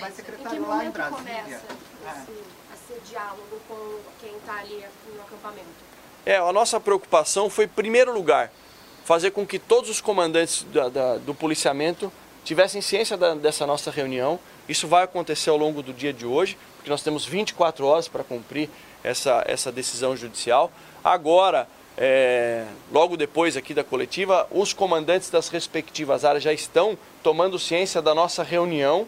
Vai 0.00 0.10
secretário 0.10 0.66
lá 0.66 0.84
em 0.84 0.90
Brasília. 0.90 1.60
Esse 2.72 3.00
diálogo 3.10 3.60
com 3.68 4.00
quem 4.20 4.34
está 4.36 4.60
ali 4.60 4.82
no 5.14 5.20
acampamento? 5.20 5.68
É, 6.24 6.36
a 6.36 6.52
nossa 6.52 6.80
preocupação 6.80 7.50
foi, 7.50 7.66
em 7.66 7.68
primeiro 7.68 8.12
lugar, 8.12 8.50
fazer 9.04 9.30
com 9.32 9.46
que 9.46 9.58
todos 9.58 9.90
os 9.90 10.00
comandantes 10.00 10.64
da, 10.64 10.88
da, 10.88 11.16
do 11.18 11.34
policiamento 11.34 12.10
tivessem 12.42 12.80
ciência 12.80 13.16
da, 13.16 13.34
dessa 13.34 13.66
nossa 13.66 13.90
reunião. 13.90 14.40
Isso 14.66 14.88
vai 14.88 15.04
acontecer 15.04 15.50
ao 15.50 15.58
longo 15.58 15.82
do 15.82 15.92
dia 15.92 16.12
de 16.12 16.24
hoje, 16.24 16.56
porque 16.76 16.88
nós 16.88 17.02
temos 17.02 17.24
24 17.26 17.86
horas 17.86 18.08
para 18.08 18.24
cumprir 18.24 18.70
essa, 19.04 19.44
essa 19.46 19.70
decisão 19.70 20.16
judicial. 20.16 20.72
Agora, 21.04 21.68
é, 22.00 22.64
logo 22.92 23.16
depois 23.16 23.56
aqui 23.56 23.74
da 23.74 23.82
coletiva, 23.82 24.46
os 24.52 24.72
comandantes 24.72 25.30
das 25.30 25.48
respectivas 25.48 26.24
áreas 26.24 26.44
já 26.44 26.52
estão 26.52 26.96
tomando 27.24 27.58
ciência 27.58 28.00
da 28.00 28.14
nossa 28.14 28.44
reunião. 28.44 29.04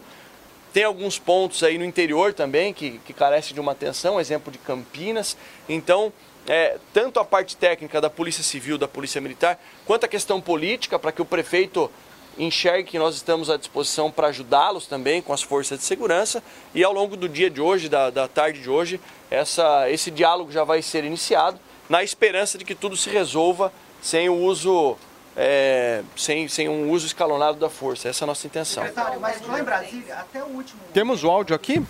Tem 0.73 0.83
alguns 0.83 1.17
pontos 1.17 1.63
aí 1.63 1.77
no 1.77 1.85
interior 1.85 2.33
também 2.33 2.73
que, 2.73 2.99
que 3.05 3.13
carecem 3.13 3.53
de 3.53 3.61
uma 3.61 3.71
atenção, 3.71 4.19
exemplo 4.19 4.51
de 4.51 4.57
Campinas. 4.57 5.37
Então, 5.69 6.11
é, 6.45 6.77
tanto 6.93 7.17
a 7.17 7.23
parte 7.23 7.55
técnica 7.55 8.01
da 8.01 8.09
Polícia 8.09 8.43
Civil, 8.43 8.77
da 8.77 8.89
Polícia 8.89 9.21
Militar, 9.21 9.57
quanto 9.85 10.05
a 10.05 10.09
questão 10.09 10.41
política, 10.41 10.99
para 10.99 11.13
que 11.13 11.21
o 11.21 11.25
prefeito 11.25 11.89
enxergue 12.37 12.89
que 12.89 12.99
nós 12.99 13.15
estamos 13.15 13.49
à 13.49 13.55
disposição 13.55 14.11
para 14.11 14.27
ajudá-los 14.27 14.85
também 14.85 15.21
com 15.21 15.31
as 15.31 15.41
forças 15.41 15.79
de 15.79 15.85
segurança. 15.85 16.43
E 16.75 16.83
ao 16.83 16.91
longo 16.91 17.15
do 17.15 17.29
dia 17.29 17.49
de 17.49 17.61
hoje, 17.61 17.87
da, 17.87 18.09
da 18.09 18.27
tarde 18.27 18.61
de 18.61 18.69
hoje, 18.69 18.99
essa, 19.29 19.89
esse 19.89 20.11
diálogo 20.11 20.51
já 20.51 20.65
vai 20.65 20.81
ser 20.81 21.05
iniciado, 21.05 21.57
na 21.91 22.01
esperança 22.01 22.57
de 22.57 22.63
que 22.63 22.73
tudo 22.73 22.95
se 22.95 23.09
resolva 23.09 23.71
sem 24.01 24.29
o 24.29 24.35
uso. 24.35 24.95
É, 25.35 26.03
sem, 26.15 26.47
sem 26.49 26.67
um 26.67 26.89
uso 26.89 27.05
escalonado 27.05 27.57
da 27.57 27.69
força. 27.69 28.09
Essa 28.09 28.23
é 28.23 28.25
a 28.25 28.27
nossa 28.27 28.45
intenção. 28.47 28.83
Secretário, 28.83 29.19
mas 29.19 29.45
lá 29.47 29.59
em 29.59 29.63
Brasília, 29.63 30.15
até 30.15 30.43
o 30.43 30.47
último. 30.47 30.79
Temos 30.93 31.23
o 31.23 31.29
áudio 31.29 31.55
aqui? 31.55 31.81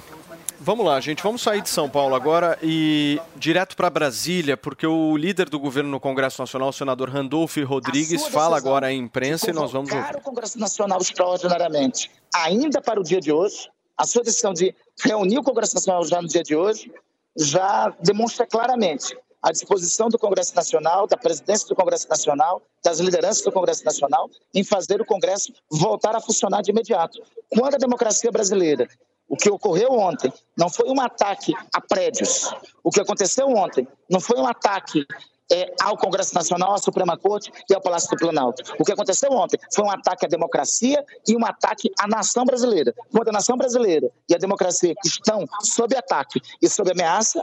Vamos 0.59 0.85
lá, 0.85 0.99
gente. 0.99 1.23
Vamos 1.23 1.41
sair 1.41 1.61
de 1.61 1.69
São 1.69 1.89
Paulo 1.89 2.13
agora 2.13 2.57
e 2.61 3.19
direto 3.35 3.75
para 3.75 3.89
Brasília, 3.89 4.55
porque 4.55 4.85
o 4.85 5.17
líder 5.17 5.49
do 5.49 5.59
governo 5.59 5.89
no 5.89 5.99
Congresso 5.99 6.39
Nacional, 6.39 6.69
o 6.69 6.73
senador 6.73 7.09
Randolph 7.09 7.57
Rodrigues, 7.65 8.27
fala 8.27 8.57
agora 8.57 8.87
à 8.87 8.93
imprensa 8.93 9.49
e 9.49 9.53
nós 9.53 9.71
vamos 9.71 9.91
ouvir. 9.91 10.15
o 10.17 10.21
Congresso 10.21 10.59
Nacional 10.59 10.99
extraordinariamente, 11.01 12.11
ainda 12.35 12.79
para 12.79 12.99
o 12.99 13.03
dia 13.03 13.19
de 13.19 13.31
hoje, 13.31 13.69
a 13.97 14.05
sua 14.05 14.21
decisão 14.21 14.53
de 14.53 14.73
reunir 15.03 15.39
o 15.39 15.43
Congresso 15.43 15.73
Nacional 15.73 16.05
já 16.05 16.21
no 16.21 16.27
dia 16.27 16.43
de 16.43 16.55
hoje, 16.55 16.91
já 17.35 17.91
demonstra 17.99 18.45
claramente 18.45 19.17
a 19.41 19.51
disposição 19.51 20.09
do 20.09 20.19
Congresso 20.19 20.55
Nacional, 20.55 21.07
da 21.07 21.17
presidência 21.17 21.67
do 21.67 21.75
Congresso 21.75 22.07
Nacional, 22.07 22.61
das 22.83 22.99
lideranças 22.99 23.43
do 23.43 23.51
Congresso 23.51 23.83
Nacional, 23.83 24.29
em 24.53 24.63
fazer 24.63 25.01
o 25.01 25.05
Congresso 25.05 25.51
voltar 25.69 26.15
a 26.15 26.21
funcionar 26.21 26.61
de 26.61 26.71
imediato. 26.71 27.21
Quando 27.49 27.75
a 27.75 27.77
democracia 27.77 28.31
brasileira 28.31 28.87
o 29.31 29.37
que 29.37 29.49
ocorreu 29.49 29.93
ontem 29.93 30.31
não 30.57 30.69
foi 30.69 30.89
um 30.89 30.99
ataque 30.99 31.53
a 31.73 31.79
prédios. 31.79 32.53
O 32.83 32.91
que 32.91 32.99
aconteceu 32.99 33.47
ontem 33.47 33.87
não 34.09 34.19
foi 34.19 34.37
um 34.37 34.45
ataque 34.45 35.07
é, 35.49 35.73
ao 35.81 35.97
Congresso 35.97 36.35
Nacional, 36.35 36.73
à 36.73 36.77
Suprema 36.77 37.17
Corte 37.17 37.49
e 37.69 37.73
ao 37.73 37.79
Palácio 37.79 38.09
do 38.09 38.17
Planalto. 38.17 38.61
O 38.77 38.83
que 38.83 38.91
aconteceu 38.91 39.31
ontem 39.31 39.57
foi 39.73 39.85
um 39.85 39.89
ataque 39.89 40.25
à 40.25 40.29
democracia 40.29 41.01
e 41.25 41.33
um 41.37 41.45
ataque 41.45 41.89
à 41.97 42.09
nação 42.09 42.43
brasileira. 42.43 42.93
Quando 43.09 43.29
a 43.29 43.31
nação 43.31 43.55
brasileira 43.55 44.11
e 44.27 44.35
a 44.35 44.37
democracia 44.37 44.93
estão 45.05 45.45
sob 45.61 45.95
ataque 45.95 46.41
e 46.61 46.67
sob 46.67 46.91
ameaça, 46.91 47.41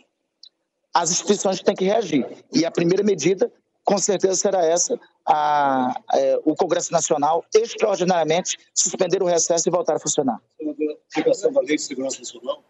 as 0.94 1.10
instituições 1.10 1.60
têm 1.60 1.74
que 1.74 1.84
reagir. 1.84 2.26
E 2.52 2.64
a 2.64 2.70
primeira 2.70 3.02
medida, 3.02 3.50
com 3.84 3.98
certeza, 3.98 4.34
será 4.36 4.64
essa: 4.64 4.98
a, 5.26 5.94
é, 6.14 6.40
o 6.44 6.54
Congresso 6.54 6.92
Nacional, 6.92 7.44
extraordinariamente, 7.54 8.58
suspender 8.74 9.22
o 9.22 9.26
recesso 9.26 9.68
e 9.68 9.70
voltar 9.70 9.96
a 9.96 9.98
funcionar. 10.00 10.40
A 10.60 11.20
aplicação 11.20 11.52
da 11.52 11.60
Lei 11.60 11.76
de 11.76 11.82
Segurança 11.82 12.18
Nacional? 12.18 12.62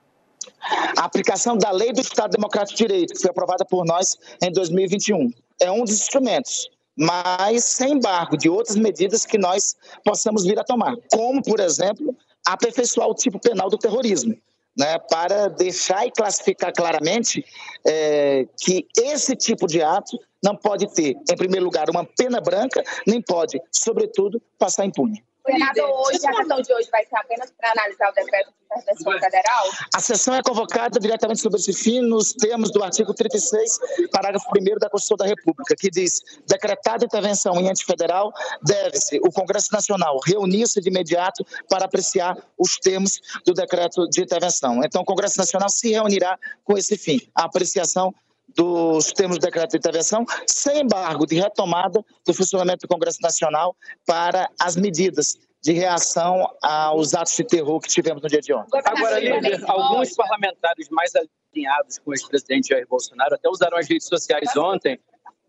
A 0.96 1.04
aplicação 1.04 1.56
da 1.56 1.70
Lei 1.70 1.92
do 1.92 2.00
Estado 2.00 2.32
Democrático 2.32 2.76
de 2.76 2.86
Direito, 2.86 3.14
que 3.14 3.20
foi 3.20 3.30
aprovada 3.30 3.64
por 3.64 3.84
nós 3.84 4.16
em 4.42 4.50
2021, 4.50 5.30
é 5.60 5.70
um 5.70 5.84
dos 5.84 5.94
instrumentos 5.94 6.70
mas 6.98 7.64
sem 7.64 7.92
embargo 7.92 8.36
de 8.36 8.48
outras 8.48 8.76
medidas 8.76 9.24
que 9.24 9.38
nós 9.38 9.76
possamos 10.04 10.42
vir 10.42 10.58
a 10.58 10.64
tomar, 10.64 10.96
como, 11.12 11.40
por 11.40 11.60
exemplo, 11.60 12.16
aperfeiçoar 12.44 13.08
o 13.08 13.14
tipo 13.14 13.38
penal 13.38 13.70
do 13.70 13.78
terrorismo, 13.78 14.36
né, 14.78 14.98
para 15.10 15.48
deixar 15.48 16.06
e 16.06 16.10
classificar 16.10 16.72
claramente 16.72 17.44
é, 17.84 18.46
que 18.56 18.86
esse 18.96 19.34
tipo 19.34 19.66
de 19.66 19.82
ato 19.82 20.18
não 20.42 20.54
pode 20.54 20.86
ter, 20.94 21.16
em 21.28 21.36
primeiro 21.36 21.64
lugar, 21.64 21.90
uma 21.90 22.04
pena 22.04 22.40
branca, 22.40 22.82
nem 23.06 23.20
pode, 23.20 23.60
sobretudo, 23.72 24.40
passar 24.56 24.84
impune. 24.84 25.24
Senador, 25.52 25.90
hoje, 26.06 26.26
a 26.26 26.34
sessão 26.34 26.60
de 26.60 26.74
hoje 26.74 26.88
vai 26.90 27.04
ser 27.06 27.16
apenas 27.16 27.50
para 27.58 27.72
analisar 27.72 28.10
o 28.10 28.12
decreto 28.12 28.50
de 28.50 28.64
intervenção 28.66 29.12
federal? 29.18 29.64
A 29.94 30.00
sessão 30.00 30.34
é 30.34 30.42
convocada 30.42 31.00
diretamente 31.00 31.40
sobre 31.40 31.58
esse 31.58 31.72
fim 31.72 32.00
nos 32.00 32.34
termos 32.34 32.70
do 32.70 32.82
artigo 32.82 33.14
36, 33.14 33.78
parágrafo 34.12 34.46
1 34.54 34.78
da 34.78 34.90
Constituição 34.90 35.16
da 35.16 35.26
República, 35.26 35.74
que 35.74 35.90
diz: 35.90 36.20
decretada 36.46 37.04
intervenção 37.04 37.58
em 37.58 37.68
ente 37.68 37.84
federal, 37.84 38.32
deve-se 38.62 39.18
o 39.18 39.32
Congresso 39.32 39.72
Nacional 39.72 40.18
reunir-se 40.26 40.80
de 40.80 40.88
imediato 40.88 41.44
para 41.68 41.86
apreciar 41.86 42.36
os 42.58 42.76
termos 42.78 43.20
do 43.46 43.54
decreto 43.54 44.06
de 44.08 44.22
intervenção. 44.22 44.84
Então, 44.84 45.02
o 45.02 45.04
Congresso 45.04 45.38
Nacional 45.38 45.70
se 45.70 45.90
reunirá 45.90 46.38
com 46.64 46.76
esse 46.76 46.98
fim, 46.98 47.20
a 47.34 47.44
apreciação 47.44 48.14
dos 48.58 49.12
termos 49.12 49.38
do 49.38 49.42
decreto 49.42 49.70
de 49.70 49.76
intervenção, 49.76 50.26
sem 50.44 50.80
embargo 50.80 51.24
de 51.24 51.36
retomada 51.36 52.04
do 52.26 52.34
funcionamento 52.34 52.86
do 52.86 52.88
Congresso 52.88 53.20
Nacional 53.22 53.76
para 54.04 54.50
as 54.60 54.74
medidas 54.74 55.38
de 55.62 55.72
reação 55.72 56.44
aos 56.60 57.14
atos 57.14 57.36
de 57.36 57.44
terror 57.44 57.80
que 57.80 57.88
tivemos 57.88 58.20
no 58.20 58.28
dia 58.28 58.40
de 58.40 58.52
ontem. 58.52 58.80
Agora, 58.84 59.20
líder, 59.20 59.62
alguns 59.68 60.12
parlamentares 60.14 60.88
mais 60.90 61.12
alinhados 61.14 61.98
com 62.00 62.10
o 62.10 62.14
ex-presidente 62.14 62.70
Jair 62.70 62.86
Bolsonaro 62.88 63.36
até 63.36 63.48
usaram 63.48 63.78
as 63.78 63.88
redes 63.88 64.08
sociais 64.08 64.56
ontem, 64.56 64.98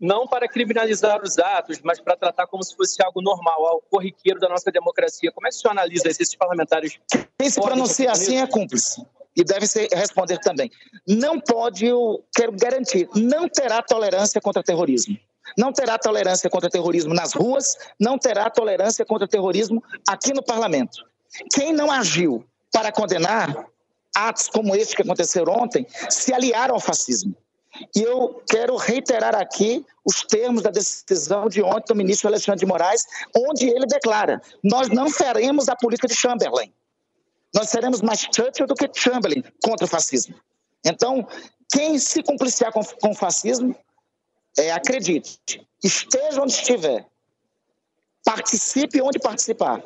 não 0.00 0.26
para 0.28 0.48
criminalizar 0.48 1.20
os 1.22 1.36
atos, 1.38 1.80
mas 1.82 2.00
para 2.00 2.16
tratar 2.16 2.46
como 2.46 2.62
se 2.62 2.76
fosse 2.76 3.02
algo 3.02 3.20
normal, 3.20 3.66
algo 3.66 3.84
corriqueiro 3.90 4.38
da 4.38 4.48
nossa 4.48 4.70
democracia. 4.70 5.32
Como 5.32 5.48
é 5.48 5.50
que 5.50 5.56
o 5.56 5.58
senhor 5.58 5.72
analisa 5.72 6.08
esses 6.08 6.34
parlamentares? 6.36 6.98
Quem 7.38 7.50
se 7.50 7.60
pronuncia 7.60 8.12
assim 8.12 8.36
é 8.38 8.46
cúmplice 8.46 9.04
e 9.36 9.44
deve 9.44 9.66
ser, 9.66 9.88
responder 9.92 10.38
também. 10.38 10.70
Não 11.06 11.40
pode, 11.40 11.86
eu 11.86 12.24
quero 12.34 12.52
garantir, 12.52 13.08
não 13.14 13.48
terá 13.48 13.82
tolerância 13.82 14.40
contra 14.40 14.62
terrorismo. 14.62 15.16
Não 15.56 15.72
terá 15.72 15.98
tolerância 15.98 16.48
contra 16.48 16.70
terrorismo 16.70 17.12
nas 17.12 17.32
ruas, 17.32 17.76
não 17.98 18.18
terá 18.18 18.48
tolerância 18.48 19.04
contra 19.04 19.26
terrorismo 19.26 19.82
aqui 20.06 20.32
no 20.32 20.42
parlamento. 20.42 21.04
Quem 21.52 21.72
não 21.72 21.90
agiu 21.90 22.44
para 22.72 22.92
condenar 22.92 23.66
atos 24.14 24.48
como 24.48 24.74
este 24.74 24.96
que 24.96 25.02
aconteceram 25.02 25.52
ontem, 25.52 25.86
se 26.08 26.32
aliaram 26.32 26.74
ao 26.74 26.80
fascismo. 26.80 27.34
E 27.94 28.02
eu 28.02 28.42
quero 28.48 28.76
reiterar 28.76 29.34
aqui 29.34 29.84
os 30.04 30.22
termos 30.22 30.62
da 30.62 30.70
decisão 30.70 31.48
de 31.48 31.62
ontem 31.62 31.84
do 31.88 31.94
ministro 31.94 32.28
Alexandre 32.28 32.60
de 32.60 32.66
Moraes, 32.66 33.02
onde 33.34 33.68
ele 33.68 33.86
declara: 33.86 34.42
nós 34.62 34.88
não 34.88 35.08
faremos 35.08 35.68
a 35.68 35.76
política 35.76 36.08
de 36.08 36.14
Chamberlain 36.14 36.72
nós 37.54 37.70
seremos 37.70 38.00
mais 38.00 38.20
Churchill 38.20 38.66
do 38.66 38.74
que 38.74 38.88
Chamberlain 38.94 39.42
contra 39.62 39.84
o 39.84 39.88
fascismo. 39.88 40.34
Então, 40.84 41.26
quem 41.72 41.98
se 41.98 42.22
compliciar 42.22 42.72
com, 42.72 42.82
com 42.84 43.10
o 43.10 43.14
fascismo, 43.14 43.74
é, 44.58 44.72
acredite, 44.72 45.38
esteja 45.82 46.42
onde 46.42 46.52
estiver, 46.52 47.06
participe 48.24 49.00
onde 49.00 49.18
participar, 49.18 49.82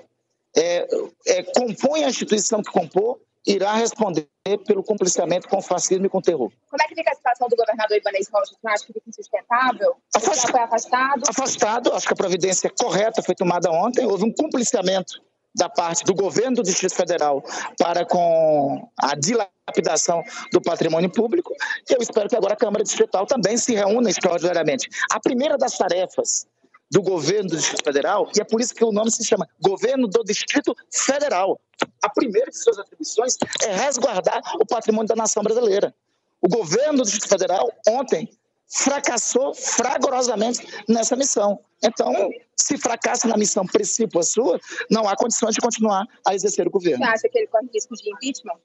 é, 0.57 0.87
é, 1.27 1.43
compõe 1.43 2.05
a 2.05 2.09
instituição 2.09 2.63
que 2.63 2.71
compor, 2.71 3.21
irá 3.47 3.75
responder 3.75 4.27
pelo 4.67 4.83
compliciamento 4.83 5.49
com 5.49 5.59
o 5.59 5.63
fascismo 5.63 6.07
e 6.07 6.09
com 6.09 6.19
o 6.19 6.23
terror. 6.23 6.51
Como 6.71 6.83
é 6.83 6.89
que 6.89 6.95
fica 6.95 7.11
a 7.11 7.15
situação 7.15 7.47
do 7.49 7.57
governador 7.57 7.97
Ibanez 7.97 8.29
Rocha? 8.33 8.55
Você 8.59 8.69
acha 8.69 8.87
que 8.87 8.93
fica 8.95 9.09
insustentável? 9.09 9.97
Afast... 10.15 10.51
foi 10.51 10.61
afastado? 10.61 11.23
Afastado, 11.29 11.93
acho 11.93 12.07
que 12.07 12.13
a 12.13 12.17
providência 12.17 12.71
correta 12.71 13.23
foi 13.23 13.35
tomada 13.35 13.71
ontem, 13.71 14.07
houve 14.07 14.25
um 14.25 14.33
compliciamento 14.33 15.21
da 15.55 15.69
parte 15.69 16.05
do 16.05 16.15
governo 16.15 16.57
do 16.57 16.63
Distrito 16.63 16.95
Federal 16.95 17.43
para 17.79 18.05
com 18.05 18.89
a 18.99 19.15
dilapidação 19.15 20.23
do 20.53 20.61
patrimônio 20.61 21.11
público. 21.11 21.55
E 21.89 21.95
eu 21.95 21.99
espero 22.01 22.29
que 22.29 22.37
agora 22.37 22.55
a 22.55 22.57
Câmara 22.57 22.83
Distrital 22.83 23.27
também 23.27 23.57
se 23.57 23.75
reúna 23.75 24.11
extraordinariamente. 24.11 24.89
A 25.11 25.21
primeira 25.21 25.57
das 25.57 25.79
tarefas 25.79 26.47
do 26.91 27.03
governo 27.03 27.51
do 27.51 27.57
Distrito 27.57 27.85
Federal, 27.85 28.29
e 28.37 28.41
é 28.41 28.45
por 28.45 28.61
isso 28.61 28.75
que 28.75 28.85
o 28.85 28.93
nome 28.93 29.11
se 29.11 29.25
chama 29.25 29.49
Governo 29.61 30.07
do 30.07 30.23
Distrito 30.23 30.77
Federal. 30.93 31.61
A 32.03 32.09
primeira 32.09 32.51
de 32.51 32.57
suas 32.57 32.79
atribuições 32.79 33.37
é 33.65 33.75
resguardar 33.75 34.41
o 34.61 34.67
patrimônio 34.67 35.09
da 35.09 35.17
nação 35.17 35.43
brasileira. 35.43 35.95
O 36.41 36.49
governo 36.49 36.99
do 36.99 37.05
Distrito 37.05 37.29
Federal, 37.29 37.73
ontem, 37.89 38.29
fracassou 38.69 39.55
fragorosamente 39.55 40.67
nessa 40.89 41.17
missão. 41.17 41.61
Então, 41.83 42.31
se 42.57 42.79
fracassa 42.79 43.29
na 43.29 43.37
missão 43.37 43.67
principal 43.67 44.23
sua, 44.23 44.59
não 44.91 45.09
há 45.09 45.17
condições 45.17 45.55
de 45.55 45.61
continuar 45.61 46.07
a 46.27 46.35
exercer 46.35 46.67
o 46.67 46.71
governo. 46.71 47.05
Você 47.05 47.11
acha 47.11 47.29
que 47.29 47.39
ele 47.39 47.47
corre 47.47 47.69
risco 47.73 47.95
de 47.95 48.11
impeachment? 48.11 48.59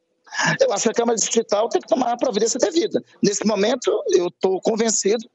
Eu 0.61 0.71
acho 0.71 0.83
que 0.83 0.89
a 0.89 0.93
Câmara 0.93 1.17
Distrital 1.17 1.67
tem 1.69 1.81
que 1.81 1.87
tomar 1.87 2.13
a 2.13 2.17
providência 2.17 2.59
devida. 2.59 3.03
Nesse 3.21 3.45
momento, 3.45 4.03
eu 4.11 4.27
estou 4.27 4.61
convencido 4.61 5.27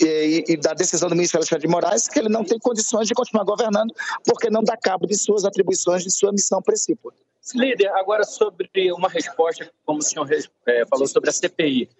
e, 0.00 0.44
e, 0.48 0.56
da 0.56 0.72
decisão 0.72 1.08
do 1.08 1.14
ministro 1.14 1.38
Alexandre 1.38 1.66
de 1.66 1.72
Moraes 1.72 2.08
que 2.08 2.18
ele 2.18 2.28
não 2.28 2.44
tem 2.44 2.58
condições 2.58 3.08
de 3.08 3.14
continuar 3.14 3.44
governando 3.44 3.92
porque 4.24 4.48
não 4.48 4.62
dá 4.62 4.76
cabo 4.76 5.06
de 5.06 5.16
suas 5.16 5.44
atribuições, 5.44 6.02
de 6.04 6.10
sua 6.10 6.32
missão 6.32 6.62
principal. 6.62 7.12
Líder, 7.54 7.88
agora 7.88 8.24
sobre 8.24 8.70
uma 8.92 9.08
resposta, 9.08 9.70
como 9.84 9.98
o 9.98 10.02
senhor 10.02 10.26
é, 10.66 10.86
falou 10.86 11.06
sobre 11.06 11.28
a 11.28 11.32
CPI. 11.32 11.90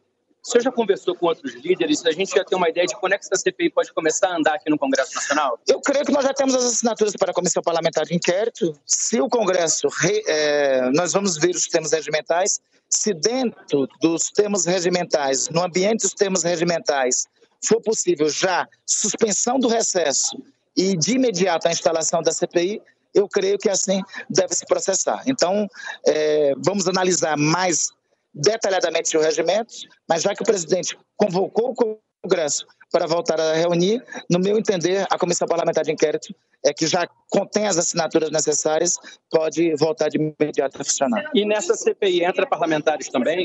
O 0.46 0.50
senhor 0.50 0.62
já 0.62 0.70
conversou 0.70 1.14
com 1.14 1.26
outros 1.26 1.54
líderes? 1.54 2.04
A 2.04 2.12
gente 2.12 2.34
já 2.36 2.44
tem 2.44 2.56
uma 2.56 2.68
ideia 2.68 2.86
de 2.86 2.94
quando 2.96 3.14
é 3.14 3.18
que 3.18 3.24
essa 3.24 3.36
CPI 3.36 3.70
pode 3.70 3.90
começar 3.94 4.28
a 4.28 4.36
andar 4.36 4.54
aqui 4.54 4.68
no 4.68 4.78
Congresso 4.78 5.14
Nacional? 5.14 5.58
Eu 5.66 5.80
creio 5.80 6.04
que 6.04 6.12
nós 6.12 6.22
já 6.22 6.34
temos 6.34 6.54
as 6.54 6.64
assinaturas 6.64 7.14
para 7.16 7.30
a 7.30 7.34
Comissão 7.34 7.62
Parlamentar 7.62 8.04
de 8.04 8.14
Inquérito. 8.14 8.78
Se 8.84 9.18
o 9.22 9.28
Congresso, 9.28 9.88
é, 10.26 10.90
nós 10.90 11.14
vamos 11.14 11.38
ver 11.38 11.54
os 11.54 11.66
termos 11.66 11.92
regimentais, 11.92 12.60
se 12.90 13.14
dentro 13.14 13.88
dos 14.02 14.24
termos 14.24 14.66
regimentais, 14.66 15.48
no 15.48 15.62
ambiente 15.62 16.02
dos 16.02 16.12
termos 16.12 16.42
regimentais, 16.42 17.24
for 17.66 17.80
possível 17.80 18.28
já 18.28 18.68
suspensão 18.84 19.58
do 19.58 19.68
recesso 19.68 20.36
e 20.76 20.94
de 20.94 21.12
imediato 21.12 21.68
a 21.68 21.70
instalação 21.70 22.22
da 22.22 22.32
CPI, 22.32 22.82
eu 23.14 23.26
creio 23.28 23.56
que 23.56 23.70
assim 23.70 24.02
deve 24.28 24.54
se 24.54 24.66
processar. 24.66 25.22
Então, 25.26 25.66
é, 26.06 26.52
vamos 26.58 26.86
analisar 26.86 27.38
mais 27.38 27.92
detalhadamente 28.34 29.16
o 29.16 29.20
regimento, 29.20 29.72
mas 30.08 30.22
já 30.22 30.34
que 30.34 30.42
o 30.42 30.46
presidente 30.46 30.98
convocou 31.16 31.70
o 31.70 31.98
Congresso 32.22 32.66
para 32.90 33.06
voltar 33.06 33.40
a 33.40 33.54
reunir, 33.54 34.02
no 34.30 34.38
meu 34.38 34.58
entender, 34.58 35.06
a 35.10 35.18
Comissão 35.18 35.46
Parlamentar 35.46 35.84
de 35.84 35.92
Inquérito, 35.92 36.34
é 36.64 36.72
que 36.72 36.86
já 36.86 37.06
contém 37.28 37.66
as 37.66 37.76
assinaturas 37.76 38.30
necessárias, 38.30 38.96
pode 39.30 39.74
voltar 39.76 40.08
de 40.08 40.16
imediato 40.16 40.80
a 40.80 40.84
funcionar. 40.84 41.30
E 41.34 41.44
nessa 41.44 41.74
CPI 41.74 42.24
entra 42.24 42.46
parlamentares 42.46 43.08
também? 43.08 43.44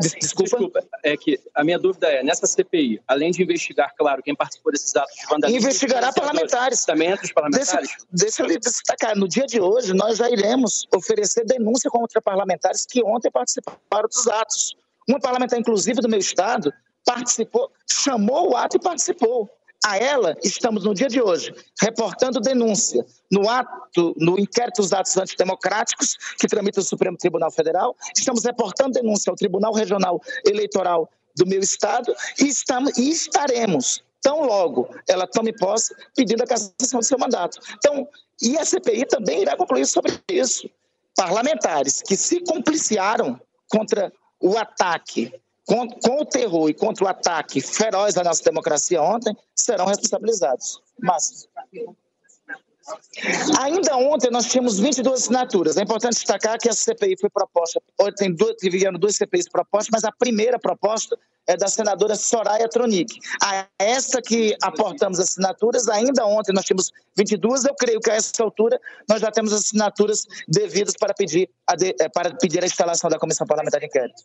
Desculpa. 0.00 0.42
Desculpa. 0.42 0.86
É 1.04 1.16
que 1.16 1.38
a 1.54 1.62
minha 1.62 1.78
dúvida 1.78 2.08
é, 2.08 2.22
nessa 2.22 2.46
CPI, 2.46 3.00
além 3.06 3.30
de 3.30 3.42
investigar, 3.42 3.92
claro, 3.96 4.22
quem 4.22 4.34
participou 4.34 4.72
desses 4.72 4.94
atos 4.96 5.14
de 5.14 5.26
vandalismo... 5.26 5.60
Investigará 5.60 6.12
parlamentares. 6.12 6.84
Também 6.84 7.10
entre 7.10 7.26
os 7.26 7.32
parlamentares? 7.32 7.88
Deixa, 8.10 8.42
deixa 8.42 8.54
eu 8.54 8.60
destacar, 8.60 9.16
no 9.16 9.28
dia 9.28 9.46
de 9.46 9.60
hoje, 9.60 9.92
nós 9.92 10.18
já 10.18 10.30
iremos 10.30 10.86
oferecer 10.94 11.44
denúncia 11.44 11.90
contra 11.90 12.20
parlamentares 12.20 12.86
que 12.86 13.02
ontem 13.04 13.30
participaram 13.30 14.08
dos 14.08 14.26
atos. 14.26 14.76
Uma 15.08 15.20
parlamentar, 15.20 15.58
inclusive, 15.58 16.00
do 16.00 16.08
meu 16.08 16.18
estado, 16.18 16.72
participou, 17.04 17.70
chamou 17.88 18.50
o 18.50 18.56
ato 18.56 18.76
e 18.76 18.80
participou. 18.80 19.48
A 19.86 19.98
ela, 19.98 20.36
estamos 20.42 20.82
no 20.82 20.92
dia 20.92 21.06
de 21.06 21.22
hoje 21.22 21.54
reportando 21.80 22.40
denúncia 22.40 23.06
no 23.30 23.48
ato, 23.48 24.12
no 24.18 24.36
inquérito 24.36 24.82
dos 24.82 24.92
atos 24.92 25.16
antidemocráticos 25.16 26.16
que 26.40 26.48
tramita 26.48 26.80
o 26.80 26.82
Supremo 26.82 27.16
Tribunal 27.16 27.52
Federal. 27.52 27.94
Estamos 28.16 28.42
reportando 28.42 28.94
denúncia 28.94 29.30
ao 29.30 29.36
Tribunal 29.36 29.72
Regional 29.72 30.20
Eleitoral 30.44 31.08
do 31.36 31.46
meu 31.46 31.60
estado 31.60 32.12
e, 32.40 32.48
estamos, 32.48 32.98
e 32.98 33.10
estaremos, 33.10 34.02
tão 34.20 34.44
logo 34.44 34.88
ela 35.08 35.24
tome 35.24 35.56
posse, 35.56 35.94
pedindo 36.16 36.42
a 36.42 36.46
cassação 36.48 36.98
do 36.98 37.06
seu 37.06 37.16
mandato. 37.16 37.60
Então, 37.74 38.08
e 38.42 38.58
a 38.58 38.64
CPI 38.64 39.06
também 39.06 39.42
irá 39.42 39.56
concluir 39.56 39.86
sobre 39.86 40.12
isso. 40.28 40.68
Parlamentares 41.14 42.02
que 42.02 42.16
se 42.16 42.40
compliciaram 42.40 43.40
contra 43.70 44.12
o 44.40 44.58
ataque 44.58 45.32
com, 45.66 45.88
com, 45.88 46.20
o 46.20 46.24
terror 46.24 46.70
e 46.70 46.74
contra 46.74 47.04
o 47.04 47.08
ataque 47.08 47.60
feroz 47.60 48.16
à 48.16 48.22
nossa 48.22 48.42
democracia 48.42 49.02
ontem, 49.02 49.36
serão 49.54 49.84
responsabilizados. 49.86 50.80
Mas. 50.98 51.48
Ainda 53.60 53.96
ontem 53.96 54.30
nós 54.30 54.46
tínhamos 54.46 54.78
22 54.78 55.22
assinaturas. 55.22 55.76
É 55.76 55.82
importante 55.82 56.14
destacar 56.14 56.56
que 56.56 56.68
a 56.68 56.72
CPI 56.72 57.16
foi 57.20 57.28
proposta, 57.28 57.82
hoje 58.00 58.14
tem 58.14 58.32
duas, 58.32 58.54
duas 59.00 59.16
CPIs 59.16 59.48
propostas, 59.48 59.88
mas 59.92 60.04
a 60.04 60.12
primeira 60.12 60.56
proposta 60.56 61.18
é 61.48 61.56
da 61.56 61.66
senadora 61.66 62.14
Soraya 62.14 62.68
Tronic. 62.68 63.18
A 63.42 63.66
essa 63.76 64.22
que 64.22 64.56
aportamos 64.62 65.18
assinaturas, 65.18 65.88
ainda 65.88 66.24
ontem 66.26 66.52
nós 66.52 66.64
tínhamos 66.64 66.92
22, 67.16 67.64
eu 67.64 67.74
creio 67.74 68.00
que 68.00 68.10
a 68.10 68.14
essa 68.14 68.40
altura 68.40 68.80
nós 69.08 69.20
já 69.20 69.32
temos 69.32 69.52
assinaturas 69.52 70.24
devidas 70.46 70.94
para 70.96 71.12
pedir 71.12 71.50
a, 71.66 71.74
de, 71.74 71.94
eh, 72.00 72.08
para 72.08 72.36
pedir 72.36 72.62
a 72.62 72.66
instalação 72.66 73.10
da 73.10 73.18
Comissão 73.18 73.46
Parlamentar 73.48 73.80
de 73.80 73.86
Inquérito 73.86 74.22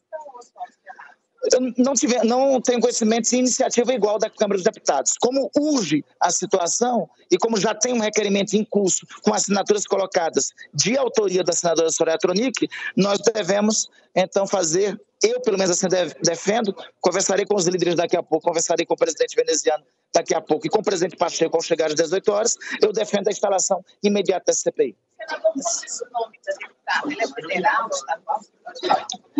eu 1.51 1.73
não, 1.77 1.93
tive, 1.93 2.23
não 2.23 2.61
tenho 2.61 2.79
conhecimento 2.79 3.29
de 3.29 3.35
iniciativa 3.35 3.93
igual 3.93 4.19
da 4.19 4.29
Câmara 4.29 4.57
dos 4.57 4.63
Deputados. 4.63 5.13
Como 5.19 5.49
urge 5.57 6.03
a 6.19 6.29
situação 6.29 7.09
e 7.31 7.37
como 7.37 7.59
já 7.59 7.73
tem 7.73 7.93
um 7.93 7.99
requerimento 7.99 8.53
em 8.53 8.63
curso 8.63 9.05
com 9.23 9.33
assinaturas 9.33 9.85
colocadas 9.85 10.51
de 10.73 10.97
autoria 10.97 11.43
da 11.43 11.53
senadora 11.53 11.89
Soraya 11.89 12.17
Tronic, 12.17 12.67
nós 12.95 13.19
devemos 13.33 13.89
então 14.15 14.45
fazer, 14.45 14.99
eu 15.23 15.41
pelo 15.41 15.57
menos 15.57 15.71
assim 15.71 15.87
defendo, 16.21 16.75
conversarei 16.99 17.45
com 17.45 17.55
os 17.55 17.65
líderes 17.65 17.95
daqui 17.95 18.15
a 18.15 18.21
pouco, 18.21 18.47
conversarei 18.47 18.85
com 18.85 18.93
o 18.93 18.97
presidente 18.97 19.35
veneziano 19.35 19.83
daqui 20.13 20.33
a 20.33 20.41
pouco 20.41 20.67
e 20.67 20.69
com 20.69 20.79
o 20.79 20.83
presidente 20.83 21.15
Pacheco 21.15 21.55
ao 21.55 21.61
chegar 21.61 21.87
às 21.87 21.95
18 21.95 22.31
horas, 22.31 22.57
eu 22.81 22.91
defendo 22.91 23.27
a 23.27 23.31
instalação 23.31 23.83
imediata 24.03 24.45
da 24.47 24.53
CPI. 24.53 24.95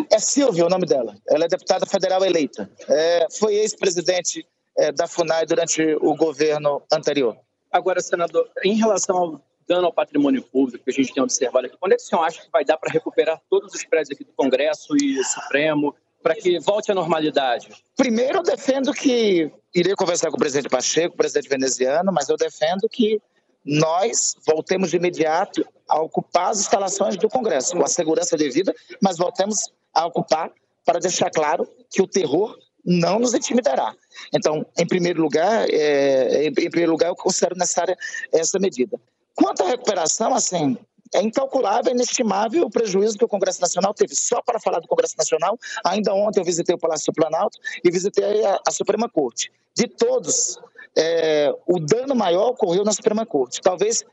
É 0.09 0.19
Silvia 0.19 0.65
o 0.65 0.69
nome 0.69 0.85
dela. 0.85 1.15
Ela 1.27 1.45
é 1.45 1.47
deputada 1.47 1.85
federal 1.85 2.23
eleita. 2.23 2.69
É, 2.87 3.27
foi 3.31 3.55
ex-presidente 3.55 4.47
é, 4.77 4.91
da 4.91 5.07
FUNAI 5.07 5.45
durante 5.45 5.81
o 6.01 6.15
governo 6.15 6.81
anterior. 6.91 7.37
Agora, 7.71 8.01
senador, 8.01 8.49
em 8.63 8.75
relação 8.75 9.17
ao 9.17 9.41
dano 9.67 9.85
ao 9.85 9.93
patrimônio 9.93 10.43
público 10.43 10.83
que 10.83 10.89
a 10.91 10.93
gente 10.93 11.13
tem 11.13 11.23
observado 11.23 11.67
aqui, 11.67 11.77
quando 11.77 11.93
é 11.93 11.95
que 11.95 12.03
o 12.03 12.05
senhor 12.05 12.23
acha 12.23 12.41
que 12.41 12.49
vai 12.51 12.65
dar 12.65 12.77
para 12.77 12.91
recuperar 12.91 13.41
todos 13.49 13.73
os 13.73 13.83
prédios 13.85 14.11
aqui 14.11 14.25
do 14.25 14.33
Congresso 14.33 14.95
e 14.97 15.23
Supremo, 15.23 15.95
para 16.21 16.35
que 16.35 16.59
volte 16.59 16.91
à 16.91 16.95
normalidade? 16.95 17.69
Primeiro, 17.95 18.39
eu 18.39 18.43
defendo 18.43 18.93
que 18.93 19.51
irei 19.73 19.95
conversar 19.95 20.29
com 20.29 20.35
o 20.35 20.39
presidente 20.39 20.69
Pacheco, 20.69 21.13
o 21.13 21.17
presidente 21.17 21.49
veneziano, 21.49 22.11
mas 22.11 22.29
eu 22.29 22.37
defendo 22.37 22.87
que 22.89 23.21
nós 23.65 24.35
voltemos 24.45 24.89
de 24.89 24.97
imediato 24.97 25.65
a 25.87 26.01
ocupar 26.01 26.49
as 26.51 26.59
instalações 26.59 27.15
do 27.17 27.29
Congresso, 27.29 27.75
com 27.75 27.83
a 27.83 27.87
segurança 27.87 28.35
devida, 28.35 28.73
mas 29.01 29.17
voltemos 29.17 29.71
a 29.93 30.05
ocupar 30.05 30.51
para 30.85 30.99
deixar 30.99 31.29
claro 31.29 31.67
que 31.89 32.01
o 32.01 32.07
terror 32.07 32.57
não 32.83 33.19
nos 33.19 33.33
intimidará. 33.33 33.93
Então, 34.33 34.65
em 34.77 34.87
primeiro 34.87 35.21
lugar, 35.21 35.67
é, 35.69 36.45
em 36.45 36.53
primeiro 36.53 36.91
lugar, 36.91 37.09
eu 37.09 37.15
considero 37.15 37.55
necessária 37.55 37.95
essa 38.31 38.57
medida. 38.57 38.99
Quanto 39.35 39.63
à 39.63 39.67
recuperação, 39.67 40.33
assim, 40.33 40.77
é 41.13 41.21
incalculável, 41.21 41.91
é 41.91 41.95
inestimável 41.95 42.65
o 42.65 42.69
prejuízo 42.69 43.17
que 43.17 43.25
o 43.25 43.27
Congresso 43.27 43.61
Nacional 43.61 43.93
teve. 43.93 44.15
Só 44.15 44.41
para 44.41 44.59
falar 44.59 44.79
do 44.79 44.87
Congresso 44.87 45.15
Nacional, 45.17 45.57
ainda 45.85 46.13
ontem 46.13 46.39
eu 46.39 46.45
visitei 46.45 46.73
o 46.73 46.77
Palácio 46.77 47.11
do 47.11 47.15
Planalto 47.15 47.57
e 47.83 47.91
visitei 47.91 48.45
a, 48.45 48.59
a 48.65 48.71
Suprema 48.71 49.09
Corte. 49.09 49.51
De 49.75 49.87
todos, 49.87 50.59
é, 50.97 51.53
o 51.67 51.79
dano 51.79 52.15
maior 52.15 52.49
ocorreu 52.49 52.83
na 52.83 52.91
Suprema 52.91 53.25
Corte. 53.25 53.61
Talvez 53.61 54.03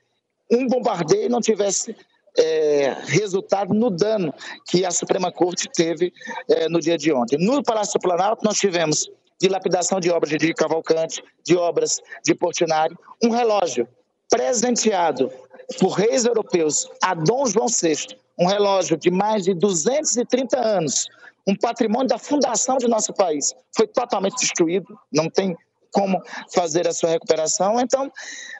um 0.51 0.66
bombardeio 0.66 1.29
não 1.29 1.41
tivesse 1.41 1.95
é, 2.37 2.97
resultado 3.07 3.75
no 3.75 3.91
dano 3.91 4.33
que 4.66 4.85
a 4.85 4.91
Suprema 4.91 5.31
Corte 5.33 5.69
teve 5.73 6.12
é, 6.49 6.69
no 6.69 6.81
dia 6.81 6.97
de 6.97 7.12
ontem. 7.12 7.39
No 7.39 7.62
Palácio 7.62 7.95
do 7.95 8.03
Planalto, 8.03 8.45
nós 8.45 8.59
tivemos 8.59 9.11
dilapidação 9.41 10.01
de 10.01 10.11
obras 10.11 10.31
de 10.31 10.55
Cavalcante, 10.55 11.23
de 11.45 11.57
obras 11.57 12.01
de 12.25 12.35
Portinari, 12.35 12.95
um 13.23 13.31
relógio 13.31 13.89
presenteado 14.29 15.31
por 15.78 15.90
reis 15.90 16.24
europeus 16.24 16.89
a 17.03 17.15
Dom 17.15 17.47
João 17.47 17.66
VI, 17.69 18.16
um 18.39 18.47
relógio 18.47 18.97
de 18.97 19.11
mais 19.11 19.45
de 19.45 19.55
230 19.55 20.59
anos, 20.59 21.07
um 21.47 21.57
patrimônio 21.57 22.09
da 22.09 22.19
fundação 22.19 22.78
de 22.78 22.89
nosso 22.89 23.12
país, 23.12 23.55
foi 23.77 23.86
totalmente 23.86 24.36
destruído, 24.39 24.99
não 25.12 25.28
tem 25.28 25.57
como 25.93 26.23
fazer 26.53 26.86
a 26.86 26.93
sua 26.93 27.11
recuperação. 27.11 27.81
Então, 27.81 28.12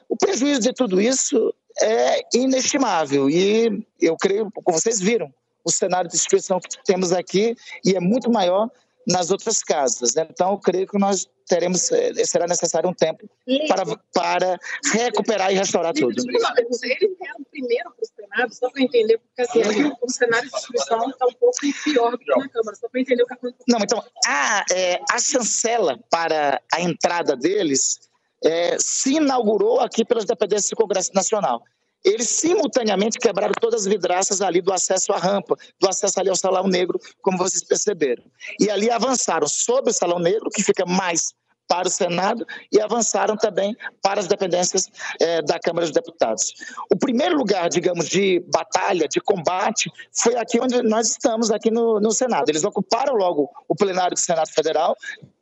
o 0.07 0.17
prejuízo 0.17 0.61
de 0.61 0.73
tudo 0.73 0.99
isso 0.99 1.53
é 1.81 2.21
inestimável 2.33 3.29
e 3.29 3.85
eu 4.01 4.17
creio, 4.17 4.51
como 4.51 4.79
vocês 4.79 4.99
viram, 4.99 5.31
o 5.63 5.71
cenário 5.71 6.09
de 6.09 6.15
destruição 6.15 6.59
que 6.59 6.69
temos 6.83 7.11
aqui 7.11 7.55
e 7.85 7.95
é 7.95 7.99
muito 7.99 8.31
maior 8.31 8.69
nas 9.07 9.31
outras 9.31 9.63
casas. 9.63 10.15
Então, 10.15 10.51
eu 10.51 10.57
creio 10.59 10.87
que 10.87 10.97
nós 10.97 11.27
teremos, 11.47 11.91
eh, 11.91 12.13
será 12.25 12.45
necessário 12.45 12.89
um 12.89 12.93
tempo 12.93 13.27
para, 13.67 13.83
para 14.13 14.59
recuperar 14.93 15.51
e 15.51 15.55
restaurar 15.55 15.93
tudo. 15.93 16.11
Eles 16.11 16.25
vieram 16.27 17.43
primeiro 17.49 17.91
para 17.91 18.03
o 18.03 18.05
Senado, 18.05 18.53
só 18.53 18.69
para 18.69 18.83
entender, 18.83 19.17
porque 19.17 19.41
assim, 19.41 19.91
o 20.01 20.09
cenário 20.09 20.45
de 20.45 20.55
destruição 20.55 21.09
está 21.09 21.25
um 21.25 21.33
pouco 21.33 21.57
pior 21.83 22.11
do 22.11 22.17
que 22.19 22.25
na 22.29 22.49
Câmara, 22.49 22.75
só 22.75 22.87
para 22.87 23.01
entender 23.01 23.23
o 23.23 23.25
que 23.25 23.33
aconteceu. 23.33 23.65
Não, 23.67 23.79
então, 23.79 24.03
a, 24.27 24.63
é, 24.71 25.01
a 25.09 25.19
chancela 25.19 25.99
para 26.09 26.61
a 26.71 26.81
entrada 26.81 27.35
deles 27.35 27.99
é, 28.43 28.77
se 28.79 29.15
inaugurou 29.15 29.79
aqui 29.79 30.05
pelas 30.05 30.25
dependências 30.25 30.69
do 30.69 30.75
Congresso 30.75 31.11
Nacional 31.13 31.63
eles 32.03 32.29
simultaneamente 32.29 33.19
quebraram 33.19 33.53
todas 33.59 33.81
as 33.81 33.87
vidraças 33.87 34.41
ali 34.41 34.61
do 34.61 34.71
acesso 34.71 35.11
à 35.11 35.17
rampa, 35.17 35.55
do 35.79 35.87
acesso 35.87 36.19
ali 36.19 36.29
ao 36.29 36.35
Salão 36.35 36.67
Negro, 36.67 36.99
como 37.21 37.37
vocês 37.37 37.63
perceberam. 37.63 38.23
E 38.59 38.69
ali 38.69 38.89
avançaram 38.89 39.47
sobre 39.47 39.91
o 39.91 39.93
Salão 39.93 40.19
Negro, 40.19 40.49
que 40.49 40.63
fica 40.63 40.85
mais 40.85 41.33
para 41.67 41.87
o 41.87 41.91
Senado, 41.91 42.47
e 42.71 42.81
avançaram 42.81 43.37
também 43.37 43.77
para 44.01 44.19
as 44.19 44.27
dependências 44.27 44.89
eh, 45.21 45.39
da 45.43 45.59
Câmara 45.59 45.85
dos 45.85 45.93
Deputados. 45.93 46.51
O 46.91 46.97
primeiro 46.97 47.37
lugar, 47.37 47.69
digamos, 47.69 48.09
de 48.09 48.43
batalha, 48.51 49.07
de 49.07 49.21
combate, 49.21 49.91
foi 50.11 50.35
aqui 50.35 50.59
onde 50.59 50.81
nós 50.81 51.11
estamos, 51.11 51.51
aqui 51.51 51.69
no, 51.69 51.99
no 51.99 52.11
Senado. 52.11 52.49
Eles 52.49 52.63
ocuparam 52.63 53.13
logo 53.13 53.51
o 53.67 53.75
plenário 53.75 54.15
do 54.15 54.19
Senado 54.19 54.49
Federal, 54.49 54.95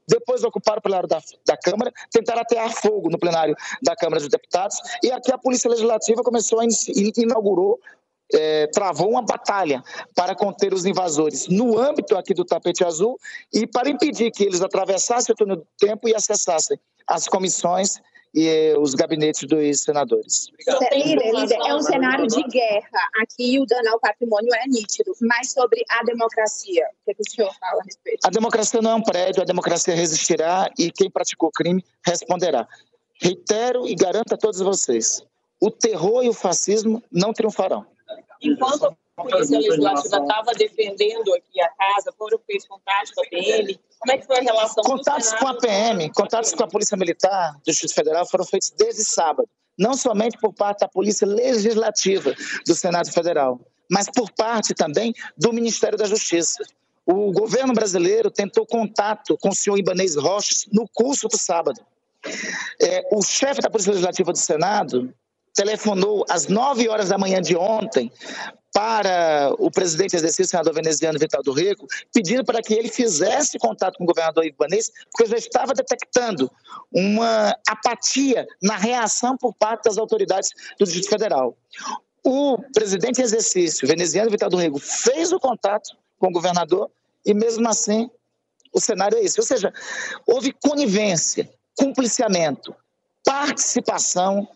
depois 0.08 0.44
ocuparam 0.44 0.80
o 0.80 0.82
plenário 0.82 1.08
da, 1.08 1.22
da 1.46 1.58
Câmara, 1.58 1.92
tentaram 2.12 2.42
atear 2.42 2.72
fogo 2.72 3.10
no 3.10 3.20
plenário 3.20 3.56
da 3.82 3.96
Câmara 3.96 4.20
dos 4.20 4.30
Deputados, 4.30 4.78
e 5.04 5.12
aqui 5.12 5.32
a 5.32 5.38
Polícia 5.38 5.70
Legislativa 5.70 6.24
começou 6.24 6.60
a 6.60 6.66
in- 6.66 7.12
inaugurou 7.18 7.80
é, 8.34 8.68
travou 8.68 9.10
uma 9.10 9.22
batalha 9.22 9.82
para 10.16 10.36
conter 10.36 10.74
os 10.74 10.86
invasores 10.86 11.48
no 11.48 11.78
âmbito 11.80 12.18
aqui 12.18 12.34
do 12.34 12.44
tapete 12.44 12.84
azul 12.84 13.18
e 13.54 13.66
para 13.66 13.90
impedir 13.90 14.32
que 14.32 14.44
eles 14.44 14.62
atravessassem 14.62 15.34
o 15.34 15.36
túnel 15.36 15.58
do 15.58 15.68
tempo 15.78 16.10
e 16.10 16.16
acessassem 16.16 16.78
as 17.08 17.28
comissões 17.28 18.02
e 18.34 18.74
os 18.78 18.94
gabinetes 18.94 19.48
dos 19.48 19.82
senadores. 19.82 20.48
Líder, 20.92 21.34
líder, 21.34 21.58
é 21.66 21.76
um 21.76 21.82
cenário 21.82 22.28
de 22.28 22.44
guerra. 22.44 23.10
Aqui 23.22 23.60
o 23.60 23.66
dano 23.66 23.90
ao 23.90 24.00
patrimônio 24.00 24.54
é 24.54 24.68
nítido. 24.68 25.14
Mas 25.22 25.52
sobre 25.52 25.84
a 25.90 26.04
democracia, 26.04 26.86
o 27.02 27.06
que, 27.06 27.12
é 27.12 27.14
que 27.14 27.22
o 27.22 27.32
senhor 27.32 27.54
fala 27.60 27.82
a 27.82 27.84
respeito? 27.84 28.20
A 28.26 28.30
democracia 28.30 28.82
não 28.82 28.92
é 28.92 28.96
um 28.96 29.02
prédio, 29.02 29.42
a 29.42 29.46
democracia 29.46 29.96
resistirá 29.96 30.70
e 30.78 30.92
quem 30.92 31.10
praticou 31.10 31.52
crime 31.52 31.84
responderá. 32.06 32.68
Reitero 33.20 33.88
e 33.88 33.96
garanto 33.96 34.34
a 34.34 34.38
todos 34.38 34.60
vocês: 34.60 35.24
o 35.60 35.72
terror 35.72 36.24
e 36.24 36.30
o 36.30 36.34
fascismo 36.34 37.02
não 37.12 37.34
triunfarão. 37.34 37.86
Enquanto 38.42 38.86
a 39.18 39.24
Polícia 39.24 39.58
Legislativa 39.58 40.18
estava 40.18 40.52
defendendo 40.54 41.34
aqui 41.34 41.62
a 41.62 41.70
casa, 41.70 42.14
foram 42.18 42.40
feitos 42.46 42.68
contatos 42.68 43.12
com 43.12 43.22
a 43.22 43.26
PM. 43.26 43.80
Como 44.00 44.12
é 44.12 44.18
que 44.18 44.26
foi 44.28 44.38
a 44.38 44.42
relação 44.42 44.84
Contatos 44.84 45.34
com 45.34 45.48
a 45.48 45.58
PM, 45.58 46.12
contatos 46.14 46.54
com 46.54 46.64
a 46.64 46.68
Polícia 46.68 46.96
Militar 46.96 47.54
do 47.54 47.64
Distrito 47.66 47.96
Federal 47.96 48.28
foram 48.28 48.46
feitos 48.46 48.72
desde 48.78 49.04
sábado, 49.04 49.50
não 49.78 49.96
somente 49.96 50.38
por 50.38 50.54
parte 50.54 50.82
da 50.82 50.88
Polícia 50.88 51.26
Legislativa 51.26 52.36
do 52.66 52.76
Senado 52.76 53.12
Federal, 53.12 53.60
mas 53.90 54.08
por 54.10 54.32
parte 54.32 54.76
também 54.76 55.14
do 55.36 55.52
Ministério 55.52 55.98
da 55.98 56.06
Justiça. 56.06 56.64
O 57.06 57.32
governo 57.32 57.74
brasileiro 57.74 58.30
tentou 58.30 58.66
contato 58.66 59.38
com 59.38 59.50
o 59.50 59.56
senhor 59.56 59.78
Ibanez 59.78 60.16
Rocha 60.16 60.68
no 60.72 60.88
curso 60.94 61.28
do 61.28 61.38
sábado. 61.38 61.82
É, 62.82 63.08
o 63.12 63.24
chefe 63.24 63.62
da 63.62 63.70
Polícia 63.70 63.92
Legislativa 63.92 64.32
do 64.32 64.38
Senado 64.38 65.14
telefonou 65.58 66.24
às 66.30 66.48
9 66.48 66.88
horas 66.88 67.10
da 67.10 67.18
manhã 67.18 67.42
de 67.42 67.58
ontem 67.58 68.12
para 68.72 69.52
o 69.58 69.72
presidente 69.72 70.16
exercício, 70.16 70.46
senador 70.46 70.72
veneziano 70.72 71.18
Vital 71.18 71.42
do 71.42 71.52
Rico, 71.52 71.88
pedindo 72.14 72.46
para 72.46 72.62
que 72.62 72.76
ele 72.76 72.90
fizesse 72.90 73.58
contato 73.58 73.98
com 73.98 74.04
o 74.04 74.08
governador 74.08 74.46
Ibanez, 74.46 74.92
porque 75.12 75.26
já 75.26 75.36
estava 75.36 75.74
detectando 75.74 76.52
uma 76.92 77.56
apatia 77.68 78.46
na 78.62 78.78
reação 78.78 79.36
por 79.36 79.52
parte 79.56 79.86
das 79.86 79.98
autoridades 79.98 80.52
do 80.80 80.86
Distrito 80.86 81.10
Federal. 81.10 81.58
O 82.24 82.60
presidente 82.72 83.20
em 83.20 83.24
exercício, 83.24 83.88
veneziano 83.88 84.30
Vital 84.30 84.52
do 84.52 84.58
Rego, 84.58 84.78
fez 84.78 85.32
o 85.32 85.40
contato 85.40 85.98
com 86.20 86.28
o 86.28 86.32
governador 86.32 86.92
e, 87.26 87.34
mesmo 87.34 87.68
assim, 87.68 88.12
o 88.72 88.80
cenário 88.80 89.18
é 89.18 89.22
esse. 89.22 89.40
Ou 89.40 89.46
seja, 89.46 89.74
houve 90.28 90.52
conivência, 90.52 91.50
cumpliciamento, 91.76 92.76
participação 93.26 94.48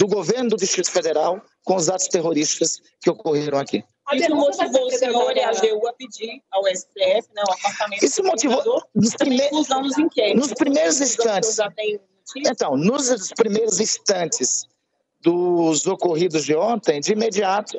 do 0.00 0.06
governo 0.08 0.48
do 0.48 0.56
Distrito 0.56 0.90
Federal 0.90 1.42
com 1.62 1.76
os 1.76 1.90
atos 1.90 2.08
terroristas 2.08 2.80
que 3.02 3.10
ocorreram 3.10 3.58
aqui. 3.58 3.84
Isso 4.14 4.34
motivou 4.34 4.86
o 4.86 4.90
senhor 4.90 5.36
e 5.36 5.40
a 5.40 5.50
AGU 5.50 5.86
a 5.86 5.92
pedir 5.92 6.42
ao 6.50 6.62
STF 6.74 7.28
né, 7.34 7.42
o 7.46 7.52
afastamento 7.52 8.02
Isso 8.04 8.22
do 8.22 8.28
motivou 8.28 8.82
nos, 8.94 9.10
também 9.10 9.36
prime- 9.36 9.46
inclusão 9.46 9.82
nos 9.82 9.98
inquéritos. 9.98 10.40
nos 10.48 10.54
primeiros 10.54 11.00
instantes. 11.02 11.58
Então, 12.34 12.76
nos 12.78 13.28
primeiros 13.36 13.78
instantes 13.78 14.66
dos 15.20 15.86
ocorridos 15.86 16.46
de 16.46 16.56
ontem, 16.56 16.98
de 16.98 17.12
imediato, 17.12 17.78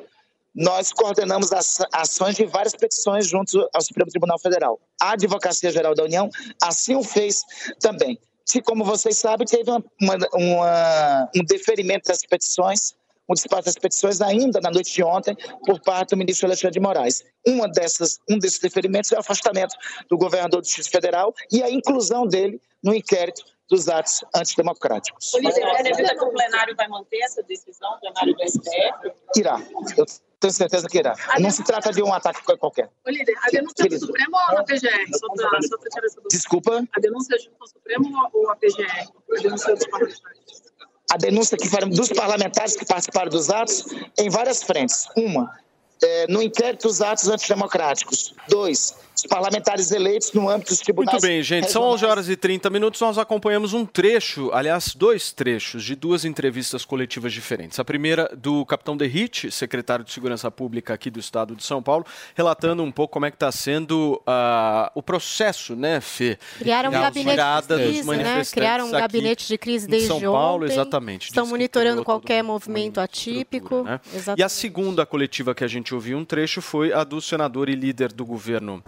nós 0.53 0.93
coordenamos 0.93 1.52
as 1.52 1.80
ações 1.91 2.35
de 2.35 2.45
várias 2.45 2.76
petições 2.76 3.27
junto 3.27 3.68
ao 3.73 3.81
Supremo 3.81 4.11
Tribunal 4.11 4.38
Federal. 4.38 4.80
A 5.02 5.14
Advocacia 5.14 5.72
Geral 5.72 5.95
da 5.95 6.03
União 6.03 6.30
assim 6.61 6.95
o 6.95 7.03
fez 7.03 7.41
também. 7.80 8.19
Se, 8.51 8.61
como 8.61 8.83
vocês 8.83 9.17
sabem, 9.17 9.47
teve 9.47 9.71
uma- 9.71 10.17
uma- 10.33 11.29
um 11.33 11.41
deferimento 11.45 12.09
das 12.09 12.19
petições, 12.19 12.93
um 13.29 13.33
despacho 13.33 13.63
das 13.63 13.75
petições 13.75 14.19
ainda 14.19 14.59
na 14.59 14.69
noite 14.69 14.93
de 14.93 15.01
ontem 15.01 15.37
por 15.65 15.79
parte 15.79 16.09
do 16.09 16.17
ministro 16.17 16.47
Alexandre 16.47 16.73
de 16.73 16.81
Moraes. 16.81 17.23
Uma 17.47 17.69
dessas, 17.69 18.19
um 18.29 18.37
desses 18.37 18.59
deferimentos 18.59 19.09
é 19.13 19.15
o 19.15 19.21
afastamento 19.21 19.73
do 20.09 20.17
governador 20.17 20.59
do 20.59 20.65
Distrito 20.65 20.91
Federal 20.91 21.33
e 21.49 21.63
a 21.63 21.71
inclusão 21.71 22.27
dele 22.27 22.59
no 22.83 22.93
inquérito 22.93 23.41
dos 23.72 23.88
atos 23.88 24.23
antidemocráticos. 24.35 25.34
É 25.34 25.84
devido 25.84 26.10
que 26.10 26.26
o 26.26 26.30
plenário 26.30 26.76
vai 26.76 26.89
manter 26.89 27.22
essa 27.23 27.41
decisão, 27.43 27.89
o 27.95 27.99
plenário 28.02 28.35
do 28.35 28.43
STF? 28.43 29.14
Irá. 29.38 29.60
Eu 29.98 30.06
tenho 30.41 30.53
certeza 30.53 30.88
que 30.89 30.98
irá. 30.98 31.15
Não 31.39 31.49
se 31.49 31.64
trata 31.64 31.91
de 31.93 32.03
um 32.03 32.14
ataque 32.14 32.43
qualquer. 32.57 32.89
Ô, 33.07 33.10
líder, 33.10 33.34
a 33.41 33.49
denúncia 33.49 33.85
do. 33.85 33.99
Supremo 33.99 34.38
ou 34.49 34.56
da 34.57 34.64
PGR? 34.65 35.18
Só 35.18 35.27
pra, 35.34 35.61
só 35.61 35.77
pra 35.77 35.89
tirar 35.89 36.06
essa 36.06 36.15
dúvida. 36.15 36.30
Desculpa, 36.30 36.84
A 36.91 36.99
denúncia 36.99 37.38
ao 37.60 37.68
Supremo 37.68 38.30
ou 38.34 38.52
a 38.52 38.56
PGR? 38.57 39.10
A 39.38 39.41
denúncia 39.41 39.76
dos 39.76 39.88
parlamentares? 39.88 40.72
a 41.11 41.18
denúncia 41.18 41.57
que 41.57 41.68
foram 41.68 41.89
dos 41.89 42.10
parlamentares 42.10 42.76
que 42.76 42.85
participaram 42.85 43.30
dos 43.30 43.49
atos 43.49 43.85
em 44.18 44.30
várias 44.30 44.64
frentes. 44.64 45.07
Uma, 45.18 45.53
é, 46.02 46.26
no 46.27 46.41
inquérito 46.41 46.88
dos 46.88 47.02
atos 47.02 47.27
antidemocráticos. 47.27 48.34
Dois, 48.48 48.95
os 49.22 49.27
parlamentares 49.27 49.91
eleitos 49.91 50.31
no 50.34 50.49
âmbito 50.49 50.72
dos 50.72 50.80
tribunais. 50.80 51.14
Muito 51.14 51.22
bem, 51.22 51.43
gente. 51.43 51.72
São 51.72 51.84
11 51.84 52.06
horas 52.06 52.30
e 52.30 52.35
30 52.35 52.69
minutos. 52.69 52.99
Nós 52.99 53.18
acompanhamos 53.18 53.73
um 53.73 53.85
trecho, 53.85 54.49
aliás, 54.52 54.95
dois 54.95 55.31
trechos 55.31 55.84
de 55.84 55.95
duas 55.95 56.26
entrevistas 56.26 56.84
coletivas 56.84 57.31
diferentes. 57.31 57.80
A 57.80 57.85
primeira 57.85 58.30
do 58.35 58.65
capitão 58.65 58.98
Derrite, 58.98 59.52
secretário 59.52 60.03
de 60.03 60.11
Segurança 60.11 60.49
Pública 60.49 60.93
aqui 60.93 61.10
do 61.10 61.19
estado 61.19 61.56
de 61.56 61.64
São 61.64 61.81
Paulo, 61.81 62.06
relatando 62.35 62.84
um 62.84 62.91
pouco 62.91 63.14
como 63.14 63.26
é 63.26 63.31
que 63.31 63.35
está 63.35 63.52
sendo 63.52 64.22
ah, 64.26 64.91
o 64.95 65.03
processo, 65.03 65.76
né, 65.76 66.02
Fê? 66.02 66.38
Criaram 66.57 66.89
um 66.89 66.93
Da 66.93 67.02
gabinete 67.02 67.38
de 67.38 67.68
crise, 67.76 68.07
né? 68.07 68.41
Criaram 68.52 68.88
um 68.88 68.91
gabinete 68.91 69.48
de 69.48 69.57
crise 69.57 69.88
em 69.88 69.89
desde 69.89 70.07
São 70.07 70.22
Paulo, 70.22 70.64
ontem. 70.64 70.73
exatamente. 70.73 71.27
Estão 71.27 71.45
monitorando 71.45 72.03
qualquer 72.03 72.43
movimento 72.43 72.99
atípico. 72.99 73.84
né? 73.84 73.99
E 74.38 74.43
a 74.43 74.49
segunda 74.49 75.06
coletiva 75.06 75.53
que 75.53 75.64
a 75.64 75.68
gente 75.68 75.93
ouviu 75.93 76.18
um 76.18 76.26
trecho 76.26 76.61
foi 76.61 76.91
a 76.93 77.03
do 77.03 77.22
senador 77.22 77.69
e 77.69 77.76
líder 77.76 78.11
do 78.11 78.26
governo 78.26 78.84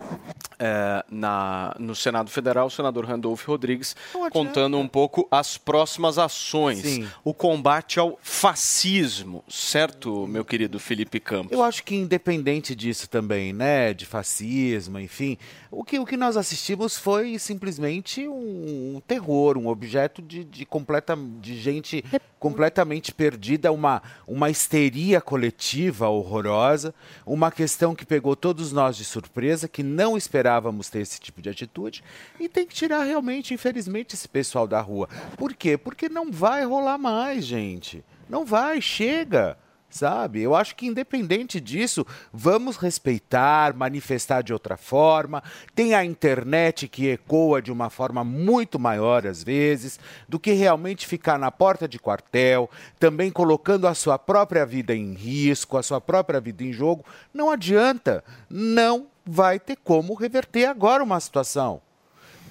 eh, 0.59 1.05
na, 1.09 1.75
no 1.79 1.95
Senado 1.95 2.29
Federal, 2.29 2.67
o 2.67 2.69
senador 2.69 3.05
Randolph 3.05 3.45
Rodrigues, 3.45 3.95
contando 4.31 4.77
um 4.77 4.87
pouco 4.87 5.27
as 5.29 5.57
próximas 5.57 6.17
ações. 6.17 6.81
Sim. 6.81 7.07
O 7.23 7.33
combate 7.33 7.99
ao 7.99 8.17
fascismo, 8.21 9.43
certo, 9.49 10.25
meu 10.27 10.45
querido 10.45 10.79
Felipe 10.79 11.19
Campos? 11.19 11.51
Eu 11.51 11.63
acho 11.63 11.83
que 11.83 11.95
independente 11.95 12.75
disso 12.75 13.09
também, 13.09 13.51
né, 13.51 13.93
de 13.93 14.05
fascismo, 14.05 14.99
enfim, 14.99 15.37
o 15.69 15.83
que, 15.83 15.99
o 15.99 16.05
que 16.05 16.15
nós 16.15 16.37
assistimos 16.37 16.97
foi 16.97 17.37
simplesmente 17.39 18.27
um, 18.27 18.95
um 18.95 19.01
terror, 19.05 19.57
um 19.57 19.67
objeto 19.67 20.21
de, 20.21 20.43
de 20.43 20.65
completa, 20.65 21.17
de 21.41 21.59
gente 21.59 22.03
completamente 22.39 23.13
perdida, 23.13 23.71
uma, 23.71 24.01
uma 24.27 24.49
histeria 24.49 25.21
coletiva 25.21 26.09
horrorosa, 26.09 26.93
uma 27.25 27.49
questão 27.49 27.95
que 27.95 28.05
pegou 28.05 28.35
todos 28.35 28.71
nós 28.71 28.97
de 28.97 29.05
surpresa, 29.05 29.67
que 29.67 29.81
não 29.81 30.12
esperávamos 30.17 30.89
ter 30.89 30.99
esse 30.99 31.19
tipo 31.19 31.41
de 31.41 31.49
atitude, 31.49 32.03
e 32.39 32.49
tem 32.49 32.65
que 32.65 32.73
tirar 32.73 33.03
realmente, 33.03 33.53
infelizmente, 33.53 34.15
esse 34.15 34.27
pessoal 34.27 34.67
da 34.67 34.81
rua. 34.81 35.07
Por 35.37 35.53
quê? 35.53 35.77
Porque 35.77 36.09
não 36.09 36.31
vai 36.31 36.65
rolar 36.65 36.97
mais, 36.97 37.45
gente. 37.45 38.03
Não 38.29 38.45
vai, 38.45 38.81
chega. 38.81 39.57
Sabe? 39.93 40.41
Eu 40.41 40.55
acho 40.55 40.75
que 40.75 40.87
independente 40.87 41.61
disso, 41.61 42.03
vamos 42.33 42.77
respeitar, 42.77 43.75
manifestar 43.75 44.41
de 44.41 44.51
outra 44.51 44.75
forma. 44.75 45.43
Tem 45.75 45.93
a 45.93 46.03
internet 46.03 46.87
que 46.87 47.09
ecoa 47.09 47.61
de 47.61 47.71
uma 47.71 47.91
forma 47.91 48.23
muito 48.23 48.79
maior 48.79 49.27
às 49.27 49.43
vezes 49.43 49.99
do 50.27 50.39
que 50.39 50.51
realmente 50.53 51.05
ficar 51.05 51.37
na 51.37 51.51
porta 51.51 51.87
de 51.87 51.99
quartel, 51.99 52.67
também 52.97 53.29
colocando 53.29 53.85
a 53.85 53.93
sua 53.93 54.17
própria 54.17 54.65
vida 54.65 54.95
em 54.95 55.13
risco, 55.13 55.77
a 55.77 55.83
sua 55.83 56.01
própria 56.01 56.41
vida 56.41 56.63
em 56.63 56.73
jogo. 56.73 57.05
Não 57.31 57.51
adianta, 57.51 58.23
não 58.49 59.12
vai 59.25 59.59
ter 59.59 59.77
como 59.77 60.13
reverter 60.13 60.65
agora 60.65 61.03
uma 61.03 61.19
situação. 61.19 61.81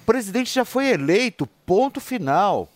O 0.01 0.05
presidente 0.05 0.53
já 0.53 0.65
foi 0.65 0.89
eleito, 0.89 1.47
ponto 1.65 1.99
final. 1.99 2.67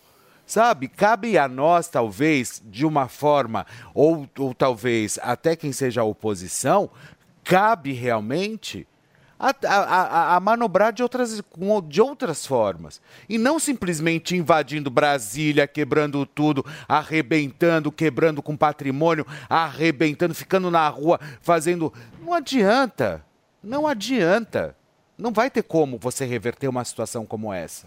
Sabe, 0.46 0.88
cabe 0.88 1.36
a 1.36 1.46
nós, 1.46 1.88
talvez, 1.88 2.62
de 2.64 2.86
uma 2.86 3.06
forma, 3.06 3.66
ou, 3.92 4.26
ou 4.38 4.54
talvez 4.54 5.18
até 5.22 5.54
quem 5.54 5.72
seja 5.72 6.00
a 6.00 6.04
oposição, 6.04 6.88
cabe 7.44 7.92
realmente 7.92 8.86
a, 9.38 9.54
a, 9.66 10.36
a, 10.36 10.40
manobrar 10.40 10.92
de 10.92 11.02
outras, 11.02 11.42
de 11.86 12.00
outras 12.00 12.46
formas. 12.46 13.00
E 13.28 13.38
não 13.38 13.58
simplesmente 13.58 14.36
invadindo 14.36 14.90
Brasília, 14.90 15.66
quebrando 15.66 16.26
tudo, 16.26 16.64
arrebentando, 16.88 17.92
quebrando 17.92 18.42
com 18.42 18.56
patrimônio, 18.56 19.26
arrebentando, 19.48 20.34
ficando 20.34 20.70
na 20.70 20.88
rua, 20.88 21.20
fazendo. 21.40 21.92
Não 22.20 22.32
adianta. 22.32 23.24
Não 23.62 23.86
adianta. 23.86 24.76
Não 25.16 25.32
vai 25.32 25.50
ter 25.50 25.62
como 25.62 25.98
você 25.98 26.24
reverter 26.24 26.68
uma 26.68 26.84
situação 26.84 27.26
como 27.26 27.52
essa. 27.52 27.86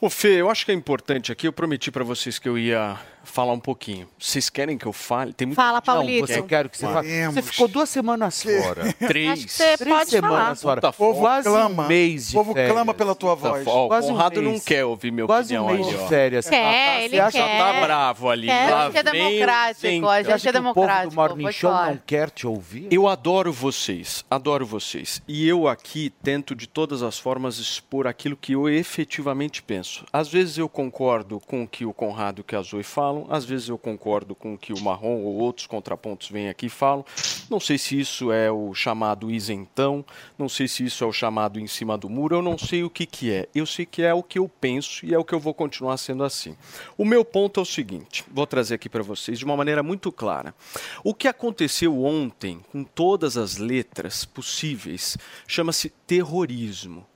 Ô 0.00 0.08
Fê, 0.08 0.40
eu 0.40 0.48
acho 0.48 0.64
que 0.64 0.70
é 0.70 0.74
importante 0.74 1.32
aqui, 1.32 1.48
eu 1.48 1.52
prometi 1.52 1.90
para 1.90 2.04
vocês 2.04 2.38
que 2.38 2.48
eu 2.48 2.56
ia 2.56 2.96
falar 3.28 3.52
um 3.52 3.60
pouquinho. 3.60 4.08
Vocês 4.18 4.48
querem 4.50 4.76
que 4.78 4.86
eu 4.86 4.92
fale? 4.92 5.32
Tem 5.32 5.46
muito... 5.46 5.56
Fala, 5.56 5.80
Paulito. 5.82 6.20
Não, 6.20 6.26
você 6.26 6.42
quero 6.42 6.68
que 6.68 6.78
você 6.78 6.86
fale. 6.86 7.26
Você 7.26 7.42
ficou 7.42 7.68
duas 7.68 7.88
semanas 7.88 8.42
fora. 8.42 8.92
Três. 9.06 9.30
Acho 9.30 9.46
que 9.46 9.52
você 9.52 9.76
Três 9.76 9.96
pode 9.96 10.10
semanas 10.10 10.60
falar. 10.62 10.80
fora. 10.80 10.88
O 10.88 10.92
povo 10.92 11.20
Quase 11.20 11.48
clama. 11.48 11.84
um 11.84 11.88
mês 11.88 12.28
de 12.30 12.36
O 12.36 12.40
povo 12.40 12.52
férias. 12.54 12.72
clama 12.72 12.94
pela 12.94 13.14
tua 13.14 13.36
Tá 13.36 13.48
voz. 13.48 13.66
ó, 13.66 13.88
Quase 13.88 14.06
um 14.08 14.10
Conrado 14.12 14.42
mês. 14.42 14.52
não 14.52 14.60
quer 14.60 14.84
ouvir 14.84 15.10
minha 15.10 15.26
Quase 15.26 15.56
opinião 15.56 15.66
um 15.66 15.76
mês 15.84 15.86
ali, 15.88 15.96
de 16.02 16.08
férias. 16.08 16.48
Quer, 16.48 17.00
ele 17.04 17.08
Você 17.16 17.20
acha 17.20 17.38
quer. 17.38 17.50
que 17.50 17.58
tá 17.58 17.80
bravo 17.80 18.28
ali. 18.28 18.46
Quer, 18.46 18.70
Lá 18.70 18.90
é 18.94 19.02
democrático, 19.02 20.08
a 20.08 20.22
gente 20.22 20.48
é 20.48 20.52
que 20.52 20.58
o 20.58 20.62
povo 20.62 20.70
do 20.70 20.74
democrático. 20.74 21.14
Morning 21.14 21.42
pode 21.44 21.56
Show 21.56 21.70
falar. 21.70 21.90
não 21.90 22.00
quer 22.06 22.30
te 22.30 22.46
ouvir? 22.46 22.88
Eu 22.90 23.06
adoro 23.08 23.52
vocês, 23.52 24.24
adoro 24.30 24.66
vocês. 24.66 25.22
E 25.28 25.46
eu 25.48 25.68
aqui 25.68 26.10
tento 26.22 26.54
de 26.54 26.66
todas 26.68 27.02
as 27.02 27.18
formas 27.18 27.58
expor 27.58 28.06
aquilo 28.06 28.36
que 28.36 28.52
eu 28.52 28.68
efetivamente 28.68 29.62
penso. 29.62 30.04
Às 30.12 30.28
vezes 30.28 30.58
eu 30.58 30.68
concordo 30.68 31.40
com 31.46 31.62
o 31.62 31.68
que 31.68 31.84
o 31.84 31.92
Conrado 31.92 32.38
e 32.38 32.42
o 32.42 32.44
que 32.44 32.54
a 32.56 32.62
Zoe 32.62 32.82
falam, 32.82 33.17
às 33.28 33.44
vezes 33.44 33.68
eu 33.68 33.78
concordo 33.78 34.34
com 34.34 34.54
o 34.54 34.58
que 34.58 34.72
o 34.72 34.80
Marrom 34.80 35.22
ou 35.22 35.36
outros 35.36 35.66
contrapontos 35.66 36.28
vêm 36.30 36.48
aqui 36.48 36.66
e 36.66 36.70
falam. 36.70 37.04
Não 37.50 37.58
sei 37.58 37.78
se 37.78 37.98
isso 37.98 38.30
é 38.30 38.50
o 38.50 38.74
chamado 38.74 39.30
isentão, 39.30 40.04
não 40.38 40.48
sei 40.48 40.68
se 40.68 40.84
isso 40.84 41.02
é 41.02 41.06
o 41.06 41.12
chamado 41.12 41.58
em 41.58 41.66
cima 41.66 41.96
do 41.96 42.08
muro, 42.08 42.36
eu 42.36 42.42
não 42.42 42.58
sei 42.58 42.84
o 42.84 42.90
que, 42.90 43.06
que 43.06 43.32
é. 43.32 43.48
Eu 43.54 43.66
sei 43.66 43.86
que 43.86 44.02
é 44.02 44.12
o 44.12 44.22
que 44.22 44.38
eu 44.38 44.48
penso 44.48 45.04
e 45.06 45.14
é 45.14 45.18
o 45.18 45.24
que 45.24 45.34
eu 45.34 45.40
vou 45.40 45.54
continuar 45.54 45.96
sendo 45.96 46.24
assim. 46.24 46.56
O 46.96 47.04
meu 47.04 47.24
ponto 47.24 47.60
é 47.60 47.62
o 47.62 47.66
seguinte, 47.66 48.24
vou 48.30 48.46
trazer 48.46 48.74
aqui 48.74 48.88
para 48.88 49.02
vocês 49.02 49.38
de 49.38 49.44
uma 49.44 49.56
maneira 49.56 49.82
muito 49.82 50.12
clara. 50.12 50.54
O 51.02 51.14
que 51.14 51.28
aconteceu 51.28 52.04
ontem, 52.04 52.60
com 52.70 52.84
todas 52.84 53.36
as 53.36 53.56
letras 53.56 54.24
possíveis, 54.24 55.16
chama-se 55.46 55.90
terrorismo. 56.06 57.06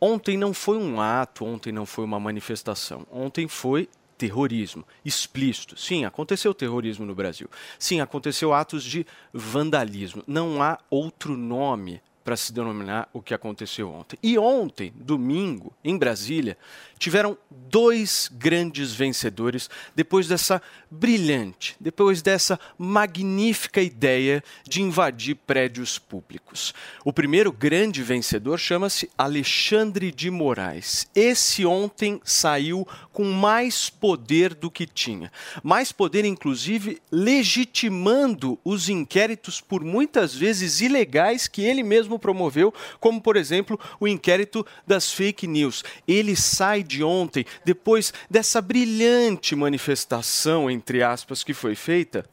Ontem 0.00 0.36
não 0.36 0.54
foi 0.54 0.78
um 0.78 1.00
ato, 1.00 1.44
ontem 1.44 1.72
não 1.72 1.84
foi 1.84 2.04
uma 2.04 2.20
manifestação. 2.20 3.04
Ontem 3.10 3.48
foi 3.48 3.88
terrorismo 4.18 4.84
explícito. 5.04 5.78
Sim, 5.78 6.04
aconteceu 6.04 6.52
terrorismo 6.52 7.06
no 7.06 7.14
Brasil. 7.14 7.48
Sim, 7.78 8.00
aconteceu 8.00 8.52
atos 8.52 8.82
de 8.82 9.06
vandalismo. 9.32 10.24
Não 10.26 10.60
há 10.60 10.78
outro 10.90 11.36
nome 11.36 12.02
para 12.28 12.36
se 12.36 12.52
denominar 12.52 13.08
o 13.10 13.22
que 13.22 13.32
aconteceu 13.32 13.90
ontem. 13.90 14.18
E 14.22 14.38
ontem, 14.38 14.92
domingo, 14.94 15.72
em 15.82 15.96
Brasília, 15.96 16.58
tiveram 16.98 17.38
dois 17.50 18.30
grandes 18.30 18.92
vencedores 18.92 19.70
depois 19.96 20.28
dessa 20.28 20.60
brilhante, 20.90 21.74
depois 21.80 22.20
dessa 22.20 22.60
magnífica 22.76 23.80
ideia 23.80 24.44
de 24.66 24.82
invadir 24.82 25.36
prédios 25.36 25.98
públicos. 25.98 26.74
O 27.02 27.14
primeiro 27.14 27.50
grande 27.50 28.02
vencedor 28.02 28.58
chama-se 28.58 29.10
Alexandre 29.16 30.10
de 30.12 30.30
Moraes. 30.30 31.08
Esse 31.14 31.64
ontem 31.64 32.20
saiu 32.24 32.86
com 33.10 33.24
mais 33.24 33.88
poder 33.88 34.54
do 34.54 34.70
que 34.70 34.86
tinha. 34.86 35.32
Mais 35.62 35.92
poder, 35.92 36.24
inclusive, 36.24 37.00
legitimando 37.10 38.58
os 38.62 38.88
inquéritos 38.88 39.60
por 39.60 39.82
muitas 39.82 40.34
vezes 40.34 40.80
ilegais 40.80 41.48
que 41.48 41.62
ele 41.62 41.82
mesmo 41.82 42.17
promoveu, 42.18 42.72
como, 43.00 43.20
por 43.20 43.36
exemplo, 43.36 43.78
o 44.00 44.08
inquérito 44.08 44.66
das 44.86 45.12
fake 45.12 45.46
news. 45.46 45.84
Ele 46.06 46.34
sai 46.36 46.82
de 46.82 47.02
ontem, 47.02 47.44
depois 47.64 48.12
dessa 48.30 48.60
brilhante 48.60 49.54
manifestação, 49.54 50.70
entre 50.70 51.02
aspas, 51.02 51.42
que 51.42 51.54
foi 51.54 51.74
feita, 51.74 52.24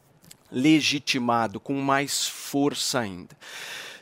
legitimado, 0.50 1.60
com 1.60 1.74
mais 1.74 2.26
força 2.26 3.00
ainda. 3.00 3.36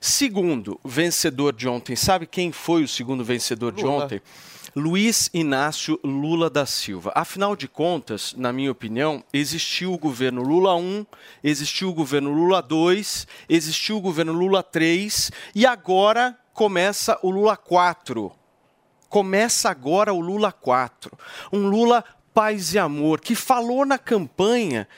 Segundo 0.00 0.78
vencedor 0.84 1.54
de 1.54 1.66
ontem, 1.66 1.96
sabe 1.96 2.26
quem 2.26 2.52
foi 2.52 2.82
o 2.82 2.88
segundo 2.88 3.24
vencedor 3.24 3.72
de 3.72 3.82
Lula. 3.82 4.04
ontem? 4.04 4.20
Luiz 4.76 5.30
Inácio 5.32 6.00
Lula 6.02 6.50
da 6.50 6.66
Silva. 6.66 7.12
Afinal 7.14 7.54
de 7.54 7.68
contas, 7.68 8.34
na 8.36 8.52
minha 8.52 8.72
opinião, 8.72 9.22
existiu 9.32 9.92
o 9.92 9.98
governo 9.98 10.42
Lula 10.42 10.74
1, 10.74 11.06
existiu 11.44 11.90
o 11.90 11.94
governo 11.94 12.32
Lula 12.32 12.60
2, 12.60 13.24
existiu 13.48 13.98
o 13.98 14.00
governo 14.00 14.32
Lula 14.32 14.64
3 14.64 15.30
e 15.54 15.64
agora 15.64 16.36
começa 16.52 17.16
o 17.22 17.30
Lula 17.30 17.56
4. 17.56 18.32
Começa 19.08 19.70
agora 19.70 20.12
o 20.12 20.20
Lula 20.20 20.50
4. 20.50 21.16
Um 21.52 21.68
Lula 21.68 22.04
paz 22.34 22.74
e 22.74 22.78
amor, 22.80 23.20
que 23.20 23.36
falou 23.36 23.86
na 23.86 23.96
campanha 23.96 24.88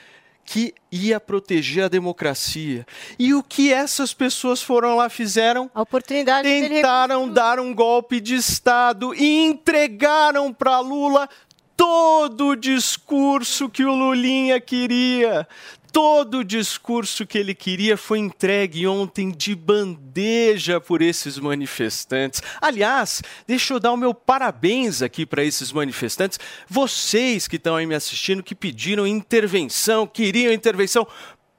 que 0.46 0.72
ia 0.92 1.18
proteger 1.18 1.84
a 1.84 1.88
democracia. 1.88 2.86
E 3.18 3.34
o 3.34 3.42
que 3.42 3.72
essas 3.72 4.14
pessoas 4.14 4.62
foram 4.62 4.96
lá 4.96 5.10
fizeram? 5.10 5.68
A 5.74 5.82
oportunidade 5.82 6.48
Tentaram 6.48 7.28
dar 7.28 7.58
um 7.58 7.74
golpe 7.74 8.20
de 8.20 8.36
Estado 8.36 9.12
e 9.12 9.44
entregaram 9.44 10.52
para 10.52 10.78
Lula 10.78 11.28
todo 11.76 12.48
o 12.48 12.56
discurso 12.56 13.68
que 13.68 13.84
o 13.84 13.94
Lulinha 13.94 14.58
queria. 14.60 15.46
Todo 15.92 16.38
o 16.38 16.44
discurso 16.44 17.26
que 17.26 17.38
ele 17.38 17.54
queria 17.54 17.96
foi 17.96 18.18
entregue 18.18 18.86
ontem 18.86 19.30
de 19.30 19.54
bandeja 19.54 20.80
por 20.80 21.00
esses 21.00 21.38
manifestantes. 21.38 22.42
Aliás, 22.60 23.22
deixa 23.46 23.74
eu 23.74 23.80
dar 23.80 23.92
o 23.92 23.96
meu 23.96 24.12
parabéns 24.12 25.02
aqui 25.02 25.24
para 25.24 25.42
esses 25.42 25.72
manifestantes. 25.72 26.38
Vocês 26.68 27.48
que 27.48 27.56
estão 27.56 27.76
aí 27.76 27.86
me 27.86 27.94
assistindo, 27.94 28.42
que 28.42 28.54
pediram 28.54 29.06
intervenção, 29.06 30.06
queriam 30.06 30.52
intervenção. 30.52 31.06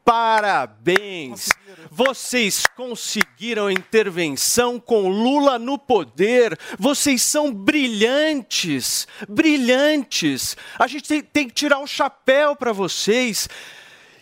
Parabéns! 0.07 1.49
Vocês 1.91 2.65
conseguiram 2.77 3.69
intervenção 3.69 4.79
com 4.79 5.09
Lula 5.09 5.59
no 5.59 5.77
poder. 5.77 6.57
Vocês 6.79 7.21
são 7.21 7.53
brilhantes, 7.53 9.05
brilhantes. 9.27 10.55
A 10.79 10.87
gente 10.87 11.09
tem, 11.09 11.21
tem 11.21 11.47
que 11.49 11.53
tirar 11.53 11.79
o 11.79 11.87
chapéu 11.87 12.55
para 12.55 12.71
vocês. 12.71 13.49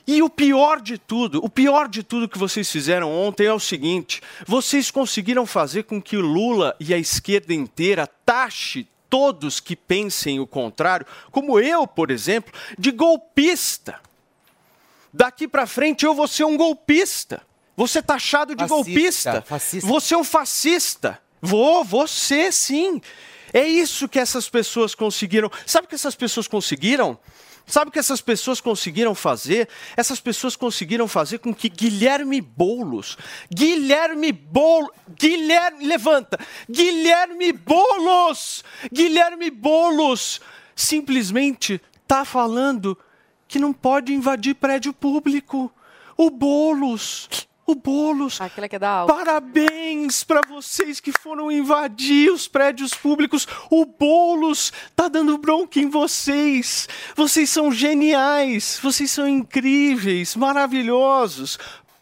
E 0.07 0.21
o 0.21 0.29
pior 0.29 0.81
de 0.81 0.97
tudo, 0.97 1.43
o 1.43 1.49
pior 1.49 1.87
de 1.87 2.03
tudo 2.03 2.29
que 2.29 2.37
vocês 2.37 2.71
fizeram 2.71 3.11
ontem 3.11 3.45
é 3.45 3.53
o 3.53 3.59
seguinte: 3.59 4.21
vocês 4.45 4.91
conseguiram 4.91 5.45
fazer 5.45 5.83
com 5.83 6.01
que 6.01 6.17
Lula 6.17 6.75
e 6.79 6.93
a 6.93 6.97
esquerda 6.97 7.53
inteira 7.53 8.07
taxe 8.25 8.87
todos 9.09 9.59
que 9.59 9.75
pensem 9.75 10.39
o 10.39 10.47
contrário, 10.47 11.05
como 11.31 11.59
eu, 11.59 11.87
por 11.87 12.11
exemplo, 12.11 12.53
de 12.77 12.91
golpista. 12.91 13.99
Daqui 15.13 15.47
para 15.47 15.65
frente 15.65 16.05
eu 16.05 16.13
vou 16.13 16.27
ser 16.27 16.43
um 16.43 16.57
golpista. 16.57 17.41
Vou 17.75 17.87
ser 17.87 18.03
taxado 18.03 18.55
de 18.55 18.67
Fascista, 18.67 18.75
golpista. 18.75 19.41
fascista. 19.41 19.87
Vou 19.87 19.99
ser 19.99 20.15
um 20.15 20.23
fascista. 20.23 21.19
Vou, 21.41 21.83
você 21.83 22.51
sim. 22.51 23.01
É 23.53 23.65
isso 23.65 24.07
que 24.07 24.19
essas 24.19 24.49
pessoas 24.49 24.93
conseguiram. 24.93 25.49
Sabe 25.65 25.85
o 25.85 25.89
que 25.89 25.95
essas 25.95 26.15
pessoas 26.15 26.47
conseguiram? 26.47 27.17
Sabe 27.65 27.89
o 27.89 27.91
que 27.91 27.99
essas 27.99 28.21
pessoas 28.21 28.61
conseguiram 28.61 29.15
fazer? 29.15 29.67
Essas 29.97 30.19
pessoas 30.19 30.55
conseguiram 30.55 31.07
fazer 31.07 31.39
com 31.39 31.53
que 31.53 31.67
Guilherme 31.67 32.39
Boulos, 32.39 33.17
Guilherme 33.51 34.31
Boulos, 34.31 34.91
Guilherme, 35.19 35.87
levanta, 35.87 36.39
Guilherme 36.69 37.51
Boulos, 37.51 38.63
Guilherme 38.91 39.49
Boulos, 39.49 40.39
simplesmente 40.75 41.81
tá 42.07 42.23
falando 42.23 42.97
que 43.47 43.57
não 43.57 43.73
pode 43.73 44.13
invadir 44.13 44.55
prédio 44.55 44.93
público. 44.93 45.71
O 46.17 46.29
Boulos, 46.29 47.27
o 47.65 47.75
Boulos. 47.75 48.39
Aquela 48.41 48.67
que 48.69 48.75
é 48.75 48.79
da 48.79 48.89
alta. 48.89 49.13
Parabéns 49.13 50.23
para 50.23 50.41
vocês 50.47 50.99
que 50.99 51.11
foram 51.11 51.51
invadir 51.51 52.31
os 52.31 52.47
prédios 52.47 52.93
públicos. 52.93 53.47
O 53.69 53.85
Boulos 53.85 54.71
tá 54.95 55.07
dando 55.07 55.37
bronca 55.37 55.79
em 55.79 55.89
vocês. 55.89 56.87
Vocês 57.15 57.49
são 57.49 57.71
geniais, 57.71 58.79
vocês 58.81 59.09
são 59.11 59.27
incríveis, 59.27 60.35
maravilhosos. 60.35 61.57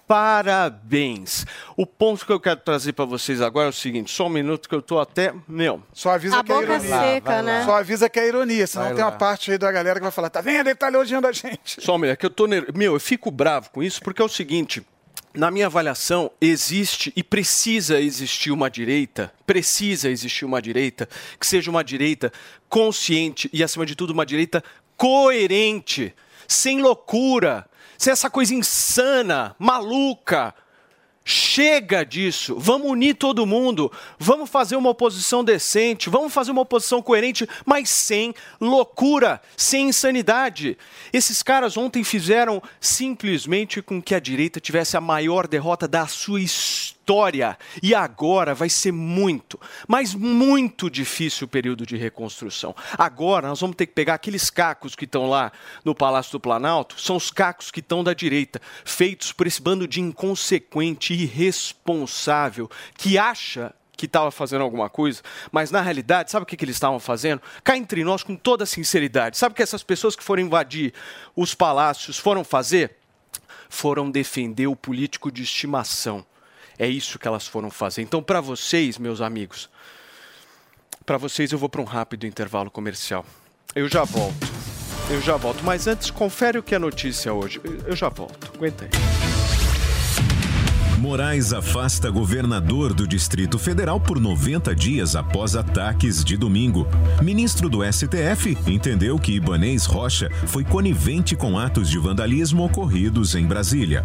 Parabéns. 0.05 1.45
O 1.77 1.85
ponto 1.85 2.25
que 2.25 2.31
eu 2.31 2.39
quero 2.39 2.59
trazer 2.59 2.91
para 2.93 3.05
vocês 3.05 3.41
agora 3.41 3.67
é 3.67 3.69
o 3.69 3.73
seguinte: 3.73 4.11
só 4.11 4.27
um 4.27 4.29
minuto 4.29 4.67
que 4.67 4.75
eu 4.75 4.81
tô 4.81 4.99
até. 4.99 5.33
Meu. 5.47 5.81
Só 5.93 6.11
avisa 6.11 6.39
A 6.39 6.43
que 6.43 6.51
é 6.51 6.55
boca 6.55 6.73
ironia. 6.73 6.99
seca, 6.99 7.29
lá, 7.35 7.41
né? 7.41 7.63
Só 7.65 7.75
avisa 7.77 8.09
que 8.09 8.19
é 8.19 8.27
ironia, 8.27 8.67
senão 8.67 8.85
Vai 8.85 8.95
tem 8.95 9.03
lá. 9.03 9.09
uma 9.11 9.17
parte 9.17 9.51
aí 9.51 9.57
da 9.57 9.71
galera 9.71 9.99
que 9.99 10.03
vai 10.03 10.11
falar, 10.11 10.29
tá 10.29 10.41
vendo? 10.41 10.67
Ele 10.67 10.75
tá 10.75 10.87
elogiando 10.87 11.25
a 11.27 11.31
gente. 11.31 11.81
Só 11.81 11.93
uma 11.93 11.99
mulher, 11.99 12.17
que 12.17 12.25
eu 12.25 12.29
tô. 12.29 12.45
ner- 12.47 12.67
Meu, 12.75 12.93
eu 12.93 12.99
fico 12.99 13.31
bravo 13.31 13.69
com 13.71 13.81
isso 13.81 14.01
porque 14.03 14.21
é 14.21 14.25
o 14.25 14.29
seguinte. 14.29 14.85
Na 15.35 15.49
minha 15.49 15.65
avaliação, 15.65 16.29
existe 16.39 17.11
e 17.15 17.23
precisa 17.23 17.99
existir 17.99 18.51
uma 18.51 18.69
direita, 18.69 19.33
precisa 19.47 20.07
existir 20.07 20.45
uma 20.45 20.61
direita 20.61 21.09
que 21.39 21.47
seja 21.47 21.71
uma 21.71 21.83
direita 21.83 22.31
consciente 22.69 23.49
e, 23.51 23.63
acima 23.63 23.83
de 23.83 23.95
tudo, 23.95 24.13
uma 24.13 24.27
direita 24.27 24.63
coerente, 24.95 26.13
sem 26.47 26.83
loucura, 26.83 27.67
sem 27.97 28.13
essa 28.13 28.29
coisa 28.29 28.53
insana, 28.53 29.55
maluca. 29.57 30.53
Chega 31.25 32.03
disso, 32.03 32.55
vamos 32.59 32.91
unir 32.91 33.15
todo 33.15 33.45
mundo, 33.45 33.89
vamos 34.19 34.49
fazer 34.49 34.75
uma 34.75 34.89
oposição 34.89 35.41
decente, 35.41 36.09
vamos 36.09 36.33
fazer 36.33 36.51
uma 36.51 36.61
oposição 36.61 37.01
coerente, 37.01 37.47
mas 37.65 37.89
sem 37.89 38.33
loucura, 38.59 39.41
sem 39.55 39.87
insanidade. 39.87 40.77
Esses 41.13 41.41
caras 41.41 41.77
ontem 41.77 42.03
fizeram 42.03 42.61
simplesmente 42.79 43.81
com 43.81 44.01
que 44.01 44.13
a 44.13 44.19
direita 44.19 44.59
tivesse 44.59 44.97
a 44.97 45.01
maior 45.01 45.47
derrota 45.47 45.87
da 45.87 46.05
sua 46.07 46.41
história 46.41 47.02
E 47.81 47.93
agora 47.93 48.53
vai 48.53 48.69
ser 48.69 48.91
muito, 48.91 49.59
mas 49.87 50.13
muito 50.13 50.89
difícil 50.89 51.45
o 51.45 51.49
período 51.49 51.85
de 51.85 51.97
reconstrução. 51.97 52.75
Agora 52.97 53.47
nós 53.47 53.59
vamos 53.59 53.75
ter 53.75 53.87
que 53.87 53.93
pegar 53.93 54.15
aqueles 54.15 54.49
cacos 54.49 54.95
que 54.95 55.05
estão 55.05 55.29
lá 55.29 55.51
no 55.83 55.93
Palácio 55.93 56.31
do 56.31 56.39
Planalto, 56.39 56.99
são 56.99 57.15
os 57.15 57.29
cacos 57.29 57.71
que 57.71 57.79
estão 57.79 58.03
da 58.03 58.13
direita, 58.13 58.61
feitos 58.85 59.31
por 59.31 59.47
esse 59.47 59.61
bando 59.61 59.87
de 59.87 60.01
inconsequente 60.01 61.13
irresponsável 61.13 62.69
que 62.97 63.17
acha 63.17 63.73
que 63.95 64.05
estava 64.05 64.31
fazendo 64.31 64.63
alguma 64.63 64.89
coisa, 64.89 65.21
mas 65.51 65.71
na 65.71 65.81
realidade, 65.81 66.31
sabe 66.31 66.43
o 66.43 66.45
que, 66.45 66.57
que 66.57 66.65
eles 66.65 66.75
estavam 66.75 66.99
fazendo? 66.99 67.41
Cá 67.63 67.77
entre 67.77 68.03
nós, 68.03 68.23
com 68.23 68.35
toda 68.35 68.65
sinceridade, 68.65 69.37
sabe 69.37 69.53
o 69.53 69.55
que 69.55 69.63
essas 69.63 69.83
pessoas 69.83 70.15
que 70.15 70.23
foram 70.23 70.41
invadir 70.41 70.93
os 71.35 71.53
palácios 71.53 72.17
foram 72.17 72.43
fazer? 72.43 72.97
Foram 73.69 74.11
defender 74.11 74.67
o 74.67 74.75
político 74.75 75.31
de 75.31 75.43
estimação. 75.43 76.25
É 76.77 76.87
isso 76.87 77.19
que 77.19 77.27
elas 77.27 77.47
foram 77.47 77.69
fazer. 77.69 78.01
Então, 78.01 78.21
para 78.21 78.41
vocês, 78.41 78.97
meus 78.97 79.21
amigos, 79.21 79.69
para 81.05 81.17
vocês 81.17 81.51
eu 81.51 81.57
vou 81.57 81.69
para 81.69 81.81
um 81.81 81.85
rápido 81.85 82.25
intervalo 82.25 82.71
comercial. 82.71 83.25
Eu 83.75 83.89
já 83.89 84.03
volto. 84.03 84.47
Eu 85.09 85.21
já 85.21 85.35
volto. 85.35 85.63
Mas 85.63 85.87
antes, 85.87 86.09
confere 86.09 86.57
o 86.57 86.63
que 86.63 86.75
é 86.75 86.79
notícia 86.79 87.33
hoje. 87.33 87.59
Eu 87.85 87.95
já 87.95 88.09
volto. 88.09 88.51
Aguenta 88.55 88.85
aí. 88.85 89.42
Moraes 91.03 91.51
afasta 91.51 92.09
governador 92.09 92.93
do 92.93 93.05
Distrito 93.05 93.59
Federal 93.59 93.99
por 93.99 94.21
90 94.21 94.73
dias 94.73 95.17
após 95.17 95.53
ataques 95.53 96.23
de 96.23 96.37
domingo. 96.37 96.87
Ministro 97.21 97.67
do 97.67 97.79
STF 97.83 98.57
entendeu 98.65 99.19
que 99.19 99.33
Ibanês 99.33 99.85
Rocha 99.85 100.29
foi 100.47 100.63
conivente 100.63 101.35
com 101.35 101.59
atos 101.59 101.89
de 101.89 101.99
vandalismo 101.99 102.63
ocorridos 102.63 103.35
em 103.35 103.45
Brasília. 103.45 104.01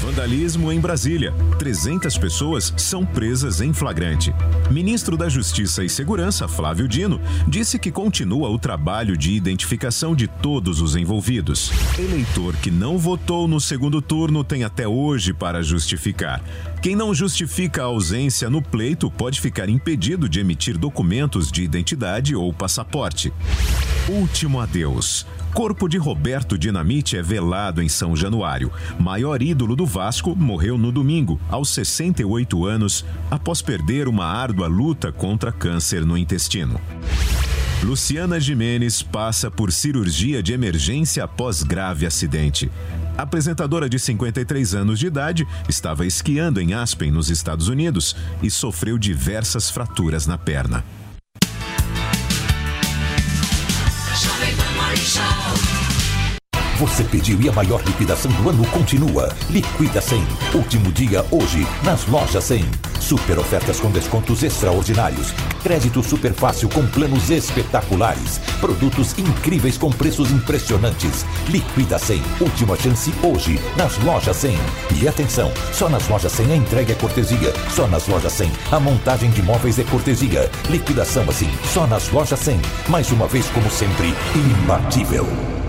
Vandalismo 0.00 0.72
em 0.72 0.80
Brasília. 0.80 1.32
300 1.60 2.18
pessoas 2.18 2.74
são 2.76 3.06
presas 3.06 3.60
em 3.60 3.72
flagrante. 3.72 4.34
Ministro 4.72 5.16
da 5.16 5.28
Justiça 5.28 5.84
e 5.84 5.88
Segurança, 5.88 6.48
Flávio 6.48 6.88
Dino, 6.88 7.20
disse 7.46 7.78
que 7.78 7.92
continua 7.92 8.48
o 8.48 8.58
trabalho 8.58 9.16
de 9.16 9.30
identificação 9.30 10.16
de 10.16 10.26
todos 10.26 10.80
os 10.80 10.96
envolvidos. 10.96 11.70
Eleitor 11.96 12.56
que 12.56 12.72
não 12.72 12.98
votou 12.98 13.46
no 13.46 13.60
segundo 13.60 14.02
turno 14.02 14.42
tem 14.42 14.64
até 14.64 14.88
hoje 14.88 15.32
para 15.32 15.62
justificar. 15.62 16.39
Quem 16.82 16.96
não 16.96 17.14
justifica 17.14 17.82
a 17.82 17.86
ausência 17.86 18.48
no 18.48 18.62
pleito 18.62 19.10
pode 19.10 19.40
ficar 19.40 19.68
impedido 19.68 20.28
de 20.28 20.40
emitir 20.40 20.78
documentos 20.78 21.52
de 21.52 21.62
identidade 21.62 22.34
ou 22.34 22.52
passaporte. 22.52 23.32
Último 24.08 24.60
adeus. 24.60 25.26
Corpo 25.52 25.88
de 25.88 25.98
Roberto 25.98 26.56
Dinamite 26.56 27.16
é 27.16 27.22
velado 27.22 27.82
em 27.82 27.88
São 27.88 28.16
Januário. 28.16 28.72
Maior 28.98 29.42
ídolo 29.42 29.74
do 29.74 29.84
Vasco 29.84 30.34
morreu 30.34 30.78
no 30.78 30.92
domingo, 30.92 31.40
aos 31.48 31.70
68 31.70 32.64
anos, 32.64 33.04
após 33.30 33.60
perder 33.60 34.08
uma 34.08 34.24
árdua 34.24 34.68
luta 34.68 35.12
contra 35.12 35.52
câncer 35.52 36.06
no 36.06 36.16
intestino. 36.16 36.80
Luciana 37.82 38.38
Jimenez 38.38 39.02
passa 39.02 39.50
por 39.50 39.72
cirurgia 39.72 40.42
de 40.42 40.52
emergência 40.52 41.24
após 41.24 41.62
grave 41.62 42.06
acidente. 42.06 42.70
A 43.20 43.22
apresentadora 43.24 43.86
de 43.86 43.98
53 43.98 44.74
anos 44.74 44.98
de 44.98 45.06
idade 45.06 45.46
estava 45.68 46.06
esquiando 46.06 46.58
em 46.58 46.72
Aspen, 46.72 47.10
nos 47.10 47.28
Estados 47.28 47.68
Unidos, 47.68 48.16
e 48.42 48.50
sofreu 48.50 48.96
diversas 48.96 49.68
fraturas 49.68 50.26
na 50.26 50.38
perna. 50.38 50.82
Você 56.80 57.04
pediu 57.04 57.38
e 57.42 57.46
a 57.46 57.52
maior 57.52 57.82
liquidação 57.82 58.32
do 58.32 58.48
ano 58.48 58.64
continua. 58.68 59.36
Liquida 59.50 60.00
100. 60.00 60.26
Último 60.54 60.90
dia 60.90 61.22
hoje 61.30 61.66
nas 61.84 62.06
lojas 62.06 62.44
100. 62.44 62.64
Super 62.98 63.38
ofertas 63.38 63.78
com 63.78 63.90
descontos 63.90 64.42
extraordinários. 64.42 65.30
Crédito 65.62 66.02
super 66.02 66.32
fácil 66.32 66.70
com 66.70 66.86
planos 66.86 67.28
espetaculares. 67.28 68.38
Produtos 68.62 69.14
incríveis 69.18 69.76
com 69.76 69.90
preços 69.90 70.30
impressionantes. 70.30 71.26
Liquida 71.50 71.98
100. 71.98 72.22
Última 72.40 72.74
chance 72.78 73.12
hoje 73.22 73.60
nas 73.76 73.98
lojas 73.98 74.38
100. 74.38 74.56
E 75.02 75.06
atenção, 75.06 75.52
só 75.74 75.86
nas 75.86 76.08
lojas 76.08 76.32
100 76.32 76.50
a 76.50 76.56
entrega 76.56 76.92
é 76.92 76.96
cortesia. 76.96 77.52
Só 77.74 77.86
nas 77.88 78.08
lojas 78.08 78.32
100 78.32 78.50
a 78.72 78.80
montagem 78.80 79.30
de 79.32 79.42
móveis 79.42 79.78
é 79.78 79.84
cortesia. 79.84 80.50
Liquidação 80.70 81.28
assim, 81.28 81.50
só 81.74 81.86
nas 81.86 82.08
lojas 82.08 82.40
100. 82.40 82.58
Mais 82.88 83.10
uma 83.10 83.26
vez, 83.26 83.46
como 83.50 83.70
sempre, 83.70 84.14
imbatível. 84.34 85.59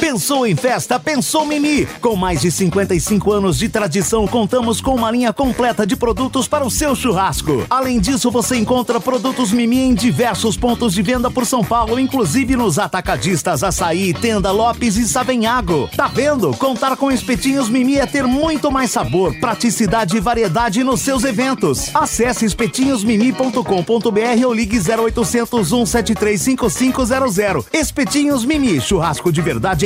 Pensou 0.00 0.46
em 0.46 0.54
festa? 0.54 1.00
Pensou 1.00 1.46
Mimi! 1.46 1.86
Com 2.00 2.16
mais 2.16 2.42
de 2.42 2.50
55 2.50 3.32
anos 3.32 3.58
de 3.58 3.68
tradição, 3.68 4.26
contamos 4.26 4.80
com 4.80 4.94
uma 4.94 5.10
linha 5.10 5.32
completa 5.32 5.86
de 5.86 5.96
produtos 5.96 6.46
para 6.46 6.64
o 6.64 6.70
seu 6.70 6.94
churrasco. 6.94 7.64
Além 7.68 7.98
disso, 7.98 8.30
você 8.30 8.56
encontra 8.56 9.00
produtos 9.00 9.52
Mimi 9.52 9.80
em 9.80 9.94
diversos 9.94 10.56
pontos 10.56 10.92
de 10.92 11.02
venda 11.02 11.30
por 11.30 11.46
São 11.46 11.64
Paulo, 11.64 11.98
inclusive 11.98 12.56
nos 12.56 12.78
atacadistas 12.78 13.64
Açaí, 13.64 14.12
Tenda 14.12 14.52
Lopes 14.52 14.96
e 14.96 15.08
Savenhago. 15.08 15.88
Tá 15.96 16.06
vendo? 16.06 16.50
Contar 16.56 16.96
com 16.96 17.10
espetinhos 17.10 17.68
Mimi 17.68 17.96
é 17.96 18.06
ter 18.06 18.24
muito 18.24 18.70
mais 18.70 18.90
sabor, 18.90 19.34
praticidade 19.40 20.16
e 20.16 20.20
variedade 20.20 20.84
nos 20.84 21.00
seus 21.00 21.24
eventos. 21.24 21.90
Acesse 21.94 22.44
espetinhosmimi.com.br 22.44 24.46
ou 24.46 24.52
ligue 24.52 24.78
0800 24.78 25.68
173 25.68 26.40
5500. 26.40 27.66
Espetinhos 27.72 28.44
Mimi, 28.44 28.80
churrasco 28.80 29.32
de 29.32 29.40
verdade 29.40 29.85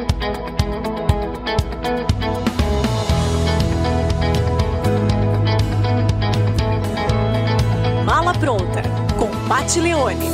Pronta, 8.39 8.81
com 9.19 9.29
Pat 9.47 9.75
Leone. 9.75 10.29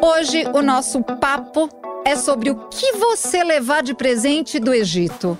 Hoje 0.00 0.44
o 0.54 0.62
nosso 0.62 1.02
papo 1.02 1.68
é 2.04 2.14
sobre 2.16 2.50
o 2.50 2.54
que 2.68 2.92
você 2.92 3.42
levar 3.42 3.82
de 3.82 3.92
presente 3.92 4.58
do 4.58 4.72
Egito. 4.72 5.36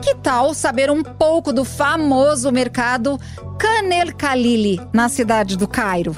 Que 0.00 0.14
tal 0.14 0.54
saber 0.54 0.90
um 0.90 1.02
pouco 1.02 1.52
do 1.52 1.64
famoso 1.64 2.50
mercado 2.50 3.20
Canel 3.58 4.08
Khalili, 4.16 4.80
na 4.92 5.08
cidade 5.08 5.56
do 5.56 5.68
Cairo? 5.68 6.16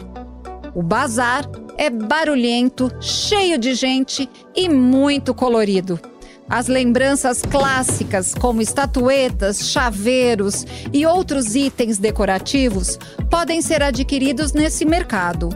O 0.75 0.83
bazar 0.83 1.45
é 1.77 1.91
barulhento, 1.91 2.91
cheio 3.01 3.59
de 3.59 3.75
gente 3.75 4.31
e 4.55 4.69
muito 4.69 5.35
colorido. 5.35 5.99
As 6.49 6.69
lembranças 6.69 7.41
clássicas, 7.41 8.35
como 8.35 8.61
estatuetas, 8.61 9.71
chaveiros 9.71 10.67
e 10.93 11.07
outros 11.07 11.55
itens 11.57 11.97
decorativos, 11.97 12.99
podem 13.31 13.63
ser 13.63 13.83
adquiridos 13.83 14.53
nesse 14.53 14.85
mercado. 14.85 15.49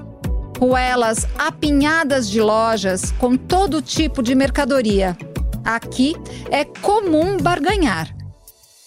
Ruelas 0.58 1.26
apinhadas 1.36 2.28
de 2.28 2.40
lojas 2.40 3.12
com 3.12 3.36
todo 3.36 3.82
tipo 3.82 4.22
de 4.22 4.34
mercadoria. 4.34 5.16
Aqui 5.64 6.16
é 6.50 6.64
comum 6.64 7.36
barganhar. 7.36 8.16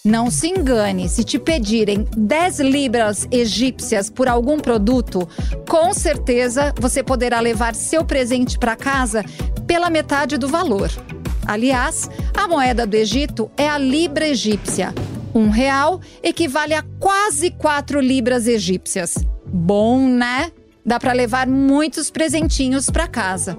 Não 0.04 0.32
se 0.32 0.48
engane, 0.48 1.08
se 1.08 1.22
te 1.22 1.38
pedirem 1.38 2.08
10 2.16 2.58
libras 2.58 3.28
egípcias 3.30 4.10
por 4.10 4.26
algum 4.26 4.58
produto, 4.58 5.28
com 5.68 5.94
certeza 5.94 6.74
você 6.76 7.04
poderá 7.04 7.38
levar 7.38 7.76
seu 7.76 8.04
presente 8.04 8.58
para 8.58 8.74
casa 8.74 9.24
pela 9.64 9.88
metade 9.88 10.36
do 10.36 10.48
valor. 10.48 10.90
Aliás, 11.46 12.08
a 12.36 12.46
moeda 12.46 12.86
do 12.86 12.94
Egito 12.94 13.50
é 13.56 13.68
a 13.68 13.78
libra 13.78 14.28
egípcia. 14.28 14.94
Um 15.34 15.48
real 15.48 16.00
equivale 16.22 16.74
a 16.74 16.84
quase 17.00 17.50
4 17.50 18.00
libras 18.00 18.46
egípcias. 18.46 19.16
Bom, 19.46 20.06
né? 20.06 20.52
Dá 20.84 20.98
para 20.98 21.12
levar 21.12 21.46
muitos 21.46 22.10
presentinhos 22.10 22.90
para 22.90 23.06
casa. 23.06 23.56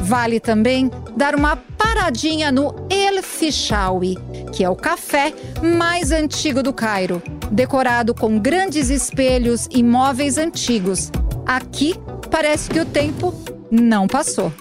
Vale 0.00 0.40
também 0.40 0.90
dar 1.16 1.34
uma 1.34 1.56
paradinha 1.56 2.50
no 2.52 2.74
El 2.90 3.22
Fishawi, 3.22 4.18
que 4.52 4.64
é 4.64 4.68
o 4.68 4.76
café 4.76 5.32
mais 5.62 6.12
antigo 6.12 6.62
do 6.62 6.72
Cairo, 6.72 7.22
decorado 7.50 8.14
com 8.14 8.38
grandes 8.38 8.90
espelhos 8.90 9.68
e 9.70 9.82
móveis 9.82 10.38
antigos. 10.38 11.10
Aqui 11.46 11.94
parece 12.30 12.70
que 12.70 12.80
o 12.80 12.86
tempo 12.86 13.34
não 13.70 14.06
passou. 14.06 14.52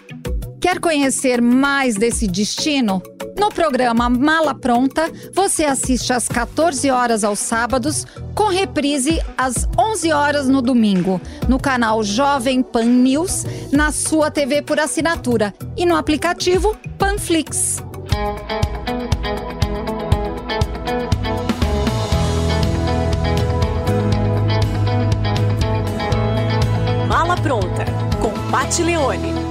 Quer 0.61 0.79
conhecer 0.79 1.41
mais 1.41 1.95
desse 1.95 2.27
destino? 2.27 3.01
No 3.35 3.49
programa 3.49 4.07
Mala 4.07 4.53
Pronta, 4.53 5.11
você 5.33 5.65
assiste 5.65 6.13
às 6.13 6.27
14 6.27 6.87
horas 6.91 7.23
aos 7.23 7.39
sábados, 7.39 8.05
com 8.35 8.45
reprise 8.45 9.19
às 9.35 9.67
11 9.75 10.11
horas 10.11 10.47
no 10.47 10.61
domingo, 10.61 11.19
no 11.49 11.59
canal 11.59 12.03
Jovem 12.03 12.61
Pan 12.61 12.83
News, 12.83 13.43
na 13.71 13.91
sua 13.91 14.29
TV 14.29 14.61
por 14.61 14.79
assinatura 14.79 15.51
e 15.75 15.83
no 15.83 15.95
aplicativo 15.95 16.77
Panflix. 16.95 17.83
Mala 27.07 27.35
Pronta, 27.37 27.85
com 28.21 28.31
Pat 28.51 28.77
Leone. 28.77 29.50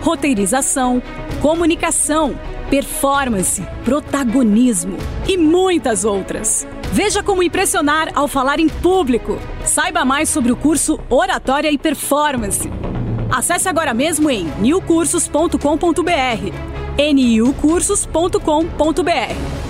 roteirização, 0.00 1.02
comunicação, 1.40 2.36
performance, 2.68 3.62
protagonismo 3.84 4.96
e 5.28 5.36
muitas 5.36 6.04
outras. 6.04 6.66
Veja 6.92 7.22
como 7.22 7.42
impressionar 7.42 8.10
ao 8.14 8.26
falar 8.26 8.60
em 8.60 8.68
público. 8.68 9.38
Saiba 9.64 10.04
mais 10.04 10.28
sobre 10.28 10.50
o 10.50 10.56
curso 10.56 10.98
Oratória 11.08 11.70
e 11.70 11.78
Performance. 11.78 12.68
Acesse 13.30 13.68
agora 13.68 13.94
mesmo 13.94 14.28
em 14.28 14.46
newcursos.com.br. 14.58 15.54
niucursos.com.br. 17.14 19.69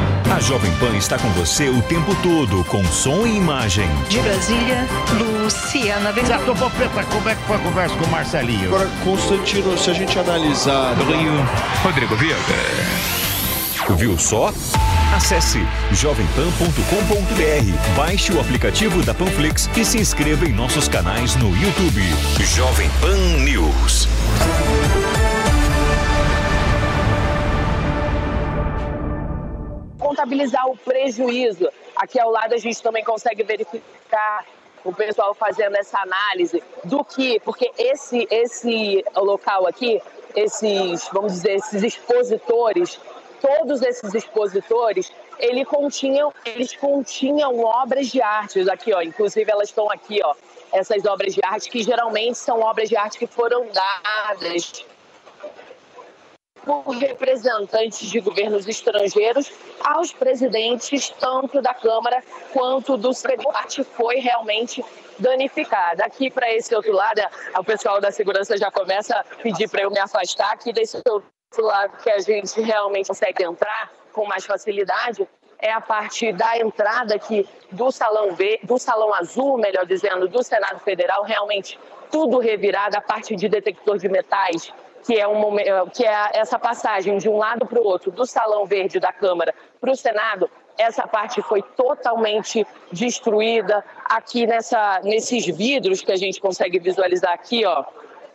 A 0.31 0.39
Jovem 0.39 0.73
Pan 0.75 0.95
está 0.95 1.17
com 1.17 1.27
você 1.31 1.67
o 1.67 1.81
tempo 1.81 2.15
todo, 2.23 2.63
com 2.63 2.81
som 2.85 3.27
e 3.27 3.35
imagem. 3.35 3.89
De 4.07 4.17
Brasília, 4.21 4.87
Luciana 5.19 6.13
Ventura. 6.13 6.37
Certo, 6.37 6.55
Popeta, 6.55 7.03
como 7.03 7.27
é 7.27 7.35
que 7.35 7.43
foi 7.43 7.57
a 7.57 7.59
conversa 7.59 7.95
com 7.97 8.05
o 8.05 8.09
Marcelinho? 8.09 8.67
Agora, 8.67 8.89
Constantino, 9.03 9.77
se 9.77 9.89
a 9.89 9.93
gente 9.93 10.17
analisar. 10.17 10.95
Do 10.95 11.03
Rio, 11.03 11.33
Rodrigo 11.83 12.15
Viega. 12.15 12.39
Viu 13.97 14.17
só? 14.17 14.53
Acesse 15.13 15.67
jovempan.com.br, 15.91 17.97
baixe 17.97 18.31
o 18.31 18.39
aplicativo 18.39 19.03
da 19.03 19.13
Panflix 19.13 19.69
e 19.75 19.83
se 19.83 19.97
inscreva 19.97 20.45
em 20.45 20.53
nossos 20.53 20.87
canais 20.87 21.35
no 21.35 21.53
YouTube. 21.57 22.01
Jovem 22.55 22.89
Pan 23.01 23.17
News. 23.43 24.07
Contabilizar 30.11 30.69
o 30.69 30.75
prejuízo. 30.75 31.69
Aqui 31.95 32.19
ao 32.19 32.29
lado 32.29 32.53
a 32.53 32.57
gente 32.57 32.83
também 32.83 33.01
consegue 33.01 33.43
verificar 33.43 34.45
o 34.83 34.93
pessoal 34.93 35.33
fazendo 35.33 35.77
essa 35.77 35.99
análise 35.99 36.61
do 36.83 37.01
que, 37.01 37.39
porque 37.39 37.71
esse 37.77 38.27
esse 38.29 39.05
local 39.15 39.65
aqui, 39.65 40.01
esses, 40.35 41.07
vamos 41.13 41.31
dizer, 41.31 41.53
esses 41.53 41.81
expositores 41.81 42.99
todos 43.39 43.81
esses 43.81 44.13
expositores, 44.13 45.11
ele 45.39 45.63
continham, 45.65 46.31
eles 46.45 46.75
continham 46.75 47.59
obras 47.59 48.07
de 48.07 48.21
arte. 48.21 48.69
Aqui, 48.69 48.93
ó, 48.93 49.01
inclusive 49.01 49.49
elas 49.49 49.69
estão 49.69 49.89
aqui, 49.89 50.19
ó, 50.23 50.35
essas 50.73 51.05
obras 51.05 51.33
de 51.33 51.41
arte 51.43 51.69
que 51.69 51.81
geralmente 51.81 52.37
são 52.37 52.59
obras 52.59 52.89
de 52.89 52.97
arte 52.97 53.17
que 53.17 53.27
foram 53.27 53.65
dadas 53.67 54.85
por 56.65 56.89
representantes 56.91 58.09
de 58.09 58.19
governos 58.19 58.67
estrangeiros 58.67 59.51
aos 59.83 60.13
presidentes 60.13 61.09
tanto 61.19 61.61
da 61.61 61.73
Câmara 61.73 62.23
quanto 62.53 62.97
do 62.97 63.13
Senado. 63.13 63.83
Foi 63.95 64.17
realmente 64.17 64.83
danificada. 65.17 66.05
Aqui 66.05 66.29
para 66.29 66.51
esse 66.53 66.73
outro 66.75 66.91
lado, 66.91 67.21
o 67.57 67.63
pessoal 67.63 68.01
da 68.01 68.11
segurança 68.11 68.57
já 68.57 68.71
começa 68.71 69.15
a 69.15 69.23
pedir 69.23 69.69
para 69.69 69.83
eu 69.83 69.91
me 69.91 69.99
afastar 69.99 70.51
aqui 70.51 70.73
desse 70.73 70.97
outro 70.97 71.23
lado 71.59 71.97
que 72.01 72.09
a 72.09 72.19
gente 72.19 72.59
realmente 72.61 73.07
consegue 73.07 73.43
entrar 73.43 73.91
com 74.11 74.25
mais 74.25 74.45
facilidade 74.45 75.27
é 75.61 75.71
a 75.71 75.79
parte 75.79 76.33
da 76.33 76.57
entrada 76.57 77.15
aqui 77.15 77.47
do 77.71 77.91
salão 77.91 78.33
B, 78.33 78.59
do 78.63 78.79
salão 78.79 79.13
azul, 79.13 79.57
melhor 79.57 79.85
dizendo, 79.85 80.27
do 80.27 80.43
Senado 80.43 80.79
Federal, 80.79 81.23
realmente 81.23 81.79
tudo 82.11 82.39
revirado, 82.39 82.97
a 82.97 83.01
parte 83.01 83.35
de 83.35 83.47
detector 83.47 83.97
de 83.97 84.09
metais, 84.09 84.73
que 85.03 85.19
é, 85.19 85.27
um, 85.27 85.55
que 85.93 86.05
é 86.05 86.31
essa 86.33 86.57
passagem 86.59 87.17
de 87.17 87.29
um 87.29 87.37
lado 87.37 87.65
para 87.65 87.79
o 87.79 87.83
outro, 87.83 88.11
do 88.11 88.25
salão 88.25 88.65
verde 88.65 88.99
da 88.99 89.11
Câmara 89.11 89.53
para 89.79 89.91
o 89.91 89.95
Senado, 89.95 90.49
essa 90.77 91.07
parte 91.07 91.41
foi 91.41 91.61
totalmente 91.61 92.65
destruída. 92.91 93.83
Aqui 94.05 94.47
nessa, 94.47 95.01
nesses 95.03 95.45
vidros 95.45 96.01
que 96.01 96.11
a 96.11 96.15
gente 96.15 96.39
consegue 96.39 96.79
visualizar 96.79 97.33
aqui, 97.33 97.65
ó, 97.65 97.85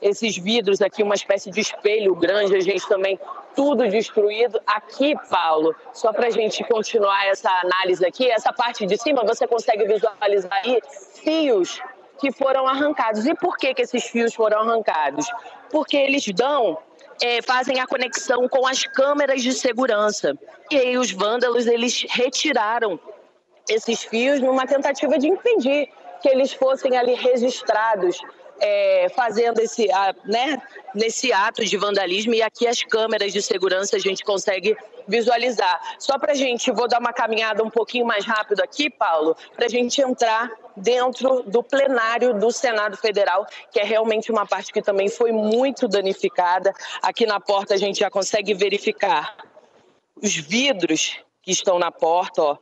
esses 0.00 0.36
vidros 0.36 0.80
aqui, 0.82 1.02
uma 1.02 1.14
espécie 1.14 1.50
de 1.50 1.60
espelho 1.60 2.14
grande, 2.14 2.54
a 2.54 2.60
gente 2.60 2.86
também 2.86 3.18
tudo 3.54 3.88
destruído. 3.88 4.60
Aqui, 4.66 5.14
Paulo, 5.30 5.74
só 5.92 6.12
para 6.12 6.26
a 6.26 6.30
gente 6.30 6.62
continuar 6.64 7.26
essa 7.26 7.50
análise 7.50 8.04
aqui, 8.04 8.30
essa 8.30 8.52
parte 8.52 8.86
de 8.86 8.96
cima, 8.98 9.24
você 9.24 9.46
consegue 9.46 9.86
visualizar 9.86 10.60
aí 10.64 10.80
fios 11.22 11.80
que 12.18 12.30
foram 12.30 12.66
arrancados. 12.66 13.26
E 13.26 13.34
por 13.34 13.56
que, 13.56 13.74
que 13.74 13.82
esses 13.82 14.04
fios 14.04 14.34
foram 14.34 14.60
arrancados? 14.60 15.26
Porque 15.70 15.96
eles 15.96 16.24
dão 16.34 16.78
é, 17.22 17.40
fazem 17.42 17.80
a 17.80 17.86
conexão 17.86 18.48
com 18.48 18.66
as 18.66 18.84
câmeras 18.84 19.42
de 19.42 19.52
segurança. 19.52 20.36
E 20.70 20.76
aí 20.76 20.98
os 20.98 21.10
vândalos 21.10 21.66
eles 21.66 22.04
retiraram 22.08 22.98
esses 23.68 24.02
fios 24.02 24.40
numa 24.40 24.66
tentativa 24.66 25.18
de 25.18 25.28
impedir 25.28 25.88
que 26.20 26.28
eles 26.28 26.52
fossem 26.52 26.96
ali 26.96 27.14
registrados 27.14 28.20
é, 28.60 29.08
fazendo 29.14 29.60
esse, 29.60 29.88
né, 30.24 30.60
nesse 30.94 31.32
ato 31.32 31.64
de 31.64 31.76
vandalismo 31.76 32.34
e 32.34 32.42
aqui 32.42 32.66
as 32.66 32.82
câmeras 32.82 33.32
de 33.32 33.42
segurança 33.42 33.96
a 33.96 33.98
gente 33.98 34.24
consegue 34.24 34.76
visualizar. 35.06 35.80
Só 35.98 36.18
para 36.18 36.32
a 36.32 36.34
gente, 36.34 36.70
vou 36.70 36.88
dar 36.88 37.00
uma 37.00 37.12
caminhada 37.12 37.62
um 37.62 37.70
pouquinho 37.70 38.06
mais 38.06 38.24
rápido 38.24 38.60
aqui, 38.60 38.90
Paulo, 38.90 39.36
para 39.54 39.66
a 39.66 39.68
gente 39.68 40.00
entrar 40.00 40.50
dentro 40.76 41.42
do 41.44 41.62
plenário 41.62 42.34
do 42.34 42.50
Senado 42.50 42.96
Federal, 42.96 43.46
que 43.70 43.80
é 43.80 43.84
realmente 43.84 44.30
uma 44.30 44.46
parte 44.46 44.72
que 44.72 44.82
também 44.82 45.08
foi 45.08 45.32
muito 45.32 45.88
danificada. 45.88 46.74
Aqui 47.02 47.26
na 47.26 47.40
porta 47.40 47.74
a 47.74 47.76
gente 47.76 48.00
já 48.00 48.10
consegue 48.10 48.54
verificar 48.54 49.36
os 50.22 50.34
vidros 50.34 51.18
que 51.42 51.52
estão 51.52 51.78
na 51.78 51.92
porta, 51.92 52.42
ó, 52.42 52.58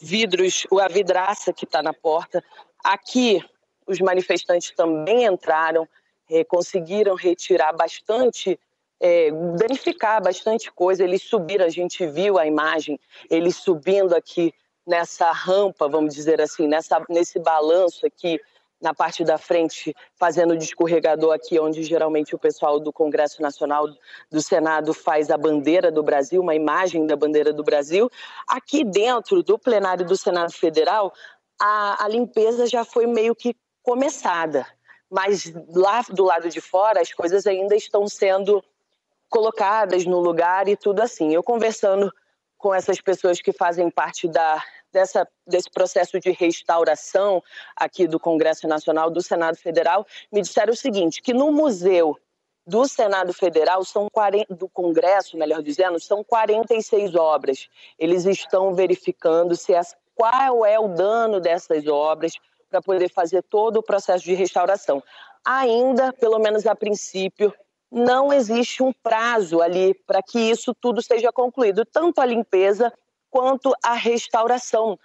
vidros, 0.00 0.66
a 0.80 0.88
vidraça 0.88 1.52
que 1.52 1.64
está 1.64 1.82
na 1.82 1.92
porta. 1.92 2.44
Aqui 2.84 3.42
os 3.86 3.98
manifestantes 4.00 4.70
também 4.76 5.24
entraram, 5.24 5.88
é, 6.30 6.44
conseguiram 6.44 7.14
retirar 7.14 7.72
bastante, 7.72 8.58
é, 9.00 9.30
danificar 9.56 10.22
bastante 10.22 10.70
coisa. 10.72 11.04
Eles 11.04 11.22
subiram, 11.22 11.64
a 11.64 11.70
gente 11.70 12.06
viu 12.06 12.38
a 12.38 12.46
imagem, 12.46 12.98
eles 13.30 13.56
subindo 13.56 14.14
aqui 14.14 14.52
nessa 14.86 15.30
rampa, 15.32 15.88
vamos 15.88 16.14
dizer 16.14 16.40
assim, 16.40 16.66
nessa, 16.66 17.02
nesse 17.08 17.38
balanço 17.38 18.06
aqui 18.06 18.40
na 18.80 18.94
parte 18.94 19.24
da 19.24 19.36
frente, 19.36 19.94
fazendo 20.14 20.52
o 20.52 20.56
escorregador 20.56 21.34
aqui, 21.34 21.58
onde 21.58 21.82
geralmente 21.82 22.34
o 22.34 22.38
pessoal 22.38 22.78
do 22.78 22.92
Congresso 22.92 23.42
Nacional 23.42 23.88
do 24.30 24.40
Senado 24.40 24.94
faz 24.94 25.30
a 25.30 25.36
bandeira 25.36 25.90
do 25.90 26.02
Brasil, 26.02 26.40
uma 26.40 26.54
imagem 26.54 27.04
da 27.06 27.16
bandeira 27.16 27.52
do 27.52 27.64
Brasil. 27.64 28.08
Aqui 28.46 28.84
dentro 28.84 29.42
do 29.42 29.58
plenário 29.58 30.06
do 30.06 30.16
Senado 30.16 30.52
Federal, 30.52 31.12
a, 31.60 32.04
a 32.04 32.08
limpeza 32.08 32.66
já 32.66 32.84
foi 32.84 33.06
meio 33.06 33.34
que 33.34 33.56
começada, 33.82 34.64
mas 35.10 35.52
lá 35.74 36.02
do 36.08 36.24
lado 36.24 36.48
de 36.48 36.60
fora 36.60 37.00
as 37.00 37.12
coisas 37.12 37.46
ainda 37.46 37.74
estão 37.74 38.06
sendo 38.06 38.62
colocadas 39.28 40.04
no 40.04 40.20
lugar 40.20 40.68
e 40.68 40.76
tudo 40.76 41.00
assim. 41.00 41.34
Eu 41.34 41.42
conversando 41.42 42.12
com 42.56 42.74
essas 42.74 43.00
pessoas 43.00 43.40
que 43.40 43.52
fazem 43.52 43.90
parte 43.90 44.26
da, 44.28 44.62
dessa, 44.92 45.26
desse 45.46 45.70
processo 45.70 46.18
de 46.18 46.30
restauração 46.30 47.42
aqui 47.76 48.06
do 48.06 48.18
Congresso 48.18 48.66
Nacional, 48.66 49.10
do 49.10 49.22
Senado 49.22 49.56
Federal, 49.56 50.06
me 50.32 50.42
disseram 50.42 50.72
o 50.72 50.76
seguinte, 50.76 51.22
que 51.22 51.32
no 51.32 51.52
museu 51.52 52.16
do 52.66 52.86
Senado 52.86 53.32
Federal, 53.32 53.82
são 53.82 54.08
40, 54.12 54.54
do 54.54 54.68
Congresso, 54.68 55.38
melhor 55.38 55.62
dizendo, 55.62 55.98
são 55.98 56.22
46 56.22 57.14
obras. 57.14 57.66
Eles 57.98 58.26
estão 58.26 58.74
verificando 58.74 59.56
se 59.56 59.74
as, 59.74 59.96
qual 60.14 60.66
é 60.66 60.78
o 60.78 60.88
dano 60.88 61.40
dessas 61.40 61.86
obras 61.86 62.32
para 62.68 62.82
poder 62.82 63.08
fazer 63.10 63.42
todo 63.42 63.78
o 63.78 63.82
processo 63.82 64.22
de 64.22 64.34
restauração. 64.34 65.02
Ainda, 65.42 66.12
pelo 66.12 66.38
menos 66.38 66.66
a 66.66 66.74
princípio, 66.74 67.54
não 67.90 68.32
existe 68.32 68.82
um 68.82 68.92
prazo 68.92 69.60
ali 69.60 69.94
para 70.06 70.22
que 70.22 70.38
isso 70.38 70.74
tudo 70.74 71.02
seja 71.02 71.32
concluído, 71.32 71.84
tanto 71.84 72.20
a 72.20 72.26
limpeza 72.26 72.92
quanto 73.30 73.74
a 73.82 73.94
restauração 73.94 74.98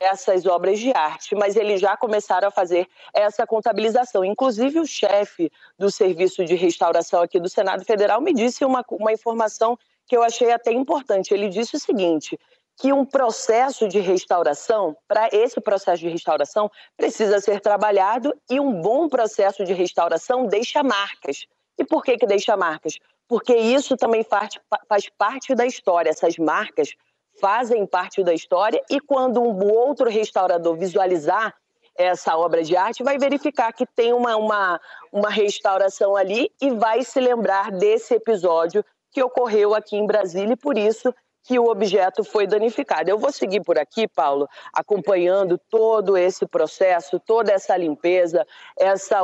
essas 0.00 0.46
obras 0.46 0.78
de 0.78 0.92
arte, 0.92 1.34
mas 1.34 1.56
eles 1.56 1.80
já 1.80 1.96
começaram 1.96 2.48
a 2.48 2.52
fazer 2.52 2.88
essa 3.12 3.46
contabilização. 3.46 4.24
Inclusive, 4.24 4.78
o 4.78 4.86
chefe 4.86 5.50
do 5.76 5.90
Serviço 5.90 6.44
de 6.44 6.54
Restauração 6.54 7.20
aqui 7.20 7.40
do 7.40 7.48
Senado 7.48 7.84
Federal 7.84 8.20
me 8.20 8.32
disse 8.32 8.64
uma, 8.64 8.84
uma 8.92 9.12
informação 9.12 9.76
que 10.06 10.16
eu 10.16 10.22
achei 10.22 10.52
até 10.52 10.72
importante. 10.72 11.34
Ele 11.34 11.48
disse 11.48 11.76
o 11.76 11.80
seguinte: 11.80 12.38
que 12.76 12.92
um 12.92 13.04
processo 13.04 13.88
de 13.88 13.98
restauração, 13.98 14.96
para 15.08 15.28
esse 15.32 15.60
processo 15.60 16.00
de 16.00 16.08
restauração, 16.08 16.70
precisa 16.96 17.40
ser 17.40 17.60
trabalhado 17.60 18.32
e 18.48 18.60
um 18.60 18.80
bom 18.80 19.08
processo 19.08 19.64
de 19.64 19.72
restauração 19.72 20.46
deixa 20.46 20.82
marcas. 20.82 21.44
E 21.78 21.84
por 21.84 22.02
que, 22.02 22.18
que 22.18 22.26
deixa 22.26 22.56
marcas? 22.56 22.98
Porque 23.28 23.54
isso 23.54 23.96
também 23.96 24.24
faz, 24.24 24.58
faz 24.88 25.08
parte 25.16 25.54
da 25.54 25.64
história, 25.64 26.10
essas 26.10 26.36
marcas 26.36 26.94
fazem 27.40 27.86
parte 27.86 28.22
da 28.24 28.34
história 28.34 28.82
e 28.90 29.00
quando 29.00 29.40
um 29.40 29.70
outro 29.70 30.10
restaurador 30.10 30.76
visualizar 30.76 31.54
essa 31.98 32.36
obra 32.36 32.62
de 32.62 32.76
arte, 32.76 33.02
vai 33.02 33.18
verificar 33.18 33.72
que 33.72 33.84
tem 33.84 34.12
uma, 34.12 34.36
uma, 34.36 34.80
uma 35.12 35.28
restauração 35.28 36.14
ali 36.14 36.50
e 36.60 36.70
vai 36.70 37.02
se 37.02 37.18
lembrar 37.18 37.72
desse 37.72 38.14
episódio 38.14 38.84
que 39.10 39.22
ocorreu 39.22 39.74
aqui 39.74 39.96
em 39.96 40.06
Brasília 40.06 40.52
e 40.52 40.56
por 40.56 40.78
isso 40.78 41.12
que 41.42 41.58
o 41.58 41.68
objeto 41.68 42.22
foi 42.22 42.46
danificado. 42.46 43.10
Eu 43.10 43.18
vou 43.18 43.32
seguir 43.32 43.62
por 43.62 43.78
aqui, 43.78 44.06
Paulo, 44.06 44.46
acompanhando 44.72 45.58
todo 45.70 46.16
esse 46.16 46.46
processo, 46.46 47.18
toda 47.18 47.52
essa 47.52 47.76
limpeza, 47.76 48.46
essa 48.78 49.20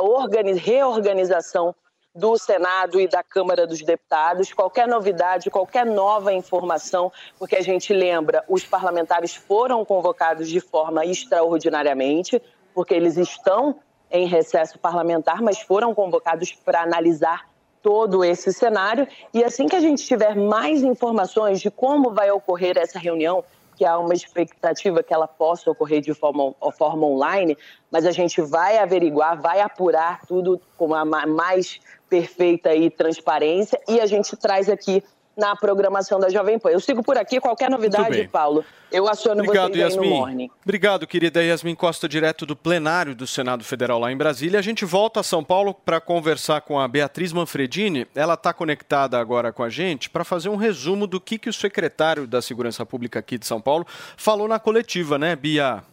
reorganização 0.61 1.73
do 2.15 2.37
Senado 2.37 2.99
e 2.99 3.07
da 3.07 3.21
Câmara 3.21 3.67
dos 3.67 3.81
Deputados. 3.81 4.53
Qualquer 4.53 4.87
novidade, 4.87 5.49
qualquer 5.49 5.85
nova 5.85 6.31
informação, 6.31 7.11
porque 7.37 7.57
a 7.57 7.61
gente 7.61 7.93
lembra, 7.93 8.43
os 8.47 8.63
parlamentares 8.63 9.35
foram 9.35 9.83
convocados 9.83 10.47
de 10.47 10.61
forma 10.61 11.05
extraordinariamente, 11.05 12.41
porque 12.73 12.93
eles 12.93 13.17
estão 13.17 13.75
em 14.09 14.27
recesso 14.27 14.79
parlamentar, 14.79 15.41
mas 15.41 15.59
foram 15.59 15.93
convocados 15.93 16.53
para 16.53 16.81
analisar 16.81 17.49
todo 17.81 18.23
esse 18.23 18.53
cenário. 18.53 19.07
E 19.33 19.43
assim 19.43 19.67
que 19.67 19.75
a 19.75 19.81
gente 19.81 20.05
tiver 20.05 20.35
mais 20.35 20.81
informações 20.83 21.59
de 21.59 21.69
como 21.69 22.11
vai 22.11 22.31
ocorrer 22.31 22.77
essa 22.77 22.97
reunião, 22.97 23.43
que 23.75 23.85
há 23.85 23.97
uma 23.97 24.13
expectativa 24.13 25.03
que 25.03 25.13
ela 25.13 25.27
possa 25.27 25.69
ocorrer 25.69 26.01
de 26.01 26.13
forma, 26.13 26.53
forma 26.77 27.05
online, 27.05 27.57
mas 27.91 28.05
a 28.05 28.11
gente 28.11 28.41
vai 28.41 28.77
averiguar, 28.77 29.39
vai 29.39 29.61
apurar 29.61 30.21
tudo 30.25 30.59
com 30.77 30.93
a 30.93 31.05
mais 31.05 31.79
perfeita 32.09 32.73
e 32.73 32.89
transparência 32.89 33.79
e 33.87 33.99
a 33.99 34.05
gente 34.05 34.35
traz 34.37 34.69
aqui 34.69 35.03
na 35.37 35.55
programação 35.55 36.19
da 36.19 36.29
Jovem 36.29 36.57
Pan. 36.57 36.69
Eu 36.69 36.79
sigo 36.79 37.03
por 37.03 37.17
aqui, 37.17 37.39
qualquer 37.39 37.69
novidade, 37.69 38.27
Paulo, 38.27 38.63
eu 38.91 39.07
aciono 39.07 39.41
Obrigado, 39.41 39.71
vocês 39.71 39.93
Yasmin. 39.93 40.09
no 40.09 40.15
Morning. 40.15 40.51
Obrigado, 40.63 41.07
querida 41.07 41.43
Yasmin 41.43 41.75
Costa, 41.75 42.07
direto 42.07 42.45
do 42.45 42.55
plenário 42.55 43.15
do 43.15 43.27
Senado 43.27 43.63
Federal 43.63 43.99
lá 43.99 44.11
em 44.11 44.17
Brasília. 44.17 44.59
A 44.59 44.63
gente 44.63 44.85
volta 44.85 45.19
a 45.19 45.23
São 45.23 45.43
Paulo 45.43 45.73
para 45.73 45.99
conversar 45.99 46.61
com 46.61 46.79
a 46.79 46.87
Beatriz 46.87 47.33
Manfredini. 47.33 48.07
Ela 48.15 48.35
está 48.35 48.53
conectada 48.53 49.19
agora 49.19 49.51
com 49.51 49.63
a 49.63 49.69
gente 49.69 50.09
para 50.09 50.23
fazer 50.23 50.49
um 50.49 50.55
resumo 50.55 51.07
do 51.07 51.19
que, 51.19 51.37
que 51.37 51.49
o 51.49 51.53
secretário 51.53 52.25
da 52.25 52.41
Segurança 52.41 52.85
Pública 52.85 53.19
aqui 53.19 53.37
de 53.37 53.45
São 53.45 53.59
Paulo 53.59 53.85
falou 54.15 54.47
na 54.47 54.59
coletiva, 54.59 55.17
né, 55.17 55.35
Bia? 55.35 55.83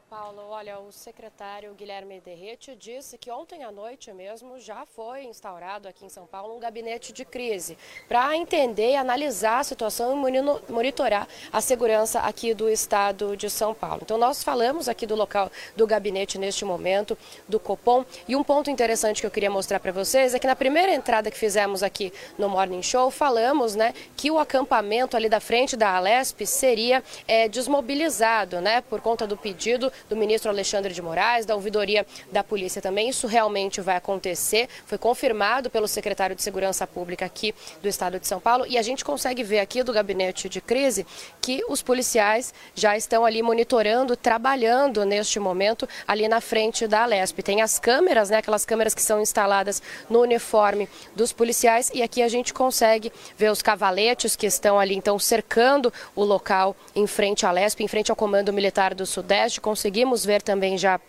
Paulo, 0.00 0.42
olha, 0.50 0.78
o 0.78 0.92
secretário 0.92 1.74
Guilherme 1.74 2.20
Derrete 2.20 2.74
disse 2.76 3.18
que 3.18 3.30
ontem 3.30 3.64
à 3.64 3.72
noite 3.72 4.12
mesmo 4.12 4.58
já 4.58 4.86
foi 4.86 5.24
instaurado 5.24 5.88
aqui 5.88 6.04
em 6.04 6.08
São 6.08 6.26
Paulo 6.26 6.56
um 6.56 6.60
gabinete 6.60 7.12
de 7.12 7.24
crise 7.24 7.76
para 8.08 8.36
entender 8.36 8.92
e 8.92 8.96
analisar 8.96 9.60
a 9.60 9.64
situação 9.64 10.12
e 10.28 10.72
monitorar 10.72 11.26
a 11.52 11.60
segurança 11.60 12.20
aqui 12.20 12.54
do 12.54 12.68
estado 12.68 13.36
de 13.36 13.50
São 13.50 13.74
Paulo. 13.74 14.00
Então, 14.02 14.18
nós 14.18 14.42
falamos 14.42 14.88
aqui 14.88 15.06
do 15.06 15.14
local 15.14 15.50
do 15.76 15.86
gabinete 15.86 16.38
neste 16.38 16.64
momento, 16.64 17.16
do 17.48 17.58
Copom, 17.58 18.04
e 18.26 18.36
um 18.36 18.44
ponto 18.44 18.70
interessante 18.70 19.20
que 19.20 19.26
eu 19.26 19.30
queria 19.30 19.50
mostrar 19.50 19.80
para 19.80 19.92
vocês 19.92 20.34
é 20.34 20.38
que 20.38 20.46
na 20.46 20.56
primeira 20.56 20.92
entrada 20.94 21.30
que 21.30 21.38
fizemos 21.38 21.82
aqui 21.82 22.12
no 22.36 22.48
Morning 22.48 22.82
Show, 22.82 23.10
falamos 23.10 23.74
né, 23.74 23.94
que 24.16 24.30
o 24.30 24.38
acampamento 24.38 25.16
ali 25.16 25.28
da 25.28 25.40
frente 25.40 25.76
da 25.76 25.96
Alesp 25.96 26.46
seria 26.46 27.02
é, 27.26 27.48
desmobilizado 27.48 28.60
né, 28.60 28.80
por 28.82 29.00
conta 29.00 29.26
do 29.26 29.36
pedido 29.36 29.87
do 30.08 30.16
ministro 30.16 30.50
Alexandre 30.50 30.92
de 30.92 31.02
Moraes, 31.02 31.46
da 31.46 31.54
ouvidoria 31.54 32.06
da 32.30 32.42
polícia 32.42 32.80
também. 32.80 33.08
Isso 33.08 33.26
realmente 33.26 33.80
vai 33.80 33.96
acontecer. 33.96 34.68
Foi 34.86 34.98
confirmado 34.98 35.70
pelo 35.70 35.88
secretário 35.88 36.34
de 36.34 36.42
Segurança 36.42 36.86
Pública 36.86 37.24
aqui 37.24 37.54
do 37.82 37.88
estado 37.88 38.18
de 38.18 38.26
São 38.26 38.40
Paulo. 38.40 38.66
E 38.66 38.78
a 38.78 38.82
gente 38.82 39.04
consegue 39.04 39.42
ver 39.42 39.60
aqui 39.60 39.82
do 39.82 39.92
gabinete 39.92 40.48
de 40.48 40.60
crise 40.60 41.06
que 41.40 41.62
os 41.68 41.82
policiais 41.82 42.52
já 42.74 42.96
estão 42.96 43.24
ali 43.24 43.42
monitorando, 43.42 44.16
trabalhando 44.16 45.04
neste 45.04 45.38
momento 45.38 45.88
ali 46.06 46.28
na 46.28 46.40
frente 46.40 46.86
da 46.86 47.02
Alesp. 47.02 47.42
Tem 47.42 47.62
as 47.62 47.78
câmeras, 47.78 48.30
né, 48.30 48.38
aquelas 48.38 48.64
câmeras 48.64 48.94
que 48.94 49.02
são 49.02 49.20
instaladas 49.20 49.82
no 50.08 50.20
uniforme 50.20 50.88
dos 51.14 51.32
policiais. 51.32 51.90
E 51.94 52.02
aqui 52.02 52.22
a 52.22 52.28
gente 52.28 52.52
consegue 52.52 53.12
ver 53.36 53.50
os 53.50 53.62
cavaletes 53.62 54.36
que 54.36 54.46
estão 54.46 54.78
ali, 54.78 54.94
então, 54.94 55.18
cercando 55.18 55.92
o 56.14 56.24
local 56.24 56.76
em 56.94 57.06
frente 57.06 57.46
à 57.46 57.48
Alesp, 57.48 57.80
em 57.80 57.88
frente 57.88 58.10
ao 58.10 58.16
Comando 58.16 58.52
Militar 58.52 58.94
do 58.94 59.06
Sudeste 59.06 59.60
conseguimos 59.78 60.24
ver 60.24 60.42
também 60.42 60.76
já 60.76 61.00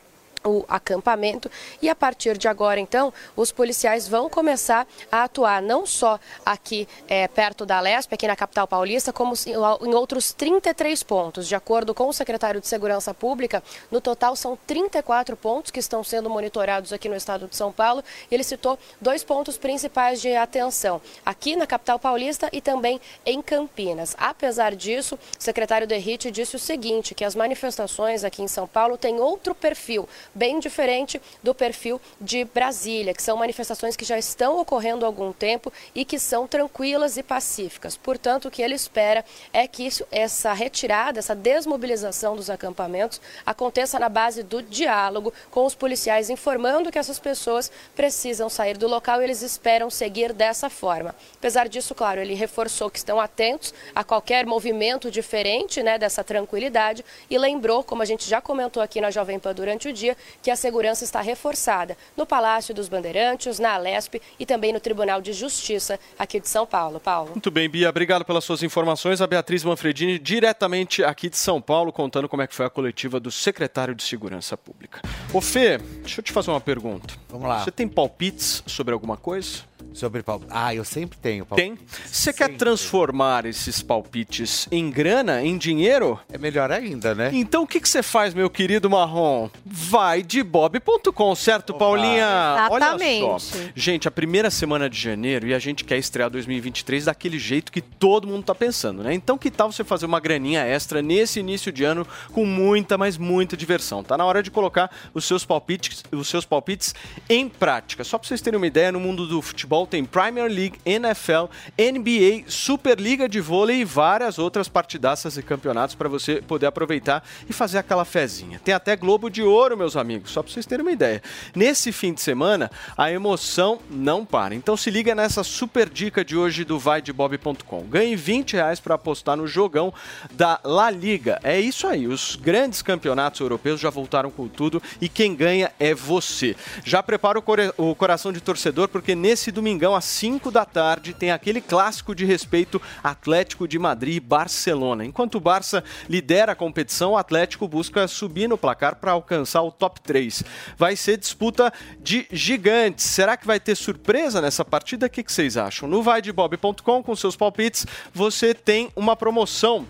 o 0.43 0.63
acampamento 0.67 1.49
e 1.81 1.89
a 1.89 1.95
partir 1.95 2.37
de 2.37 2.47
agora 2.47 2.79
então 2.79 3.13
os 3.35 3.51
policiais 3.51 4.07
vão 4.07 4.29
começar 4.29 4.87
a 5.11 5.23
atuar 5.23 5.61
não 5.61 5.85
só 5.85 6.19
aqui 6.45 6.87
é, 7.07 7.27
perto 7.27 7.65
da 7.65 7.79
Lesp, 7.79 8.13
aqui 8.13 8.27
na 8.27 8.35
capital 8.35 8.67
paulista, 8.67 9.11
como 9.11 9.33
em 9.81 9.93
outros 9.93 10.31
33 10.33 11.03
pontos. 11.03 11.47
De 11.47 11.55
acordo 11.55 11.93
com 11.93 12.07
o 12.07 12.13
secretário 12.13 12.61
de 12.61 12.67
Segurança 12.67 13.13
Pública, 13.13 13.63
no 13.91 13.99
total 14.01 14.35
são 14.35 14.57
34 14.67 15.35
pontos 15.35 15.71
que 15.71 15.79
estão 15.79 16.03
sendo 16.03 16.29
monitorados 16.29 16.93
aqui 16.93 17.09
no 17.09 17.15
estado 17.15 17.47
de 17.47 17.55
São 17.55 17.71
Paulo 17.71 18.03
e 18.29 18.33
ele 18.33 18.43
citou 18.43 18.77
dois 18.99 19.23
pontos 19.23 19.57
principais 19.57 20.21
de 20.21 20.35
atenção, 20.35 21.01
aqui 21.25 21.55
na 21.55 21.67
capital 21.67 21.99
paulista 21.99 22.49
e 22.51 22.61
também 22.61 22.99
em 23.25 23.41
Campinas. 23.41 24.15
Apesar 24.17 24.75
disso, 24.75 25.15
o 25.15 25.43
secretário 25.43 25.87
Derrite 25.87 26.31
disse 26.31 26.55
o 26.55 26.59
seguinte, 26.59 27.15
que 27.15 27.25
as 27.25 27.35
manifestações 27.35 28.23
aqui 28.23 28.41
em 28.41 28.47
São 28.47 28.67
Paulo 28.67 28.97
têm 28.97 29.19
outro 29.19 29.53
perfil, 29.53 30.07
bem 30.33 30.59
diferente 30.59 31.21
do 31.41 31.53
perfil 31.53 31.99
de 32.19 32.45
Brasília, 32.45 33.13
que 33.13 33.21
são 33.21 33.37
manifestações 33.37 33.95
que 33.95 34.05
já 34.05 34.17
estão 34.17 34.59
ocorrendo 34.59 35.05
há 35.05 35.07
algum 35.07 35.31
tempo 35.31 35.71
e 35.93 36.05
que 36.05 36.19
são 36.19 36.47
tranquilas 36.47 37.17
e 37.17 37.23
pacíficas. 37.23 37.97
Portanto, 37.97 38.47
o 38.47 38.51
que 38.51 38.61
ele 38.61 38.75
espera 38.75 39.23
é 39.51 39.67
que 39.67 39.85
isso, 39.85 40.05
essa 40.11 40.53
retirada, 40.53 41.19
essa 41.19 41.35
desmobilização 41.35 42.35
dos 42.35 42.49
acampamentos 42.49 43.21
aconteça 43.45 43.99
na 43.99 44.09
base 44.09 44.43
do 44.43 44.61
diálogo 44.61 45.33
com 45.51 45.65
os 45.65 45.75
policiais, 45.75 46.29
informando 46.29 46.91
que 46.91 46.99
essas 46.99 47.19
pessoas 47.19 47.71
precisam 47.95 48.49
sair 48.49 48.77
do 48.77 48.87
local 48.87 49.21
e 49.21 49.23
eles 49.23 49.41
esperam 49.41 49.89
seguir 49.89 50.33
dessa 50.33 50.69
forma. 50.69 51.15
Apesar 51.35 51.67
disso, 51.67 51.95
claro, 51.95 52.21
ele 52.21 52.33
reforçou 52.33 52.89
que 52.89 52.97
estão 52.97 53.19
atentos 53.19 53.73
a 53.93 54.03
qualquer 54.03 54.45
movimento 54.45 55.11
diferente 55.11 55.81
né, 55.81 55.97
dessa 55.97 56.23
tranquilidade 56.23 57.03
e 57.29 57.37
lembrou, 57.37 57.83
como 57.83 58.01
a 58.01 58.05
gente 58.05 58.27
já 58.27 58.41
comentou 58.41 58.81
aqui 58.81 59.01
na 59.01 59.11
Jovem 59.11 59.39
Pan 59.39 59.53
durante 59.53 59.87
o 59.87 59.93
dia, 59.93 60.15
que 60.41 60.51
a 60.51 60.55
segurança 60.55 61.03
está 61.03 61.21
reforçada 61.21 61.97
no 62.15 62.25
Palácio 62.25 62.73
dos 62.73 62.89
Bandeirantes, 62.89 63.59
na 63.59 63.73
Alesp 63.73 64.21
e 64.39 64.45
também 64.45 64.73
no 64.73 64.79
Tribunal 64.79 65.21
de 65.21 65.33
Justiça 65.33 65.99
aqui 66.17 66.39
de 66.39 66.47
São 66.47 66.65
Paulo. 66.65 66.99
Paulo. 66.99 67.31
Muito 67.31 67.51
bem, 67.51 67.69
Bia, 67.69 67.89
obrigado 67.89 68.23
pelas 68.23 68.43
suas 68.43 68.63
informações. 68.63 69.21
A 69.21 69.27
Beatriz 69.27 69.63
Manfredini, 69.63 70.17
diretamente 70.17 71.03
aqui 71.03 71.29
de 71.29 71.37
São 71.37 71.61
Paulo, 71.61 71.91
contando 71.91 72.29
como 72.29 72.41
é 72.41 72.47
que 72.47 72.55
foi 72.55 72.65
a 72.65 72.69
coletiva 72.69 73.19
do 73.19 73.29
secretário 73.29 73.93
de 73.93 74.03
Segurança 74.03 74.57
Pública. 74.57 75.01
Ô 75.33 75.41
Fê, 75.41 75.77
deixa 75.77 76.19
eu 76.19 76.23
te 76.23 76.31
fazer 76.31 76.51
uma 76.51 76.61
pergunta. 76.61 77.13
Vamos 77.27 77.47
lá. 77.47 77.63
Você 77.63 77.71
tem 77.71 77.87
palpites 77.87 78.63
sobre 78.65 78.93
alguma 78.93 79.17
coisa? 79.17 79.68
Sobre 79.93 80.23
palpite. 80.23 80.51
Ah, 80.53 80.73
eu 80.73 80.83
sempre 80.83 81.17
tenho 81.17 81.45
Tem? 81.55 81.75
palpite. 81.75 82.01
Você 82.05 82.31
quer 82.31 82.55
transformar 82.55 83.45
esses 83.45 83.81
palpites 83.81 84.67
em 84.71 84.89
grana, 84.89 85.43
em 85.43 85.57
dinheiro? 85.57 86.19
É 86.31 86.37
melhor 86.37 86.71
ainda, 86.71 87.13
né? 87.15 87.31
Então 87.33 87.63
o 87.63 87.67
que 87.67 87.79
que 87.79 87.89
você 87.89 88.01
faz, 88.01 88.33
meu 88.33 88.49
querido 88.49 88.89
Marrom? 88.89 89.49
Vai 89.65 90.21
de 90.21 90.43
bob.com, 90.43 91.35
certo, 91.35 91.73
Paulinha? 91.73 92.67
Olha 92.69 92.85
só. 92.85 92.95
Exatamente. 92.95 93.73
Gente, 93.75 94.07
a 94.07 94.11
primeira 94.11 94.49
semana 94.49 94.89
de 94.89 94.99
janeiro 94.99 95.47
e 95.47 95.53
a 95.53 95.59
gente 95.59 95.83
quer 95.83 95.97
estrear 95.97 96.29
2023 96.29 97.05
daquele 97.05 97.39
jeito 97.39 97.71
que 97.71 97.81
todo 97.81 98.27
mundo 98.27 98.43
tá 98.43 98.55
pensando, 98.55 99.03
né? 99.03 99.13
Então 99.13 99.37
que 99.37 99.51
tal 99.51 99.71
você 99.71 99.83
fazer 99.83 100.05
uma 100.05 100.19
graninha 100.19 100.63
extra 100.65 101.01
nesse 101.01 101.39
início 101.39 101.71
de 101.71 101.83
ano 101.83 102.05
com 102.31 102.45
muita, 102.45 102.97
mas 102.97 103.17
muita 103.17 103.57
diversão? 103.57 104.03
Tá 104.03 104.17
na 104.17 104.25
hora 104.25 104.41
de 104.43 104.51
colocar 104.51 104.89
os 105.13 105.25
seus 105.25 105.45
palpites, 105.45 106.03
os 106.11 106.27
seus 106.27 106.45
palpites 106.45 106.93
em 107.29 107.49
prática. 107.49 108.03
Só 108.03 108.17
para 108.17 108.27
vocês 108.27 108.41
terem 108.41 108.57
uma 108.57 108.67
ideia, 108.67 108.91
no 108.91 108.99
mundo 108.99 109.27
do 109.27 109.41
futebol 109.41 109.78
tem 109.85 110.03
Premier 110.03 110.47
League, 110.47 110.79
NFL, 110.85 111.45
NBA, 111.77 112.45
Superliga 112.47 113.27
de 113.27 113.39
vôlei 113.39 113.81
e 113.81 113.85
várias 113.85 114.39
outras 114.39 114.67
partidaças 114.67 115.37
e 115.37 115.43
campeonatos 115.43 115.95
para 115.95 116.09
você 116.09 116.41
poder 116.41 116.65
aproveitar 116.65 117.23
e 117.49 117.53
fazer 117.53 117.77
aquela 117.77 118.05
fezinha. 118.05 118.59
Tem 118.63 118.73
até 118.73 118.95
Globo 118.95 119.29
de 119.29 119.41
Ouro, 119.41 119.77
meus 119.77 119.95
amigos, 119.95 120.31
só 120.31 120.41
para 120.41 120.51
vocês 120.51 120.65
terem 120.65 120.85
uma 120.85 120.91
ideia. 120.91 121.21
Nesse 121.55 121.91
fim 121.91 122.13
de 122.13 122.21
semana, 122.21 122.71
a 122.97 123.11
emoção 123.11 123.79
não 123.89 124.25
para. 124.25 124.55
Então 124.55 124.75
se 124.77 124.89
liga 124.89 125.15
nessa 125.15 125.43
super 125.43 125.89
dica 125.89 126.23
de 126.23 126.35
hoje 126.35 126.63
do 126.63 126.79
vaidebob.com. 126.79 127.83
Ganhe 127.83 128.15
20 128.15 128.53
reais 128.53 128.79
para 128.79 128.95
apostar 128.95 129.37
no 129.37 129.47
jogão 129.47 129.93
da 130.31 130.59
La 130.63 130.89
Liga. 130.89 131.39
É 131.43 131.59
isso 131.59 131.87
aí, 131.87 132.07
os 132.07 132.35
grandes 132.35 132.81
campeonatos 132.81 133.39
europeus 133.39 133.79
já 133.79 133.89
voltaram 133.89 134.31
com 134.31 134.47
tudo 134.47 134.81
e 135.01 135.09
quem 135.09 135.35
ganha 135.35 135.71
é 135.79 135.93
você. 135.93 136.55
Já 136.83 137.01
prepara 137.03 137.39
o, 137.39 137.43
o 137.77 137.95
coração 137.95 138.31
de 138.31 138.41
torcedor 138.41 138.87
porque 138.87 139.15
nesse 139.15 139.51
domingão 139.69 139.95
às 139.95 140.05
5 140.05 140.49
da 140.49 140.65
tarde 140.65 141.13
tem 141.13 141.29
aquele 141.29 141.61
clássico 141.61 142.15
de 142.15 142.25
respeito 142.25 142.81
Atlético 143.03 143.67
de 143.67 143.77
Madrid 143.77 144.15
e 144.15 144.19
Barcelona. 144.19 145.05
Enquanto 145.05 145.35
o 145.35 145.39
Barça 145.39 145.83
lidera 146.09 146.53
a 146.53 146.55
competição, 146.55 147.11
o 147.11 147.17
Atlético 147.17 147.67
busca 147.67 148.07
subir 148.07 148.49
no 148.49 148.57
placar 148.57 148.95
para 148.95 149.11
alcançar 149.11 149.61
o 149.61 149.71
top 149.71 150.01
3. 150.01 150.43
Vai 150.75 150.95
ser 150.95 151.17
disputa 151.17 151.71
de 151.99 152.25
gigantes. 152.31 153.05
Será 153.05 153.37
que 153.37 153.45
vai 153.45 153.59
ter 153.59 153.75
surpresa 153.75 154.41
nessa 154.41 154.65
partida? 154.65 155.05
O 155.05 155.09
que, 155.09 155.23
que 155.23 155.31
vocês 155.31 155.55
acham? 155.55 155.87
No 155.87 156.01
vaidebob.com, 156.01 157.03
com 157.03 157.15
seus 157.15 157.35
palpites, 157.35 157.85
você 158.11 158.55
tem 158.55 158.89
uma 158.95 159.15
promoção 159.15 159.85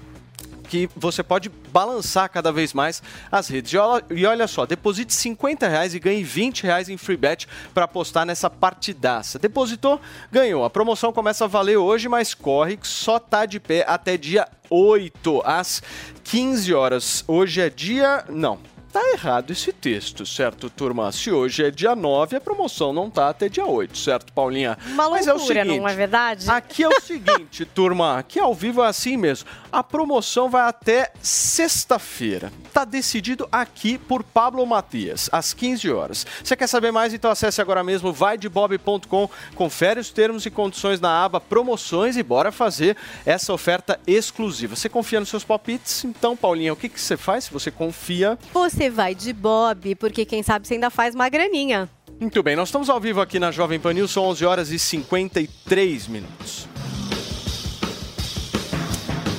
que 0.70 0.88
você 0.96 1.24
pode 1.24 1.50
balançar 1.50 2.30
cada 2.30 2.52
vez 2.52 2.74
mais 2.74 3.02
as 3.32 3.48
redes. 3.48 3.74
E 3.74 4.26
olha, 4.26 4.48
só, 4.48 4.66
deposite 4.66 5.14
50 5.14 5.68
reais 5.68 5.96
e 5.96 6.00
ganhe 6.00 6.24
20 6.24 6.64
reais 6.64 6.88
em 6.90 6.96
free 6.96 7.18
bet 7.18 7.48
para 7.74 7.86
apostar 7.86 8.26
nessa 8.26 8.50
partidaça. 8.50 9.40
Depositou, 9.40 10.00
ganhou. 10.32 10.64
A 10.64 10.70
promoção 10.70 11.12
começa 11.12 11.46
a 11.46 11.48
valer 11.48 11.78
hoje, 11.78 12.08
mas 12.08 12.36
corre 12.36 12.78
que 12.78 12.88
só 12.88 13.18
tá 13.18 13.46
de 13.46 13.60
pé 13.60 13.84
até 13.88 14.16
dia 14.16 14.48
8, 14.70 15.42
às 15.44 15.82
15 16.24 16.74
horas. 16.74 17.24
Hoje 17.28 17.62
é 17.62 17.70
dia... 17.70 18.24
não. 18.30 18.60
Tá 18.92 19.08
errado 19.12 19.52
esse 19.52 19.72
texto, 19.72 20.26
certo, 20.26 20.68
turma? 20.68 21.12
Se 21.12 21.30
hoje 21.30 21.64
é 21.64 21.70
dia 21.70 21.96
9, 21.96 22.38
a 22.38 22.42
promoção 22.42 22.92
não 22.92 23.08
tá 23.08 23.30
até 23.30 23.48
dia 23.48 23.64
8, 23.64 23.96
certo, 23.96 24.34
Paulinha? 24.34 24.80
Uma 24.88 25.12
Mas 25.12 25.28
é 25.28 25.32
o 25.32 25.38
loucura, 25.38 25.62
seguinte, 25.62 25.80
não 25.80 25.88
é 25.88 25.94
verdade? 25.94 26.50
Aqui 26.50 26.84
é 26.84 26.90
o 26.90 27.00
seguinte, 27.00 27.66
turma, 27.66 28.18
aqui 28.18 28.40
ao 28.40 28.52
vivo 28.52 28.82
é 28.82 28.88
assim 28.88 29.16
mesmo. 29.16 29.48
A 29.72 29.84
promoção 29.84 30.50
vai 30.50 30.68
até 30.68 31.12
sexta-feira. 31.22 32.52
Tá 32.74 32.84
decidido 32.84 33.48
aqui 33.52 33.98
por 33.98 34.24
Pablo 34.24 34.66
Matias, 34.66 35.30
às 35.32 35.54
15 35.54 35.92
horas. 35.92 36.26
Você 36.44 36.56
quer 36.56 36.68
saber 36.68 36.92
mais? 36.92 37.14
Então 37.14 37.30
acesse 37.30 37.62
agora 37.62 37.84
mesmo 37.84 38.12
vaidebob.com, 38.12 39.30
confere 39.54 40.00
os 40.00 40.10
termos 40.10 40.46
e 40.46 40.52
condições 40.52 41.00
na 41.00 41.24
aba 41.24 41.40
promoções 41.40 42.18
e 42.18 42.24
bora 42.24 42.52
fazer 42.52 42.98
essa 43.26 43.54
oferta 43.54 44.00
exclusiva. 44.08 44.76
Você 44.76 44.90
confia 44.90 45.20
nos 45.20 45.30
seus 45.30 45.44
palpites? 45.44 46.04
Então, 46.04 46.36
Paulinha, 46.36 46.74
o 46.74 46.76
que, 46.76 46.90
que 46.90 47.00
você 47.00 47.16
faz 47.16 47.46
se 47.46 47.54
você 47.54 47.70
confia? 47.70 48.38
Você 48.54 48.90
vai 48.90 49.14
de 49.14 49.32
Bob, 49.34 49.94
porque 49.96 50.26
quem 50.26 50.42
sabe 50.42 50.68
você 50.68 50.74
ainda 50.74 50.90
faz 50.90 51.14
uma 51.14 51.30
graninha. 51.30 51.90
Muito 52.20 52.44
bem, 52.44 52.56
nós 52.56 52.68
estamos 52.68 52.90
ao 52.90 53.00
vivo 53.00 53.22
aqui 53.22 53.40
na 53.40 53.52
Jovem 53.52 53.80
Pan 53.80 53.94
News, 53.94 54.12
são 54.12 54.24
11 54.26 54.46
horas 54.46 54.72
e 54.72 54.80
53 54.80 56.08
minutos. 56.08 56.68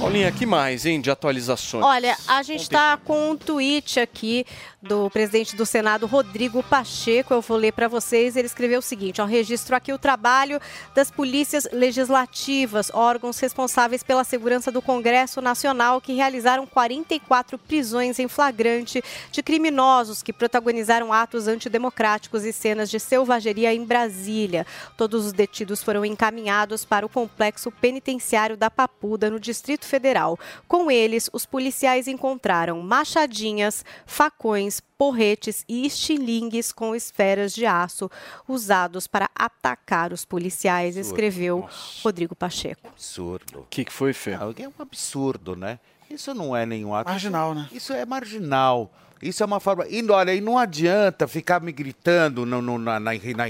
Paulinha, 0.01 0.33
que 0.33 0.47
mais, 0.47 0.87
hein, 0.87 0.99
de 0.99 1.11
atualizações? 1.11 1.85
Olha, 1.85 2.17
a 2.27 2.43
gente 2.43 2.63
está 2.63 2.97
com 2.97 3.33
um 3.33 3.37
tweet 3.37 4.01
aqui 4.01 4.47
do 4.81 5.11
presidente 5.11 5.55
do 5.55 5.67
Senado, 5.67 6.07
Rodrigo 6.07 6.63
Pacheco. 6.63 7.35
Eu 7.35 7.43
vou 7.43 7.59
ler 7.59 7.73
para 7.73 7.87
vocês. 7.87 8.35
Ele 8.35 8.47
escreveu 8.47 8.79
o 8.79 8.83
seguinte: 8.83 9.21
ó, 9.21 9.27
registro 9.27 9.77
aqui 9.77 9.93
o 9.93 9.99
trabalho 9.99 10.59
das 10.95 11.11
polícias 11.11 11.69
legislativas, 11.71 12.91
órgãos 12.95 13.39
responsáveis 13.39 14.03
pela 14.03 14.25
segurança 14.25 14.73
do 14.73 14.81
Congresso 14.81 15.43
Nacional, 15.43 16.01
que 16.01 16.15
realizaram 16.15 16.67
44 16.67 17.59
prisões 17.59 18.19
em 18.19 18.27
flagrante 18.27 19.05
de 19.31 19.43
criminosos 19.43 20.23
que 20.23 20.33
protagonizaram 20.33 21.13
atos 21.13 21.47
antidemocráticos 21.47 22.47
e 22.47 22.55
cenas 22.55 22.89
de 22.89 22.99
selvageria 22.99 23.75
em 23.75 23.85
Brasília. 23.85 24.67
Todos 24.97 25.27
os 25.27 25.33
detidos 25.35 25.83
foram 25.83 26.07
encaminhados 26.07 26.87
para 26.87 27.05
o 27.05 27.09
complexo 27.09 27.71
penitenciário 27.71 28.57
da 28.57 28.71
Papuda, 28.71 29.29
no 29.29 29.39
Distrito 29.39 29.90
Federal. 29.91 30.39
Com 30.69 30.91
eles, 30.91 31.29
os 31.33 31.45
policiais 31.45 32.07
encontraram 32.07 32.81
machadinhas, 32.81 33.85
facões, 34.07 34.81
porretes 34.97 35.65
e 35.69 35.85
estilingues 35.85 36.73
com 36.73 36.95
esferas 36.95 37.53
de 37.53 37.67
aço 37.67 38.11
usados 38.47 39.07
para 39.07 39.29
atacar 39.35 40.12
os 40.12 40.25
policiais, 40.25 40.97
Absurdo. 40.97 41.15
escreveu 41.15 41.69
Rodrigo 42.03 42.37
Pacheco. 42.37 42.89
Absurdo. 42.89 43.61
O 43.61 43.67
que, 43.69 43.85
que 43.85 43.93
foi, 43.93 44.12
Fê? 44.12 44.33
É 44.33 44.69
um 44.69 44.73
absurdo, 44.79 45.57
né? 45.57 45.79
Isso 46.09 46.35
não 46.35 46.57
é 46.57 46.67
nenhum 46.67 46.95
ato. 46.95 47.09
Marginal, 47.09 47.53
isso, 47.53 47.61
né? 47.61 47.69
Isso 47.73 47.93
é 47.93 48.05
marginal. 48.05 48.91
Isso 49.23 49.43
é 49.43 49.47
uma 49.47 49.61
forma. 49.61 49.87
E 49.89 50.03
olha, 50.11 50.35
e 50.35 50.41
não 50.41 50.57
adianta 50.57 51.29
ficar 51.29 51.61
me 51.61 51.73
gritando 51.73 52.47
no, 52.47 52.63
no- 52.63 52.79
na, 52.79 52.99
na- 52.99 53.13
na- 53.13 53.49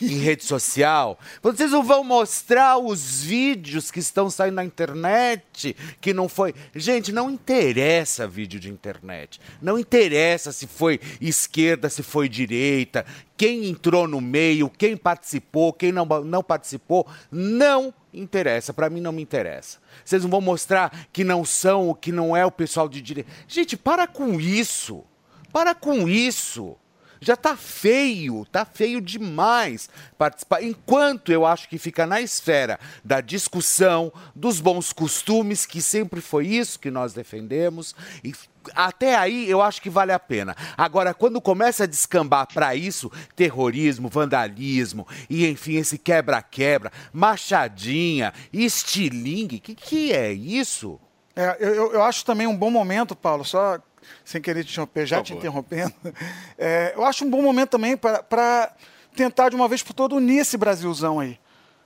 em 0.00 0.18
rede 0.18 0.44
social. 0.44 1.18
Vocês 1.42 1.72
não 1.72 1.82
vão 1.82 2.04
mostrar 2.04 2.78
os 2.78 3.22
vídeos 3.22 3.90
que 3.90 3.98
estão 3.98 4.30
saindo 4.30 4.54
na 4.54 4.64
internet 4.64 5.74
que 6.00 6.12
não 6.14 6.28
foi. 6.28 6.54
Gente, 6.74 7.10
não 7.12 7.30
interessa 7.30 8.28
vídeo 8.28 8.60
de 8.60 8.70
internet. 8.70 9.40
Não 9.60 9.78
interessa 9.78 10.52
se 10.52 10.66
foi 10.66 11.00
esquerda, 11.20 11.88
se 11.88 12.02
foi 12.02 12.28
direita, 12.28 13.04
quem 13.36 13.66
entrou 13.66 14.06
no 14.06 14.20
meio, 14.20 14.70
quem 14.70 14.96
participou, 14.96 15.72
quem 15.72 15.92
não, 15.92 16.04
não 16.04 16.42
participou. 16.42 17.06
Não 17.30 17.92
interessa. 18.12 18.72
Pra 18.72 18.90
mim 18.90 19.00
não 19.00 19.12
me 19.12 19.22
interessa. 19.22 19.78
Vocês 20.04 20.22
não 20.22 20.30
vão 20.30 20.40
mostrar 20.40 21.06
que 21.12 21.24
não 21.24 21.44
são, 21.44 21.94
que 21.94 22.12
não 22.12 22.36
é 22.36 22.44
o 22.44 22.50
pessoal 22.50 22.88
de 22.88 23.00
direita. 23.00 23.30
Gente, 23.48 23.76
para 23.76 24.06
com 24.06 24.40
isso. 24.40 25.04
Para 25.52 25.74
com 25.74 26.08
isso. 26.08 26.76
Já 27.24 27.36
tá 27.36 27.56
feio, 27.56 28.44
tá 28.50 28.64
feio 28.64 29.00
demais 29.00 29.88
participar. 30.18 30.60
Enquanto 30.62 31.30
eu 31.30 31.46
acho 31.46 31.68
que 31.68 31.78
fica 31.78 32.04
na 32.04 32.20
esfera 32.20 32.80
da 33.04 33.20
discussão, 33.20 34.12
dos 34.34 34.58
bons 34.58 34.92
costumes, 34.92 35.64
que 35.64 35.80
sempre 35.80 36.20
foi 36.20 36.48
isso 36.48 36.80
que 36.80 36.90
nós 36.90 37.12
defendemos, 37.12 37.94
e 38.24 38.34
até 38.74 39.14
aí 39.14 39.48
eu 39.48 39.62
acho 39.62 39.80
que 39.80 39.88
vale 39.88 40.10
a 40.12 40.18
pena. 40.18 40.56
Agora, 40.76 41.14
quando 41.14 41.40
começa 41.40 41.84
a 41.84 41.86
descambar 41.86 42.46
para 42.52 42.74
isso, 42.74 43.10
terrorismo, 43.36 44.08
vandalismo, 44.08 45.06
e 45.30 45.46
enfim, 45.46 45.76
esse 45.76 45.98
quebra-quebra, 45.98 46.90
machadinha, 47.12 48.32
estilingue, 48.52 49.60
que 49.60 49.74
que 49.76 50.12
é 50.12 50.32
isso? 50.32 50.98
É, 51.36 51.56
eu- 51.60 51.92
eu 51.92 52.02
acho 52.02 52.24
também 52.24 52.46
um 52.46 52.56
bom 52.56 52.70
momento, 52.70 53.14
Paulo, 53.14 53.44
só 53.44 53.78
sem 54.24 54.40
querer 54.40 54.64
te 54.64 54.72
interromper, 54.72 55.06
já 55.06 55.22
te 55.22 55.34
interrompendo. 55.34 55.94
É, 56.58 56.92
eu 56.94 57.04
acho 57.04 57.24
um 57.24 57.30
bom 57.30 57.42
momento 57.42 57.70
também 57.70 57.96
para 57.96 58.72
tentar 59.16 59.48
de 59.48 59.56
uma 59.56 59.66
vez 59.66 59.82
por 59.82 59.92
todas 59.92 60.16
unir 60.16 60.38
esse 60.38 60.56
Brasilzão 60.56 61.18
aí. 61.18 61.38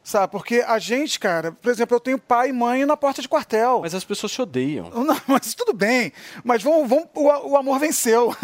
Sabe? 0.06 0.30
Porque 0.30 0.62
a 0.64 0.78
gente, 0.78 1.18
cara, 1.18 1.50
por 1.50 1.68
exemplo, 1.68 1.96
eu 1.96 2.00
tenho 2.00 2.16
pai 2.16 2.50
e 2.50 2.52
mãe 2.52 2.86
na 2.86 2.96
porta 2.96 3.20
de 3.20 3.28
quartel. 3.28 3.80
Mas 3.82 3.92
as 3.92 4.04
pessoas 4.04 4.30
se 4.30 4.40
odeiam. 4.40 4.88
Não, 4.94 5.20
mas 5.26 5.52
tudo 5.52 5.72
bem. 5.72 6.12
Mas 6.44 6.62
vamos, 6.62 6.88
vamos, 6.88 7.08
o, 7.12 7.50
o 7.50 7.56
amor 7.56 7.78
venceu. 7.78 8.34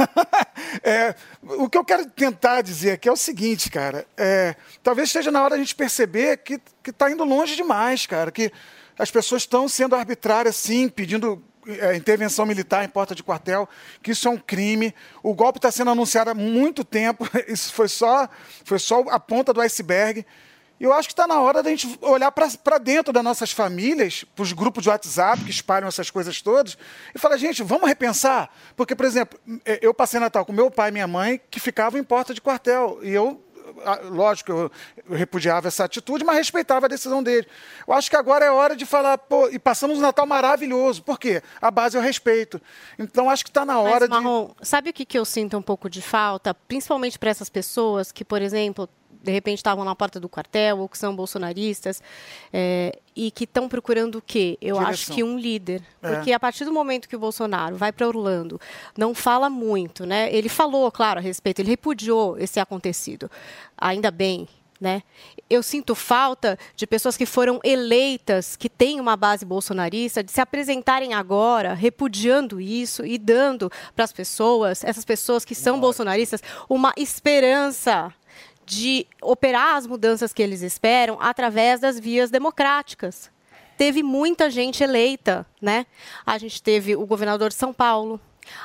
É, 0.82 1.14
o 1.42 1.68
que 1.68 1.76
eu 1.76 1.84
quero 1.84 2.06
tentar 2.06 2.62
dizer 2.62 2.92
aqui 2.92 3.08
é 3.08 3.12
o 3.12 3.16
seguinte, 3.16 3.70
cara. 3.70 4.06
é, 4.16 4.56
talvez 4.82 5.08
esteja 5.08 5.30
na 5.30 5.40
hora 5.40 5.50
da 5.50 5.58
gente 5.58 5.74
perceber 5.74 6.38
que 6.38 6.60
está 6.86 7.10
indo 7.10 7.22
longe 7.24 7.54
demais, 7.54 8.06
cara. 8.06 8.32
Que 8.32 8.50
as 8.98 9.10
pessoas 9.10 9.42
estão 9.42 9.68
sendo 9.68 9.94
arbitrárias, 9.94 10.56
sim, 10.56 10.88
pedindo 10.88 11.42
é, 11.66 11.96
intervenção 11.96 12.44
militar 12.44 12.84
em 12.84 12.88
porta 12.88 13.14
de 13.14 13.22
quartel, 13.22 13.68
que 14.02 14.10
isso 14.10 14.26
é 14.26 14.30
um 14.30 14.38
crime. 14.38 14.94
O 15.22 15.34
golpe 15.34 15.58
está 15.58 15.70
sendo 15.70 15.90
anunciado 15.90 16.30
há 16.30 16.34
muito 16.34 16.84
tempo. 16.84 17.28
Isso 17.46 17.72
foi 17.72 17.88
só, 17.88 18.28
foi 18.64 18.78
só 18.78 19.00
a 19.08 19.20
ponta 19.20 19.52
do 19.52 19.60
iceberg. 19.60 20.26
E 20.80 20.84
eu 20.84 20.92
acho 20.92 21.06
que 21.06 21.12
está 21.12 21.28
na 21.28 21.40
hora 21.40 21.62
da 21.62 21.70
gente 21.70 21.96
olhar 22.00 22.32
para 22.32 22.78
dentro 22.78 23.12
das 23.12 23.22
nossas 23.22 23.52
famílias, 23.52 24.24
para 24.34 24.42
os 24.42 24.52
grupos 24.52 24.82
de 24.82 24.88
WhatsApp 24.88 25.44
que 25.44 25.50
espalham 25.50 25.86
essas 25.86 26.10
coisas 26.10 26.42
todas, 26.42 26.76
e 27.14 27.18
falar, 27.20 27.36
gente, 27.36 27.62
vamos 27.62 27.86
repensar. 27.88 28.50
Porque, 28.74 28.96
por 28.96 29.06
exemplo, 29.06 29.38
eh, 29.64 29.78
eu 29.80 29.94
passei 29.94 30.18
Natal 30.18 30.44
com 30.44 30.52
meu 30.52 30.72
pai 30.72 30.88
e 30.88 30.92
minha 30.92 31.06
mãe, 31.06 31.40
que 31.48 31.60
ficavam 31.60 32.00
em 32.00 32.02
porta 32.02 32.34
de 32.34 32.40
quartel. 32.40 32.98
E 33.00 33.10
eu 33.10 33.40
lógico, 34.10 34.50
eu, 34.52 34.72
eu 35.08 35.16
repudiava 35.16 35.68
essa 35.68 35.84
atitude, 35.84 36.24
mas 36.24 36.36
respeitava 36.36 36.86
a 36.86 36.88
decisão 36.88 37.22
dele. 37.22 37.46
Eu 37.86 37.94
acho 37.94 38.10
que 38.10 38.16
agora 38.16 38.44
é 38.44 38.50
hora 38.50 38.76
de 38.76 38.86
falar, 38.86 39.18
pô, 39.18 39.48
e 39.48 39.58
passamos 39.58 39.98
um 39.98 40.00
Natal 40.00 40.26
maravilhoso. 40.26 41.02
Por 41.02 41.18
quê? 41.18 41.42
A 41.60 41.70
base 41.70 41.96
é 41.96 42.00
o 42.00 42.02
respeito. 42.02 42.60
Então 42.98 43.30
acho 43.30 43.44
que 43.44 43.50
está 43.50 43.64
na 43.64 43.78
hora 43.78 44.06
Mas, 44.08 44.22
Marrom, 44.22 44.50
sabe 44.62 44.90
o 44.90 44.92
que, 44.92 45.04
que 45.04 45.18
eu 45.18 45.24
sinto 45.24 45.56
um 45.56 45.62
pouco 45.62 45.88
de 45.88 46.02
falta? 46.02 46.54
Principalmente 46.54 47.18
para 47.18 47.30
essas 47.30 47.48
pessoas 47.48 48.12
que, 48.12 48.24
por 48.24 48.42
exemplo, 48.42 48.88
de 49.22 49.30
repente 49.30 49.58
estavam 49.58 49.84
na 49.84 49.94
porta 49.94 50.18
do 50.18 50.28
quartel 50.28 50.78
ou 50.78 50.88
que 50.88 50.98
são 50.98 51.14
bolsonaristas 51.14 52.02
é, 52.52 52.98
e 53.14 53.30
que 53.30 53.44
estão 53.44 53.68
procurando 53.68 54.16
o 54.16 54.22
quê? 54.22 54.58
Eu 54.60 54.76
Direção. 54.76 54.92
acho 54.92 55.12
que 55.12 55.22
um 55.22 55.38
líder. 55.38 55.82
É. 56.02 56.14
Porque 56.14 56.32
a 56.32 56.40
partir 56.40 56.64
do 56.64 56.72
momento 56.72 57.08
que 57.08 57.16
o 57.16 57.18
Bolsonaro 57.18 57.76
vai 57.76 57.92
para 57.92 58.06
Orlando, 58.06 58.60
não 58.96 59.14
fala 59.14 59.48
muito, 59.48 60.04
né? 60.04 60.34
Ele 60.34 60.48
falou, 60.48 60.90
claro, 60.90 61.20
a 61.20 61.22
respeito, 61.22 61.60
ele 61.60 61.70
repudiou 61.70 62.36
esse 62.38 62.58
acontecido. 62.58 63.30
Ainda 63.78 64.10
bem, 64.10 64.48
né? 64.82 65.04
Eu 65.48 65.62
sinto 65.62 65.94
falta 65.94 66.58
de 66.74 66.88
pessoas 66.88 67.16
que 67.16 67.24
foram 67.24 67.60
eleitas, 67.62 68.56
que 68.56 68.68
têm 68.68 68.98
uma 68.98 69.16
base 69.16 69.44
bolsonarista, 69.44 70.24
de 70.24 70.32
se 70.32 70.40
apresentarem 70.40 71.14
agora, 71.14 71.72
repudiando 71.72 72.60
isso 72.60 73.06
e 73.06 73.16
dando 73.16 73.70
para 73.94 74.04
as 74.04 74.12
pessoas, 74.12 74.82
essas 74.82 75.04
pessoas 75.04 75.44
que 75.44 75.54
são 75.54 75.78
bolsonaristas, 75.78 76.42
uma 76.68 76.92
esperança 76.96 78.12
de 78.64 79.06
operar 79.20 79.76
as 79.76 79.86
mudanças 79.86 80.32
que 80.32 80.42
eles 80.42 80.62
esperam 80.62 81.18
através 81.20 81.80
das 81.80 81.98
vias 81.98 82.30
democráticas. 82.30 83.30
Teve 83.76 84.02
muita 84.02 84.50
gente 84.50 84.82
eleita, 84.84 85.46
né? 85.60 85.86
A 86.24 86.38
gente 86.38 86.62
teve 86.62 86.94
o 86.94 87.04
governador 87.06 87.48
de 87.48 87.56
São 87.56 87.72
Paulo, 87.72 88.20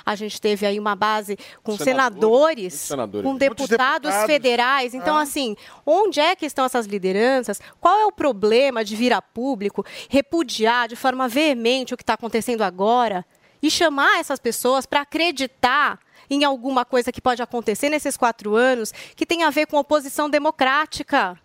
a 0.06 0.16
gente 0.16 0.40
teve 0.42 0.66
aí 0.66 0.80
uma 0.80 0.96
base 0.96 1.38
com 1.64 1.78
senadores, 1.78 2.74
senadores. 2.74 3.24
com 3.24 3.30
Muitos 3.32 3.48
deputados, 3.68 4.10
deputados. 4.10 4.26
federais. 4.26 4.94
Então, 4.94 5.16
Ah. 5.18 5.22
assim, 5.22 5.56
onde 5.86 6.20
é 6.20 6.36
que 6.36 6.46
estão 6.46 6.66
essas 6.66 6.86
lideranças? 6.86 7.60
Qual 7.80 7.98
é 8.00 8.06
o 8.06 8.12
problema 8.12 8.84
de 8.84 8.96
vir 8.96 9.14
a 9.14 9.22
público, 9.22 9.86
repudiar 10.10 10.88
de 10.88 10.96
forma 10.96 11.28
veemente 11.28 11.94
o 11.94 11.98
que 11.98 12.04
está 12.04 12.14
acontecendo 12.14 12.62
agora 12.64 13.26
e 13.62 13.72
chamar 13.72 14.20
essas 14.20 14.40
pessoas 14.40 14.86
para 14.86 15.02
acreditar 15.02 16.00
em 16.30 16.44
alguma 16.44 16.86
coisa 16.86 17.12
que 17.12 17.22
pode 17.22 17.42
acontecer 17.42 17.90
nesses 17.90 18.18
quatro 18.18 18.56
anos 18.56 18.94
que 19.16 19.26
tem 19.26 19.44
a 19.44 19.50
ver 19.50 19.68
com 19.68 19.78
oposição 19.78 20.30
democrática? 20.30 21.38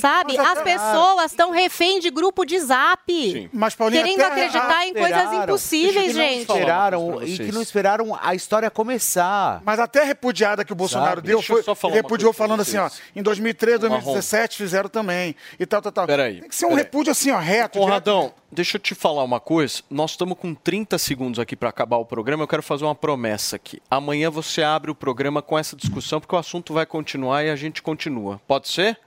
Sabe? 0.00 0.38
As 0.38 0.58
até- 0.58 0.62
pessoas 0.62 1.30
estão 1.32 1.50
refém 1.50 2.00
de 2.00 2.10
grupo 2.10 2.44
de 2.44 2.58
zap. 2.58 3.50
Mas, 3.52 3.74
Paulinho, 3.74 4.02
querendo 4.02 4.20
acreditar 4.22 4.86
em 4.86 4.94
coisas 4.94 5.32
impossíveis, 5.32 6.14
gente. 6.14 6.40
Esperaram, 6.42 7.22
e 7.22 7.36
que 7.36 7.52
não 7.52 7.62
esperaram 7.62 8.18
a 8.20 8.34
história 8.34 8.70
começar. 8.70 9.60
Mas 9.64 9.78
até 9.78 10.02
a 10.02 10.04
repudiada 10.04 10.64
que 10.64 10.72
o 10.72 10.76
Bolsonaro 10.76 11.16
Sabe? 11.16 11.28
deu 11.28 11.38
Deixa 11.38 11.62
foi. 11.62 11.74
falar 11.74 11.94
repudiou 11.94 12.32
falando 12.32 12.60
assim, 12.60 12.78
ó. 12.78 12.90
Em 13.14 13.22
2013, 13.22 13.82
Marrom. 13.82 13.96
2017 14.02 14.56
fizeram 14.56 14.88
também. 14.88 15.34
E 15.58 15.66
tal, 15.66 15.82
tal, 15.82 15.92
tal. 15.92 16.06
Peraí. 16.06 16.40
Tem 16.40 16.48
que 16.48 16.54
ser 16.56 16.66
um 16.66 16.70
peraí. 16.70 16.84
repúdio 16.84 17.10
assim, 17.12 17.30
ó, 17.30 17.38
reto. 17.38 17.78
Conradão, 17.78 18.32
deixa 18.50 18.76
eu 18.76 18.80
te 18.80 18.94
falar 18.94 19.22
uma 19.24 19.40
coisa. 19.40 19.82
Nós 19.90 20.12
estamos 20.12 20.36
com 20.38 20.54
30 20.54 20.98
segundos 20.98 21.38
aqui 21.38 21.54
para 21.56 21.68
acabar 21.68 21.96
o 21.96 22.04
programa. 22.04 22.42
Eu 22.44 22.48
quero 22.48 22.62
fazer 22.62 22.84
uma 22.84 22.94
promessa 22.94 23.56
aqui. 23.56 23.80
Amanhã 23.90 24.30
você 24.30 24.62
abre 24.62 24.90
o 24.90 24.94
programa 24.94 25.42
com 25.42 25.58
essa 25.58 25.76
discussão, 25.76 26.20
porque 26.20 26.34
o 26.34 26.38
assunto 26.38 26.72
vai 26.72 26.86
continuar 26.86 27.44
e 27.44 27.50
a 27.50 27.56
gente 27.56 27.82
continua. 27.82 28.40
Pode 28.46 28.68
ser? 28.68 28.98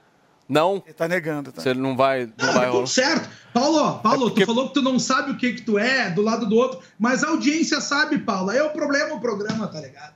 Não? 0.48 0.82
Ele 0.84 0.94
tá 0.94 1.08
negando. 1.08 1.50
Tá? 1.52 1.60
Você 1.60 1.74
não 1.74 1.96
vai, 1.96 2.26
não 2.26 2.46
vai 2.46 2.46
Tá 2.54 2.60
rolar. 2.60 2.70
tudo 2.72 2.86
certo. 2.86 3.28
Paulo, 3.52 3.98
Paulo, 4.00 4.30
tu 4.30 4.44
falou 4.46 4.68
que 4.68 4.74
tu 4.74 4.82
não 4.82 4.98
sabe 4.98 5.32
o 5.32 5.36
que 5.36 5.54
que 5.54 5.62
tu 5.62 5.78
é 5.78 6.10
do 6.10 6.22
lado 6.22 6.46
do 6.46 6.54
outro, 6.56 6.80
mas 6.98 7.24
a 7.24 7.28
audiência 7.30 7.80
sabe, 7.80 8.18
Paulo. 8.18 8.50
Aí 8.50 8.58
é 8.58 8.62
o 8.62 8.70
problema, 8.70 9.14
o 9.14 9.20
programa, 9.20 9.66
tá 9.66 9.80
ligado? 9.80 10.14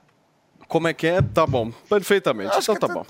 Como 0.67 0.87
é 0.87 0.93
que 0.93 1.05
é? 1.05 1.21
Tá 1.21 1.45
bom, 1.45 1.69
perfeitamente. 1.89 2.55
Então 2.57 2.75
tá 2.77 2.87
bom. 2.87 3.05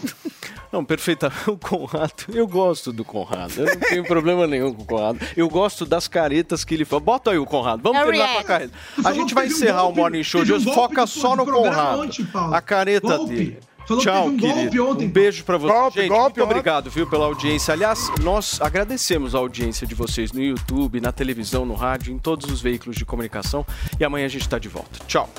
Não, 0.72 0.84
perfeita. 0.84 1.32
O 1.48 1.58
Conrado, 1.58 2.26
eu 2.34 2.48
gosto 2.48 2.92
do 2.92 3.04
Conrado. 3.06 3.54
Eu 3.58 3.66
não 3.66 3.76
tenho 3.82 4.04
problema 4.04 4.48
nenhum 4.48 4.74
com 4.74 4.82
o 4.82 4.86
Conrado. 4.86 5.20
Eu 5.38 5.48
gosto 5.48 5.86
das 5.86 6.08
caretas 6.08 6.64
que 6.66 6.74
ele 6.74 6.86
faz. 6.86 7.04
Bota 7.04 7.30
aí 7.30 7.38
o 7.38 7.46
Conrado. 7.46 7.84
Vamos 7.84 8.00
É 8.00 8.04
terminar 8.04 8.34
com 8.34 8.40
a 8.40 8.44
careta. 8.44 8.74
A 9.06 9.14
gente 9.14 9.34
vai 9.36 9.44
teve 9.44 9.54
um 9.56 9.58
encerrar 9.58 9.82
golpe- 9.84 10.00
o 10.00 10.02
Morning 10.02 10.24
Show 10.24 10.44
de 10.44 10.54
um 10.54 10.56
hoje. 10.56 10.66
golpe 10.66 10.80
Foca 10.80 11.06
só 11.06 11.36
no 11.36 11.46
Conrado. 11.46 12.00
ontem. 12.02 12.28
A 12.52 12.62
careta 12.62 13.18
Golpe. 13.18 13.36
dele. 13.36 13.60
Falou 13.88 14.04
que 14.04 14.10
Tchau, 14.10 14.24
teve 14.24 14.36
um 14.36 14.40
golpe 14.40 14.60
querido. 14.70 14.88
ontem, 14.88 15.08
um 15.08 15.10
beijo 15.10 15.44
pra 15.44 15.58
você. 15.58 15.74
Golpe, 15.74 16.00
gente, 16.02 16.10
golpe 16.10 16.40
muito 16.40 16.50
obrigado, 16.50 16.90
viu, 16.90 17.08
pela 17.08 17.26
audiência. 17.26 17.74
Aliás, 17.74 18.10
nós 18.22 18.60
agradecemos 18.62 19.36
a 19.36 19.40
audiência 19.40 19.86
de 19.86 19.96
vocês 19.96 20.32
no 20.32 20.42
YouTube, 20.42 21.02
na 21.02 21.12
televisão, 21.12 21.66
no 21.66 21.74
rádio, 21.74 22.14
em 22.14 22.18
todos 22.18 22.50
os 22.50 22.62
veículos 22.62 22.96
de 22.96 23.04
comunicação. 23.06 23.66
E 24.00 24.04
amanhã 24.04 24.26
a 24.26 24.30
gente 24.30 24.48
tá 24.48 24.58
de 24.60 24.70
volta. 24.70 25.00
Tchau. 25.08 25.30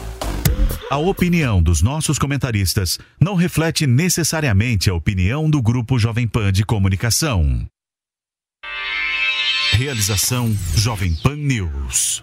A 0.90 0.98
opinião 0.98 1.62
dos 1.62 1.80
nossos 1.82 2.18
comentaristas 2.18 2.98
não 3.20 3.34
reflete 3.34 3.86
necessariamente 3.86 4.90
a 4.90 4.94
opinião 4.94 5.48
do 5.48 5.62
Grupo 5.62 5.98
Jovem 5.98 6.28
Pan 6.28 6.52
de 6.52 6.64
Comunicação. 6.64 7.66
Realização 9.72 10.54
Jovem 10.76 11.14
Pan 11.22 11.36
News. 11.36 12.22